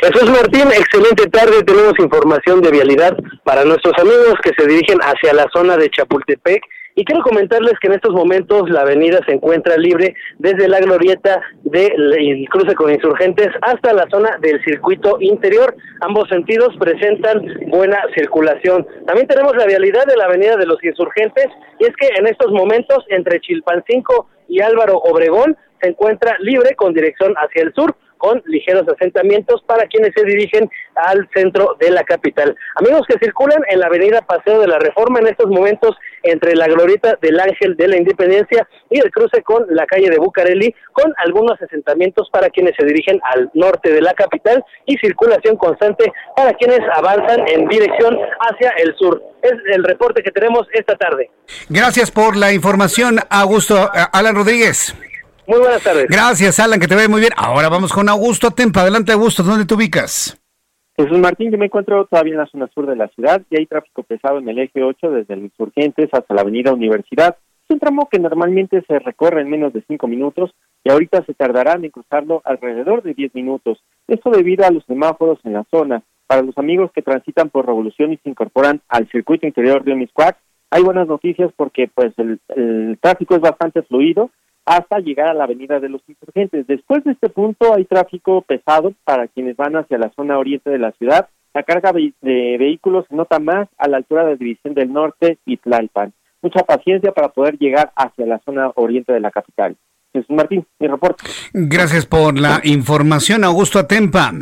Jesús 0.00 0.30
Martín, 0.30 0.68
excelente 0.68 1.26
tarde. 1.26 1.62
Tenemos 1.64 1.94
información 1.98 2.60
de 2.60 2.70
vialidad 2.70 3.16
para 3.44 3.64
nuestros 3.64 3.94
amigos 3.98 4.34
que 4.42 4.52
se 4.56 4.68
dirigen 4.68 4.98
hacia 5.00 5.32
la 5.32 5.46
zona 5.52 5.76
de 5.76 5.90
Chapultepec. 5.90 6.62
Y 6.94 7.04
quiero 7.04 7.22
comentarles 7.22 7.74
que 7.80 7.86
en 7.86 7.94
estos 7.94 8.12
momentos 8.12 8.68
la 8.70 8.80
avenida 8.80 9.20
se 9.26 9.32
encuentra 9.34 9.76
libre 9.76 10.14
desde 10.38 10.66
la 10.66 10.80
glorieta 10.80 11.40
del 11.62 12.44
cruce 12.50 12.74
con 12.74 12.92
insurgentes 12.92 13.48
hasta 13.62 13.92
la 13.92 14.04
zona 14.10 14.36
del 14.40 14.60
circuito 14.64 15.16
interior. 15.20 15.76
Ambos 16.00 16.28
sentidos 16.28 16.76
presentan 16.78 17.40
buena 17.68 17.98
circulación. 18.16 18.84
También 19.06 19.28
tenemos 19.28 19.56
la 19.56 19.66
vialidad 19.66 20.06
de 20.06 20.16
la 20.16 20.24
avenida 20.24 20.56
de 20.56 20.66
los 20.66 20.82
insurgentes 20.82 21.46
y 21.78 21.84
es 21.84 21.94
que 22.00 22.08
en 22.18 22.26
estos 22.26 22.50
momentos 22.50 23.04
entre 23.10 23.40
Chilpancingo 23.40 24.28
y 24.48 24.60
Álvaro 24.60 24.98
Obregón 24.98 25.56
se 25.80 25.88
encuentra 25.88 26.36
libre 26.40 26.74
con 26.74 26.92
dirección 26.92 27.34
hacia 27.36 27.62
el 27.62 27.72
sur 27.74 27.94
con 28.18 28.42
ligeros 28.46 28.86
asentamientos 28.88 29.62
para 29.66 29.86
quienes 29.86 30.12
se 30.14 30.24
dirigen 30.24 30.68
al 30.94 31.28
centro 31.34 31.76
de 31.80 31.90
la 31.90 32.02
capital. 32.02 32.54
Amigos 32.74 33.02
que 33.08 33.18
circulan 33.18 33.62
en 33.70 33.80
la 33.80 33.86
avenida 33.86 34.22
Paseo 34.22 34.60
de 34.60 34.68
la 34.68 34.78
Reforma 34.78 35.20
en 35.20 35.28
estos 35.28 35.48
momentos 35.48 35.96
entre 36.22 36.54
la 36.56 36.66
glorieta 36.66 37.16
del 37.22 37.38
Ángel 37.40 37.76
de 37.76 37.88
la 37.88 37.96
Independencia 37.96 38.68
y 38.90 38.98
el 38.98 39.10
cruce 39.10 39.42
con 39.42 39.64
la 39.70 39.86
calle 39.86 40.10
de 40.10 40.18
Bucareli, 40.18 40.74
con 40.92 41.12
algunos 41.24 41.60
asentamientos 41.62 42.28
para 42.30 42.50
quienes 42.50 42.74
se 42.78 42.84
dirigen 42.84 43.20
al 43.22 43.50
norte 43.54 43.92
de 43.92 44.02
la 44.02 44.14
capital 44.14 44.64
y 44.86 44.96
circulación 44.98 45.56
constante 45.56 46.12
para 46.36 46.54
quienes 46.54 46.80
avanzan 46.94 47.46
en 47.48 47.68
dirección 47.68 48.18
hacia 48.40 48.70
el 48.78 48.94
sur. 48.96 49.22
Es 49.42 49.54
el 49.72 49.84
reporte 49.84 50.22
que 50.22 50.32
tenemos 50.32 50.66
esta 50.72 50.96
tarde. 50.96 51.30
Gracias 51.68 52.10
por 52.10 52.36
la 52.36 52.52
información, 52.52 53.18
Augusto 53.30 53.90
Alan 54.12 54.34
Rodríguez. 54.34 54.94
Muy 55.48 55.60
buenas 55.60 55.82
tardes. 55.82 56.08
Gracias, 56.10 56.60
Alan, 56.60 56.78
que 56.78 56.86
te 56.86 56.94
ve 56.94 57.08
muy 57.08 57.20
bien. 57.20 57.32
Ahora 57.34 57.70
vamos 57.70 57.90
con 57.90 58.06
Augusto 58.10 58.48
Atempa. 58.48 58.82
Adelante, 58.82 59.12
Augusto, 59.12 59.42
¿dónde 59.42 59.64
te 59.64 59.72
ubicas? 59.72 60.38
Jesús 60.94 61.18
Martín, 61.18 61.50
yo 61.50 61.56
me 61.56 61.64
encuentro 61.64 62.04
todavía 62.04 62.34
en 62.34 62.40
la 62.40 62.46
zona 62.48 62.68
sur 62.74 62.86
de 62.86 62.94
la 62.94 63.08
ciudad 63.08 63.40
y 63.48 63.56
hay 63.56 63.64
tráfico 63.64 64.02
pesado 64.02 64.40
en 64.40 64.48
el 64.50 64.58
eje 64.58 64.82
8 64.82 65.10
desde 65.10 65.32
el 65.32 65.44
Insurgentes 65.44 66.10
hasta 66.12 66.34
la 66.34 66.42
avenida 66.42 66.74
Universidad. 66.74 67.38
Es 67.64 67.70
un 67.70 67.80
tramo 67.80 68.10
que 68.10 68.18
normalmente 68.18 68.84
se 68.86 68.98
recorre 68.98 69.40
en 69.40 69.48
menos 69.48 69.72
de 69.72 69.82
5 69.88 70.06
minutos 70.06 70.50
y 70.84 70.90
ahorita 70.90 71.24
se 71.24 71.32
tardarán 71.32 71.82
en 71.82 71.92
cruzarlo 71.92 72.42
alrededor 72.44 73.02
de 73.02 73.14
10 73.14 73.34
minutos. 73.34 73.82
Esto 74.06 74.28
debido 74.28 74.66
a 74.66 74.70
los 74.70 74.84
semáforos 74.84 75.38
en 75.44 75.54
la 75.54 75.64
zona. 75.70 76.02
Para 76.26 76.42
los 76.42 76.58
amigos 76.58 76.90
que 76.92 77.00
transitan 77.00 77.48
por 77.48 77.64
Revolución 77.64 78.12
y 78.12 78.18
se 78.18 78.28
incorporan 78.28 78.82
al 78.86 79.08
circuito 79.08 79.46
interior 79.46 79.82
de 79.82 79.94
Miscuac, 79.94 80.36
hay 80.70 80.82
buenas 80.82 81.08
noticias 81.08 81.50
porque 81.56 81.88
pues 81.94 82.12
el, 82.18 82.38
el 82.48 82.98
tráfico 83.00 83.34
es 83.34 83.40
bastante 83.40 83.80
fluido 83.80 84.30
hasta 84.68 84.98
llegar 84.98 85.28
a 85.28 85.34
la 85.34 85.44
avenida 85.44 85.80
de 85.80 85.88
los 85.88 86.02
insurgentes. 86.06 86.66
Después 86.66 87.02
de 87.04 87.12
este 87.12 87.30
punto 87.30 87.74
hay 87.74 87.86
tráfico 87.86 88.42
pesado 88.42 88.92
para 89.04 89.26
quienes 89.26 89.56
van 89.56 89.76
hacia 89.76 89.96
la 89.96 90.10
zona 90.14 90.38
oriente 90.38 90.68
de 90.68 90.78
la 90.78 90.92
ciudad. 90.92 91.28
La 91.54 91.62
carga 91.62 91.92
de, 91.92 92.12
vehículos 92.58 93.06
se 93.08 93.16
nota 93.16 93.38
más 93.38 93.66
a 93.78 93.88
la 93.88 93.96
altura 93.96 94.24
de 94.24 94.32
la 94.32 94.36
División 94.36 94.74
del 94.74 94.92
Norte 94.92 95.38
y 95.46 95.56
Tlalpan. 95.56 96.12
Mucha 96.42 96.60
paciencia 96.64 97.12
para 97.12 97.30
poder 97.30 97.56
llegar 97.58 97.92
hacia 97.96 98.26
la 98.26 98.40
zona 98.44 98.70
oriente 98.74 99.12
de 99.12 99.20
la 99.20 99.30
capital. 99.30 99.74
Jesús 100.12 100.36
Martín, 100.36 100.66
mi 100.78 100.86
reporte. 100.86 101.24
Gracias 101.54 102.04
por 102.04 102.38
la 102.38 102.60
información, 102.62 103.44
Augusto 103.44 103.78
Atempa. 103.78 104.32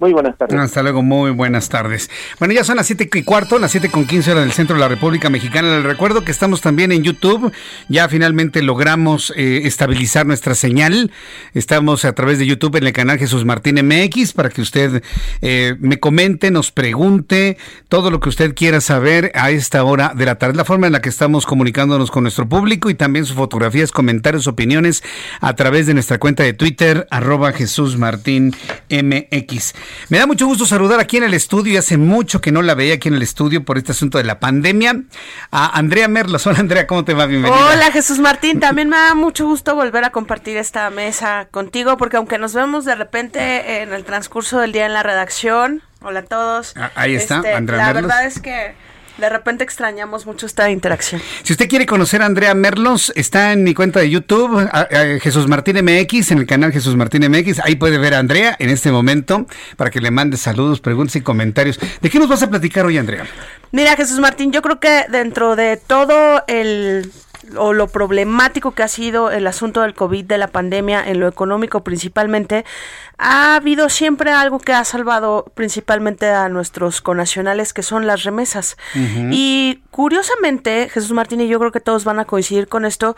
Muy 0.00 0.12
buenas 0.12 0.36
tardes. 0.36 0.58
Hasta 0.58 0.82
luego, 0.82 1.02
muy 1.02 1.30
buenas 1.30 1.68
tardes. 1.68 2.10
Bueno, 2.40 2.52
ya 2.52 2.64
son 2.64 2.76
las 2.76 2.86
siete 2.86 3.08
y 3.12 3.22
cuarto, 3.22 3.60
las 3.60 3.70
siete 3.70 3.90
con 3.90 4.06
quince 4.06 4.32
horas 4.32 4.42
del 4.42 4.52
centro 4.52 4.74
de 4.74 4.80
la 4.80 4.88
República 4.88 5.30
Mexicana. 5.30 5.76
Les 5.76 5.84
recuerdo 5.84 6.24
que 6.24 6.32
estamos 6.32 6.60
también 6.60 6.90
en 6.90 7.04
YouTube. 7.04 7.52
Ya 7.88 8.08
finalmente 8.08 8.60
logramos 8.60 9.32
eh, 9.36 9.62
estabilizar 9.64 10.26
nuestra 10.26 10.56
señal. 10.56 11.12
Estamos 11.54 12.04
a 12.04 12.12
través 12.12 12.40
de 12.40 12.46
YouTube 12.46 12.74
en 12.74 12.88
el 12.88 12.92
canal 12.92 13.18
Jesús 13.18 13.44
Martín 13.44 13.76
MX 13.86 14.32
para 14.32 14.50
que 14.50 14.62
usted 14.62 15.00
eh, 15.42 15.76
me 15.78 16.00
comente, 16.00 16.50
nos 16.50 16.72
pregunte 16.72 17.56
todo 17.88 18.10
lo 18.10 18.18
que 18.18 18.30
usted 18.30 18.52
quiera 18.56 18.80
saber 18.80 19.30
a 19.34 19.52
esta 19.52 19.84
hora 19.84 20.12
de 20.16 20.26
la 20.26 20.38
tarde. 20.38 20.56
La 20.56 20.64
forma 20.64 20.88
en 20.88 20.92
la 20.92 21.02
que 21.02 21.08
estamos 21.08 21.46
comunicándonos 21.46 22.10
con 22.10 22.24
nuestro 22.24 22.48
público 22.48 22.90
y 22.90 22.94
también 22.94 23.26
sus 23.26 23.36
fotografías, 23.36 23.92
comentarios, 23.92 24.48
opiniones 24.48 25.04
a 25.40 25.54
través 25.54 25.86
de 25.86 25.94
nuestra 25.94 26.18
cuenta 26.18 26.42
de 26.42 26.52
Twitter, 26.52 27.06
arroba 27.12 27.52
Jesús 27.52 27.96
Martín 27.96 28.56
MX. 28.90 29.74
Me 30.08 30.18
da 30.18 30.26
mucho 30.26 30.46
gusto 30.46 30.66
saludar 30.66 31.00
aquí 31.00 31.16
en 31.16 31.24
el 31.24 31.34
estudio, 31.34 31.74
y 31.74 31.76
hace 31.76 31.96
mucho 31.96 32.40
que 32.40 32.52
no 32.52 32.62
la 32.62 32.74
veía 32.74 32.94
aquí 32.94 33.08
en 33.08 33.14
el 33.14 33.22
estudio 33.22 33.64
por 33.64 33.78
este 33.78 33.92
asunto 33.92 34.18
de 34.18 34.24
la 34.24 34.40
pandemia, 34.40 35.02
a 35.50 35.78
Andrea 35.78 36.08
Merlos. 36.08 36.46
Hola 36.46 36.60
Andrea, 36.60 36.86
¿cómo 36.86 37.04
te 37.04 37.14
va? 37.14 37.26
Bienvenida. 37.26 37.72
Hola 37.72 37.90
Jesús 37.92 38.18
Martín, 38.18 38.60
también 38.60 38.88
me 38.88 38.96
da 38.96 39.14
mucho 39.14 39.46
gusto 39.46 39.74
volver 39.74 40.04
a 40.04 40.10
compartir 40.10 40.56
esta 40.56 40.88
mesa 40.90 41.48
contigo, 41.50 41.96
porque 41.96 42.16
aunque 42.16 42.38
nos 42.38 42.54
vemos 42.54 42.84
de 42.84 42.94
repente 42.94 43.82
en 43.82 43.92
el 43.92 44.04
transcurso 44.04 44.58
del 44.60 44.72
día 44.72 44.86
en 44.86 44.92
la 44.92 45.02
redacción, 45.02 45.82
hola 46.02 46.20
a 46.20 46.24
todos. 46.24 46.74
Ah, 46.76 46.90
ahí 46.94 47.14
está, 47.14 47.36
este, 47.36 47.54
Andrea 47.54 47.78
La 47.78 47.86
Merlos. 47.86 48.02
verdad 48.04 48.26
es 48.26 48.40
que 48.40 48.74
de 49.18 49.28
repente 49.28 49.64
extrañamos 49.64 50.26
mucho 50.26 50.46
esta 50.46 50.70
interacción. 50.70 51.20
Si 51.42 51.52
usted 51.52 51.68
quiere 51.68 51.86
conocer 51.86 52.22
a 52.22 52.26
Andrea 52.26 52.54
Merlos, 52.54 53.12
está 53.14 53.52
en 53.52 53.62
mi 53.64 53.74
cuenta 53.74 54.00
de 54.00 54.10
YouTube, 54.10 54.58
a- 54.72 54.80
a 54.80 55.20
Jesús 55.20 55.46
Martín 55.46 55.76
MX, 55.82 56.32
en 56.32 56.38
el 56.38 56.46
canal 56.46 56.72
Jesús 56.72 56.96
Martín 56.96 57.22
MX. 57.30 57.60
Ahí 57.64 57.76
puede 57.76 57.98
ver 57.98 58.14
a 58.14 58.18
Andrea 58.18 58.56
en 58.58 58.70
este 58.70 58.90
momento 58.90 59.46
para 59.76 59.90
que 59.90 60.00
le 60.00 60.10
mande 60.10 60.36
saludos, 60.36 60.80
preguntas 60.80 61.16
y 61.16 61.20
comentarios. 61.20 61.78
¿De 62.00 62.10
qué 62.10 62.18
nos 62.18 62.28
vas 62.28 62.42
a 62.42 62.50
platicar 62.50 62.84
hoy, 62.86 62.98
Andrea? 62.98 63.24
Mira, 63.72 63.96
Jesús 63.96 64.18
Martín, 64.20 64.52
yo 64.52 64.62
creo 64.62 64.78
que 64.80 65.04
dentro 65.10 65.56
de 65.56 65.76
todo 65.76 66.42
el 66.46 67.10
o 67.56 67.72
lo 67.72 67.88
problemático 67.88 68.72
que 68.72 68.82
ha 68.82 68.88
sido 68.88 69.30
el 69.30 69.46
asunto 69.46 69.82
del 69.82 69.94
COVID, 69.94 70.24
de 70.24 70.38
la 70.38 70.48
pandemia, 70.48 71.02
en 71.06 71.20
lo 71.20 71.28
económico 71.28 71.84
principalmente, 71.84 72.64
ha 73.18 73.56
habido 73.56 73.88
siempre 73.88 74.32
algo 74.32 74.58
que 74.58 74.72
ha 74.72 74.84
salvado 74.84 75.46
principalmente 75.54 76.28
a 76.28 76.48
nuestros 76.48 77.00
conacionales, 77.00 77.72
que 77.72 77.82
son 77.82 78.06
las 78.06 78.24
remesas. 78.24 78.76
Y 78.94 79.82
curiosamente, 79.90 80.88
Jesús 80.88 81.12
Martín 81.12 81.40
y 81.40 81.48
yo 81.48 81.58
creo 81.58 81.72
que 81.72 81.80
todos 81.80 82.04
van 82.04 82.18
a 82.18 82.24
coincidir 82.24 82.68
con 82.68 82.84
esto, 82.84 83.16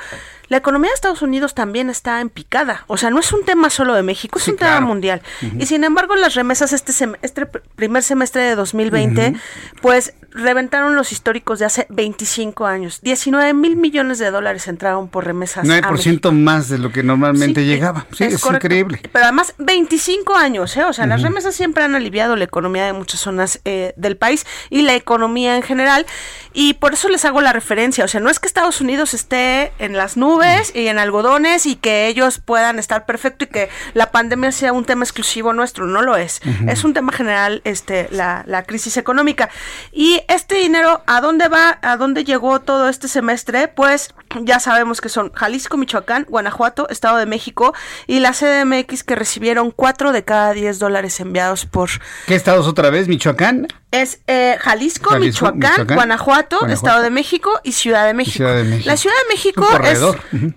la 0.49 0.57
economía 0.59 0.91
de 0.91 0.95
Estados 0.95 1.23
Unidos 1.23 1.55
también 1.55 1.91
está 1.91 2.21
en 2.21 2.31
picada. 2.31 2.85
O 2.87 2.97
sea, 2.97 3.11
no 3.11 3.19
es 3.19 3.33
un 3.33 3.45
tema 3.45 3.71
solo 3.71 3.95
de 3.95 4.03
México, 4.03 4.39
es 4.39 4.45
Sí, 4.45 4.53
un 4.53 4.57
tema 4.59 4.81
mundial. 4.81 5.23
Y 5.59 5.67
sin 5.67 5.85
embargo, 5.85 6.15
las 6.17 6.35
remesas 6.35 6.73
este, 6.73 6.93
sem- 6.93 7.17
este 7.23 7.47
pr- 7.51 7.63
primer 7.75 8.03
semestre 8.03 8.43
de 8.43 8.55
2020, 8.55 9.29
Ujú. 9.31 9.39
pues 9.83 10.15
reventaron 10.31 10.95
los 10.97 11.13
históricos 11.13 11.59
de 11.59 11.65
hace 11.65 11.87
25 11.89 12.67
años. 12.67 13.01
19 13.03 13.55
mil 13.55 13.77
millones 13.77 14.19
de 14.19 14.31
dólares 14.31 14.69
entraron 14.69 15.09
por 15.09 15.25
remesas. 15.25 15.65
a 15.65 15.67
9% 15.81 16.31
más 16.33 16.69
de 16.69 16.79
lo 16.79 16.93
que 16.93 17.03
normalmente 17.03 17.63
Sí, 17.63 17.67
llegaba. 17.67 18.07
Sí, 18.17 18.25
es, 18.25 18.45
increíble. 18.45 19.01
Pero 19.13 19.25
además, 19.25 19.55
25 19.59 20.37
años, 20.37 20.77
¿eh? 20.77 20.85
O 20.85 20.93
sea, 20.93 21.07
las 21.07 21.23
remesas 21.23 21.55
siempre 21.55 21.85
han 21.85 21.95
aliviado 21.95 22.37
la 22.37 22.45
economía 22.45 22.85
de 22.85 22.93
muchas 22.93 23.21
zonas 23.21 23.61
eh, 23.65 23.95
del 23.97 24.17
país 24.19 24.45
y 24.69 24.83
la 24.83 24.95
economía 24.95 25.57
en 25.57 25.63
general. 25.63 26.05
Y 26.53 26.75
por 26.75 26.93
eso 26.95 27.09
les 27.09 27.25
hago 27.25 27.41
la 27.41 27.53
referencia. 27.55 28.05
O 28.05 28.09
sea, 28.09 28.21
no 28.21 28.29
es 28.29 28.39
que 28.39 28.47
Estados 28.47 28.81
Unidos 28.83 29.15
esté 29.15 29.73
en 29.79 29.97
las 29.97 30.17
nubes 30.19 30.36
y 30.75 30.89
en 30.89 30.99
algodones 30.99 31.67
y 31.67 31.77
que 31.77 32.07
ellos 32.09 32.39
puedan 32.39 32.79
estar 32.79 33.07
perfecto 33.07 33.45
y 33.45 33.49
que 33.49 33.69
la 33.95 34.11
pandemia 34.11 34.53
sea 34.53 34.73
un 34.73 34.85
tema 34.85 35.05
exclusivo 35.05 35.53
nuestro. 35.53 35.87
No 35.87 36.03
lo 36.03 36.17
es. 36.17 36.41
Es 36.69 36.85
un 36.85 36.95
tema 36.95 37.13
general, 37.13 37.63
este, 37.65 38.09
la, 38.11 38.45
la 38.47 38.63
crisis 38.65 38.97
económica. 38.97 39.49
Y 39.93 40.23
este 40.29 40.57
dinero, 40.57 41.03
¿a 41.07 41.21
dónde 41.21 41.49
va? 41.49 41.79
¿A 41.83 41.97
dónde 41.97 42.25
llegó 42.25 42.61
todo 42.61 42.89
este 42.89 43.09
semestre? 43.09 43.69
Pues 43.69 44.15
ya 44.45 44.61
sabemos 44.61 45.01
que 45.01 45.09
son 45.09 45.33
Jalisco, 45.33 45.77
Michoacán, 45.77 46.27
Guanajuato, 46.29 46.89
Estado 46.89 47.17
de 47.19 47.27
México 47.27 47.75
y 48.07 48.21
la 48.21 48.33
CDMX 48.33 49.03
que 49.05 49.15
recibieron 49.15 49.71
4 49.71 50.13
de 50.13 50.25
cada 50.25 50.53
10 50.53 50.79
dólares 50.79 51.19
enviados 51.21 51.67
por... 51.67 51.91
¿Qué 52.27 52.35
estados 52.35 52.67
otra 52.67 52.91
vez? 52.91 53.09
¿Michoacán? 53.09 53.69
Es 53.91 54.21
eh, 54.27 54.57
Jalisco, 54.61 55.11
Jalisco, 55.11 55.47
Michoacán, 55.47 55.59
Michoacán, 55.73 55.97
Guanajuato, 55.97 56.57
Guanajuato. 56.59 56.67
Estado 56.87 57.03
de 57.03 57.11
México 57.11 57.51
y 57.63 57.73
Ciudad 57.73 58.05
de 58.07 58.15
México. 58.15 58.37
Ciudad 58.37 58.57
de 58.57 58.65
México. 58.65 58.87
La 58.89 58.97
Ciudad 58.97 59.17
de 59.29 59.35
México 59.35 59.69
es... 59.85 60.01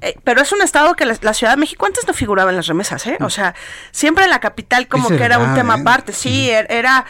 eh, 0.01 0.19
pero 0.23 0.41
es 0.41 0.51
un 0.51 0.61
estado 0.61 0.93
que 0.95 1.05
la, 1.05 1.15
la 1.21 1.33
Ciudad 1.33 1.53
de 1.53 1.57
México 1.57 1.85
antes 1.85 2.05
no 2.07 2.13
figuraba 2.13 2.49
en 2.49 2.57
las 2.57 2.67
remesas, 2.67 3.05
¿eh? 3.07 3.17
O 3.21 3.29
sea, 3.29 3.55
siempre 3.91 4.27
la 4.27 4.39
capital 4.39 4.87
como 4.87 5.09
Es 5.09 5.17
que 5.17 5.23
era 5.23 5.39
un 5.39 5.53
tema 5.53 5.77
¿eh? 5.77 5.81
aparte. 5.81 6.11
Sí, 6.13 6.49
er- 6.49 6.67
era 6.69 7.05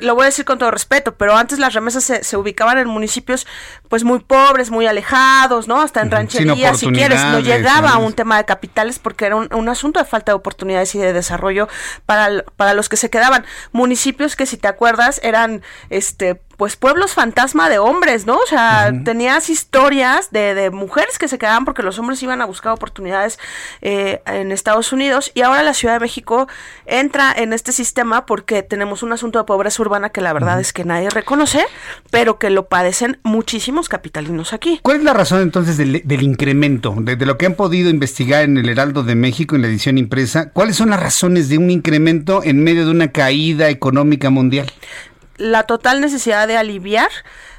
lo 0.00 0.14
voy 0.14 0.22
a 0.22 0.26
decir 0.26 0.44
con 0.44 0.58
todo 0.58 0.70
respeto, 0.70 1.16
pero 1.16 1.36
antes 1.36 1.58
las 1.58 1.74
remesas 1.74 2.04
se, 2.04 2.22
se 2.22 2.36
ubicaban 2.36 2.78
en 2.78 2.88
municipios 2.88 3.46
pues 3.88 4.04
muy 4.04 4.20
pobres, 4.20 4.70
muy 4.70 4.86
alejados, 4.86 5.66
¿no? 5.68 5.80
Hasta 5.80 6.00
en 6.00 6.10
rancherías, 6.10 6.78
si 6.78 6.86
quieres, 6.88 7.20
no 7.26 7.40
llegaba 7.40 7.90
a 7.90 7.98
un 7.98 8.12
tema 8.12 8.36
de 8.36 8.44
capitales 8.44 8.98
porque 8.98 9.26
era 9.26 9.36
un, 9.36 9.52
un 9.52 9.68
asunto 9.68 9.98
de 9.98 10.06
falta 10.06 10.32
de 10.32 10.36
oportunidades 10.36 10.94
y 10.94 10.98
de 10.98 11.12
desarrollo 11.12 11.68
para, 12.06 12.44
para 12.56 12.74
los 12.74 12.88
que 12.88 12.96
se 12.96 13.10
quedaban. 13.10 13.44
Municipios 13.72 14.36
que 14.36 14.46
si 14.46 14.56
te 14.56 14.68
acuerdas 14.68 15.20
eran 15.22 15.62
este 15.90 16.40
pues 16.62 16.76
pueblos 16.76 17.12
fantasma 17.12 17.68
de 17.68 17.80
hombres, 17.80 18.24
¿no? 18.24 18.36
O 18.36 18.46
sea, 18.46 18.92
tenías 19.02 19.50
historias 19.50 20.30
de, 20.30 20.54
de 20.54 20.70
mujeres 20.70 21.18
que 21.18 21.26
se 21.26 21.36
quedaban 21.36 21.64
porque 21.64 21.82
los 21.82 21.98
hombres 21.98 22.22
iban 22.22 22.40
a 22.40 22.44
buscar 22.44 22.72
oportunidades 22.72 23.40
eh, 23.80 24.22
en 24.26 24.52
Estados 24.52 24.92
Unidos 24.92 25.32
y 25.34 25.40
ahora 25.40 25.64
la 25.64 25.74
Ciudad 25.74 25.94
de 25.94 25.98
México 25.98 26.46
entra 26.86 27.34
en 27.36 27.52
este 27.52 27.72
sistema 27.72 28.26
porque 28.26 28.62
tenemos 28.62 29.02
un 29.02 29.12
asunto 29.12 29.40
de 29.40 29.44
pobreza 29.44 29.82
urbana 29.82 30.10
que 30.10 30.20
la 30.20 30.32
verdad 30.32 30.60
es 30.60 30.72
que 30.72 30.84
nadie 30.84 31.10
reconoce, 31.10 31.64
pero 32.12 32.38
que 32.38 32.48
lo 32.48 32.68
padecen 32.68 33.18
muchísimos 33.24 33.88
capitalinos 33.88 34.52
aquí. 34.52 34.78
¿Cuál 34.82 34.98
es 34.98 35.02
la 35.02 35.14
razón 35.14 35.42
entonces 35.42 35.76
del, 35.76 36.02
del 36.04 36.22
incremento? 36.22 36.94
De, 36.96 37.16
de 37.16 37.26
lo 37.26 37.38
que 37.38 37.46
han 37.46 37.54
podido 37.54 37.90
investigar 37.90 38.44
en 38.44 38.56
el 38.56 38.68
Heraldo 38.68 39.02
de 39.02 39.16
México, 39.16 39.56
en 39.56 39.62
la 39.62 39.66
edición 39.66 39.98
impresa, 39.98 40.50
¿cuáles 40.50 40.76
son 40.76 40.90
las 40.90 41.00
razones 41.00 41.48
de 41.48 41.58
un 41.58 41.72
incremento 41.72 42.44
en 42.44 42.62
medio 42.62 42.84
de 42.84 42.92
una 42.92 43.10
caída 43.10 43.68
económica 43.68 44.30
mundial? 44.30 44.70
La 45.36 45.64
total 45.64 46.00
necesidad 46.00 46.46
de 46.46 46.56
aliviar 46.56 47.08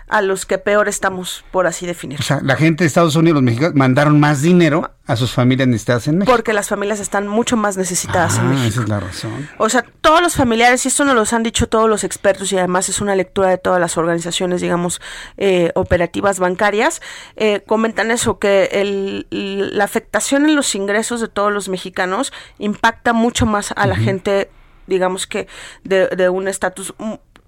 a 0.10 0.22
los 0.22 0.46
que 0.46 0.58
peor 0.60 0.90
estamos, 0.90 1.44
por 1.50 1.66
así 1.66 1.88
definir. 1.88 2.20
O 2.20 2.24
sea, 2.24 2.40
la 2.44 2.56
gente 2.56 2.84
de 2.84 2.88
Estados 2.88 3.16
Unidos, 3.16 3.36
los 3.36 3.44
mexicanos, 3.44 3.74
mandaron 3.76 4.20
más 4.20 4.42
dinero 4.44 4.92
a 5.08 5.16
sus 5.16 5.32
familias 5.32 5.68
necesitadas 5.68 6.08
en 6.08 6.20
México. 6.20 6.32
Porque 6.32 6.54
las 6.54 6.68
familias 6.70 7.00
están 7.00 7.28
mucho 7.28 7.58
más 7.58 7.78
necesitadas 7.78 8.38
en 8.38 8.42
Ah, 8.46 8.50
México. 8.50 8.68
esa 8.68 8.82
es 8.84 8.90
la 8.90 9.00
razón. 9.00 9.50
O 9.58 9.70
sea, 9.70 9.84
todos 10.02 10.22
los 10.22 10.36
familiares, 10.36 10.86
y 10.86 10.90
esto 10.90 11.04
nos 11.06 11.16
lo 11.16 11.36
han 11.36 11.42
dicho 11.42 11.68
todos 11.68 11.90
los 11.90 12.04
expertos, 12.04 12.52
y 12.52 12.58
además 12.58 12.90
es 12.90 13.02
una 13.02 13.16
lectura 13.16 13.50
de 13.50 13.58
todas 13.58 13.80
las 13.80 13.98
organizaciones, 13.98 14.62
digamos, 14.62 15.02
eh, 15.38 15.72
operativas 15.74 16.38
bancarias, 16.38 17.02
eh, 17.36 17.64
comentan 17.66 18.12
eso, 18.12 18.38
que 18.38 18.66
el- 18.74 19.26
la 19.32 19.86
afectación 19.86 20.46
en 20.46 20.56
los 20.56 20.76
ingresos 20.76 21.22
de 21.22 21.28
todos 21.30 21.52
los 21.52 21.70
mexicanos 21.70 22.34
impacta 22.60 23.14
mucho 23.14 23.46
más 23.48 23.74
a 23.76 23.88
la 23.88 23.96
gente, 23.96 24.52
digamos 24.86 25.26
que 25.28 25.48
de, 25.84 26.08
de 26.10 26.30
un 26.30 26.48
estatus 26.50 26.94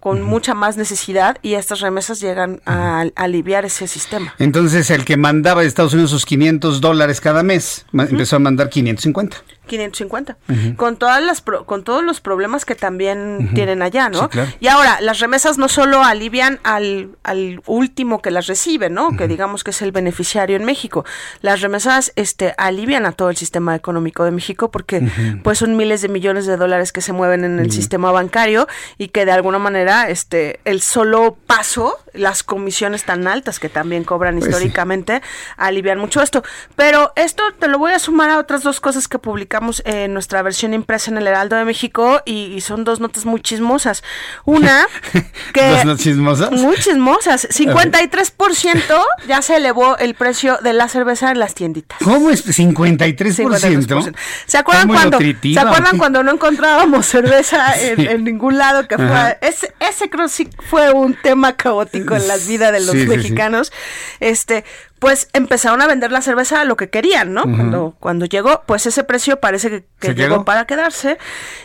con 0.06 0.22
mucha 0.22 0.54
más 0.54 0.78
necesidad, 0.78 1.40
y 1.42 1.56
estas 1.56 1.80
remesas 1.80 2.20
llegan 2.20 2.62
a, 2.68 3.02
a 3.02 3.24
aliviar 3.24 3.66
ese 3.66 3.88
sistema. 3.88 4.36
Entonces, 4.38 4.92
el 4.92 5.04
que 5.04 5.18
mandaba 5.18 5.62
de 5.62 5.68
Estados 5.68 5.94
Unidos 5.94 6.12
sus 6.12 6.28
500 6.28 6.80
dólares 6.80 7.20
cada 7.20 7.42
mes, 7.42 7.88
empezó 7.92 8.36
a 8.36 8.40
mandar 8.40 8.70
550. 8.70 9.38
550 9.66 10.38
Ujú. 10.50 10.76
con 10.76 10.98
todas 10.98 11.22
las 11.24 11.42
pro- 11.42 11.66
con 11.66 11.84
todos 11.84 12.04
los 12.04 12.22
problemas 12.22 12.66
que 12.66 12.76
también 12.76 13.52
tienen 13.54 13.82
allá, 13.82 14.10
¿no? 14.10 14.24
Sí, 14.24 14.28
claro. 14.30 14.52
Y 14.60 14.68
ahora 14.68 15.00
las 15.02 15.20
remesas 15.20 15.58
no 15.58 15.68
solo 15.68 16.04
alivian 16.04 16.60
al, 16.64 17.10
al 17.24 17.62
último 17.66 18.22
que 18.22 18.32
las 18.32 18.48
recibe, 18.48 18.90
¿no? 18.90 19.16
Que 19.18 19.28
digamos 19.28 19.64
que 19.64 19.72
es 19.72 19.82
el 19.82 19.92
beneficiario 19.92 20.56
en 20.56 20.66
México. 20.66 21.06
Las 21.42 21.62
remesas 21.62 22.12
este 22.16 22.54
alivian 22.58 23.06
a 23.06 23.12
todo 23.12 23.30
el 23.30 23.38
sistema 23.38 23.76
económico 23.76 24.24
de 24.24 24.32
México 24.32 24.72
porque 24.72 25.02
pues 25.44 25.60
son 25.60 25.76
miles 25.78 26.02
de 26.02 26.10
millones 26.10 26.46
de 26.46 26.58
dólares 26.58 26.92
que 26.92 27.02
se 27.02 27.14
mueven 27.14 27.44
en 27.44 27.60
el 27.60 27.72
sistema 27.72 28.12
bancario 28.12 28.68
y 28.98 29.08
que 29.10 29.26
de 29.26 29.32
alguna 29.32 29.60
manera 29.60 30.10
este 30.10 30.60
el 30.66 30.82
solo 30.82 31.38
paso, 31.48 31.98
las 32.14 32.44
comisiones 32.44 33.04
tan 33.04 33.28
altas 33.28 33.60
que 33.60 33.70
también 33.70 34.04
cobran 34.04 34.36
Pues 34.36 34.46
sí. 34.46 34.50
históricamente 34.52 35.22
alivian 35.58 35.98
mucho 36.00 36.22
esto. 36.22 36.44
Pero 36.76 37.12
esto 37.16 37.44
te 37.60 37.68
lo 37.68 37.78
voy 37.80 37.92
a 37.94 38.00
sumar 38.00 38.30
a 38.30 38.38
otras 38.40 38.64
dos 38.64 38.80
cosas 38.80 39.08
que 39.08 39.20
publicamos 39.20 39.55
en 39.86 40.14
nuestra 40.14 40.42
versión 40.42 40.74
impresa 40.74 41.12
en 41.12 41.18
el 41.18 41.28
Heraldo 41.28 41.56
de 41.56 41.66
México 41.66 42.22
y, 42.26 42.46
y 42.54 42.62
son 42.62 42.84
dos 42.84 43.00
notas 43.00 43.26
muy 43.26 43.42
chismosas. 43.42 44.04
Una, 44.46 44.88
que... 45.54 45.70
¿Dos 45.70 45.86
notas 45.86 46.04
chismosas? 46.04 46.52
Muy 46.52 46.76
chismosas. 46.78 47.48
53% 47.50 49.04
ya 49.28 49.42
se 49.42 49.58
elevó 49.58 49.98
el 49.98 50.16
precio 50.16 50.58
de 50.62 50.74
la 50.74 50.88
cerveza 50.88 51.32
en 51.32 51.40
las 51.40 51.54
tienditas. 51.54 51.98
¿Cómo 52.04 52.30
es? 52.30 52.46
53%. 52.46 53.16
53%. 53.16 54.16
¿Se 54.46 54.58
acuerdan 54.58 54.88
cuando 54.88 55.18
¿Se 55.20 55.60
acuerdan 55.60 55.98
cuando 55.98 56.24
no 56.24 56.32
encontrábamos 56.32 57.06
cerveza 57.06 57.74
en, 57.82 57.96
Sí. 57.96 58.08
en 58.08 58.24
ningún 58.24 58.58
lado 58.58 58.88
que 58.88 58.98
fue 58.98 59.38
ese 59.42 59.74
ese 59.80 60.10
creo 60.10 60.28
sí 60.28 60.50
fue 60.70 60.92
un 60.92 61.14
tema 61.16 61.54
caótico 61.56 62.16
en 62.16 62.28
la 62.28 62.36
vida 62.38 62.72
de 62.72 62.80
los 62.80 62.92
Sí, 62.92 63.00
sí, 63.00 63.04
sí. 63.04 63.10
mexicanos. 63.10 63.72
Este, 64.20 64.66
pues 65.06 65.30
empezaron 65.34 65.84
a 65.84 65.88
vender 65.88 66.12
la 66.12 66.24
cerveza 66.24 66.62
a 66.62 66.66
lo 66.66 66.76
que 66.78 66.90
querían, 66.90 67.32
¿no? 67.32 67.44
Cuando 67.44 67.96
cuando 68.00 68.26
llegó, 68.26 68.64
pues 68.66 68.88
ese 68.88 69.04
precio 69.04 69.40
parece 69.40 69.70
que, 69.70 69.86
que 70.00 70.08
¿Se 70.08 70.16
llegó 70.16 70.38
quedó? 70.38 70.46
para 70.46 70.66
quedarse 70.66 71.20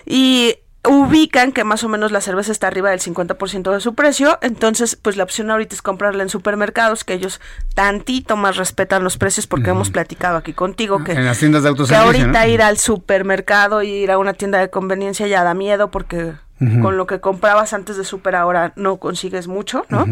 y 0.04 0.56
ubican 0.86 1.52
que 1.52 1.64
más 1.64 1.82
o 1.82 1.88
menos 1.88 2.12
la 2.12 2.20
cerveza 2.20 2.52
está 2.52 2.66
arriba 2.66 2.90
del 2.90 3.00
50% 3.00 3.72
de 3.72 3.80
su 3.80 3.94
precio, 3.94 4.38
entonces 4.42 4.94
pues 4.94 5.16
la 5.16 5.24
opción 5.24 5.50
ahorita 5.50 5.74
es 5.74 5.80
comprarla 5.80 6.22
en 6.22 6.28
supermercados 6.28 7.02
que 7.02 7.14
ellos 7.14 7.40
tantito 7.74 8.36
más 8.36 8.58
respetan 8.58 9.04
los 9.04 9.16
precios 9.16 9.46
porque 9.46 9.70
hemos 9.70 9.88
platicado 9.88 10.36
aquí 10.36 10.52
contigo 10.52 11.02
que 11.02 11.12
En 11.12 11.24
las 11.24 11.38
tiendas 11.38 11.62
de 11.62 11.74
que 11.74 11.94
ahorita 11.94 12.26
¿no? 12.26 12.46
ir 12.46 12.60
al 12.60 12.76
supermercado 12.76 13.82
ir 13.82 14.10
a 14.10 14.18
una 14.18 14.34
tienda 14.34 14.58
de 14.58 14.68
conveniencia 14.68 15.26
ya 15.26 15.44
da 15.44 15.54
miedo 15.54 15.90
porque 15.90 16.34
con 16.82 16.98
lo 16.98 17.06
que 17.06 17.20
comprabas 17.20 17.72
antes 17.72 17.96
de 17.96 18.04
super 18.04 18.36
ahora 18.36 18.74
no 18.76 18.98
consigues 18.98 19.48
mucho, 19.48 19.86
¿no? 19.88 20.04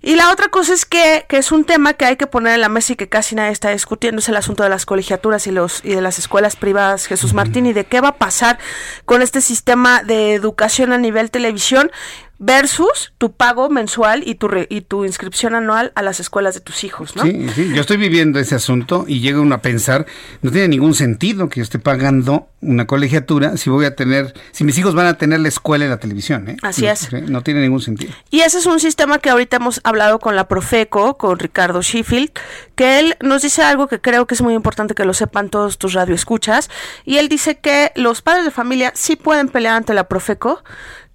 Y 0.00 0.14
la 0.14 0.30
otra 0.30 0.48
cosa 0.48 0.74
es 0.74 0.84
que, 0.84 1.26
que 1.28 1.38
es 1.38 1.50
un 1.50 1.64
tema 1.64 1.94
que 1.94 2.04
hay 2.04 2.16
que 2.16 2.28
poner 2.28 2.54
en 2.54 2.60
la 2.60 2.68
mesa 2.68 2.92
y 2.92 2.96
que 2.96 3.08
casi 3.08 3.34
nadie 3.34 3.50
está 3.50 3.70
discutiendo, 3.70 4.20
es 4.20 4.28
el 4.28 4.36
asunto 4.36 4.62
de 4.62 4.68
las 4.68 4.86
colegiaturas 4.86 5.46
y 5.48 5.50
los 5.50 5.84
y 5.84 5.90
de 5.90 6.00
las 6.00 6.20
escuelas 6.20 6.54
privadas, 6.54 7.06
Jesús 7.06 7.34
Martín, 7.34 7.66
y 7.66 7.72
de 7.72 7.84
qué 7.84 8.00
va 8.00 8.08
a 8.08 8.16
pasar 8.16 8.58
con 9.04 9.22
este 9.22 9.40
sistema 9.40 10.04
de 10.04 10.34
educación 10.34 10.92
a 10.92 10.98
nivel 10.98 11.32
televisión 11.32 11.90
versus 12.38 13.12
tu 13.18 13.32
pago 13.32 13.68
mensual 13.68 14.22
y 14.24 14.36
tu 14.36 14.46
re- 14.48 14.68
y 14.70 14.82
tu 14.82 15.04
inscripción 15.04 15.54
anual 15.56 15.92
a 15.96 16.02
las 16.02 16.20
escuelas 16.20 16.54
de 16.54 16.60
tus 16.60 16.84
hijos, 16.84 17.16
¿no? 17.16 17.22
Sí, 17.24 17.48
sí, 17.54 17.72
yo 17.74 17.80
estoy 17.80 17.96
viviendo 17.96 18.38
ese 18.38 18.54
asunto 18.54 19.04
y 19.08 19.20
llega 19.20 19.40
uno 19.40 19.56
a 19.56 19.62
pensar, 19.62 20.06
no 20.42 20.50
tiene 20.52 20.68
ningún 20.68 20.94
sentido 20.94 21.48
que 21.48 21.58
yo 21.60 21.64
esté 21.64 21.78
pagando 21.80 22.48
una 22.60 22.86
colegiatura 22.86 23.56
si 23.56 23.70
voy 23.70 23.84
a 23.86 23.96
tener, 23.96 24.34
si 24.52 24.62
mis 24.64 24.78
hijos 24.78 24.94
van 24.94 25.06
a 25.06 25.14
tener 25.18 25.40
la 25.40 25.48
escuela 25.48 25.84
y 25.84 25.88
la 25.88 25.98
televisión, 25.98 26.48
¿eh? 26.48 26.56
Así 26.62 26.82
No, 26.82 26.90
es. 26.92 27.12
No 27.28 27.42
tiene 27.42 27.60
ningún 27.60 27.80
sentido. 27.80 28.12
Y 28.30 28.40
ese 28.40 28.58
es 28.58 28.66
un 28.66 28.78
sistema 28.78 29.18
que 29.18 29.30
ahorita 29.30 29.56
hemos 29.56 29.80
hablado 29.82 30.18
con 30.20 30.36
la 30.36 30.46
Profeco, 30.46 31.16
con 31.18 31.38
Ricardo 31.38 31.82
Sheffield, 31.82 32.30
que 32.76 33.00
él 33.00 33.16
nos 33.20 33.42
dice 33.42 33.62
algo 33.62 33.88
que 33.88 34.00
creo 34.00 34.26
que 34.26 34.34
es 34.34 34.42
muy 34.42 34.54
importante 34.54 34.94
que 34.94 35.04
lo 35.04 35.14
sepan 35.14 35.50
todos 35.50 35.78
tus 35.78 35.92
radioescuchas. 35.94 36.70
Y 37.04 37.18
él 37.18 37.28
dice 37.28 37.58
que 37.58 37.90
los 37.96 38.22
padres 38.22 38.44
de 38.44 38.50
familia 38.52 38.92
sí 38.94 39.16
pueden 39.16 39.48
pelear 39.48 39.74
ante 39.74 39.92
la 39.94 40.04
Profeco, 40.08 40.62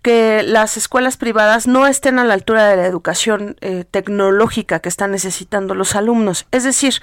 que 0.04 0.44
las 0.44 0.76
escuelas 0.76 1.16
privadas 1.18 1.66
no 1.66 1.88
estén 1.88 2.20
a 2.20 2.26
la 2.26 2.34
altura 2.34 2.68
de 2.68 2.76
la 2.76 2.86
educación 2.86 3.56
eh, 3.62 3.86
tecnológica 3.90 4.80
que 4.80 4.90
están 4.90 5.12
necesitando 5.12 5.76
los 5.76 5.96
alumnos. 5.96 6.46
Es 6.52 6.66
decir, 6.66 7.02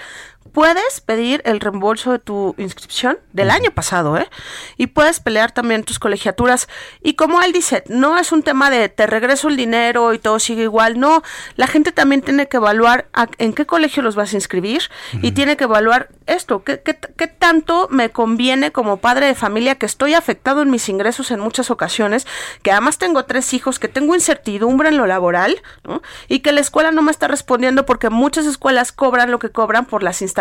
puedes 0.53 1.01
pedir 1.01 1.43
el 1.45 1.61
reembolso 1.61 2.11
de 2.11 2.19
tu 2.19 2.57
inscripción 2.59 3.19
del 3.33 3.51
año 3.53 3.71
pasado, 3.71 4.17
¿eh? 4.17 4.29
Y 4.77 4.89
puedes 4.89 5.21
pelear 5.21 5.53
también 5.53 5.85
tus 5.85 6.01
colegiaturas. 6.01 6.69
Y 7.05 7.15
como 7.15 7.41
él 7.41 7.53
dice, 7.53 7.85
no 7.87 8.19
es 8.19 8.33
un 8.33 8.43
tema 8.43 8.69
de 8.69 8.89
te 8.89 9.07
regreso 9.07 9.47
el 9.47 9.57
dinero 9.57 10.13
y 10.13 10.19
todo 10.19 10.41
sigue 10.41 10.65
igual. 10.65 10.99
No, 10.99 11.23
la 11.55 11.69
gente 11.69 11.93
también 11.93 12.23
tiene 12.23 12.49
que 12.49 12.57
evaluar 12.57 13.07
a- 13.13 13.29
en 13.39 13.53
qué 13.53 13.65
colegio 13.65 14.03
los 14.03 14.17
vas 14.17 14.33
a 14.33 14.37
inscribir 14.37 14.83
y 15.23 15.31
tiene 15.33 15.57
que 15.57 15.65
evaluar 15.65 16.09
esto, 16.27 16.65
qué, 16.65 16.81
qué, 16.83 16.99
qué 17.17 17.29
tanto 17.29 17.87
me 17.91 18.11
conviene 18.11 18.73
como 18.73 18.97
padre 18.97 19.27
de 19.27 19.37
familia 19.37 19.77
que 19.77 19.87
estoy 19.87 20.15
afectado 20.15 20.63
en 20.63 20.71
mis 20.71 20.89
ingresos 20.89 21.31
en 21.31 21.39
muchas 21.39 21.71
ocasiones, 21.71 22.27
que 22.63 22.73
además 22.73 22.99
tengo 22.99 23.25
tres 23.25 23.55
hijos, 23.55 23.79
que 23.79 23.87
tengo 23.89 24.17
incertidumbre 24.17 24.89
en 24.89 24.97
lo 24.97 25.07
laboral, 25.07 25.63
¿no? 25.85 26.03
Y 26.27 26.41
que 26.41 26.51
la 26.51 26.61
escuela 26.61 26.91
no 26.91 27.03
me 27.03 27.13
está 27.13 27.29
respondiendo 27.29 27.87
porque 27.87 28.11
muchas 28.11 28.47
escuelas 28.47 28.91
cobran 28.91 29.31
lo 29.31 29.39
que 29.39 29.51
cobran 29.51 29.87
por 29.87 30.03
las 30.03 30.23
instalaciones, 30.23 30.40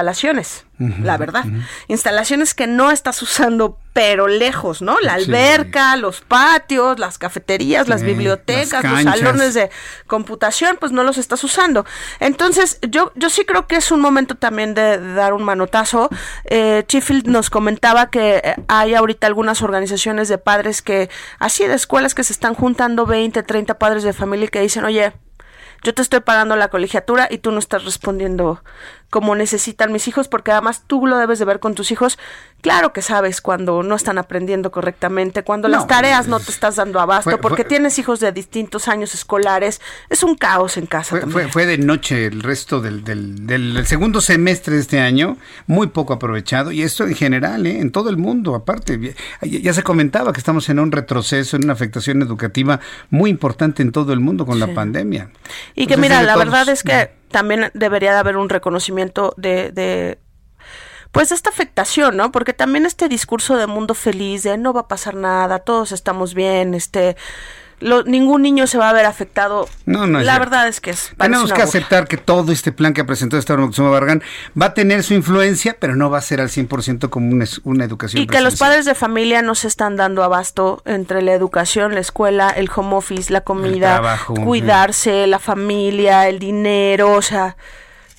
la 0.79 1.17
verdad. 1.17 1.43
Instalaciones 1.89 2.53
que 2.53 2.65
no 2.67 2.89
estás 2.91 3.21
usando, 3.21 3.77
pero 3.91 4.27
lejos, 4.27 4.81
¿no? 4.81 4.97
La 5.01 5.19
Sí. 5.19 5.25
alberca, 5.25 5.95
los 5.97 6.21
patios, 6.21 6.99
las 6.99 7.17
cafeterías, 7.17 7.87
las 7.89 8.01
bibliotecas, 8.01 8.83
las 8.83 9.03
los 9.03 9.13
salones 9.15 9.53
de 9.55 9.69
computación, 10.07 10.77
pues 10.79 10.91
no 10.93 11.03
los 11.03 11.17
estás 11.17 11.43
usando. 11.43 11.85
Entonces, 12.21 12.79
yo, 12.87 13.11
yo 13.15 13.29
sí 13.29 13.43
creo 13.45 13.67
que 13.67 13.75
es 13.75 13.91
un 13.91 13.99
momento 13.99 14.35
también 14.35 14.73
de, 14.73 14.97
de 14.97 15.13
dar 15.13 15.33
un 15.33 15.43
manotazo. 15.43 16.09
Eh, 16.45 16.85
Sheffield 16.87 17.27
nos 17.27 17.49
comentaba 17.49 18.09
que 18.09 18.37
eh, 18.43 18.55
hay 18.67 18.93
ahorita 18.95 19.27
algunas 19.27 19.61
organizaciones 19.61 20.29
de 20.29 20.37
padres 20.37 20.81
que, 20.81 21.09
así 21.39 21.65
de 21.67 21.73
escuelas 21.75 22.15
que 22.15 22.23
se 22.23 22.31
están 22.33 22.53
juntando 22.53 23.05
20, 23.05 23.43
30 23.43 23.77
padres 23.79 24.03
de 24.03 24.13
familia 24.13 24.45
y 24.45 24.49
que 24.49 24.61
dicen, 24.61 24.85
oye, 24.85 25.11
yo 25.83 25.93
te 25.93 26.01
estoy 26.01 26.19
pagando 26.19 26.57
la 26.57 26.67
colegiatura 26.67 27.27
y 27.31 27.37
tú 27.37 27.51
no 27.51 27.59
estás 27.59 27.85
respondiendo 27.85 28.61
como 29.09 29.35
necesitan 29.35 29.91
mis 29.91 30.07
hijos, 30.07 30.27
porque 30.27 30.51
además 30.51 30.83
tú 30.85 31.07
lo 31.07 31.17
debes 31.17 31.39
de 31.39 31.45
ver 31.45 31.59
con 31.59 31.73
tus 31.73 31.91
hijos. 31.91 32.19
Claro 32.61 32.93
que 32.93 33.01
sabes 33.01 33.41
cuando 33.41 33.83
no 33.83 33.95
están 33.95 34.17
aprendiendo 34.17 34.69
correctamente, 34.71 35.43
cuando 35.43 35.67
las 35.67 35.87
tareas 35.87 36.27
no 36.27 36.39
te 36.39 36.51
estás 36.51 36.75
dando 36.75 36.99
abasto, 36.99 37.39
porque 37.39 37.63
tienes 37.63 37.97
hijos 37.99 38.19
de 38.19 38.31
distintos 38.31 38.87
años 38.87 39.13
escolares. 39.13 39.81
Es 40.09 40.23
un 40.23 40.35
caos 40.35 40.77
en 40.77 40.85
casa. 40.85 41.21
Fue, 41.27 41.47
fue, 41.47 41.65
de 41.65 41.77
noche 41.77 42.25
el 42.25 42.43
resto 42.43 42.81
del, 42.81 43.03
del, 43.03 43.47
del, 43.47 43.87
segundo 43.87 44.21
semestre 44.21 44.75
de 44.75 44.81
este 44.81 44.99
año, 44.99 45.37
muy 45.67 45.87
poco 45.87 46.13
aprovechado, 46.13 46.71
y 46.71 46.83
esto 46.83 47.05
en 47.05 47.15
general, 47.15 47.65
¿eh? 47.65 47.79
en 47.79 47.91
todo 47.91 48.09
el 48.09 48.17
mundo, 48.17 48.55
aparte. 48.55 49.15
Ya, 49.41 49.73
se 49.73 49.83
comentaba 49.83 50.33
que 50.33 50.39
estamos 50.39 50.69
en 50.69 50.79
un 50.79 50.91
retroceso, 50.91 51.55
en 51.55 51.63
una 51.63 51.73
afectación 51.73 52.21
educativa 52.21 52.79
muy 53.09 53.29
importante 53.29 53.81
en 53.81 53.91
todo 53.91 54.13
el 54.13 54.19
mundo 54.19 54.45
con 54.45 54.59
la 54.59 54.73
pandemia. 54.73 55.29
Y 55.75 55.87
que 55.87 55.97
mira, 55.97 56.21
la 56.23 56.35
verdad 56.35 56.67
es 56.69 56.83
que 56.83 57.18
también 57.31 57.71
debería 57.73 58.11
de 58.13 58.19
haber 58.19 58.37
un 58.37 58.49
reconocimiento 58.49 59.33
de, 59.37 59.71
de 59.71 60.19
pues 61.11 61.31
esta 61.31 61.49
afectación, 61.49 62.17
¿no? 62.17 62.31
Porque 62.31 62.53
también 62.53 62.85
este 62.85 63.07
discurso 63.09 63.57
de 63.57 63.67
mundo 63.67 63.93
feliz, 63.93 64.43
de 64.43 64.57
no 64.57 64.73
va 64.73 64.81
a 64.81 64.87
pasar 64.87 65.15
nada, 65.15 65.59
todos 65.59 65.91
estamos 65.91 66.33
bien, 66.33 66.73
este 66.73 67.15
ningún 67.81 68.41
niño 68.41 68.67
se 68.67 68.77
va 68.77 68.89
a 68.89 68.93
ver 68.93 69.05
afectado. 69.05 69.67
No, 69.85 70.07
no 70.07 70.19
La 70.19 70.39
verdad 70.39 70.67
es 70.67 70.81
que 70.81 70.91
es. 70.91 71.11
Tenemos 71.17 71.53
que 71.53 71.61
aceptar 71.61 72.07
que 72.07 72.17
todo 72.17 72.51
este 72.51 72.71
plan 72.71 72.93
que 72.93 73.01
ha 73.01 73.05
presentado 73.05 73.39
esta 73.39 73.55
Barragán 73.55 74.21
va 74.59 74.67
a 74.67 74.73
tener 74.73 75.03
su 75.03 75.13
influencia, 75.13 75.77
pero 75.79 75.95
no 75.95 76.09
va 76.09 76.17
a 76.17 76.21
ser 76.21 76.41
al 76.41 76.49
100% 76.49 77.09
como 77.09 77.31
una, 77.31 77.45
una 77.63 77.85
educación. 77.85 78.23
Y 78.23 78.27
que 78.27 78.41
los 78.41 78.57
padres 78.57 78.85
de 78.85 78.95
familia 78.95 79.41
no 79.41 79.55
se 79.55 79.67
están 79.67 79.95
dando 79.95 80.23
abasto 80.23 80.81
entre 80.85 81.21
la 81.21 81.33
educación, 81.33 81.93
la 81.93 82.01
escuela, 82.01 82.49
el 82.49 82.69
home 82.73 82.95
office, 82.95 83.31
la 83.31 83.41
comida, 83.41 84.19
cuidarse, 84.25 85.27
la 85.27 85.39
familia, 85.39 86.27
el 86.27 86.39
dinero, 86.39 87.13
o 87.13 87.21
sea 87.21 87.55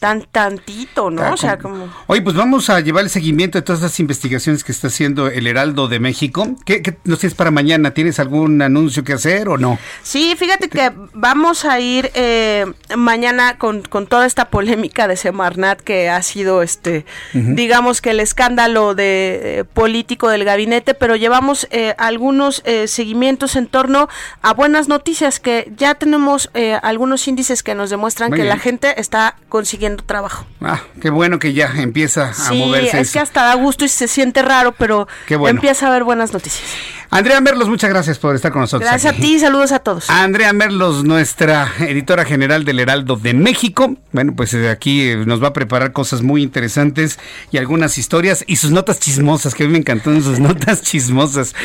tan 0.01 0.23
tantito, 0.23 1.11
¿no? 1.11 1.35
o 1.35 1.37
sea, 1.37 1.59
como... 1.59 1.93
Oye, 2.07 2.23
pues 2.23 2.35
vamos 2.35 2.71
a 2.71 2.81
llevar 2.81 3.05
el 3.05 3.11
seguimiento 3.11 3.59
de 3.59 3.63
todas 3.63 3.83
las 3.83 4.01
investigaciones 4.01 4.65
que 4.65 4.73
está 4.73 4.87
haciendo 4.87 5.29
el 5.29 5.47
Heraldo 5.47 5.89
de 5.89 6.01
México. 6.01 6.57
¿Qué, 6.65 6.81
qué 6.81 6.97
nos 7.05 7.19
tienes 7.19 7.35
para 7.35 7.51
mañana? 7.51 7.91
¿Tienes 7.91 8.19
algún 8.19 8.63
anuncio 8.63 9.05
que 9.05 9.13
hacer 9.13 9.51
o 9.51 9.59
no? 9.59 9.79
Sí, 10.03 10.35
fíjate 10.39 10.71
que 10.71 10.91
vamos 11.13 11.67
a 11.67 11.81
ir 11.81 12.11
eh, 12.15 12.65
mañana 12.97 13.59
con, 13.59 13.83
con, 13.83 14.07
toda 14.07 14.25
esta 14.25 14.49
polémica 14.49 15.07
de 15.07 15.19
Semarnat 15.19 15.83
que 15.83 16.09
ha 16.09 16.23
sido, 16.23 16.63
este, 16.63 17.05
digamos 17.35 18.01
que 18.01 18.11
el 18.11 18.21
escándalo 18.21 18.95
de 18.95 19.59
eh, 19.59 19.65
político 19.65 20.31
del 20.31 20.45
gabinete, 20.45 20.95
pero 20.95 21.15
llevamos 21.15 21.69
eh, 21.71 21.95
algunos 21.99 22.63
seguimientos 22.87 23.55
en 23.55 23.67
torno 23.67 24.09
a 24.41 24.55
buenas 24.55 24.89
noticias 24.89 25.41
que 25.41 25.71
ya 25.77 25.95
tenemos 25.95 26.51
algunos 26.83 27.29
índices 27.29 27.63
que 27.63 27.75
nos 27.75 27.91
demuestran 27.91 28.33
que 28.33 28.45
la 28.45 28.59
gente 28.59 28.99
está 28.99 29.37
consiguiendo 29.51 29.90
trabajo. 29.97 30.47
Ah, 30.61 30.81
qué 31.01 31.11
bueno 31.11 31.39
que 31.39 31.53
ya 31.53 31.73
empieza 31.77 32.33
a 32.33 32.53
moverse. 32.53 32.91
Sí, 32.91 32.97
es 32.97 33.13
que 33.13 33.19
hasta 33.21 33.45
da 33.45 33.55
gusto 33.55 33.85
y 33.85 33.89
se 33.89 34.09
siente 34.09 34.43
raro, 34.43 34.73
pero 34.73 35.09
empieza 35.29 35.87
a 35.87 35.89
haber 35.91 36.05
buenas 36.05 36.33
noticias. 36.33 36.69
Andrea 37.13 37.41
Merlos, 37.41 37.69
muchas 37.69 37.91
gracias 37.91 38.19
por 38.21 38.37
estar 38.37 38.53
con 38.53 38.61
nosotros. 38.61 38.89
Gracias 38.89 39.13
a 39.13 39.17
ti, 39.17 39.41
saludos 39.41 39.73
a 39.73 39.81
todos. 39.81 40.09
Andrea 40.09 40.53
Merlos, 40.53 41.03
nuestra 41.03 41.69
editora 41.81 42.25
general 42.25 42.65
del 42.65 42.79
Heraldo 42.79 43.17
de 43.17 43.35
México. 43.35 43.97
Bueno, 44.13 44.35
pues 44.37 44.55
eh, 44.55 44.69
aquí 44.69 45.03
eh, 45.03 45.17
nos 45.27 45.43
va 45.43 45.49
a 45.49 45.53
preparar 45.53 45.93
cosas 45.93 46.23
muy 46.23 46.41
interesantes 46.43 47.19
y 47.51 47.59
algunas 47.59 47.99
historias 47.99 48.45
y 48.47 48.57
sus 48.57 48.71
notas 48.71 49.01
chismosas, 49.01 49.57
que 49.57 49.65
a 49.65 49.67
mí 49.67 49.73
me 49.73 49.79
encantaron 49.79 50.23
sus 50.23 50.39
notas 50.41 50.83
chismosas. 50.83 51.57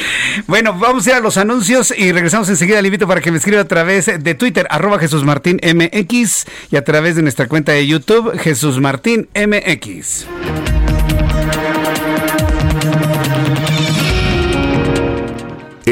Bueno, 0.48 0.74
vamos 0.74 1.06
a 1.06 1.12
ir 1.12 1.16
a 1.18 1.20
los 1.20 1.38
anuncios 1.38 1.94
y 1.96 2.12
regresamos 2.12 2.50
enseguida. 2.50 2.82
Le 2.82 2.88
invito 2.88 3.08
para 3.08 3.22
que 3.22 3.30
me 3.30 3.38
escriba 3.38 3.62
a 3.62 3.68
través 3.68 4.08
de 4.08 4.34
Twitter, 4.34 4.66
arroba 4.72 4.98
Jesús 4.98 5.24
Martín 5.24 5.62
MX 5.64 6.46
y 6.72 6.76
a 6.76 6.84
través 6.84 7.16
de 7.16 7.22
nuestra 7.22 7.48
cuenta 7.48 7.72
de 7.72 7.86
YouTube, 7.86 8.36
Jesús 8.40 8.80
Martín 8.82 9.30
MX. 9.36 10.26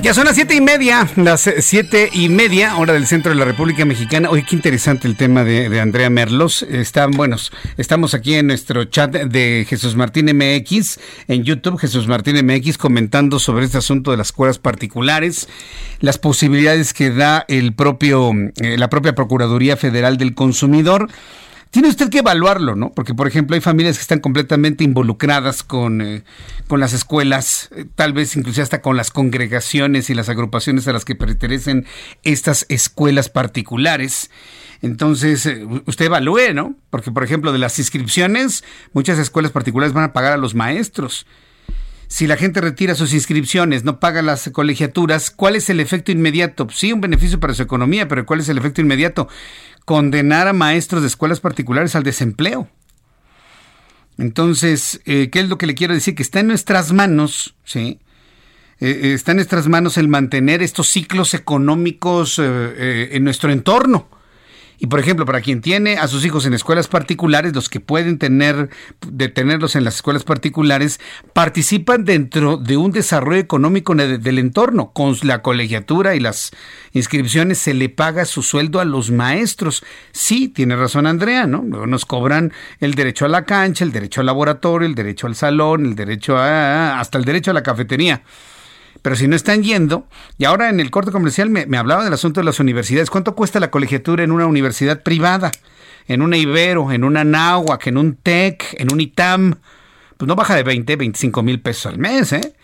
Ya 0.00 0.14
son 0.14 0.26
las 0.26 0.36
siete 0.36 0.54
y 0.54 0.60
media, 0.60 1.08
las 1.16 1.50
siete 1.58 2.08
y 2.12 2.28
media, 2.28 2.76
hora 2.76 2.92
del 2.92 3.08
centro 3.08 3.32
de 3.32 3.36
la 3.36 3.44
República 3.44 3.84
Mexicana. 3.84 4.30
Oye, 4.30 4.44
qué 4.48 4.54
interesante 4.54 5.08
el 5.08 5.16
tema 5.16 5.42
de, 5.42 5.80
Andrea 5.80 6.08
Merlos. 6.08 6.62
Están 6.62 7.10
buenos. 7.10 7.50
Estamos 7.76 8.14
aquí 8.14 8.34
en 8.34 8.46
nuestro 8.46 8.84
chat 8.84 9.10
de 9.10 9.66
Jesús 9.68 9.96
Martín 9.96 10.26
MX, 10.26 11.00
en 11.26 11.42
YouTube, 11.42 11.78
Jesús 11.78 12.06
Martín 12.06 12.36
MX, 12.46 12.78
comentando 12.78 13.40
sobre 13.40 13.64
este 13.64 13.78
asunto 13.78 14.12
de 14.12 14.18
las 14.18 14.28
escuelas 14.28 14.58
particulares, 14.60 15.48
las 15.98 16.16
posibilidades 16.16 16.94
que 16.94 17.10
da 17.10 17.44
el 17.48 17.74
propio, 17.74 18.30
eh, 18.60 18.78
la 18.78 18.88
propia 18.88 19.16
Procuraduría 19.16 19.76
Federal 19.76 20.16
del 20.16 20.34
Consumidor 20.34 21.08
tiene 21.70 21.88
usted 21.88 22.08
que 22.08 22.20
evaluarlo, 22.20 22.76
¿no? 22.76 22.92
Porque, 22.92 23.14
por 23.14 23.26
ejemplo, 23.26 23.54
hay 23.54 23.60
familias 23.60 23.96
que 23.96 24.02
están 24.02 24.20
completamente 24.20 24.84
involucradas 24.84 25.62
con, 25.62 26.00
eh, 26.00 26.24
con 26.66 26.80
las 26.80 26.92
escuelas, 26.92 27.68
eh, 27.76 27.84
tal 27.94 28.12
vez 28.12 28.36
incluso 28.36 28.62
hasta 28.62 28.80
con 28.80 28.96
las 28.96 29.10
congregaciones 29.10 30.08
y 30.08 30.14
las 30.14 30.28
agrupaciones 30.28 30.88
a 30.88 30.92
las 30.92 31.04
que 31.04 31.14
pertenecen 31.14 31.86
estas 32.22 32.64
escuelas 32.68 33.28
particulares. 33.28 34.30
Entonces, 34.80 35.44
eh, 35.44 35.66
usted 35.86 36.06
evalúe, 36.06 36.54
¿no? 36.54 36.74
Porque, 36.90 37.12
por 37.12 37.24
ejemplo, 37.24 37.52
de 37.52 37.58
las 37.58 37.78
inscripciones, 37.78 38.64
muchas 38.92 39.18
escuelas 39.18 39.52
particulares 39.52 39.92
van 39.92 40.04
a 40.04 40.12
pagar 40.12 40.32
a 40.32 40.38
los 40.38 40.54
maestros. 40.54 41.26
Si 42.06 42.26
la 42.26 42.38
gente 42.38 42.62
retira 42.62 42.94
sus 42.94 43.12
inscripciones, 43.12 43.84
no 43.84 44.00
paga 44.00 44.22
las 44.22 44.48
colegiaturas, 44.50 45.30
¿cuál 45.30 45.56
es 45.56 45.68
el 45.68 45.78
efecto 45.78 46.10
inmediato? 46.10 46.66
Sí, 46.70 46.90
un 46.90 47.02
beneficio 47.02 47.38
para 47.38 47.52
su 47.52 47.62
economía, 47.62 48.08
pero 48.08 48.24
¿cuál 48.24 48.40
es 48.40 48.48
el 48.48 48.56
efecto 48.56 48.80
inmediato? 48.80 49.28
Condenar 49.88 50.48
a 50.48 50.52
maestros 50.52 51.00
de 51.00 51.08
escuelas 51.08 51.40
particulares 51.40 51.96
al 51.96 52.02
desempleo. 52.02 52.68
Entonces, 54.18 55.00
eh, 55.06 55.30
¿qué 55.32 55.40
es 55.40 55.48
lo 55.48 55.56
que 55.56 55.66
le 55.66 55.74
quiero 55.74 55.94
decir? 55.94 56.14
Que 56.14 56.22
está 56.22 56.40
en 56.40 56.48
nuestras 56.48 56.92
manos, 56.92 57.54
¿sí? 57.64 57.98
Eh, 58.80 59.00
eh, 59.02 59.12
está 59.14 59.30
en 59.30 59.36
nuestras 59.36 59.66
manos 59.66 59.96
el 59.96 60.08
mantener 60.08 60.62
estos 60.62 60.88
ciclos 60.88 61.32
económicos 61.32 62.38
en 62.38 63.24
nuestro 63.24 63.50
entorno. 63.50 64.10
Y 64.78 64.86
por 64.86 65.00
ejemplo, 65.00 65.26
para 65.26 65.40
quien 65.40 65.60
tiene 65.60 65.98
a 65.98 66.06
sus 66.06 66.24
hijos 66.24 66.46
en 66.46 66.54
escuelas 66.54 66.86
particulares, 66.86 67.52
los 67.54 67.68
que 67.68 67.80
pueden 67.80 68.18
tener, 68.18 68.70
de 69.06 69.28
tenerlos 69.28 69.74
en 69.74 69.82
las 69.82 69.96
escuelas 69.96 70.22
particulares, 70.22 71.00
participan 71.32 72.04
dentro 72.04 72.56
de 72.56 72.76
un 72.76 72.92
desarrollo 72.92 73.40
económico 73.40 73.94
del 73.94 74.38
entorno. 74.38 74.92
Con 74.92 75.16
la 75.22 75.42
colegiatura 75.42 76.14
y 76.14 76.20
las 76.20 76.52
inscripciones 76.92 77.58
se 77.58 77.74
le 77.74 77.88
paga 77.88 78.24
su 78.24 78.42
sueldo 78.42 78.78
a 78.78 78.84
los 78.84 79.10
maestros. 79.10 79.84
Sí, 80.12 80.48
tiene 80.48 80.76
razón 80.76 81.06
Andrea, 81.06 81.46
¿no? 81.46 81.62
Nos 81.62 82.06
cobran 82.06 82.52
el 82.78 82.94
derecho 82.94 83.24
a 83.24 83.28
la 83.28 83.44
cancha, 83.44 83.84
el 83.84 83.90
derecho 83.90 84.20
al 84.20 84.26
laboratorio, 84.26 84.86
el 84.86 84.94
derecho 84.94 85.26
al 85.26 85.34
salón, 85.34 85.86
el 85.86 85.94
derecho 85.96 86.36
a, 86.36 87.00
hasta 87.00 87.18
el 87.18 87.24
derecho 87.24 87.50
a 87.50 87.54
la 87.54 87.62
cafetería. 87.64 88.22
Pero 89.02 89.16
si 89.16 89.28
no 89.28 89.36
están 89.36 89.62
yendo, 89.62 90.06
y 90.38 90.44
ahora 90.44 90.70
en 90.70 90.80
el 90.80 90.90
corte 90.90 91.12
comercial 91.12 91.50
me, 91.50 91.76
hablaba 91.76 92.04
del 92.04 92.12
asunto 92.12 92.40
de 92.40 92.44
las 92.44 92.60
universidades, 92.60 93.10
¿cuánto 93.10 93.34
cuesta 93.34 93.60
la 93.60 93.70
colegiatura 93.70 94.24
en 94.24 94.32
una 94.32 94.46
universidad 94.46 95.02
privada? 95.02 95.50
En 96.06 96.22
una 96.22 96.36
Ibero, 96.36 96.90
en 96.90 97.04
una 97.04 97.24
Náhuac, 97.24 97.86
en 97.86 97.98
un 97.98 98.16
TEC, 98.16 98.76
en 98.78 98.92
un 98.92 99.00
ITAM, 99.00 99.56
pues 100.16 100.26
no 100.26 100.34
baja 100.34 100.54
de 100.56 100.62
20, 100.62 100.96
25 100.96 101.42
mil 101.42 101.60
pesos 101.60 101.86
al 101.86 101.98
mes, 101.98 102.32
¿eh? 102.32 102.54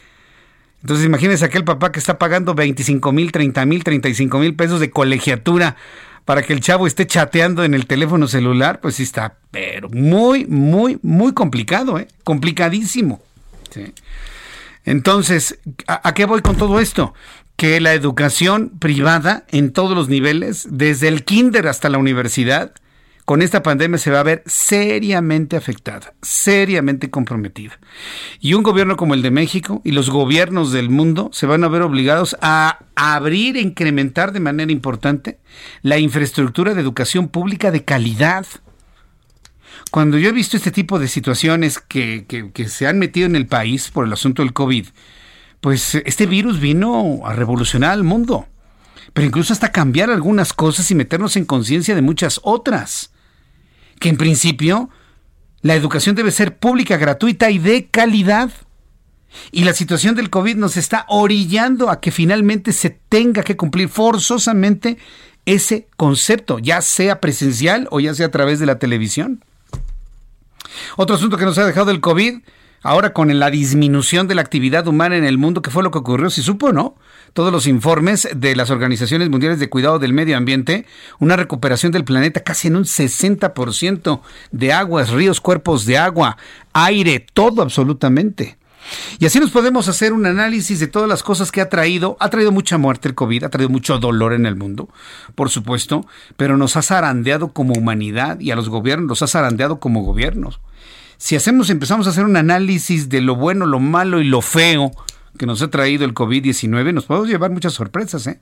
Entonces 0.80 1.06
imagínense 1.06 1.44
aquel 1.44 1.64
papá 1.64 1.92
que 1.92 1.98
está 1.98 2.18
pagando 2.18 2.54
25 2.54 3.10
mil, 3.12 3.32
30 3.32 3.64
mil, 3.64 3.84
35 3.84 4.38
mil 4.38 4.54
pesos 4.54 4.80
de 4.80 4.90
colegiatura 4.90 5.76
para 6.24 6.42
que 6.42 6.52
el 6.52 6.60
chavo 6.60 6.86
esté 6.86 7.06
chateando 7.06 7.64
en 7.64 7.74
el 7.74 7.86
teléfono 7.86 8.28
celular, 8.28 8.80
pues 8.80 8.96
sí 8.96 9.02
está, 9.02 9.36
pero 9.50 9.88
muy, 9.88 10.46
muy, 10.46 10.98
muy 11.02 11.32
complicado, 11.32 11.98
¿eh? 11.98 12.08
Complicadísimo. 12.22 13.22
Entonces, 14.84 15.58
¿a, 15.86 16.14
qué 16.14 16.26
voy 16.26 16.42
con 16.42 16.56
todo 16.56 16.78
esto? 16.78 17.14
Que 17.56 17.80
la 17.80 17.94
educación 17.94 18.72
privada 18.78 19.44
en 19.50 19.72
todos 19.72 19.96
los 19.96 20.08
niveles, 20.08 20.66
desde 20.70 21.08
el 21.08 21.24
kinder 21.24 21.68
hasta 21.68 21.88
la 21.88 21.98
universidad, 21.98 22.72
con 23.24 23.40
esta 23.40 23.62
pandemia 23.62 23.96
se 23.96 24.10
va 24.10 24.20
a 24.20 24.24
ver 24.24 24.42
seriamente 24.44 25.56
afectada, 25.56 26.12
seriamente 26.20 27.08
comprometida. 27.08 27.78
Y 28.38 28.52
un 28.52 28.62
gobierno 28.62 28.96
como 28.96 29.14
el 29.14 29.22
de 29.22 29.30
México 29.30 29.80
y 29.82 29.92
los 29.92 30.10
gobiernos 30.10 30.72
del 30.72 30.90
mundo 30.90 31.30
se 31.32 31.46
van 31.46 31.64
a 31.64 31.68
ver 31.68 31.80
obligados 31.80 32.36
a 32.42 32.80
abrir 32.94 33.56
e 33.56 33.62
incrementar 33.62 34.32
de 34.32 34.40
manera 34.40 34.70
importante 34.70 35.38
la 35.80 35.98
infraestructura 35.98 36.74
de 36.74 36.82
educación 36.82 37.28
pública 37.28 37.70
de 37.70 37.84
calidad. 37.84 38.46
Cuando 39.90 40.18
yo 40.18 40.28
he 40.28 40.32
visto 40.32 40.56
este 40.56 40.70
tipo 40.70 40.98
de 40.98 41.08
situaciones 41.08 41.78
que, 41.78 42.26
que 42.26 42.68
se 42.68 42.86
han 42.86 42.98
metido 42.98 43.26
en 43.26 43.36
el 43.36 43.46
país 43.46 43.90
por 43.90 44.06
el 44.06 44.12
asunto 44.12 44.42
del 44.42 44.52
COVID, 44.52 44.86
pues 45.60 45.94
este 45.94 46.26
virus 46.26 46.60
vino 46.60 47.20
a 47.24 47.34
revolucionar 47.34 47.92
al 47.92 48.04
mundo 48.04 48.48
pero 49.14 49.28
incluso 49.28 49.52
hasta 49.52 49.72
cambiar 49.72 50.10
algunas 50.10 50.52
cosas 50.52 50.90
y 50.90 50.94
meternos 50.94 51.36
en 51.36 51.46
conciencia 51.46 51.94
de 51.94 52.02
muchas 52.02 52.40
otras 52.42 53.12
que 54.00 54.08
en 54.08 54.16
principio 54.16 54.90
la 55.62 55.76
educación 55.76 56.16
debe 56.16 56.32
ser 56.32 56.58
pública, 56.58 56.98
gratuita 56.98 57.50
y 57.50 57.58
de 57.58 57.86
calidad. 57.86 58.50
Y 59.50 59.64
la 59.64 59.72
situación 59.72 60.14
del 60.14 60.30
COVID 60.30 60.56
nos 60.56 60.76
está 60.76 61.06
orillando 61.08 61.90
a 61.90 62.00
que 62.00 62.10
finalmente 62.10 62.72
se 62.72 62.90
tenga 62.90 63.42
que 63.42 63.56
cumplir 63.56 63.88
forzosamente 63.88 64.98
ese 65.46 65.88
concepto, 65.96 66.58
ya 66.58 66.82
sea 66.82 67.20
presencial 67.20 67.88
o 67.90 68.00
ya 68.00 68.14
sea 68.14 68.26
a 68.26 68.30
través 68.30 68.58
de 68.58 68.66
la 68.66 68.78
televisión. 68.78 69.44
Otro 70.96 71.16
asunto 71.16 71.36
que 71.36 71.44
nos 71.44 71.58
ha 71.58 71.66
dejado 71.66 71.90
el 71.90 72.00
COVID, 72.00 72.38
ahora 72.82 73.12
con 73.12 73.38
la 73.38 73.50
disminución 73.50 74.28
de 74.28 74.34
la 74.34 74.42
actividad 74.42 74.86
humana 74.86 75.16
en 75.16 75.24
el 75.24 75.38
mundo, 75.38 75.62
¿qué 75.62 75.70
fue 75.70 75.82
lo 75.82 75.90
que 75.90 75.98
ocurrió? 75.98 76.30
Si 76.30 76.42
supo, 76.42 76.72
¿no? 76.72 76.96
todos 77.34 77.52
los 77.52 77.66
informes 77.66 78.28
de 78.34 78.56
las 78.56 78.70
organizaciones 78.70 79.28
mundiales 79.28 79.58
de 79.58 79.68
cuidado 79.68 79.98
del 79.98 80.14
medio 80.14 80.36
ambiente, 80.36 80.86
una 81.18 81.36
recuperación 81.36 81.92
del 81.92 82.04
planeta 82.04 82.40
casi 82.40 82.68
en 82.68 82.76
un 82.76 82.84
60% 82.84 84.20
de 84.52 84.72
aguas, 84.72 85.10
ríos, 85.10 85.40
cuerpos 85.40 85.84
de 85.84 85.98
agua, 85.98 86.38
aire, 86.72 87.26
todo 87.34 87.60
absolutamente. 87.60 88.56
Y 89.18 89.26
así 89.26 89.40
nos 89.40 89.50
podemos 89.50 89.88
hacer 89.88 90.12
un 90.12 90.26
análisis 90.26 90.80
de 90.80 90.86
todas 90.86 91.08
las 91.08 91.22
cosas 91.22 91.52
que 91.52 91.60
ha 91.60 91.68
traído. 91.68 92.16
Ha 92.20 92.30
traído 92.30 92.52
mucha 92.52 92.78
muerte 92.78 93.08
el 93.08 93.14
COVID, 93.14 93.44
ha 93.44 93.50
traído 93.50 93.70
mucho 93.70 93.98
dolor 93.98 94.32
en 94.32 94.46
el 94.46 94.56
mundo, 94.56 94.88
por 95.34 95.50
supuesto, 95.50 96.06
pero 96.36 96.56
nos 96.56 96.76
ha 96.76 96.82
zarandeado 96.82 97.52
como 97.52 97.74
humanidad 97.74 98.40
y 98.40 98.50
a 98.50 98.56
los 98.56 98.68
gobiernos 98.68 99.08
los 99.08 99.22
ha 99.22 99.26
zarandeado 99.26 99.80
como 99.80 100.02
gobiernos. 100.02 100.60
Si 101.16 101.36
hacemos, 101.36 101.70
empezamos 101.70 102.06
a 102.06 102.10
hacer 102.10 102.24
un 102.24 102.36
análisis 102.36 103.08
de 103.08 103.20
lo 103.20 103.36
bueno, 103.36 103.66
lo 103.66 103.80
malo 103.80 104.20
y 104.20 104.24
lo 104.24 104.42
feo 104.42 104.92
que 105.38 105.46
nos 105.46 105.62
ha 105.62 105.68
traído 105.68 106.04
el 106.04 106.14
COVID-19, 106.14 106.92
nos 106.92 107.06
podemos 107.06 107.28
llevar 107.28 107.50
muchas 107.50 107.72
sorpresas, 107.72 108.26
¿eh? 108.26 108.40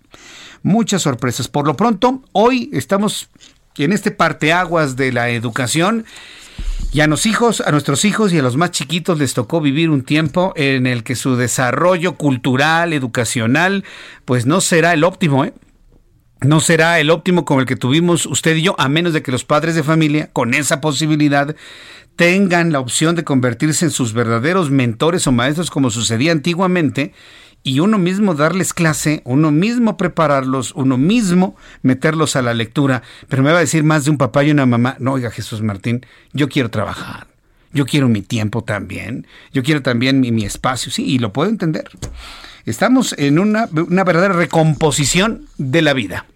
Muchas 0.62 1.02
sorpresas. 1.02 1.48
Por 1.48 1.66
lo 1.66 1.74
pronto, 1.74 2.22
hoy 2.32 2.70
estamos 2.72 3.30
en 3.76 3.92
este 3.92 4.10
parteaguas 4.10 4.96
de 4.96 5.12
la 5.12 5.30
educación. 5.30 6.04
Y 6.90 7.00
a 7.00 7.06
los 7.06 7.26
hijos, 7.26 7.62
a 7.62 7.70
nuestros 7.70 8.04
hijos 8.04 8.32
y 8.32 8.38
a 8.38 8.42
los 8.42 8.56
más 8.56 8.70
chiquitos 8.70 9.18
les 9.18 9.34
tocó 9.34 9.60
vivir 9.60 9.90
un 9.90 10.02
tiempo 10.02 10.52
en 10.56 10.86
el 10.86 11.04
que 11.04 11.16
su 11.16 11.36
desarrollo 11.36 12.16
cultural, 12.16 12.92
educacional, 12.92 13.84
pues 14.24 14.46
no 14.46 14.60
será 14.60 14.92
el 14.92 15.04
óptimo, 15.04 15.44
¿eh? 15.44 15.54
No 16.42 16.60
será 16.60 16.98
el 16.98 17.10
óptimo 17.10 17.44
como 17.44 17.60
el 17.60 17.66
que 17.66 17.76
tuvimos 17.76 18.26
usted 18.26 18.56
y 18.56 18.62
yo, 18.62 18.74
a 18.78 18.88
menos 18.88 19.12
de 19.12 19.22
que 19.22 19.30
los 19.30 19.44
padres 19.44 19.74
de 19.74 19.84
familia, 19.84 20.30
con 20.32 20.54
esa 20.54 20.80
posibilidad, 20.80 21.54
tengan 22.16 22.72
la 22.72 22.80
opción 22.80 23.14
de 23.14 23.24
convertirse 23.24 23.84
en 23.84 23.90
sus 23.90 24.12
verdaderos 24.12 24.70
mentores 24.70 25.26
o 25.26 25.32
maestros 25.32 25.70
como 25.70 25.90
sucedía 25.90 26.32
antiguamente 26.32 27.14
y 27.62 27.80
uno 27.80 27.98
mismo 27.98 28.34
darles 28.34 28.72
clase, 28.74 29.22
uno 29.24 29.50
mismo 29.50 29.96
prepararlos, 29.96 30.72
uno 30.74 30.98
mismo 30.98 31.56
meterlos 31.82 32.36
a 32.36 32.42
la 32.42 32.54
lectura. 32.54 33.02
Pero 33.28 33.42
me 33.42 33.52
va 33.52 33.58
a 33.58 33.60
decir 33.62 33.84
más 33.84 34.04
de 34.04 34.10
un 34.10 34.18
papá 34.18 34.44
y 34.44 34.50
una 34.50 34.66
mamá, 34.66 34.96
no, 34.98 35.12
oiga 35.12 35.30
Jesús 35.30 35.62
Martín, 35.62 36.04
yo 36.32 36.48
quiero 36.48 36.70
trabajar, 36.70 37.26
yo 37.72 37.86
quiero 37.86 38.08
mi 38.08 38.22
tiempo 38.22 38.62
también, 38.64 39.26
yo 39.52 39.62
quiero 39.62 39.82
también 39.82 40.20
mi, 40.20 40.32
mi 40.32 40.44
espacio, 40.44 40.90
sí, 40.90 41.04
y 41.04 41.18
lo 41.18 41.32
puedo 41.32 41.50
entender. 41.50 41.88
Estamos 42.66 43.14
en 43.18 43.38
una, 43.38 43.68
una 43.72 44.04
verdadera 44.04 44.34
recomposición 44.34 45.46
de 45.58 45.82
la 45.82 45.92
vida. 45.92 46.26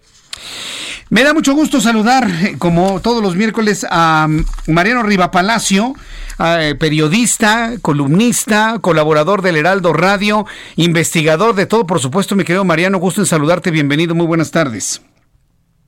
Me 1.09 1.23
da 1.23 1.33
mucho 1.33 1.53
gusto 1.53 1.79
saludar, 1.79 2.29
eh, 2.43 2.55
como 2.57 2.99
todos 2.99 3.23
los 3.23 3.37
miércoles, 3.37 3.85
a 3.89 4.27
mm, 4.27 4.71
Mariano 4.71 5.03
Riva 5.03 5.31
Palacio, 5.31 5.93
eh, 6.39 6.75
periodista, 6.79 7.73
columnista, 7.81 8.77
colaborador 8.79 9.41
del 9.41 9.57
Heraldo 9.57 9.93
Radio, 9.93 10.45
investigador 10.75 11.55
de 11.55 11.65
todo, 11.65 11.87
por 11.87 11.99
supuesto, 11.99 12.35
mi 12.35 12.43
querido 12.43 12.63
Mariano, 12.63 12.99
gusto 12.99 13.21
en 13.21 13.25
saludarte, 13.25 13.71
bienvenido, 13.71 14.15
muy 14.15 14.25
buenas 14.25 14.51
tardes. 14.51 15.01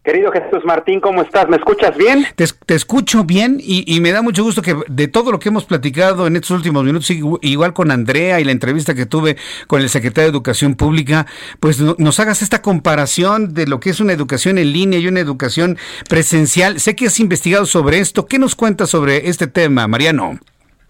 Querido 0.10 0.31
Jesús 0.31 0.65
Martín, 0.65 0.99
¿cómo 1.02 1.22
estás? 1.22 1.48
¿Me 1.49 1.57
escuchas 1.57 1.95
bien? 1.95 2.26
Te, 2.36 2.73
escucho 2.73 3.26
bien 3.26 3.60
y, 3.61 3.99
me 3.99 4.11
da 4.11 4.23
mucho 4.23 4.44
gusto 4.44 4.64
que 4.64 4.76
de 4.88 5.07
todo 5.07 5.31
lo 5.31 5.38
que 5.38 5.49
hemos 5.49 5.65
platicado 5.65 6.26
en 6.26 6.36
estos 6.36 6.49
últimos 6.49 6.84
minutos, 6.84 7.11
igual 7.11 7.73
con 7.73 7.91
Andrea 7.91 8.40
y 8.40 8.44
la 8.44 8.52
entrevista 8.52 8.95
que 8.95 9.06
tuve 9.06 9.38
con 9.68 9.81
el 9.81 9.90
secretario 9.90 10.31
de 10.31 10.36
Educación 10.36 10.73
Pública, 10.73 11.27
pues 11.60 11.80
nos 11.80 12.19
hagas 12.19 12.41
esta 12.41 12.64
comparación 12.64 13.53
de 13.53 13.68
lo 13.68 13.80
que 13.80 13.91
es 13.91 13.99
una 13.99 14.11
educación 14.11 14.57
en 14.57 14.73
línea 14.73 14.98
y 14.98 15.07
una 15.07 15.19
educación 15.19 15.77
presencial. 16.10 16.80
Sé 16.80 16.95
que 16.95 17.06
has 17.06 17.19
investigado 17.19 17.68
sobre 17.68 17.99
esto. 17.99 18.26
¿Qué 18.26 18.40
nos 18.40 18.56
cuentas 18.56 18.90
sobre 18.90 19.30
este 19.30 19.45
tema, 19.45 19.88
Mariano? 19.88 20.40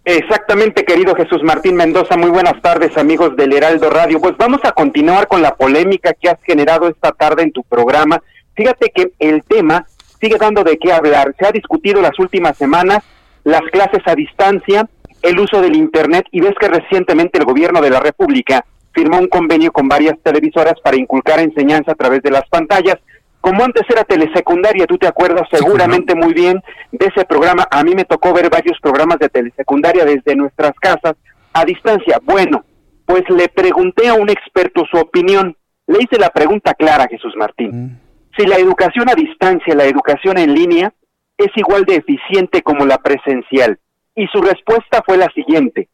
Exactamente, 0.06 0.86
querido 0.86 1.14
Jesús 1.14 1.44
Martín 1.44 1.76
Mendoza. 1.76 2.16
Muy 2.16 2.30
buenas 2.30 2.62
tardes, 2.62 2.98
amigos 2.98 3.36
del 3.36 3.52
Heraldo 3.52 3.90
Radio. 3.90 4.22
Pues 4.22 4.38
vamos 4.38 4.62
a 4.64 4.72
continuar 4.72 5.28
con 5.28 5.41
la 5.41 5.56
polémica 5.56 6.14
que 6.14 6.30
has 6.30 6.41
generado 6.44 6.88
esta 6.88 7.12
tarde 7.12 7.44
en 7.44 7.52
tu 7.52 7.64
programa 7.64 8.24
Fíjate 8.60 8.91
que 8.94 9.14
el 9.19 9.41
tema 9.45 9.86
sigue 10.19 10.36
dando 10.38 10.65
de 10.65 10.77
qué 10.77 10.91
hablar. 10.91 11.34
Se 11.40 11.48
ha 11.48 11.52
discutido 11.53 12.02
las 12.02 12.19
últimas 12.19 12.57
semanas 12.57 13.06
las 13.45 13.61
clases 13.72 14.02
a 14.06 14.15
distancia, 14.15 14.86
el 15.22 15.40
uso 15.40 15.61
del 15.61 15.77
Internet 15.77 16.26
y 16.30 16.41
ves 16.41 16.56
que 16.60 16.68
recientemente 16.68 17.40
el 17.40 17.45
gobierno 17.45 17.80
de 17.80 17.90
la 17.90 18.02
República 18.02 18.65
firmó 18.91 19.18
un 19.18 19.30
convenio 19.30 19.72
con 19.72 19.88
varias 19.88 20.19
televisoras 20.22 20.73
para 20.84 20.98
inculcar 20.98 21.40
enseñanza 21.40 21.94
a 21.94 21.95
través 21.95 22.22
de 22.22 22.31
las 22.31 22.45
pantallas. 22.49 22.98
Como 23.40 23.64
antes 23.64 23.84
era 23.88 24.03
telesecundaria, 24.03 24.86
tú 24.86 24.98
te 24.98 25.07
acuerdas 25.07 25.48
seguramente 25.49 26.14
muy 26.14 26.34
bien 26.34 26.61
de 26.91 27.06
ese 27.06 27.23
programa. 27.23 27.65
A 27.72 27.81
mí 27.86 27.95
me 27.95 28.03
tocó 28.03 28.34
ver 28.34 28.49
varios 28.49 28.77
programas 28.81 29.19
de 29.19 29.30
telesecundaria 29.30 30.03
desde 30.03 30.36
nuestras 30.36 30.73
casas 30.81 31.15
a 31.53 31.64
distancia. 31.64 32.19
Bueno, 32.26 32.65
pues 33.06 33.23
le 33.30 33.48
pregunté 33.48 34.10
a 34.10 34.15
un 34.15 34.30
experto 34.30 34.84
su 34.91 34.98
opinión. 34.98 35.56
Le 35.88 35.99
hice 35.99 36.19
la 36.19 36.30
pregunta 36.30 36.73
clara, 36.73 37.07
Jesús 37.10 37.34
Martín. 37.38 37.69
Mm 37.72 38.09
si 38.38 38.45
la 38.45 38.57
educación 38.57 39.10
a 39.10 39.15
distancia, 39.15 39.76
la 39.76 39.85
educación 39.85 40.38
en 40.38 40.53
línea, 40.53 40.93
es 41.38 41.49
igual 41.56 41.85
de 41.85 41.95
eficiente 41.95 42.61
como 42.61 42.85
la 42.85 42.97
presencial. 42.97 43.80
Y 44.15 44.27
su 44.27 44.41
respuesta 44.41 45.01
fue 45.06 45.18
la 45.18 45.30
siguiente. 45.34 45.89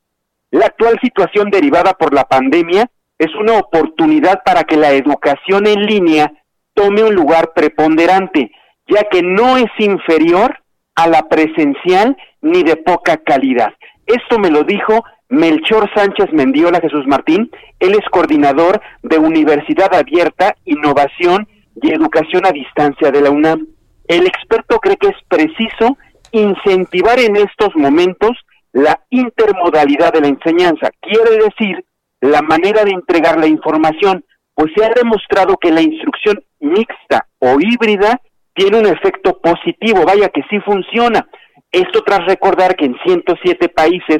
La 0.52 0.68
actual 0.68 1.00
situación 1.02 1.50
derivada 1.50 1.94
por 1.94 2.14
la 2.14 2.24
pandemia 2.24 2.90
es 3.18 3.34
una 3.36 3.58
oportunidad 3.58 4.42
para 4.44 4.64
que 4.64 4.78
la 4.78 4.92
educación 4.92 5.68
en 5.68 5.86
línea 5.86 6.32
tome 6.74 7.04
un 7.04 7.16
lugar 7.16 7.54
preponderante, 7.54 8.52
ya 8.88 9.04
que 9.10 9.22
no 9.22 9.58
es 9.58 9.72
inferior 9.78 10.60
a 10.96 11.08
la 11.08 11.28
presencial 11.28 12.18
ni 12.42 12.64
de 12.64 12.76
poca 12.78 13.18
calidad. 13.18 13.74
Esto 14.06 14.40
me 14.40 14.50
lo 14.50 14.64
dijo 14.64 15.04
Melchor 15.30 15.90
Sánchez 15.96 16.32
Mendiola 16.32 16.80
Jesús 16.80 17.06
Martín, 17.08 17.50
él 17.80 17.94
es 17.94 18.08
coordinador 18.10 18.82
de 19.02 19.18
Universidad 19.18 19.94
Abierta, 19.94 20.56
Innovación 20.66 21.48
y 21.82 21.94
Educación 21.94 22.46
a 22.46 22.52
Distancia 22.52 23.12
de 23.12 23.22
la 23.22 23.32
UNAM. 23.32 23.68
El 24.08 24.28
experto 24.28 24.78
cree 24.80 24.98
que 24.98 25.08
es 25.08 25.18
preciso 25.28 25.98
incentivar 26.32 27.20
en 27.20 27.36
estos 27.36 27.76
momentos 27.76 28.32
la 28.74 29.00
intermodalidad 29.10 30.12
de 30.14 30.22
la 30.22 30.28
enseñanza, 30.28 30.90
quiere 31.00 31.44
decir 31.44 31.86
la 32.20 32.42
manera 32.42 32.84
de 32.84 32.92
entregar 32.92 33.40
la 33.40 33.48
información, 33.48 34.26
pues 34.54 34.72
se 34.76 34.84
ha 34.84 34.90
demostrado 34.90 35.58
que 35.58 35.72
la 35.72 35.82
instrucción 35.82 36.44
mixta 36.60 37.28
o 37.40 37.58
híbrida 37.60 38.22
tiene 38.54 38.80
un 38.80 38.86
efecto 38.86 39.40
positivo, 39.40 40.06
vaya 40.06 40.30
que 40.30 40.42
sí 40.50 40.60
funciona. 40.62 41.28
Esto 41.72 42.02
tras 42.04 42.26
recordar 42.26 42.76
que 42.76 42.86
en 42.86 42.96
107 43.06 43.70
países 43.70 44.20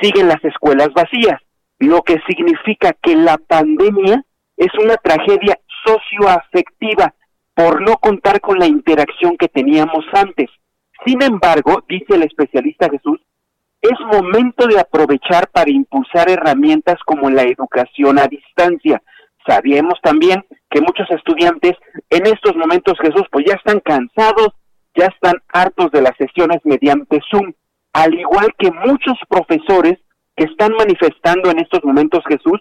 siguen 0.00 0.28
las 0.28 0.42
escuelas 0.44 0.88
vacías, 0.94 1.40
lo 1.78 2.02
que 2.02 2.16
significa 2.28 2.94
que 3.02 3.16
la 3.16 3.36
pandemia 3.38 4.24
es 4.56 4.72
una 4.82 4.96
tragedia 4.96 5.58
socioafectiva 5.84 7.14
por 7.54 7.80
no 7.82 7.96
contar 7.96 8.40
con 8.40 8.58
la 8.58 8.66
interacción 8.66 9.36
que 9.36 9.48
teníamos 9.48 10.04
antes. 10.12 10.50
Sin 11.04 11.22
embargo, 11.22 11.84
dice 11.88 12.14
el 12.14 12.22
especialista 12.22 12.88
Jesús, 12.88 13.20
es 13.82 13.98
momento 14.00 14.66
de 14.68 14.78
aprovechar 14.78 15.48
para 15.48 15.70
impulsar 15.70 16.30
herramientas 16.30 16.96
como 17.04 17.28
la 17.30 17.42
educación 17.42 18.18
a 18.18 18.28
distancia. 18.28 19.02
Sabemos 19.44 19.98
también 20.02 20.44
que 20.70 20.80
muchos 20.80 21.10
estudiantes 21.10 21.72
en 22.08 22.26
estos 22.26 22.54
momentos, 22.54 22.94
Jesús, 23.00 23.24
pues 23.32 23.44
ya 23.46 23.54
están 23.54 23.80
cansados, 23.80 24.50
ya 24.94 25.06
están 25.06 25.34
hartos 25.52 25.90
de 25.90 26.02
las 26.02 26.16
sesiones 26.16 26.60
mediante 26.64 27.20
Zoom, 27.28 27.52
al 27.92 28.14
igual 28.14 28.54
que 28.56 28.70
muchos 28.70 29.18
profesores 29.28 29.98
que 30.36 30.44
están 30.44 30.72
manifestando 30.78 31.50
en 31.50 31.58
estos 31.58 31.82
momentos, 31.84 32.22
Jesús, 32.28 32.60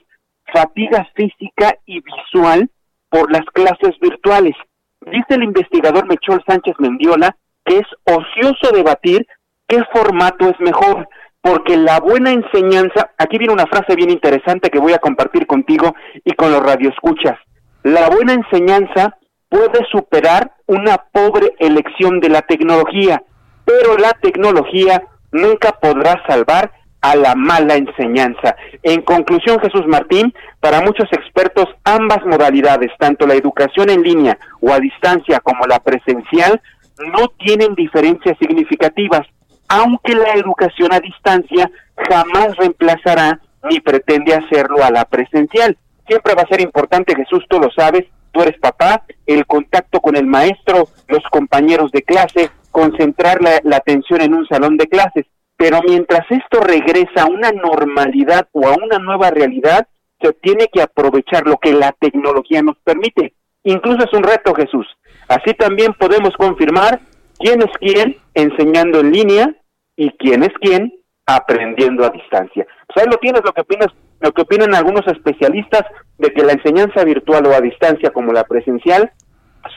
fatiga 0.52 1.08
física 1.16 1.76
y 1.86 2.02
visual 2.02 2.70
por 3.12 3.32
las 3.32 3.46
clases 3.54 4.00
virtuales. 4.00 4.56
Dice 5.02 5.36
el 5.36 5.44
investigador 5.44 6.08
Mechol 6.08 6.44
Sánchez 6.48 6.76
Mendiola 6.80 7.36
que 7.66 7.78
es 7.78 7.88
ocioso 8.06 8.74
debatir 8.74 9.28
qué 9.68 9.84
formato 9.94 10.50
es 10.50 10.60
mejor, 10.60 11.08
porque 11.42 11.78
la 11.78 12.00
buena 12.00 12.32
enseñanza, 12.32 13.12
aquí 13.18 13.38
viene 13.38 13.54
una 13.54 13.68
frase 13.68 13.96
bien 13.96 14.10
interesante 14.10 14.70
que 14.70 14.80
voy 14.80 14.94
a 14.94 15.00
compartir 15.00 15.46
contigo 15.46 15.94
y 16.24 16.32
con 16.34 16.52
los 16.52 16.64
radioescuchas. 16.64 17.38
La 17.84 18.10
buena 18.10 18.34
enseñanza 18.34 19.18
puede 19.50 19.86
superar 19.92 20.54
una 20.68 20.98
pobre 21.12 21.54
elección 21.60 22.20
de 22.20 22.30
la 22.30 22.42
tecnología, 22.42 23.22
pero 23.66 23.98
la 23.98 24.12
tecnología 24.22 25.04
nunca 25.32 25.74
podrá 25.82 26.24
salvar 26.28 26.72
a 27.02 27.16
la 27.16 27.36
mala 27.36 27.76
enseñanza. 27.76 28.56
En 28.84 29.02
conclusión, 29.02 29.60
Jesús 29.60 29.86
Martín, 29.88 30.34
para 30.60 30.82
muchos 30.82 31.12
expertos, 31.12 31.66
ambas 31.84 32.24
modalidades, 32.26 32.92
tanto 33.00 33.26
la 33.26 33.34
educación 33.34 33.90
en 33.90 34.04
línea 34.04 34.38
o 34.62 34.72
a 34.72 34.80
distancia 34.80 35.40
como 35.40 35.66
la 35.66 35.80
presencial, 35.80 36.62
no 37.00 37.30
tienen 37.40 37.74
diferencias 37.74 38.38
significativas, 38.40 39.28
aunque 39.68 40.14
la 40.14 40.34
educación 40.34 40.94
a 40.94 41.00
distancia 41.00 41.72
jamás 41.98 42.56
reemplazará 42.58 43.40
ni 43.70 43.80
pretende 43.80 44.34
hacerlo 44.36 44.84
a 44.84 44.92
la 44.92 45.06
presencial. 45.06 45.78
Siempre 46.08 46.36
va 46.36 46.44
a 46.44 46.48
ser 46.48 46.62
importante, 46.62 47.16
Jesús, 47.16 47.46
tú 47.50 47.60
lo 47.60 47.72
sabes, 47.72 48.06
tú 48.32 48.42
eres 48.42 48.60
papá, 48.60 49.04
el 49.26 49.46
contacto 49.46 50.00
con 50.02 50.16
el 50.16 50.28
maestro, 50.28 50.88
los 51.08 51.24
compañeros 51.32 51.92
de 51.92 52.04
clase, 52.04 52.52
concentrar 52.70 53.42
la, 53.42 53.60
la 53.64 53.78
atención 53.78 54.22
en 54.22 54.34
un 54.34 54.48
salón 54.48 54.78
de 54.78 54.88
clases 54.88 55.26
pero 55.62 55.80
mientras 55.88 56.22
esto 56.32 56.60
regresa 56.60 57.22
a 57.22 57.28
una 57.28 57.52
normalidad 57.52 58.48
o 58.52 58.68
a 58.68 58.74
una 58.84 58.98
nueva 58.98 59.30
realidad, 59.30 59.88
se 60.20 60.34
tiene 60.34 60.70
que 60.74 60.82
aprovechar 60.82 61.46
lo 61.46 61.58
que 61.58 61.72
la 61.72 61.92
tecnología 62.00 62.64
nos 62.64 62.78
permite. 62.80 63.36
Incluso 63.64 64.04
es 64.04 64.12
un 64.12 64.24
reto, 64.24 64.56
Jesús. 64.56 64.88
Así 65.28 65.54
también 65.54 65.94
podemos 65.94 66.36
confirmar 66.36 67.00
quién 67.38 67.62
es 67.62 67.70
quién 67.80 68.18
enseñando 68.34 69.02
en 69.02 69.12
línea 69.12 69.56
y 69.96 70.10
quién 70.18 70.42
es 70.42 70.52
quién 70.60 70.96
aprendiendo 71.28 72.06
a 72.06 72.10
distancia. 72.10 72.66
Pues 72.88 73.06
ahí 73.06 73.12
lo 73.12 73.20
tienes, 73.20 73.44
lo 73.46 73.54
que 73.54 73.62
opinas, 73.62 73.94
lo 74.20 74.32
que 74.32 74.42
opinan 74.42 74.74
algunos 74.74 75.06
especialistas 75.06 75.84
de 76.18 76.34
que 76.34 76.42
la 76.42 76.54
enseñanza 76.54 77.04
virtual 77.04 77.46
o 77.46 77.54
a 77.54 77.62
distancia 77.62 78.10
como 78.10 78.34
la 78.34 78.46
presencial 78.46 79.12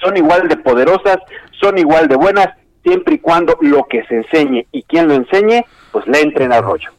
son 0.03 0.17
igual 0.17 0.49
de 0.49 0.57
poderosas, 0.57 1.19
son 1.61 1.77
igual 1.77 2.09
de 2.09 2.17
buenas 2.17 2.49
siempre 2.85 3.17
y 3.17 3.19
cuando 3.19 3.57
lo 3.61 3.87
que 3.91 4.05
se 4.05 4.17
enseñe 4.17 4.67
y 4.71 4.83
quien 4.85 5.09
lo 5.09 5.15
enseñe, 5.15 5.65
pues 5.91 6.07
le 6.07 6.21
entren 6.21 6.53
al 6.53 6.63
rollo. 6.63 6.91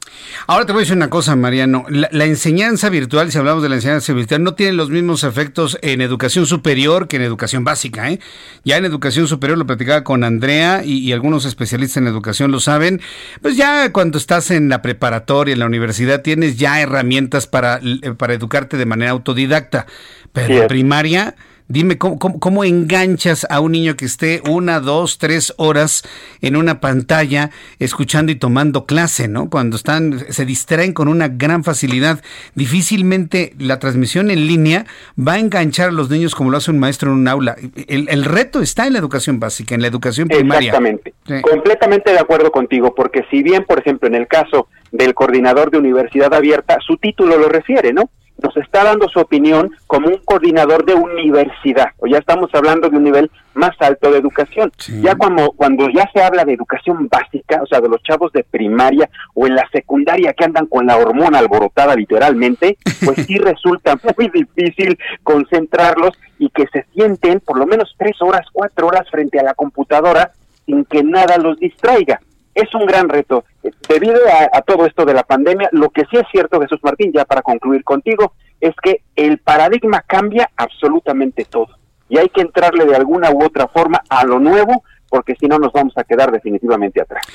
Ahora 0.48 0.66
te 0.66 0.72
voy 0.72 0.80
a 0.80 0.84
decir 0.84 0.96
una 0.96 1.10
cosa, 1.10 1.36
Mariano. 1.36 1.86
La, 1.90 2.26
enseñanza 2.26 2.90
virtual, 2.90 3.32
si 3.32 3.38
hablamos 3.38 3.64
de 3.64 3.70
la 3.70 3.76
enseñanza 3.76 4.14
virtual, 4.14 4.44
no 4.44 4.56
tiene 4.56 4.74
los 4.74 4.90
mismos 4.90 5.24
efectos 5.24 5.78
en 5.82 6.02
educación 6.02 6.46
superior 6.46 7.08
que 7.08 7.18
en 7.18 7.24
educación 7.24 7.64
básica. 7.64 8.10
¿eh? 8.10 8.20
Ya 8.64 8.78
en 8.78 8.86
educación 8.86 9.28
superior 9.28 9.58
lo 9.58 9.66
platicaba 9.66 10.04
con 10.04 10.24
Andrea 10.24 10.82
y, 10.84 11.00
y, 11.00 11.14
algunos 11.14 11.46
especialistas 11.46 11.98
en 11.98 12.08
educación 12.08 12.52
lo 12.52 12.60
saben. 12.60 13.02
Pues 13.42 13.58
ya 13.58 13.92
cuando 13.92 14.18
estás 14.18 14.52
en 14.52 14.70
la 14.70 14.82
preparatoria, 14.82 15.54
en 15.54 15.60
la 15.60 15.66
universidad, 15.66 16.22
tienes 16.22 16.58
ya 16.58 16.80
herramientas 16.80 17.48
para, 17.48 17.80
para 18.18 18.34
educarte 18.34 18.78
de 18.78 18.86
manera 18.86 19.12
autodidacta. 19.12 19.88
Pero 20.32 20.62
en 20.62 20.68
primaria 20.68 21.36
Dime, 21.68 21.98
¿cómo, 21.98 22.20
¿cómo, 22.20 22.64
enganchas 22.64 23.48
a 23.50 23.60
un 23.60 23.72
niño 23.72 23.96
que 23.96 24.06
esté 24.06 24.42
una, 24.48 24.80
dos, 24.80 25.18
tres 25.18 25.52
horas 25.58 26.04
en 26.42 26.56
una 26.56 26.80
pantalla 26.80 27.50
escuchando 27.80 28.32
y 28.32 28.36
tomando 28.36 28.86
clase, 28.86 29.28
¿no? 29.28 29.50
Cuando 29.50 29.76
están, 29.76 30.20
se 30.30 30.46
distraen 30.46 30.94
con 30.94 31.08
una 31.08 31.28
gran 31.28 31.64
facilidad. 31.64 32.22
Difícilmente 32.54 33.54
la 33.58 33.80
transmisión 33.80 34.30
en 34.30 34.46
línea 34.46 34.86
va 35.18 35.34
a 35.34 35.40
enganchar 35.40 35.90
a 35.90 35.92
los 35.92 36.12
niños 36.12 36.36
como 36.36 36.52
lo 36.52 36.58
hace 36.58 36.70
un 36.70 36.78
maestro 36.78 37.12
en 37.12 37.18
un 37.18 37.28
aula. 37.28 37.56
El, 37.88 38.24
reto 38.26 38.62
está 38.62 38.86
en 38.86 38.94
la 38.94 39.00
educación 39.00 39.40
básica, 39.40 39.74
en 39.74 39.82
la 39.82 39.88
educación 39.88 40.28
primaria. 40.28 40.70
Exactamente. 40.70 41.14
Completamente 41.42 42.12
de 42.12 42.20
acuerdo 42.20 42.52
contigo, 42.52 42.94
porque 42.94 43.26
si 43.32 43.42
bien, 43.42 43.66
por 43.66 43.80
ejemplo, 43.80 44.08
en 44.08 44.14
el 44.14 44.28
caso 44.28 44.68
del 44.92 45.16
coordinador 45.16 45.72
de 45.72 45.80
universidad 45.80 46.34
abierta, 46.34 46.78
su 46.86 46.98
título 46.98 47.38
lo 47.38 47.50
refiere, 47.50 47.92
¿no? 47.92 48.10
Nos 48.42 48.56
está 48.58 48.84
dando 48.84 49.08
su 49.10 49.20
opinión 49.20 49.72
como 49.88 50.08
un 50.08 50.18
coordinador 50.26 50.86
de 50.86 50.94
universidad, 50.94 51.90
o 52.00 52.08
ya 52.08 52.18
estamos 52.18 52.50
hablando 52.54 52.90
de 52.90 52.98
un 52.98 53.04
nivel 53.04 53.32
más 53.54 53.72
alto 53.80 54.12
de 54.12 54.20
educación. 54.20 54.72
Ya 55.02 55.16
cuando, 55.16 55.52
cuando 55.52 55.90
ya 55.90 56.10
se 56.14 56.22
habla 56.22 56.44
de 56.44 56.54
educación 56.54 57.08
básica, 57.08 57.62
o 57.64 57.66
sea, 57.66 57.80
de 57.80 57.90
los 57.90 58.04
chavos 58.04 58.32
de 58.34 58.44
primaria 58.44 59.10
o 59.34 59.48
en 59.48 59.56
la 59.56 59.68
secundaria 59.72 60.34
que 60.34 60.44
andan 60.44 60.66
con 60.66 60.86
la 60.86 60.98
hormona 60.98 61.40
alborotada 61.40 61.96
literalmente, 61.96 62.78
pues 63.04 63.26
sí 63.26 63.38
resulta 63.40 63.98
muy 64.18 64.30
difícil 64.30 64.98
concentrarlos 65.24 66.18
y 66.38 66.50
que 66.50 66.66
se 66.68 66.86
sienten 66.94 67.40
por 67.40 67.58
lo 67.58 67.66
menos 67.66 67.96
tres 67.98 68.22
horas, 68.22 68.46
cuatro 68.52 68.88
horas 68.88 69.10
frente 69.10 69.40
a 69.40 69.44
la 69.44 69.54
computadora 69.54 70.32
sin 70.66 70.84
que 70.84 71.04
nada 71.04 71.38
los 71.38 71.58
distraiga 71.60 72.20
es 72.56 72.74
un 72.74 72.86
gran 72.86 73.10
reto. 73.10 73.44
Debido 73.88 74.22
a, 74.52 74.62
todo 74.62 74.86
esto 74.86 75.06
de 75.06 75.14
la 75.14 75.24
pandemia, 75.24 75.70
lo 75.74 75.90
que 75.90 76.04
sí 76.10 76.18
es 76.18 76.24
cierto, 76.32 76.60
Jesús 76.62 76.80
Martín, 76.82 77.12
ya 77.14 77.26
para 77.26 77.42
concluir 77.42 77.84
contigo, 77.84 78.34
es 78.62 78.74
que 78.82 79.02
el 79.16 79.38
paradigma 79.40 80.02
cambia 80.08 80.50
absolutamente 80.56 81.46
todo. 81.46 81.68
Y 82.08 82.18
hay 82.18 82.30
que 82.30 82.42
entrarle 82.42 82.86
de 82.86 82.96
alguna 82.96 83.30
u 83.32 83.44
otra 83.44 83.68
forma 83.68 84.02
a 84.10 84.24
lo 84.26 84.40
nuevo, 84.40 84.84
porque 85.10 85.36
si 85.40 85.48
no 85.48 85.60
nos 85.60 85.72
vamos 85.74 85.94
a 85.98 86.04
quedar 86.04 86.32
definitivamente 86.32 87.02
atrás. 87.02 87.26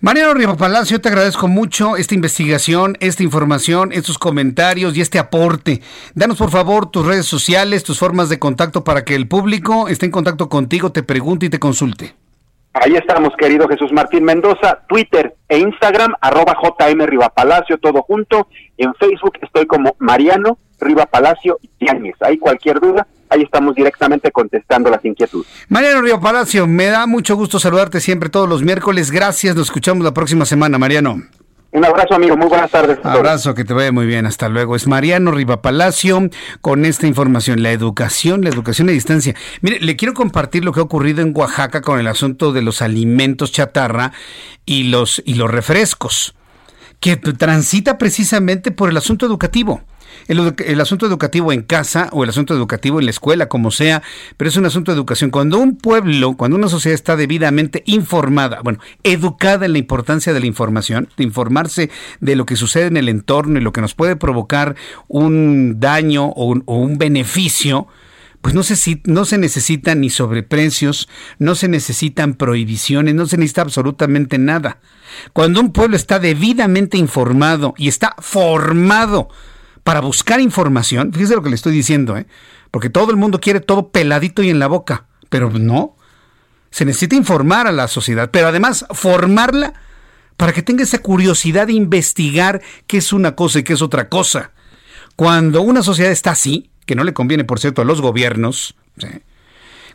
Mariano 0.00 0.34
Riva 0.34 0.56
Palacio, 0.56 1.00
te 1.00 1.08
agradezco 1.08 1.48
mucho 1.48 1.96
esta 1.96 2.14
investigación, 2.14 2.96
esta 3.00 3.22
información, 3.22 3.92
estos 3.92 4.18
comentarios 4.18 4.96
y 4.96 5.02
este 5.02 5.18
aporte. 5.18 5.82
Danos 6.14 6.38
por 6.38 6.50
favor 6.50 6.90
tus 6.90 7.06
redes 7.06 7.26
sociales, 7.26 7.84
tus 7.84 7.98
formas 7.98 8.28
de 8.28 8.38
contacto 8.38 8.84
para 8.84 9.04
que 9.04 9.14
el 9.14 9.28
público 9.28 9.88
esté 9.88 10.06
en 10.06 10.12
contacto 10.12 10.48
contigo, 10.48 10.92
te 10.92 11.02
pregunte 11.02 11.46
y 11.46 11.50
te 11.50 11.58
consulte. 11.58 12.21
Ahí 12.74 12.96
estamos, 12.96 13.34
querido 13.36 13.68
Jesús 13.68 13.92
Martín 13.92 14.24
Mendoza, 14.24 14.80
Twitter 14.88 15.36
e 15.48 15.58
Instagram, 15.58 16.14
arroba 16.20 16.56
JM 16.60 17.04
Rivapalacio, 17.04 17.78
todo 17.78 18.02
junto. 18.02 18.48
En 18.78 18.94
Facebook 18.94 19.38
estoy 19.42 19.66
como 19.66 19.94
Mariano 19.98 20.58
Riva 20.80 21.04
Palacio 21.04 21.58
Yáñez. 21.78 22.16
Ahí 22.20 22.38
cualquier 22.38 22.80
duda, 22.80 23.06
ahí 23.28 23.42
estamos 23.42 23.74
directamente 23.74 24.32
contestando 24.32 24.90
las 24.90 25.04
inquietudes. 25.04 25.46
Mariano 25.68 26.00
Riva 26.00 26.20
Palacio, 26.20 26.66
me 26.66 26.86
da 26.86 27.06
mucho 27.06 27.36
gusto 27.36 27.58
saludarte 27.58 28.00
siempre 28.00 28.30
todos 28.30 28.48
los 28.48 28.62
miércoles. 28.62 29.10
Gracias, 29.10 29.54
nos 29.54 29.66
escuchamos 29.66 30.02
la 30.02 30.14
próxima 30.14 30.46
semana, 30.46 30.78
Mariano. 30.78 31.20
Un 31.72 31.86
abrazo, 31.86 32.14
amigo. 32.14 32.36
Muy 32.36 32.48
buenas 32.48 32.70
tardes. 32.70 32.98
Abrazo, 33.02 33.54
que 33.54 33.64
te 33.64 33.72
vaya 33.72 33.90
muy 33.92 34.04
bien. 34.04 34.26
Hasta 34.26 34.50
luego. 34.50 34.76
Es 34.76 34.86
Mariano 34.86 35.32
Riva 35.32 35.62
Palacio 35.62 36.28
con 36.60 36.84
esta 36.84 37.06
información. 37.06 37.62
La 37.62 37.72
educación, 37.72 38.42
la 38.42 38.50
educación 38.50 38.90
a 38.90 38.92
distancia. 38.92 39.34
Mire, 39.62 39.80
le 39.80 39.96
quiero 39.96 40.12
compartir 40.12 40.66
lo 40.66 40.72
que 40.72 40.80
ha 40.80 40.82
ocurrido 40.82 41.22
en 41.22 41.32
Oaxaca 41.34 41.80
con 41.80 41.98
el 41.98 42.08
asunto 42.08 42.52
de 42.52 42.60
los 42.60 42.82
alimentos 42.82 43.52
chatarra 43.52 44.12
y 44.66 44.84
los, 44.84 45.22
y 45.24 45.34
los 45.34 45.50
refrescos, 45.50 46.34
que 47.00 47.16
transita 47.16 47.96
precisamente 47.96 48.70
por 48.70 48.90
el 48.90 48.96
asunto 48.98 49.24
educativo 49.24 49.82
el, 50.28 50.80
asunto 50.80 51.06
educativo 51.06 51.52
en 51.52 51.62
casa 51.62 52.08
o 52.12 52.24
el 52.24 52.30
asunto 52.30 52.54
educativo 52.54 52.98
en 52.98 53.06
la 53.06 53.10
escuela, 53.10 53.48
como 53.48 53.70
sea, 53.70 54.02
pero 54.36 54.48
es 54.48 54.56
un 54.56 54.66
asunto 54.66 54.92
de 54.92 54.96
educación. 54.96 55.30
Cuando 55.30 55.58
un 55.58 55.76
pueblo, 55.76 56.34
cuando 56.36 56.56
una 56.56 56.68
sociedad 56.68 56.94
está 56.94 57.16
debidamente 57.16 57.82
informada, 57.86 58.60
bueno, 58.62 58.78
educada 59.02 59.66
en 59.66 59.72
la 59.72 59.78
importancia 59.78 60.32
de 60.32 60.40
la 60.40 60.46
información, 60.46 61.08
de 61.16 61.24
informarse 61.24 61.90
de 62.20 62.36
lo 62.36 62.46
que 62.46 62.56
sucede 62.56 62.86
en 62.86 62.96
el 62.96 63.08
entorno 63.08 63.58
y 63.58 63.62
lo 63.62 63.72
que 63.72 63.80
nos 63.80 63.94
puede 63.94 64.16
provocar 64.16 64.76
un 65.08 65.80
daño 65.80 66.26
o 66.26 66.46
un, 66.46 66.98
beneficio, 66.98 67.86
pues 68.40 68.54
no 68.54 68.62
se, 68.62 69.00
no 69.04 69.24
se 69.24 69.38
necesitan 69.38 70.00
ni 70.00 70.10
sobreprecios, 70.10 71.08
no 71.38 71.54
se 71.54 71.68
necesitan 71.68 72.34
prohibiciones, 72.34 73.14
no 73.14 73.26
se 73.26 73.38
necesita 73.38 73.62
absolutamente 73.62 74.38
nada. 74.38 74.78
Cuando 75.32 75.60
un 75.60 75.72
pueblo 75.72 75.96
está 75.96 76.18
debidamente 76.18 76.98
informado 76.98 77.74
y 77.76 77.88
está 77.88 78.14
formado 78.18 79.28
para 79.84 80.00
buscar 80.00 80.40
información, 80.40 81.12
fíjese 81.12 81.34
lo 81.34 81.42
que 81.42 81.48
le 81.48 81.56
estoy 81.56 81.72
diciendo, 81.72 82.16
¿eh? 82.16 82.26
porque 82.70 82.90
todo 82.90 83.10
el 83.10 83.16
mundo 83.16 83.40
quiere 83.40 83.60
todo 83.60 83.88
peladito 83.88 84.42
y 84.42 84.50
en 84.50 84.58
la 84.58 84.66
boca, 84.66 85.06
pero 85.28 85.50
no. 85.50 85.96
Se 86.70 86.86
necesita 86.86 87.16
informar 87.16 87.66
a 87.66 87.72
la 87.72 87.86
sociedad, 87.86 88.30
pero 88.30 88.48
además 88.48 88.86
formarla 88.92 89.74
para 90.38 90.52
que 90.52 90.62
tenga 90.62 90.82
esa 90.82 90.98
curiosidad 90.98 91.66
de 91.66 91.74
investigar 91.74 92.62
qué 92.86 92.96
es 92.96 93.12
una 93.12 93.36
cosa 93.36 93.58
y 93.58 93.62
qué 93.62 93.74
es 93.74 93.82
otra 93.82 94.08
cosa. 94.08 94.52
Cuando 95.16 95.60
una 95.60 95.82
sociedad 95.82 96.10
está 96.10 96.30
así, 96.30 96.70
que 96.86 96.94
no 96.94 97.04
le 97.04 97.12
conviene, 97.12 97.44
por 97.44 97.60
cierto, 97.60 97.82
a 97.82 97.84
los 97.84 98.00
gobiernos, 98.00 98.74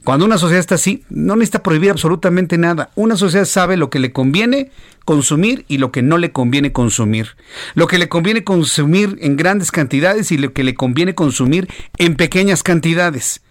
Cuando 0.07 0.23
una 0.23 0.37
sociedad 0.37 0.61
está 0.61 0.75
así, 0.75 1.03
no 1.09 1.35
necesita 1.35 1.63
prohibir 1.63 1.91
absolutamente 1.91 2.57
nada. 2.57 2.91
Una 2.95 3.17
sociedad 3.17 3.43
sabe 3.43 3.75
lo 3.75 3.89
que 3.89 3.99
le 3.99 4.13
conviene 4.13 4.71
consumir 5.03 5.65
y 5.67 5.79
lo 5.79 5.91
que 5.91 6.01
no 6.01 6.17
le 6.17 6.31
conviene 6.31 6.71
consumir. 6.71 7.35
Lo 7.75 7.87
que 7.87 7.97
le 7.97 8.07
conviene 8.07 8.45
consumir 8.45 9.17
en 9.19 9.35
grandes 9.35 9.69
cantidades 9.69 10.31
y 10.31 10.37
lo 10.37 10.53
que 10.53 10.63
le 10.63 10.75
conviene 10.75 11.13
consumir 11.13 11.67
en 11.97 12.15
pequeñas 12.15 12.63
cantidades. 12.63 13.41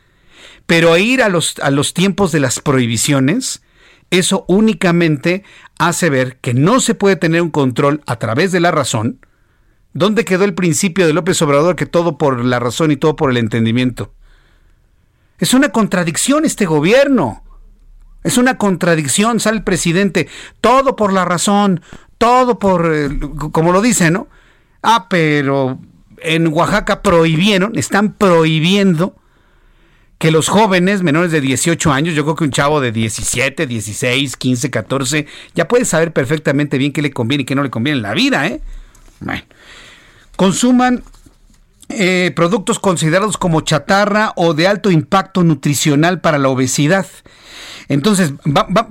Pero 0.64 0.96
ir 0.96 1.22
a 1.22 1.28
los, 1.28 1.58
a 1.58 1.70
los 1.70 1.92
tiempos 1.92 2.32
de 2.32 2.40
las 2.40 2.60
prohibiciones, 2.60 3.60
eso 4.08 4.46
únicamente 4.48 5.44
hace 5.78 6.08
ver 6.08 6.38
que 6.38 6.54
no 6.54 6.80
se 6.80 6.94
puede 6.94 7.16
tener 7.16 7.42
un 7.42 7.50
control 7.50 8.00
a 8.06 8.18
través 8.18 8.50
de 8.50 8.60
la 8.60 8.70
razón. 8.70 9.20
¿Dónde 9.92 10.24
quedó 10.24 10.44
el 10.44 10.54
principio 10.54 11.06
de 11.06 11.12
López 11.12 11.42
Obrador 11.42 11.76
que 11.76 11.84
todo 11.84 12.16
por 12.16 12.42
la 12.42 12.60
razón 12.60 12.92
y 12.92 12.96
todo 12.96 13.14
por 13.14 13.30
el 13.30 13.36
entendimiento? 13.36 14.15
Es 15.38 15.54
una 15.54 15.70
contradicción 15.70 16.44
este 16.44 16.66
gobierno. 16.66 17.42
Es 18.24 18.38
una 18.38 18.58
contradicción, 18.58 19.38
sale 19.38 19.58
el 19.58 19.64
presidente, 19.64 20.28
todo 20.60 20.96
por 20.96 21.12
la 21.12 21.24
razón, 21.24 21.80
todo 22.18 22.58
por, 22.58 22.92
eh, 22.92 23.08
como 23.52 23.70
lo 23.70 23.80
dice, 23.80 24.10
¿no? 24.10 24.26
Ah, 24.82 25.06
pero 25.08 25.78
en 26.18 26.48
Oaxaca 26.48 27.02
prohibieron, 27.02 27.78
están 27.78 28.14
prohibiendo 28.14 29.14
que 30.18 30.30
los 30.30 30.48
jóvenes 30.48 31.02
menores 31.02 31.30
de 31.30 31.40
18 31.40 31.92
años, 31.92 32.14
yo 32.14 32.24
creo 32.24 32.36
que 32.36 32.44
un 32.44 32.50
chavo 32.50 32.80
de 32.80 32.90
17, 32.90 33.66
16, 33.66 34.36
15, 34.36 34.70
14, 34.70 35.26
ya 35.54 35.68
puede 35.68 35.84
saber 35.84 36.12
perfectamente 36.12 36.78
bien 36.78 36.92
qué 36.92 37.02
le 37.02 37.12
conviene 37.12 37.42
y 37.42 37.44
qué 37.44 37.54
no 37.54 37.62
le 37.62 37.70
conviene 37.70 37.98
en 37.98 38.02
la 38.02 38.14
vida, 38.14 38.46
¿eh? 38.46 38.60
Bueno, 39.20 39.42
consuman 40.36 41.04
eh, 41.88 42.32
productos 42.34 42.78
considerados 42.78 43.36
como 43.36 43.60
chatarra 43.60 44.32
o 44.36 44.54
de 44.54 44.66
alto 44.66 44.90
impacto 44.90 45.44
nutricional 45.44 46.20
para 46.20 46.38
la 46.38 46.48
obesidad. 46.48 47.06
Entonces, 47.88 48.32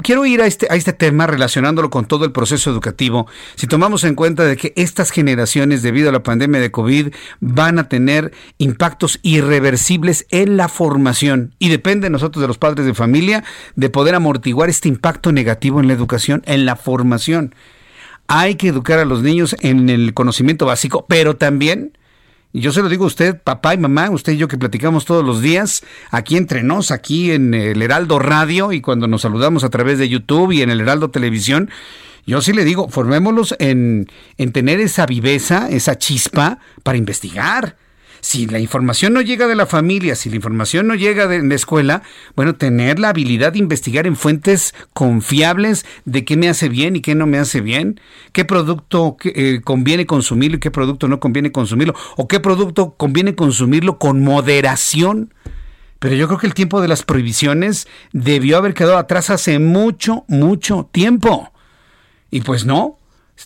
quiero 0.03 0.25
ir 0.25 0.41
a 0.41 0.47
este, 0.47 0.67
a 0.69 0.75
este 0.75 0.93
tema 0.93 1.27
relacionándolo 1.27 1.89
con 1.89 2.05
todo 2.05 2.23
el 2.23 2.31
proceso 2.31 2.71
educativo. 2.71 3.27
Si 3.55 3.67
tomamos 3.67 4.03
en 4.05 4.15
cuenta 4.15 4.45
de 4.45 4.55
que 4.55 4.71
estas 4.77 5.11
generaciones, 5.11 5.81
debido 5.81 6.09
a 6.09 6.13
la 6.13 6.23
pandemia 6.23 6.61
de 6.61 6.71
COVID, 6.71 7.13
van 7.41 7.79
a 7.79 7.89
tener 7.89 8.31
impactos 8.57 9.19
irreversibles 9.21 10.25
en 10.29 10.55
la 10.55 10.69
formación. 10.69 11.53
Y 11.59 11.69
depende 11.69 12.05
de 12.05 12.11
nosotros, 12.11 12.41
de 12.41 12.47
los 12.47 12.57
padres 12.57 12.85
de 12.85 12.93
familia, 12.93 13.43
de 13.75 13.89
poder 13.89 14.15
amortiguar 14.15 14.69
este 14.69 14.87
impacto 14.87 15.31
negativo 15.33 15.81
en 15.81 15.87
la 15.87 15.93
educación, 15.93 16.41
en 16.45 16.65
la 16.65 16.77
formación. 16.77 17.53
Hay 18.27 18.55
que 18.55 18.69
educar 18.69 18.99
a 18.99 19.05
los 19.05 19.21
niños 19.21 19.55
en 19.59 19.89
el 19.89 20.13
conocimiento 20.13 20.65
básico, 20.65 21.05
pero 21.07 21.35
también 21.35 21.97
y 22.55 22.61
yo 22.61 22.71
se 22.71 22.81
lo 22.81 22.87
digo 22.87 23.03
a 23.03 23.07
usted, 23.07 23.37
papá 23.37 23.73
y 23.73 23.77
mamá, 23.77 24.09
usted 24.09 24.31
y 24.31 24.37
yo 24.37 24.47
que 24.47 24.57
platicamos 24.57 25.03
todos 25.03 25.25
los 25.25 25.41
días, 25.41 25.83
aquí 26.09 26.37
entre 26.37 26.63
nos, 26.63 26.89
aquí 26.89 27.31
en 27.31 27.53
el 27.53 27.81
Heraldo 27.81 28.17
Radio 28.17 28.71
y 28.71 28.79
cuando 28.79 29.07
nos 29.07 29.23
saludamos 29.23 29.65
a 29.65 29.69
través 29.69 29.99
de 29.99 30.07
YouTube 30.07 30.53
y 30.53 30.61
en 30.61 30.69
el 30.69 30.79
Heraldo 30.79 31.09
Televisión, 31.09 31.69
yo 32.25 32.41
sí 32.41 32.53
le 32.53 32.63
digo, 32.63 32.87
formémoslos 32.87 33.55
en, 33.59 34.07
en 34.37 34.53
tener 34.53 34.79
esa 34.79 35.05
viveza, 35.05 35.67
esa 35.69 35.97
chispa 35.97 36.59
para 36.81 36.97
investigar 36.97 37.75
si 38.25 38.47
la 38.47 38.57
información 38.57 39.13
no 39.13 39.21
llega 39.21 39.45
de 39.45 39.53
la 39.53 39.67
familia, 39.67 40.15
si 40.15 40.31
la 40.31 40.37
información 40.37 40.87
no 40.87 40.95
llega 40.95 41.27
de 41.27 41.43
la 41.43 41.53
escuela, 41.53 42.01
bueno, 42.35 42.55
tener 42.55 42.97
la 42.97 43.09
habilidad 43.09 43.53
de 43.53 43.59
investigar 43.59 44.07
en 44.07 44.15
fuentes 44.15 44.73
confiables 44.93 45.85
de 46.05 46.25
qué 46.25 46.35
me 46.35 46.49
hace 46.49 46.67
bien 46.67 46.95
y 46.95 47.01
qué 47.01 47.13
no 47.13 47.27
me 47.27 47.37
hace 47.37 47.61
bien, 47.61 48.01
qué 48.31 48.43
producto 48.43 49.15
eh, 49.25 49.61
conviene 49.63 50.07
consumirlo 50.07 50.57
y 50.57 50.59
qué 50.59 50.71
producto 50.71 51.07
no 51.07 51.19
conviene 51.19 51.51
consumirlo, 51.51 51.93
o 52.17 52.27
qué 52.27 52.39
producto 52.39 52.95
conviene 52.97 53.35
consumirlo 53.35 53.99
con 53.99 54.23
moderación. 54.23 55.31
Pero 55.99 56.15
yo 56.15 56.25
creo 56.25 56.39
que 56.39 56.47
el 56.47 56.55
tiempo 56.55 56.81
de 56.81 56.87
las 56.87 57.03
prohibiciones 57.03 57.87
debió 58.11 58.57
haber 58.57 58.73
quedado 58.73 58.97
atrás 58.97 59.29
hace 59.29 59.59
mucho, 59.59 60.25
mucho 60.27 60.89
tiempo. 60.91 61.53
Y 62.31 62.41
pues 62.41 62.65
no, 62.65 62.97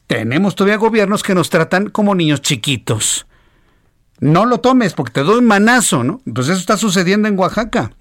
tenemos 0.08 0.56
todavía 0.56 0.78
gobiernos 0.78 1.22
que 1.22 1.36
nos 1.36 1.50
tratan 1.50 1.90
como 1.90 2.16
niños 2.16 2.42
chiquitos 2.42 3.26
no 4.20 4.46
lo 4.46 4.60
tomes 4.60 4.94
porque 4.94 5.14
te 5.14 5.24
doy 5.24 5.40
un 5.40 5.46
manazo, 5.46 6.04
¿no? 6.04 6.22
Pues 6.34 6.48
eso 6.48 6.60
está 6.60 6.78
sucediendo 6.78 7.28
en 7.28 7.38
Oaxaca. 7.40 7.92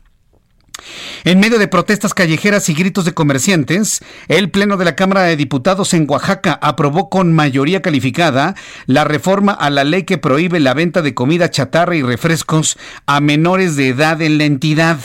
En 1.25 1.41
medio 1.41 1.59
de 1.59 1.69
protestas 1.69 2.15
callejeras 2.15 2.69
y 2.69 2.75
gritos 2.75 3.05
de 3.05 3.13
comerciantes, 3.13 4.01
el 4.29 4.51
Pleno 4.51 4.77
de 4.77 4.85
la 4.85 4.95
Cámara 4.95 5.23
de 5.23 5.37
Diputados 5.37 5.93
en 5.93 6.09
Oaxaca 6.09 6.59
aprobó 6.63 7.11
con 7.11 7.33
mayoría 7.33 7.83
calificada 7.83 8.55
la 8.87 9.05
reforma 9.05 9.53
a 9.53 9.71
la 9.71 9.85
ley 9.85 10.05
que 10.05 10.19
prohíbe 10.19 10.61
la 10.61 10.75
venta 10.75 11.03
de 11.03 11.15
comida 11.15 11.51
chatarra 11.51 11.97
y 11.97 12.03
refrescos 12.03 12.79
a 13.07 13.21
menores 13.21 13.77
de 13.77 13.89
edad 13.89 14.23
en 14.23 14.39
la 14.39 14.45
entidad. 14.45 14.99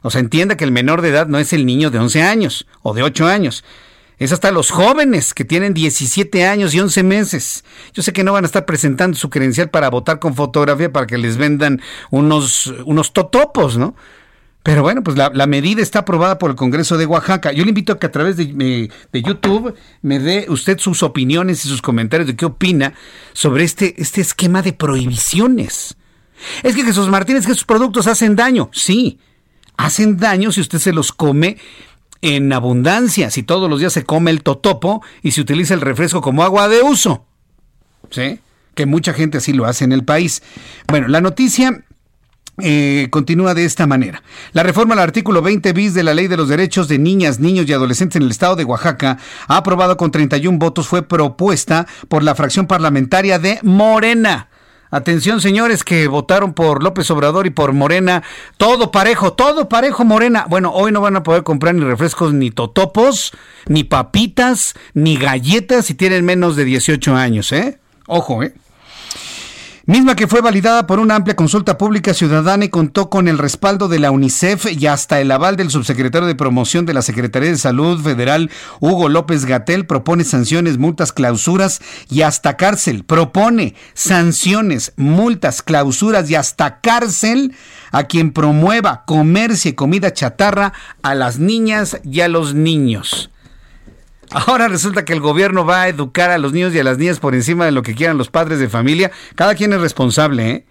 O 0.00 0.10
sea, 0.10 0.20
entienda 0.20 0.56
que 0.56 0.64
el 0.64 0.72
menor 0.72 1.02
de 1.02 1.10
edad 1.10 1.26
no 1.26 1.38
es 1.38 1.52
el 1.52 1.66
niño 1.66 1.90
de 1.90 1.98
11 1.98 2.22
años 2.22 2.66
o 2.82 2.94
de 2.94 3.02
8 3.02 3.26
años, 3.26 3.64
es 4.18 4.32
hasta 4.32 4.50
los 4.50 4.70
jóvenes 4.70 5.32
que 5.32 5.44
tienen 5.44 5.74
17 5.74 6.46
años 6.46 6.74
y 6.74 6.80
11 6.80 7.02
meses. 7.04 7.64
Yo 7.92 8.02
sé 8.02 8.12
que 8.12 8.24
no 8.24 8.32
van 8.32 8.44
a 8.44 8.46
estar 8.46 8.66
presentando 8.66 9.16
su 9.16 9.30
credencial 9.30 9.70
para 9.70 9.90
votar 9.90 10.18
con 10.18 10.34
fotografía 10.34 10.92
para 10.92 11.06
que 11.06 11.18
les 11.18 11.36
vendan 11.36 11.80
unos, 12.10 12.66
unos 12.84 13.12
totopos, 13.12 13.78
¿no? 13.78 13.94
Pero 14.64 14.82
bueno, 14.82 15.02
pues 15.02 15.16
la, 15.16 15.46
medida 15.46 15.80
está 15.80 16.00
aprobada 16.00 16.38
por 16.38 16.50
el 16.50 16.56
Congreso 16.56 16.98
de 16.98 17.06
Oaxaca. 17.06 17.52
Yo 17.52 17.64
le 17.64 17.70
invito 17.70 17.92
a 17.92 17.98
que 17.98 18.06
a 18.06 18.12
través 18.12 18.36
de, 18.36 18.90
de, 19.12 19.22
YouTube 19.22 19.74
me 20.02 20.18
dé 20.18 20.46
usted 20.50 20.78
sus 20.78 21.02
opiniones 21.02 21.64
y 21.64 21.68
sus 21.68 21.80
comentarios 21.80 22.26
de 22.26 22.36
qué 22.36 22.44
opina 22.44 22.92
sobre 23.32 23.64
este, 23.64 23.94
este 24.02 24.20
esquema 24.20 24.60
de 24.60 24.74
prohibiciones. 24.74 25.96
Es 26.62 26.74
que 26.74 26.84
Jesús 26.84 27.08
Martínez, 27.08 27.46
que 27.46 27.54
sus 27.54 27.64
productos 27.64 28.08
hacen 28.08 28.36
daño. 28.36 28.68
Sí, 28.74 29.18
hacen 29.78 30.18
daño 30.18 30.52
si 30.52 30.60
usted 30.60 30.78
se 30.78 30.92
los 30.92 31.12
come 31.12 31.56
en 32.22 32.52
abundancia 32.52 33.30
si 33.30 33.42
todos 33.42 33.70
los 33.70 33.80
días 33.80 33.92
se 33.92 34.04
come 34.04 34.30
el 34.30 34.42
totopo 34.42 35.02
y 35.22 35.32
se 35.32 35.40
utiliza 35.40 35.74
el 35.74 35.80
refresco 35.80 36.20
como 36.20 36.42
agua 36.42 36.68
de 36.68 36.82
uso. 36.82 37.24
¿Sí? 38.10 38.40
Que 38.74 38.86
mucha 38.86 39.12
gente 39.12 39.38
así 39.38 39.52
lo 39.52 39.66
hace 39.66 39.84
en 39.84 39.92
el 39.92 40.04
país. 40.04 40.42
Bueno, 40.88 41.08
la 41.08 41.20
noticia 41.20 41.84
eh, 42.60 43.06
continúa 43.10 43.54
de 43.54 43.64
esta 43.64 43.86
manera. 43.86 44.22
La 44.52 44.64
reforma 44.64 44.94
al 44.94 45.00
artículo 45.00 45.42
20 45.42 45.72
bis 45.72 45.94
de 45.94 46.02
la 46.02 46.14
Ley 46.14 46.26
de 46.26 46.36
los 46.36 46.48
Derechos 46.48 46.88
de 46.88 46.98
Niñas, 46.98 47.38
Niños 47.38 47.66
y 47.68 47.72
Adolescentes 47.72 48.16
en 48.16 48.22
el 48.22 48.30
Estado 48.30 48.56
de 48.56 48.64
Oaxaca, 48.64 49.18
aprobado 49.46 49.96
con 49.96 50.10
31 50.10 50.58
votos, 50.58 50.88
fue 50.88 51.02
propuesta 51.02 51.86
por 52.08 52.24
la 52.24 52.34
fracción 52.34 52.66
parlamentaria 52.66 53.38
de 53.38 53.60
Morena. 53.62 54.48
Atención, 54.90 55.40
señores 55.40 55.84
que 55.84 56.08
votaron 56.08 56.54
por 56.54 56.82
López 56.82 57.10
Obrador 57.10 57.46
y 57.46 57.50
por 57.50 57.72
Morena. 57.72 58.22
Todo 58.56 58.90
parejo, 58.90 59.34
todo 59.34 59.68
parejo, 59.68 60.04
Morena. 60.04 60.46
Bueno, 60.48 60.72
hoy 60.72 60.92
no 60.92 61.00
van 61.00 61.16
a 61.16 61.22
poder 61.22 61.42
comprar 61.42 61.74
ni 61.74 61.84
refrescos, 61.84 62.32
ni 62.32 62.50
totopos, 62.50 63.32
ni 63.66 63.84
papitas, 63.84 64.74
ni 64.94 65.16
galletas 65.16 65.86
si 65.86 65.94
tienen 65.94 66.24
menos 66.24 66.56
de 66.56 66.64
18 66.64 67.14
años, 67.14 67.52
¿eh? 67.52 67.78
Ojo, 68.06 68.42
¿eh? 68.42 68.54
Misma 69.88 70.14
que 70.14 70.26
fue 70.26 70.42
validada 70.42 70.86
por 70.86 71.00
una 71.00 71.14
amplia 71.14 71.34
consulta 71.34 71.78
pública 71.78 72.12
ciudadana 72.12 72.66
y 72.66 72.68
contó 72.68 73.08
con 73.08 73.26
el 73.26 73.38
respaldo 73.38 73.88
de 73.88 73.98
la 73.98 74.10
UNICEF 74.10 74.66
y 74.70 74.86
hasta 74.86 75.18
el 75.18 75.30
aval 75.30 75.56
del 75.56 75.70
subsecretario 75.70 76.28
de 76.28 76.34
promoción 76.34 76.84
de 76.84 76.92
la 76.92 77.00
Secretaría 77.00 77.48
de 77.48 77.56
Salud 77.56 77.98
Federal, 78.02 78.50
Hugo 78.80 79.08
López 79.08 79.46
Gatel, 79.46 79.86
propone 79.86 80.24
sanciones, 80.24 80.76
multas, 80.76 81.14
clausuras 81.14 81.80
y 82.10 82.20
hasta 82.20 82.58
cárcel. 82.58 83.04
Propone 83.04 83.74
sanciones, 83.94 84.92
multas, 84.96 85.62
clausuras 85.62 86.28
y 86.28 86.34
hasta 86.34 86.80
cárcel 86.82 87.54
a 87.90 88.04
quien 88.04 88.32
promueva, 88.32 89.04
comercio 89.06 89.70
y 89.70 89.74
comida 89.74 90.12
chatarra 90.12 90.74
a 91.00 91.14
las 91.14 91.38
niñas 91.38 91.98
y 92.04 92.20
a 92.20 92.28
los 92.28 92.52
niños. 92.52 93.30
Ahora 94.30 94.68
resulta 94.68 95.04
que 95.04 95.12
el 95.12 95.20
gobierno 95.20 95.64
va 95.64 95.82
a 95.82 95.88
educar 95.88 96.30
a 96.30 96.38
los 96.38 96.52
niños 96.52 96.74
y 96.74 96.78
a 96.78 96.84
las 96.84 96.98
niñas 96.98 97.18
por 97.18 97.34
encima 97.34 97.64
de 97.64 97.72
lo 97.72 97.82
que 97.82 97.94
quieran 97.94 98.18
los 98.18 98.30
padres 98.30 98.58
de 98.58 98.68
familia. 98.68 99.10
Cada 99.34 99.54
quien 99.54 99.72
es 99.72 99.80
responsable, 99.80 100.50
¿eh? 100.50 100.66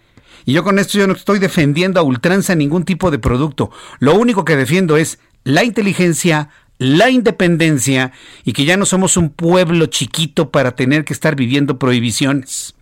Y 0.45 0.53
yo 0.53 0.63
con 0.63 0.79
esto 0.79 0.97
yo 0.97 1.07
no 1.07 1.13
estoy 1.13 1.39
defendiendo 1.39 1.99
a 1.99 2.03
ultranza 2.03 2.55
ningún 2.55 2.85
tipo 2.85 3.11
de 3.11 3.19
producto. 3.19 3.69
Lo 3.99 4.15
único 4.15 4.45
que 4.45 4.55
defiendo 4.55 4.95
es 4.95 5.19
la 5.43 5.65
inteligencia, 5.65 6.49
la 6.77 7.09
independencia 7.09 8.13
y 8.45 8.53
que 8.53 8.63
ya 8.63 8.77
no 8.77 8.85
somos 8.85 9.17
un 9.17 9.29
pueblo 9.29 9.87
chiquito 9.87 10.49
para 10.51 10.71
tener 10.71 11.03
que 11.03 11.13
estar 11.13 11.35
viviendo 11.35 11.79
prohibiciones. 11.79 12.75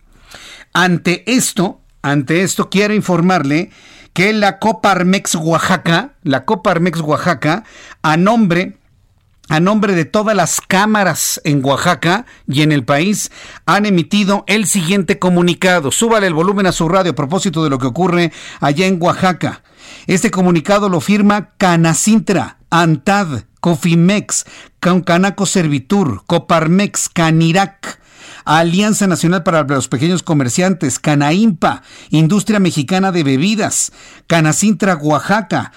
Ante 0.72 1.24
esto, 1.26 1.80
ante 2.02 2.42
esto 2.42 2.70
quiero 2.70 2.94
informarle 2.94 3.70
que 4.12 4.32
la 4.32 4.58
Coparmex 4.58 5.34
Oaxaca, 5.34 6.14
la 6.22 6.44
Coparmex 6.44 7.00
Oaxaca, 7.00 7.64
a 8.02 8.16
nombre 8.16 8.78
a 9.48 9.60
nombre 9.60 9.94
de 9.94 10.04
todas 10.04 10.34
las 10.36 10.60
cámaras 10.60 11.40
en 11.44 11.64
Oaxaca 11.64 12.26
y 12.46 12.62
en 12.62 12.72
el 12.72 12.84
país, 12.84 13.30
han 13.64 13.86
emitido 13.86 14.44
el 14.46 14.66
siguiente 14.66 15.18
comunicado. 15.18 15.90
Súbale 15.90 16.26
el 16.26 16.34
volumen 16.34 16.66
a 16.66 16.72
su 16.72 16.88
radio 16.88 17.12
a 17.12 17.14
propósito 17.14 17.62
de 17.64 17.70
lo 17.70 17.78
que 17.78 17.86
ocurre 17.86 18.32
allá 18.60 18.86
en 18.86 19.00
Oaxaca. 19.00 19.62
Este 20.06 20.30
comunicado 20.30 20.88
lo 20.88 21.00
firma 21.00 21.50
Canacintra, 21.58 22.58
Antad, 22.70 23.42
Cofimex, 23.60 24.44
Canaco 24.80 25.46
Servitur, 25.46 26.22
Coparmex, 26.26 27.08
Canirac. 27.08 28.00
Alianza 28.44 29.08
Nacional 29.08 29.42
para 29.42 29.64
los 29.64 29.88
Pequeños 29.88 30.22
Comerciantes, 30.22 31.00
Canaimpa, 31.00 31.82
Industria 32.10 32.60
Mexicana 32.60 33.10
de 33.10 33.24
Bebidas, 33.24 33.92
Canacintra 34.28 34.94
Oaxaca, 34.94 35.72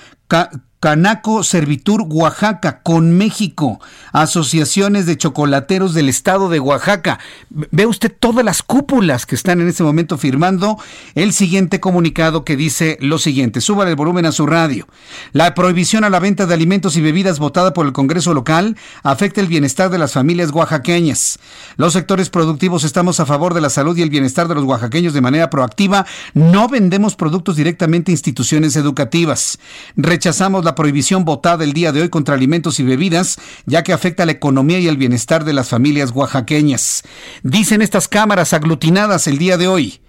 Canaco 0.79 1.43
Servitur 1.43 2.05
Oaxaca 2.07 2.81
con 2.83 3.11
México, 3.17 3.81
asociaciones 4.13 5.05
de 5.05 5.17
chocolateros 5.17 5.93
del 5.93 6.07
estado 6.07 6.47
de 6.47 6.61
Oaxaca. 6.61 7.19
Ve 7.49 7.85
usted 7.85 8.15
todas 8.17 8.45
las 8.45 8.63
cúpulas 8.63 9.25
que 9.25 9.35
están 9.35 9.59
en 9.59 9.67
este 9.67 9.83
momento 9.83 10.17
firmando 10.17 10.77
el 11.15 11.33
siguiente 11.33 11.81
comunicado 11.81 12.45
que 12.45 12.55
dice 12.55 12.97
lo 13.01 13.17
siguiente, 13.17 13.59
suba 13.59 13.89
el 13.89 13.97
volumen 13.97 14.25
a 14.25 14.31
su 14.31 14.45
radio. 14.45 14.87
La 15.33 15.53
prohibición 15.53 16.05
a 16.05 16.09
la 16.09 16.19
venta 16.19 16.45
de 16.45 16.53
alimentos 16.53 16.95
y 16.95 17.01
bebidas 17.01 17.39
votada 17.39 17.73
por 17.73 17.85
el 17.85 17.91
Congreso 17.91 18.33
local 18.33 18.77
afecta 19.03 19.41
el 19.41 19.47
bienestar 19.47 19.89
de 19.89 19.97
las 19.97 20.13
familias 20.13 20.51
oaxaqueñas. 20.51 21.39
Los 21.75 21.91
sectores 21.91 22.29
productivos 22.29 22.85
estamos 22.85 23.19
a 23.19 23.25
favor 23.25 23.53
de 23.53 23.59
la 23.59 23.69
salud 23.69 23.97
y 23.97 24.01
el 24.01 24.09
bienestar 24.09 24.47
de 24.47 24.55
los 24.55 24.63
oaxaqueños 24.63 25.13
de 25.13 25.19
manera 25.19 25.49
proactiva. 25.49 26.05
No 26.33 26.69
vendemos 26.69 27.17
productos 27.17 27.57
directamente 27.57 28.11
a 28.11 28.13
instituciones 28.13 28.77
educativas. 28.77 29.59
Rechazamos 29.97 30.63
la 30.63 30.68
prohibición 30.75 31.25
votada 31.25 31.63
el 31.63 31.73
día 31.73 31.91
de 31.91 32.01
hoy 32.01 32.09
contra 32.09 32.35
alimentos 32.35 32.79
y 32.79 32.83
bebidas, 32.83 33.39
ya 33.65 33.83
que 33.83 33.93
afecta 33.93 34.25
la 34.25 34.31
economía 34.31 34.79
y 34.79 34.87
el 34.87 34.97
bienestar 34.97 35.43
de 35.43 35.53
las 35.53 35.69
familias 35.69 36.11
oaxaqueñas. 36.11 37.03
Dicen 37.43 37.81
estas 37.81 38.07
cámaras 38.07 38.53
aglutinadas 38.53 39.27
el 39.27 39.37
día 39.37 39.57
de 39.57 39.67
hoy. 39.67 40.01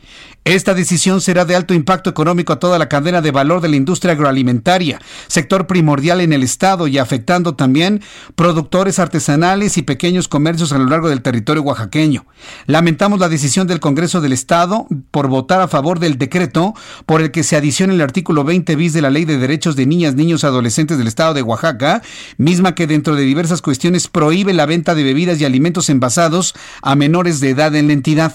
Esta 0.47 0.73
decisión 0.73 1.21
será 1.21 1.45
de 1.45 1.55
alto 1.55 1.75
impacto 1.75 2.09
económico 2.09 2.55
a 2.55 2.59
toda 2.59 2.79
la 2.79 2.89
cadena 2.89 3.21
de 3.21 3.31
valor 3.31 3.61
de 3.61 3.69
la 3.69 3.77
industria 3.77 4.15
agroalimentaria, 4.15 4.99
sector 5.27 5.67
primordial 5.67 6.23
en 6.23 6.33
el 6.33 6.43
Estado 6.43 6.87
y 6.87 6.97
afectando 6.97 7.57
también 7.57 8.01
productores 8.37 8.99
artesanales 8.99 9.77
y 9.77 9.83
pequeños 9.83 10.29
comercios 10.29 10.73
a 10.73 10.79
lo 10.79 10.87
largo 10.87 11.11
del 11.11 11.21
territorio 11.21 11.63
oaxaqueño. 11.63 12.25
Lamentamos 12.67 13.21
la 13.21 13.29
decisión 13.29 13.67
del 13.67 13.81
Congreso 13.81 14.23
del 14.23 14.33
Estado 14.33 14.87
por 15.11 15.29
votar 15.29 15.61
a 15.61 15.69
favor 15.69 15.99
del 15.99 16.17
decreto 16.17 16.73
por 17.05 17.21
el 17.21 17.33
que 17.33 17.43
se 17.43 17.57
adiciona 17.57 17.93
el 17.93 18.01
artículo 18.01 18.43
20 18.43 18.77
bis 18.77 18.95
de 18.95 19.03
la 19.03 19.11
Ley 19.11 19.27
de 19.27 19.37
Derechos 19.37 19.77
de 19.77 19.85
Niñas, 19.85 20.15
Niños 20.15 20.43
y 20.43 20.47
Adolescentes 20.47 20.97
del 20.97 21.07
Estado 21.07 21.35
de 21.35 21.43
Oaxaca, 21.43 22.01
misma 22.39 22.75
que 22.75 22.87
dentro 22.87 23.15
de 23.15 23.25
diversas 23.25 23.61
cuestiones 23.61 24.09
prohíbe 24.09 24.55
la 24.55 24.65
venta 24.65 24.95
de 24.95 25.03
bebidas 25.03 25.39
y 25.39 25.45
alimentos 25.45 25.91
envasados 25.91 26.55
a 26.81 26.95
menores 26.95 27.41
de 27.41 27.51
edad 27.51 27.75
en 27.77 27.89
la 27.89 27.93
entidad. 27.93 28.35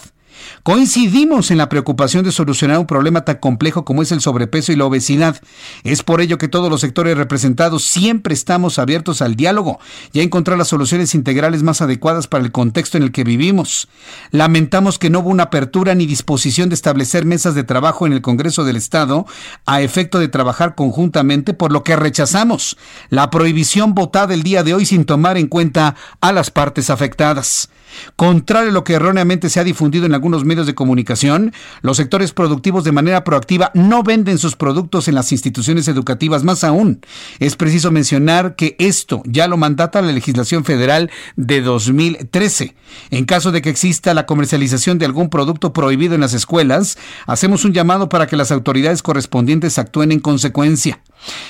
Coincidimos 0.63 1.51
en 1.51 1.57
la 1.57 1.69
preocupación 1.69 2.23
de 2.23 2.31
solucionar 2.31 2.79
un 2.79 2.87
problema 2.87 3.25
tan 3.25 3.37
complejo 3.37 3.85
como 3.85 4.01
es 4.01 4.11
el 4.11 4.21
sobrepeso 4.21 4.71
y 4.71 4.75
la 4.75 4.85
obesidad. 4.85 5.41
Es 5.83 6.03
por 6.03 6.21
ello 6.21 6.37
que 6.37 6.47
todos 6.47 6.69
los 6.69 6.81
sectores 6.81 7.17
representados 7.17 7.83
siempre 7.83 8.33
estamos 8.33 8.79
abiertos 8.79 9.21
al 9.21 9.35
diálogo 9.35 9.79
y 10.13 10.19
a 10.19 10.23
encontrar 10.23 10.57
las 10.57 10.67
soluciones 10.67 11.15
integrales 11.15 11.63
más 11.63 11.81
adecuadas 11.81 12.27
para 12.27 12.43
el 12.43 12.51
contexto 12.51 12.97
en 12.97 13.03
el 13.03 13.11
que 13.11 13.23
vivimos. 13.23 13.87
Lamentamos 14.31 14.99
que 14.99 15.09
no 15.09 15.19
hubo 15.19 15.29
una 15.29 15.43
apertura 15.43 15.95
ni 15.95 16.05
disposición 16.05 16.69
de 16.69 16.75
establecer 16.75 17.25
mesas 17.25 17.55
de 17.55 17.63
trabajo 17.63 18.05
en 18.05 18.13
el 18.13 18.21
Congreso 18.21 18.63
del 18.63 18.75
Estado 18.75 19.25
a 19.65 19.81
efecto 19.81 20.19
de 20.19 20.27
trabajar 20.27 20.75
conjuntamente, 20.75 21.53
por 21.53 21.71
lo 21.71 21.83
que 21.83 21.95
rechazamos 21.95 22.77
la 23.09 23.29
prohibición 23.29 23.93
votada 23.93 24.33
el 24.33 24.43
día 24.43 24.63
de 24.63 24.73
hoy 24.73 24.85
sin 24.85 25.05
tomar 25.05 25.37
en 25.37 25.47
cuenta 25.47 25.95
a 26.21 26.31
las 26.31 26.51
partes 26.51 26.89
afectadas. 26.89 27.69
Contrario 28.15 28.69
a 28.69 28.73
lo 28.73 28.83
que 28.83 28.93
erróneamente 28.93 29.49
se 29.49 29.59
ha 29.59 29.63
difundido 29.63 30.05
en 30.05 30.13
algunos 30.13 30.45
medios 30.45 30.67
de 30.67 30.75
comunicación, 30.75 31.53
los 31.81 31.97
sectores 31.97 32.31
productivos 32.33 32.83
de 32.83 32.91
manera 32.91 33.23
proactiva 33.23 33.71
no 33.73 34.03
venden 34.03 34.37
sus 34.37 34.55
productos 34.55 35.07
en 35.07 35.15
las 35.15 35.31
instituciones 35.31 35.87
educativas. 35.87 36.43
Más 36.43 36.63
aún, 36.63 37.01
es 37.39 37.55
preciso 37.55 37.91
mencionar 37.91 38.55
que 38.55 38.75
esto 38.79 39.21
ya 39.25 39.47
lo 39.47 39.57
mandata 39.57 40.01
la 40.01 40.11
legislación 40.11 40.65
federal 40.65 41.11
de 41.35 41.61
2013. 41.61 42.75
En 43.11 43.25
caso 43.25 43.51
de 43.51 43.61
que 43.61 43.69
exista 43.69 44.13
la 44.13 44.25
comercialización 44.25 44.97
de 44.97 45.05
algún 45.05 45.29
producto 45.29 45.73
prohibido 45.73 46.15
en 46.15 46.21
las 46.21 46.33
escuelas, 46.33 46.97
hacemos 47.25 47.65
un 47.65 47.73
llamado 47.73 48.09
para 48.09 48.27
que 48.27 48.37
las 48.37 48.51
autoridades 48.51 49.03
correspondientes 49.03 49.77
actúen 49.77 50.11
en 50.11 50.19
consecuencia. 50.19 51.01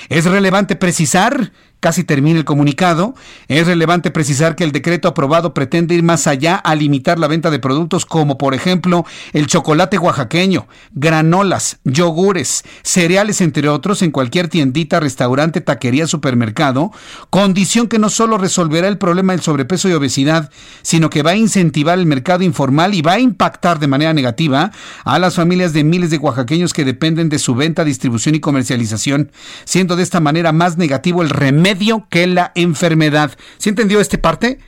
Es 0.08 0.24
relevante 0.24 0.76
precisar 0.76 1.52
casi 1.86 2.02
termina 2.02 2.36
el 2.36 2.44
comunicado, 2.44 3.14
es 3.46 3.64
relevante 3.64 4.10
precisar 4.10 4.56
que 4.56 4.64
el 4.64 4.72
decreto 4.72 5.06
aprobado 5.06 5.54
pretende 5.54 5.94
ir 5.94 6.02
más 6.02 6.26
allá 6.26 6.56
a 6.56 6.74
limitar 6.74 7.16
la 7.16 7.28
venta 7.28 7.48
de 7.48 7.60
productos 7.60 8.04
como 8.04 8.38
por 8.38 8.54
ejemplo 8.54 9.06
el 9.32 9.46
chocolate 9.46 9.96
oaxaqueño, 9.96 10.66
granolas, 10.94 11.78
yogures, 11.84 12.64
cereales 12.82 13.40
entre 13.40 13.68
otros 13.68 14.02
en 14.02 14.10
cualquier 14.10 14.48
tiendita, 14.48 14.98
restaurante, 14.98 15.60
taquería, 15.60 16.08
supermercado, 16.08 16.90
condición 17.30 17.86
que 17.86 18.00
no 18.00 18.10
solo 18.10 18.36
resolverá 18.36 18.88
el 18.88 18.98
problema 18.98 19.32
del 19.32 19.42
sobrepeso 19.42 19.88
y 19.88 19.92
obesidad, 19.92 20.50
sino 20.82 21.08
que 21.08 21.22
va 21.22 21.30
a 21.30 21.36
incentivar 21.36 22.00
el 22.00 22.06
mercado 22.06 22.42
informal 22.42 22.94
y 22.94 23.02
va 23.02 23.12
a 23.12 23.20
impactar 23.20 23.78
de 23.78 23.86
manera 23.86 24.12
negativa 24.12 24.72
a 25.04 25.20
las 25.20 25.36
familias 25.36 25.72
de 25.72 25.84
miles 25.84 26.10
de 26.10 26.18
oaxaqueños 26.18 26.72
que 26.72 26.84
dependen 26.84 27.28
de 27.28 27.38
su 27.38 27.54
venta, 27.54 27.84
distribución 27.84 28.34
y 28.34 28.40
comercialización, 28.40 29.30
siendo 29.64 29.94
de 29.94 30.02
esta 30.02 30.18
manera 30.18 30.50
más 30.50 30.78
negativo 30.78 31.22
el 31.22 31.30
remedio 31.30 31.75
que 32.10 32.26
la 32.26 32.52
enfermedad. 32.54 33.36
¿Sí 33.58 33.68
entendió 33.68 34.00
este 34.00 34.18
parte? 34.18 34.58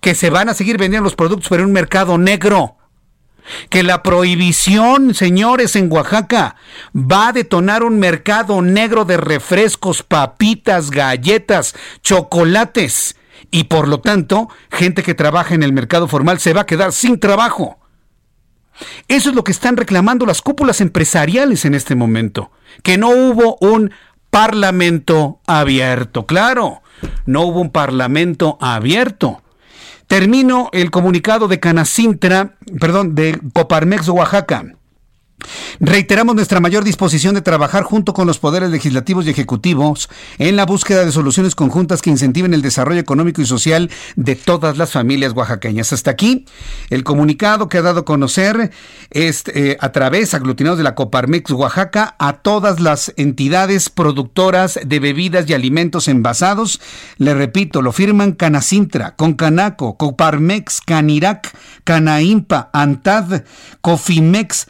Que 0.00 0.14
se 0.14 0.30
van 0.30 0.48
a 0.48 0.54
seguir 0.54 0.78
vendiendo 0.78 1.04
los 1.04 1.16
productos 1.16 1.48
pero 1.48 1.62
en 1.62 1.68
un 1.68 1.72
mercado 1.72 2.18
negro. 2.18 2.76
Que 3.70 3.82
la 3.82 4.02
prohibición, 4.02 5.14
señores, 5.14 5.76
en 5.76 5.90
Oaxaca 5.90 6.56
va 6.94 7.28
a 7.28 7.32
detonar 7.32 7.84
un 7.84 7.98
mercado 7.98 8.60
negro 8.60 9.04
de 9.04 9.16
refrescos, 9.16 10.02
papitas, 10.02 10.90
galletas, 10.90 11.74
chocolates. 12.02 13.16
Y 13.52 13.64
por 13.64 13.86
lo 13.86 14.00
tanto, 14.00 14.48
gente 14.70 15.02
que 15.02 15.14
trabaja 15.14 15.54
en 15.54 15.62
el 15.62 15.72
mercado 15.72 16.08
formal 16.08 16.40
se 16.40 16.52
va 16.52 16.62
a 16.62 16.66
quedar 16.66 16.92
sin 16.92 17.20
trabajo. 17.20 17.78
Eso 19.08 19.30
es 19.30 19.36
lo 19.36 19.44
que 19.44 19.52
están 19.52 19.76
reclamando 19.76 20.26
las 20.26 20.42
cúpulas 20.42 20.80
empresariales 20.80 21.64
en 21.64 21.74
este 21.74 21.94
momento. 21.94 22.50
Que 22.82 22.98
no 22.98 23.08
hubo 23.10 23.56
un 23.60 23.92
parlamento 24.36 25.40
abierto. 25.46 26.26
Claro, 26.26 26.82
no 27.24 27.40
hubo 27.44 27.62
un 27.62 27.70
parlamento 27.70 28.58
abierto. 28.60 29.42
Termino 30.08 30.68
el 30.74 30.90
comunicado 30.90 31.48
de 31.48 31.58
Canacintra, 31.58 32.56
perdón, 32.78 33.14
de 33.14 33.40
Coparmex 33.54 34.10
Oaxaca. 34.10 34.75
Reiteramos 35.80 36.34
nuestra 36.34 36.60
mayor 36.60 36.84
disposición 36.84 37.34
de 37.34 37.42
trabajar 37.42 37.82
junto 37.82 38.12
con 38.12 38.26
los 38.26 38.38
poderes 38.38 38.70
legislativos 38.70 39.26
y 39.26 39.30
ejecutivos 39.30 40.08
en 40.38 40.56
la 40.56 40.66
búsqueda 40.66 41.04
de 41.04 41.12
soluciones 41.12 41.54
conjuntas 41.54 42.02
que 42.02 42.10
incentiven 42.10 42.54
el 42.54 42.62
desarrollo 42.62 43.00
económico 43.00 43.40
y 43.40 43.46
social 43.46 43.90
de 44.16 44.36
todas 44.36 44.78
las 44.78 44.92
familias 44.92 45.32
oaxaqueñas. 45.34 45.92
Hasta 45.92 46.10
aquí 46.10 46.46
el 46.90 47.04
comunicado 47.04 47.68
que 47.68 47.78
ha 47.78 47.82
dado 47.82 48.00
a 48.00 48.04
conocer 48.04 48.70
este, 49.10 49.76
a 49.80 49.92
través, 49.92 50.34
aglutinados 50.34 50.78
de 50.78 50.84
la 50.84 50.94
Coparmex 50.94 51.50
Oaxaca, 51.50 52.16
a 52.18 52.34
todas 52.34 52.80
las 52.80 53.12
entidades 53.16 53.90
productoras 53.90 54.78
de 54.84 55.00
bebidas 55.00 55.48
y 55.48 55.54
alimentos 55.54 56.08
envasados. 56.08 56.80
Le 57.18 57.34
repito, 57.34 57.82
lo 57.82 57.92
firman 57.92 58.32
Canacintra, 58.32 59.16
Concanaco, 59.16 59.96
Coparmex, 59.96 60.80
Canirac, 60.80 61.56
Canaimpa, 61.84 62.70
Antad, 62.72 63.42
Cofimex, 63.80 64.66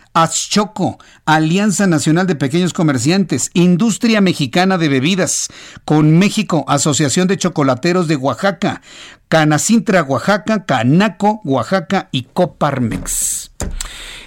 Alianza 1.24 1.86
Nacional 1.86 2.26
de 2.26 2.34
Pequeños 2.34 2.72
Comerciantes, 2.72 3.51
Industria 3.55 4.20
Mexicana 4.20 4.78
de 4.78 4.88
Bebidas, 4.88 5.48
con 5.84 6.18
México, 6.18 6.64
Asociación 6.68 7.28
de 7.28 7.36
Chocolateros 7.36 8.09
de 8.09 8.16
Oaxaca, 8.16 8.82
Canacintra 9.28 10.02
Oaxaca, 10.02 10.64
Canaco 10.64 11.40
Oaxaca 11.44 12.09
y 12.12 12.24
Coparmex. 12.32 13.51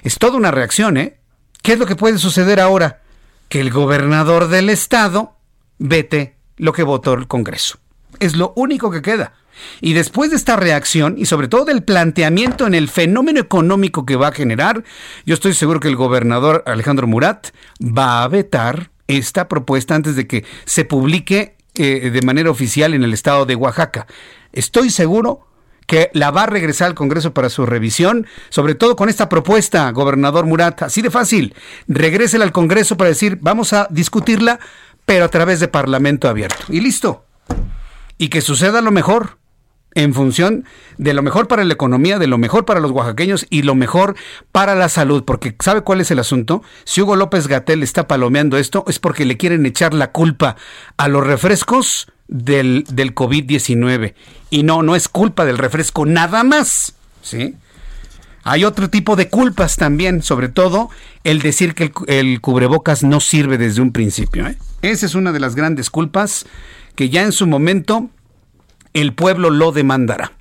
Es 0.03 0.17
toda 0.17 0.37
una 0.37 0.51
reacción, 0.51 0.97
¿eh? 0.97 1.19
¿Qué 1.61 1.73
es 1.73 1.79
lo 1.79 1.85
que 1.85 1.95
puede 1.95 2.17
suceder 2.17 2.59
ahora? 2.59 3.01
Que 3.49 3.59
el 3.59 3.71
gobernador 3.71 4.47
del 4.47 4.69
estado 4.69 5.35
vete 5.77 6.37
lo 6.57 6.73
que 6.73 6.83
votó 6.83 7.13
el 7.13 7.27
Congreso. 7.27 7.79
Es 8.19 8.35
lo 8.35 8.53
único 8.55 8.91
que 8.91 9.01
queda. 9.01 9.33
Y 9.81 9.93
después 9.93 10.29
de 10.29 10.35
esta 10.35 10.55
reacción 10.55 11.15
y 11.17 11.25
sobre 11.25 11.47
todo 11.47 11.65
del 11.65 11.83
planteamiento 11.83 12.67
en 12.67 12.75
el 12.75 12.89
fenómeno 12.89 13.39
económico 13.39 14.05
que 14.05 14.15
va 14.15 14.29
a 14.29 14.33
generar, 14.33 14.83
yo 15.25 15.33
estoy 15.33 15.53
seguro 15.53 15.79
que 15.79 15.87
el 15.87 15.95
gobernador 15.95 16.63
Alejandro 16.65 17.07
Murat 17.07 17.47
va 17.81 18.23
a 18.23 18.27
vetar 18.27 18.91
esta 19.07 19.47
propuesta 19.47 19.95
antes 19.95 20.15
de 20.15 20.27
que 20.27 20.45
se 20.65 20.85
publique 20.85 21.55
eh, 21.75 22.11
de 22.11 22.21
manera 22.21 22.51
oficial 22.51 22.93
en 22.93 23.03
el 23.03 23.13
estado 23.13 23.45
de 23.45 23.55
Oaxaca. 23.55 24.05
Estoy 24.51 24.89
seguro 24.89 25.47
que 25.89 26.11
la 26.13 26.29
va 26.29 26.43
a 26.43 26.45
regresar 26.45 26.87
al 26.87 26.93
Congreso 26.93 27.33
para 27.33 27.49
su 27.49 27.65
revisión, 27.65 28.27
sobre 28.49 28.75
todo 28.75 28.95
con 28.95 29.09
esta 29.09 29.27
propuesta, 29.27 29.89
gobernador 29.89 30.45
Murat, 30.45 30.83
así 30.83 31.01
de 31.01 31.09
fácil, 31.09 31.55
regrésela 31.87 32.45
al 32.45 32.51
Congreso 32.51 32.95
para 32.95 33.09
decir, 33.09 33.39
vamos 33.41 33.73
a 33.73 33.87
discutirla, 33.89 34.59
pero 35.05 35.25
a 35.25 35.29
través 35.29 35.59
de 35.59 35.67
Parlamento 35.67 36.29
abierto. 36.29 36.63
Y 36.69 36.81
listo. 36.81 37.25
Y 38.19 38.29
que 38.29 38.41
suceda 38.41 38.81
lo 38.81 38.91
mejor 38.91 39.38
en 39.95 40.13
función 40.13 40.65
de 40.97 41.13
lo 41.13 41.21
mejor 41.21 41.47
para 41.47 41.63
la 41.63 41.73
economía, 41.73 42.19
de 42.19 42.27
lo 42.27 42.37
mejor 42.37 42.65
para 42.65 42.79
los 42.79 42.91
oaxaqueños 42.91 43.47
y 43.49 43.63
lo 43.63 43.75
mejor 43.75 44.15
para 44.51 44.75
la 44.75 44.89
salud. 44.89 45.23
Porque 45.23 45.55
¿sabe 45.59 45.81
cuál 45.81 46.01
es 46.01 46.11
el 46.11 46.19
asunto? 46.19 46.61
Si 46.83 47.01
Hugo 47.01 47.15
López 47.15 47.47
Gatel 47.47 47.83
está 47.83 48.07
palomeando 48.07 48.57
esto 48.57 48.85
es 48.87 48.99
porque 48.99 49.25
le 49.25 49.37
quieren 49.37 49.65
echar 49.65 49.93
la 49.93 50.11
culpa 50.11 50.55
a 50.97 51.07
los 51.07 51.25
refrescos 51.25 52.07
del, 52.27 52.85
del 52.89 53.15
COVID-19. 53.15 54.13
Y 54.49 54.63
no, 54.63 54.83
no 54.83 54.95
es 54.95 55.09
culpa 55.09 55.45
del 55.45 55.57
refresco 55.57 56.05
nada 56.05 56.43
más. 56.43 56.93
¿Sí? 57.21 57.55
Hay 58.43 58.63
otro 58.63 58.89
tipo 58.89 59.15
de 59.15 59.29
culpas 59.29 59.75
también, 59.75 60.23
sobre 60.23 60.47
todo 60.47 60.89
el 61.23 61.41
decir 61.41 61.75
que 61.75 61.91
el, 62.07 62.41
cubrebocas 62.41 63.03
no 63.03 63.19
sirve 63.19 63.57
desde 63.57 63.81
un 63.81 63.91
principio. 63.91 64.47
¿eh? 64.47 64.57
Esa 64.81 65.05
es 65.05 65.15
una 65.15 65.31
de 65.31 65.39
las 65.39 65.55
grandes 65.55 65.89
culpas 65.89 66.45
que 66.95 67.09
ya 67.09 67.23
en 67.23 67.31
su 67.31 67.47
momento 67.47 68.09
el 68.93 69.13
pueblo 69.13 69.49
lo 69.49 69.71
demandará. 69.71 70.31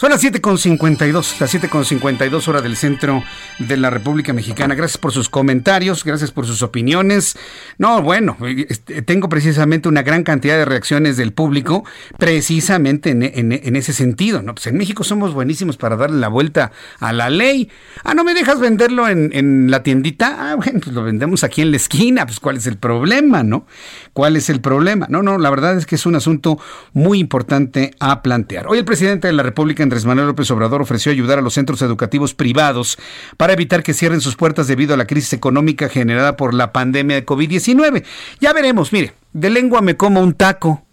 Son 0.00 0.10
las 0.10 0.22
7.52, 0.22 1.40
las 1.40 1.52
7.52 1.52 2.46
hora 2.46 2.62
del 2.62 2.76
centro 2.76 3.24
de 3.58 3.76
la 3.76 3.90
República 3.90 4.32
Mexicana. 4.32 4.76
Gracias 4.76 4.96
por 4.96 5.10
sus 5.10 5.28
comentarios, 5.28 6.04
gracias 6.04 6.30
por 6.30 6.46
sus 6.46 6.62
opiniones. 6.62 7.36
No, 7.78 8.00
bueno, 8.00 8.36
este, 8.46 9.02
tengo 9.02 9.28
precisamente 9.28 9.88
una 9.88 10.02
gran 10.02 10.22
cantidad 10.22 10.56
de 10.56 10.64
reacciones 10.64 11.16
del 11.16 11.32
público 11.32 11.84
precisamente 12.16 13.10
en, 13.10 13.52
ese 13.74 13.92
sentido. 13.92 14.40
¿no? 14.40 14.54
Pues 14.54 14.68
en 14.68 14.76
México 14.76 15.02
somos 15.02 15.34
buenísimos 15.34 15.76
para 15.76 15.96
darle 15.96 16.20
la 16.20 16.28
vuelta 16.28 16.70
a 17.00 17.12
la 17.12 17.28
ley. 17.28 17.68
Ah, 18.04 18.14
¿no 18.14 18.22
me 18.22 18.34
dejas 18.34 18.60
venderlo 18.60 19.08
en, 19.08 19.30
en 19.32 19.68
la 19.68 19.82
tiendita? 19.82 20.52
Ah, 20.52 20.54
bueno, 20.54 20.78
pues 20.78 20.94
lo 20.94 21.02
vendemos 21.02 21.42
aquí 21.42 21.62
en 21.62 21.72
la 21.72 21.76
esquina. 21.76 22.24
Pues 22.24 22.38
¿cuál 22.38 22.58
es 22.58 22.68
el 22.68 22.76
problema, 22.76 23.42
no? 23.42 23.66
¿Cuál 24.12 24.36
es 24.36 24.48
el 24.48 24.60
problema? 24.60 25.08
No, 25.10 25.24
no, 25.24 25.38
la 25.38 25.50
verdad 25.50 25.76
es 25.76 25.86
que 25.86 25.96
es 25.96 26.06
un 26.06 26.14
asunto 26.14 26.56
muy 26.92 27.18
importante 27.18 27.90
a 27.98 28.22
plantear. 28.22 28.68
Hoy 28.68 28.78
el 28.78 28.84
presidente 28.84 29.26
de 29.26 29.32
la 29.32 29.42
República 29.42 29.87
Andrés 29.88 30.04
Manuel 30.04 30.26
López 30.26 30.50
Obrador 30.50 30.82
ofreció 30.82 31.10
ayudar 31.10 31.38
a 31.38 31.42
los 31.42 31.54
centros 31.54 31.80
educativos 31.80 32.34
privados 32.34 32.98
para 33.38 33.54
evitar 33.54 33.82
que 33.82 33.94
cierren 33.94 34.20
sus 34.20 34.36
puertas 34.36 34.66
debido 34.66 34.92
a 34.92 34.98
la 34.98 35.06
crisis 35.06 35.32
económica 35.32 35.88
generada 35.88 36.36
por 36.36 36.52
la 36.52 36.74
pandemia 36.74 37.16
de 37.16 37.24
COVID-19. 37.24 38.04
Ya 38.38 38.52
veremos, 38.52 38.92
mire, 38.92 39.14
de 39.32 39.48
lengua 39.48 39.80
me 39.80 39.96
como 39.96 40.20
un 40.20 40.34
taco, 40.34 40.84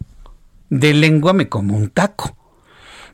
de 0.70 0.94
lengua 0.94 1.34
me 1.34 1.50
como 1.50 1.76
un 1.76 1.90
taco. 1.90 2.34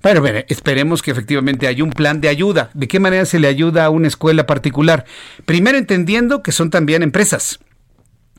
Pero 0.00 0.24
esperemos 0.48 1.02
que 1.02 1.10
efectivamente 1.10 1.66
haya 1.66 1.82
un 1.82 1.90
plan 1.90 2.20
de 2.20 2.28
ayuda. 2.28 2.70
¿De 2.74 2.86
qué 2.86 3.00
manera 3.00 3.24
se 3.24 3.40
le 3.40 3.48
ayuda 3.48 3.84
a 3.84 3.90
una 3.90 4.06
escuela 4.06 4.46
particular? 4.46 5.04
Primero 5.46 5.78
entendiendo 5.78 6.44
que 6.44 6.52
son 6.52 6.70
también 6.70 7.02
empresas 7.02 7.58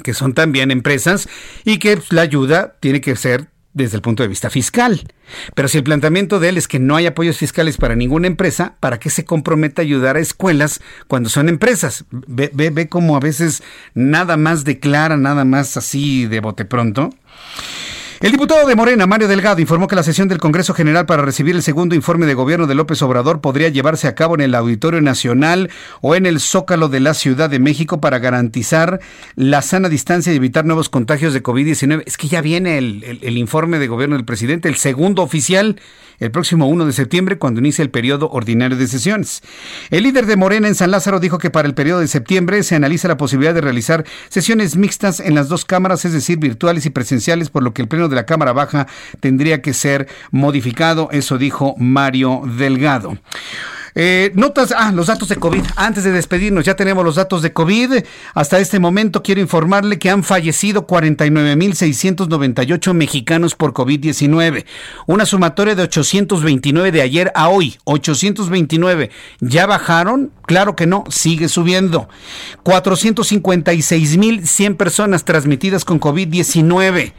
que 0.02 0.16
son 0.16 0.34
también 0.34 0.72
empresas 0.72 1.30
y 1.66 1.78
que 1.78 2.00
la 2.10 2.24
ayuda 2.24 2.76
tiene 2.80 3.00
que 3.00 3.16
ser 3.16 3.53
desde 3.74 3.98
el 3.98 4.02
punto 4.02 4.24
de 4.24 4.30
vista 4.30 4.50
fiscal. 4.50 5.02
Pero 5.56 5.68
si 5.68 5.78
el 5.78 5.84
planteamiento 5.84 6.40
de 6.40 6.50
él 6.50 6.58
es 6.58 6.68
que 6.68 6.80
no 6.80 6.96
hay 6.96 7.06
apoyos 7.06 7.38
fiscales 7.38 7.78
para 7.78 7.96
ninguna 7.96 8.28
empresa, 8.28 8.76
¿para 8.80 9.00
qué 9.00 9.10
se 9.10 9.26
compromete 9.26 9.82
a 9.82 9.84
ayudar 9.84 10.16
a 10.16 10.20
escuelas 10.20 10.82
cuando 11.08 11.30
son 11.30 11.50
empresas? 11.50 12.06
Ve, 12.12 12.52
ve, 12.54 12.70
ve 12.70 12.88
cómo 12.88 13.16
a 13.16 13.20
veces 13.20 13.64
nada 13.94 14.38
más 14.38 14.64
declara, 14.64 15.18
nada 15.18 15.46
más 15.46 15.78
así 15.78 16.26
de 16.28 16.40
bote 16.40 16.66
pronto. 16.66 17.10
El 18.24 18.32
diputado 18.32 18.66
de 18.66 18.78
Morena, 18.78 19.06
Mario 19.06 19.28
Delgado, 19.28 19.60
informó 19.60 19.90
que 19.90 19.98
la 19.98 20.02
sesión 20.02 20.30
del 20.30 20.38
Congreso 20.38 20.74
General 20.74 21.06
para 21.06 21.24
recibir 21.24 21.58
el 21.58 21.62
segundo 21.62 21.94
informe 21.94 22.26
de 22.26 22.36
gobierno 22.36 22.68
de 22.68 22.74
López 22.74 23.02
Obrador 23.02 23.42
podría 23.42 23.68
llevarse 23.68 24.08
a 24.08 24.16
cabo 24.16 24.36
en 24.36 24.40
el 24.40 24.56
Auditorio 24.56 25.02
Nacional 25.02 25.70
o 26.00 26.16
en 26.16 26.26
el 26.26 26.40
Zócalo 26.40 26.88
de 26.88 27.02
la 27.02 27.16
Ciudad 27.16 27.50
de 27.50 27.60
México 27.60 28.00
para 28.00 28.20
garantizar 28.20 29.02
la 29.36 29.62
sana 29.62 29.90
distancia 29.90 30.32
y 30.32 30.38
evitar 30.38 30.64
nuevos 30.64 30.88
contagios 30.88 31.34
de 31.34 31.44
COVID-19. 31.44 32.04
Es 32.06 32.16
que 32.16 32.30
ya 32.30 32.40
viene 32.40 32.78
el, 32.78 33.38
informe 33.38 33.78
de 33.78 33.90
gobierno 33.90 34.16
del 34.16 34.24
presidente, 34.24 34.70
el 34.70 34.78
segundo 34.78 35.22
oficial 35.22 35.76
el 36.20 36.32
próximo 36.32 36.68
1 36.68 36.86
de 36.86 36.94
septiembre 36.94 37.38
cuando 37.38 37.60
inicie 37.60 37.84
el 37.84 37.90
periodo 37.90 38.30
ordinario 38.30 38.78
de 38.78 38.88
sesiones. 38.88 39.42
El 39.90 40.04
líder 40.04 40.26
de 40.26 40.38
Morena 40.38 40.68
en 40.68 40.76
San 40.76 40.92
Lázaro 40.92 41.20
dijo 41.20 41.38
que 41.38 41.50
para 41.50 41.68
el 41.68 41.74
periodo 41.74 42.00
de 42.00 42.08
septiembre 42.08 42.64
se 42.64 42.76
analiza 42.76 43.08
la 43.08 43.18
posibilidad 43.18 43.54
de 43.54 43.62
realizar 43.62 44.06
sesiones 44.30 44.78
mixtas 44.78 45.20
en 45.20 45.36
las 45.36 45.50
dos 45.50 45.66
cámaras, 45.66 46.06
es 46.06 46.14
decir, 46.14 46.38
virtuales 46.38 46.86
y 46.86 46.92
presenciales, 46.92 47.50
por 47.50 47.64
lo 47.64 47.74
que 47.74 47.82
el 47.82 47.88
pleno 47.88 48.08
de 48.08 48.13
la 48.14 48.26
Cámara 48.26 48.54
Baja 48.54 48.88
tendría 49.20 49.62
que 49.62 49.74
ser 49.74 50.08
modificado. 50.32 51.10
Eso 51.12 51.38
dijo 51.38 51.76
Mario 51.78 52.44
Delgado. 52.58 53.18
Eh, 53.96 54.32
notas, 54.34 54.74
ah, 54.76 54.92
los 54.92 55.06
datos 55.08 55.30
de 55.30 55.36
COVID. 55.36 55.62
Antes 55.76 56.04
de 56.04 56.12
despedirnos, 56.12 56.66
ya 56.66 56.76
tenemos 56.76 57.06
los 57.06 57.14
datos 57.16 57.44
de 57.44 57.54
COVID. 57.54 58.04
Hasta 58.34 58.58
este 58.60 58.80
momento 58.80 59.22
quiero 59.22 59.42
informarle 59.42 60.00
que 60.00 60.10
han 60.10 60.24
fallecido 60.24 60.88
49.698 60.88 62.94
mexicanos 62.94 63.54
por 63.56 63.74
COVID-19. 63.74 64.66
Una 65.06 65.26
sumatoria 65.26 65.76
de 65.76 65.84
829 65.84 66.92
de 66.92 67.02
ayer 67.02 67.32
a 67.36 67.50
hoy. 67.50 67.78
829. 67.84 69.12
¿Ya 69.40 69.68
bajaron? 69.68 70.32
Claro 70.46 70.76
que 70.76 70.88
no, 70.88 71.04
sigue 71.10 71.48
subiendo. 71.48 72.10
456.100 72.64 74.76
personas 74.76 75.24
transmitidas 75.24 75.86
con 75.86 76.00
COVID-19. 76.00 77.14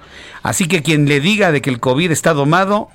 Así 0.43 0.67
que 0.67 0.83
quien 0.83 1.09
le 1.09 1.21
diga 1.21 1.51
de 1.51 1.63
que 1.63 1.71
el 1.71 1.81
COVID 1.81 2.11
está 2.11 2.35
domado, 2.35 2.91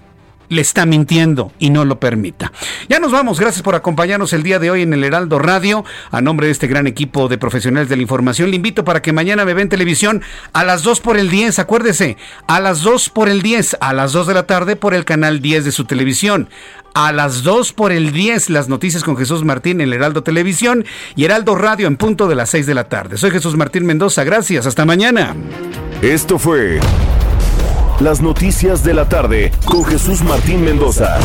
le 0.53 0.61
está 0.61 0.85
mintiendo 0.85 1.51
y 1.59 1.69
no 1.69 1.85
lo 1.85 1.99
permita. 1.99 2.51
Ya 2.89 2.99
nos 2.99 3.11
vamos, 3.11 3.39
gracias 3.39 3.61
por 3.61 3.75
acompañarnos 3.75 4.33
el 4.33 4.43
día 4.43 4.59
de 4.59 4.71
hoy 4.71 4.83
en 4.83 4.93
el 4.93 5.03
Heraldo 5.03 5.39
Radio. 5.39 5.83
A 6.11 6.21
nombre 6.21 6.47
de 6.47 6.51
este 6.51 6.67
gran 6.67 6.87
equipo 6.87 7.27
de 7.27 7.37
profesionales 7.37 7.89
de 7.89 7.95
la 7.95 8.01
información, 8.01 8.49
le 8.49 8.55
invito 8.55 8.85
para 8.85 9.01
que 9.01 9.13
mañana 9.13 9.45
me 9.45 9.53
ve 9.53 9.63
en 9.63 9.69
televisión 9.69 10.21
a 10.53 10.63
las 10.63 10.83
2 10.83 11.01
por 11.01 11.17
el 11.17 11.29
10, 11.29 11.59
acuérdese, 11.59 12.17
a 12.47 12.59
las 12.59 12.81
2 12.81 13.09
por 13.09 13.29
el 13.29 13.41
10, 13.41 13.77
a 13.81 13.93
las 13.93 14.13
2 14.13 14.27
de 14.27 14.33
la 14.33 14.47
tarde 14.47 14.75
por 14.75 14.93
el 14.93 15.05
canal 15.05 15.41
10 15.41 15.65
de 15.65 15.71
su 15.71 15.85
televisión. 15.85 16.49
A 16.93 17.11
las 17.11 17.41
2 17.41 17.73
por 17.73 17.91
el 17.91 18.11
10, 18.11 18.51
las 18.51 18.69
noticias 18.69 19.03
con 19.03 19.17
Jesús 19.17 19.43
Martín 19.43 19.81
en 19.81 19.87
el 19.87 19.93
Heraldo 19.93 20.21
Televisión 20.21 20.85
y 21.15 21.25
Heraldo 21.25 21.55
Radio 21.55 21.87
en 21.87 21.97
punto 21.97 22.27
de 22.27 22.35
las 22.35 22.51
6 22.51 22.67
de 22.67 22.75
la 22.75 22.87
tarde. 22.87 23.17
Soy 23.17 23.31
Jesús 23.31 23.57
Martín 23.57 23.85
Mendoza, 23.85 24.23
gracias, 24.23 24.67
hasta 24.67 24.85
mañana. 24.85 25.35
Esto 26.03 26.37
fue 26.37 26.79
las 27.99 28.21
noticias 28.21 28.83
de 28.83 28.93
la 28.93 29.07
tarde 29.07 29.51
con 29.65 29.83
Jesús 29.85 30.23
Martín 30.23 30.63
Mendoza. 30.63 31.19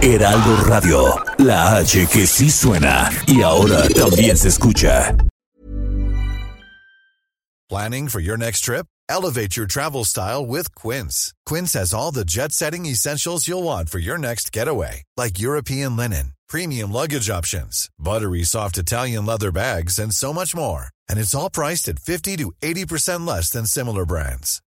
Heraldo 0.00 0.56
Radio, 0.64 1.14
la 1.38 1.76
H 1.76 2.06
que 2.12 2.26
sí 2.26 2.50
suena 2.50 3.10
y 3.26 3.42
ahora 3.42 3.88
también 3.88 4.36
se 4.36 4.48
escucha. 4.48 5.16
Planning 7.68 8.08
for 8.08 8.20
your 8.20 8.36
next 8.36 8.60
trip? 8.60 8.86
Elevate 9.08 9.56
your 9.56 9.66
travel 9.66 10.04
style 10.04 10.44
with 10.46 10.74
Quince. 10.74 11.32
Quince 11.46 11.72
has 11.72 11.94
all 11.94 12.12
the 12.12 12.24
jet 12.24 12.52
setting 12.52 12.86
essentials 12.86 13.48
you'll 13.48 13.62
want 13.62 13.88
for 13.88 13.98
your 13.98 14.18
next 14.18 14.52
getaway, 14.52 15.02
like 15.16 15.38
European 15.40 15.96
linen, 15.96 16.32
premium 16.48 16.92
luggage 16.92 17.30
options, 17.30 17.88
buttery 17.98 18.44
soft 18.44 18.78
Italian 18.78 19.26
leather 19.26 19.50
bags, 19.50 19.98
and 19.98 20.12
so 20.12 20.32
much 20.32 20.54
more. 20.54 20.88
And 21.08 21.18
it's 21.18 21.34
all 21.34 21.50
priced 21.50 21.88
at 21.88 21.98
50 21.98 22.36
to 22.36 22.52
80% 22.62 23.26
less 23.26 23.50
than 23.50 23.66
similar 23.66 24.04
brands. 24.06 24.62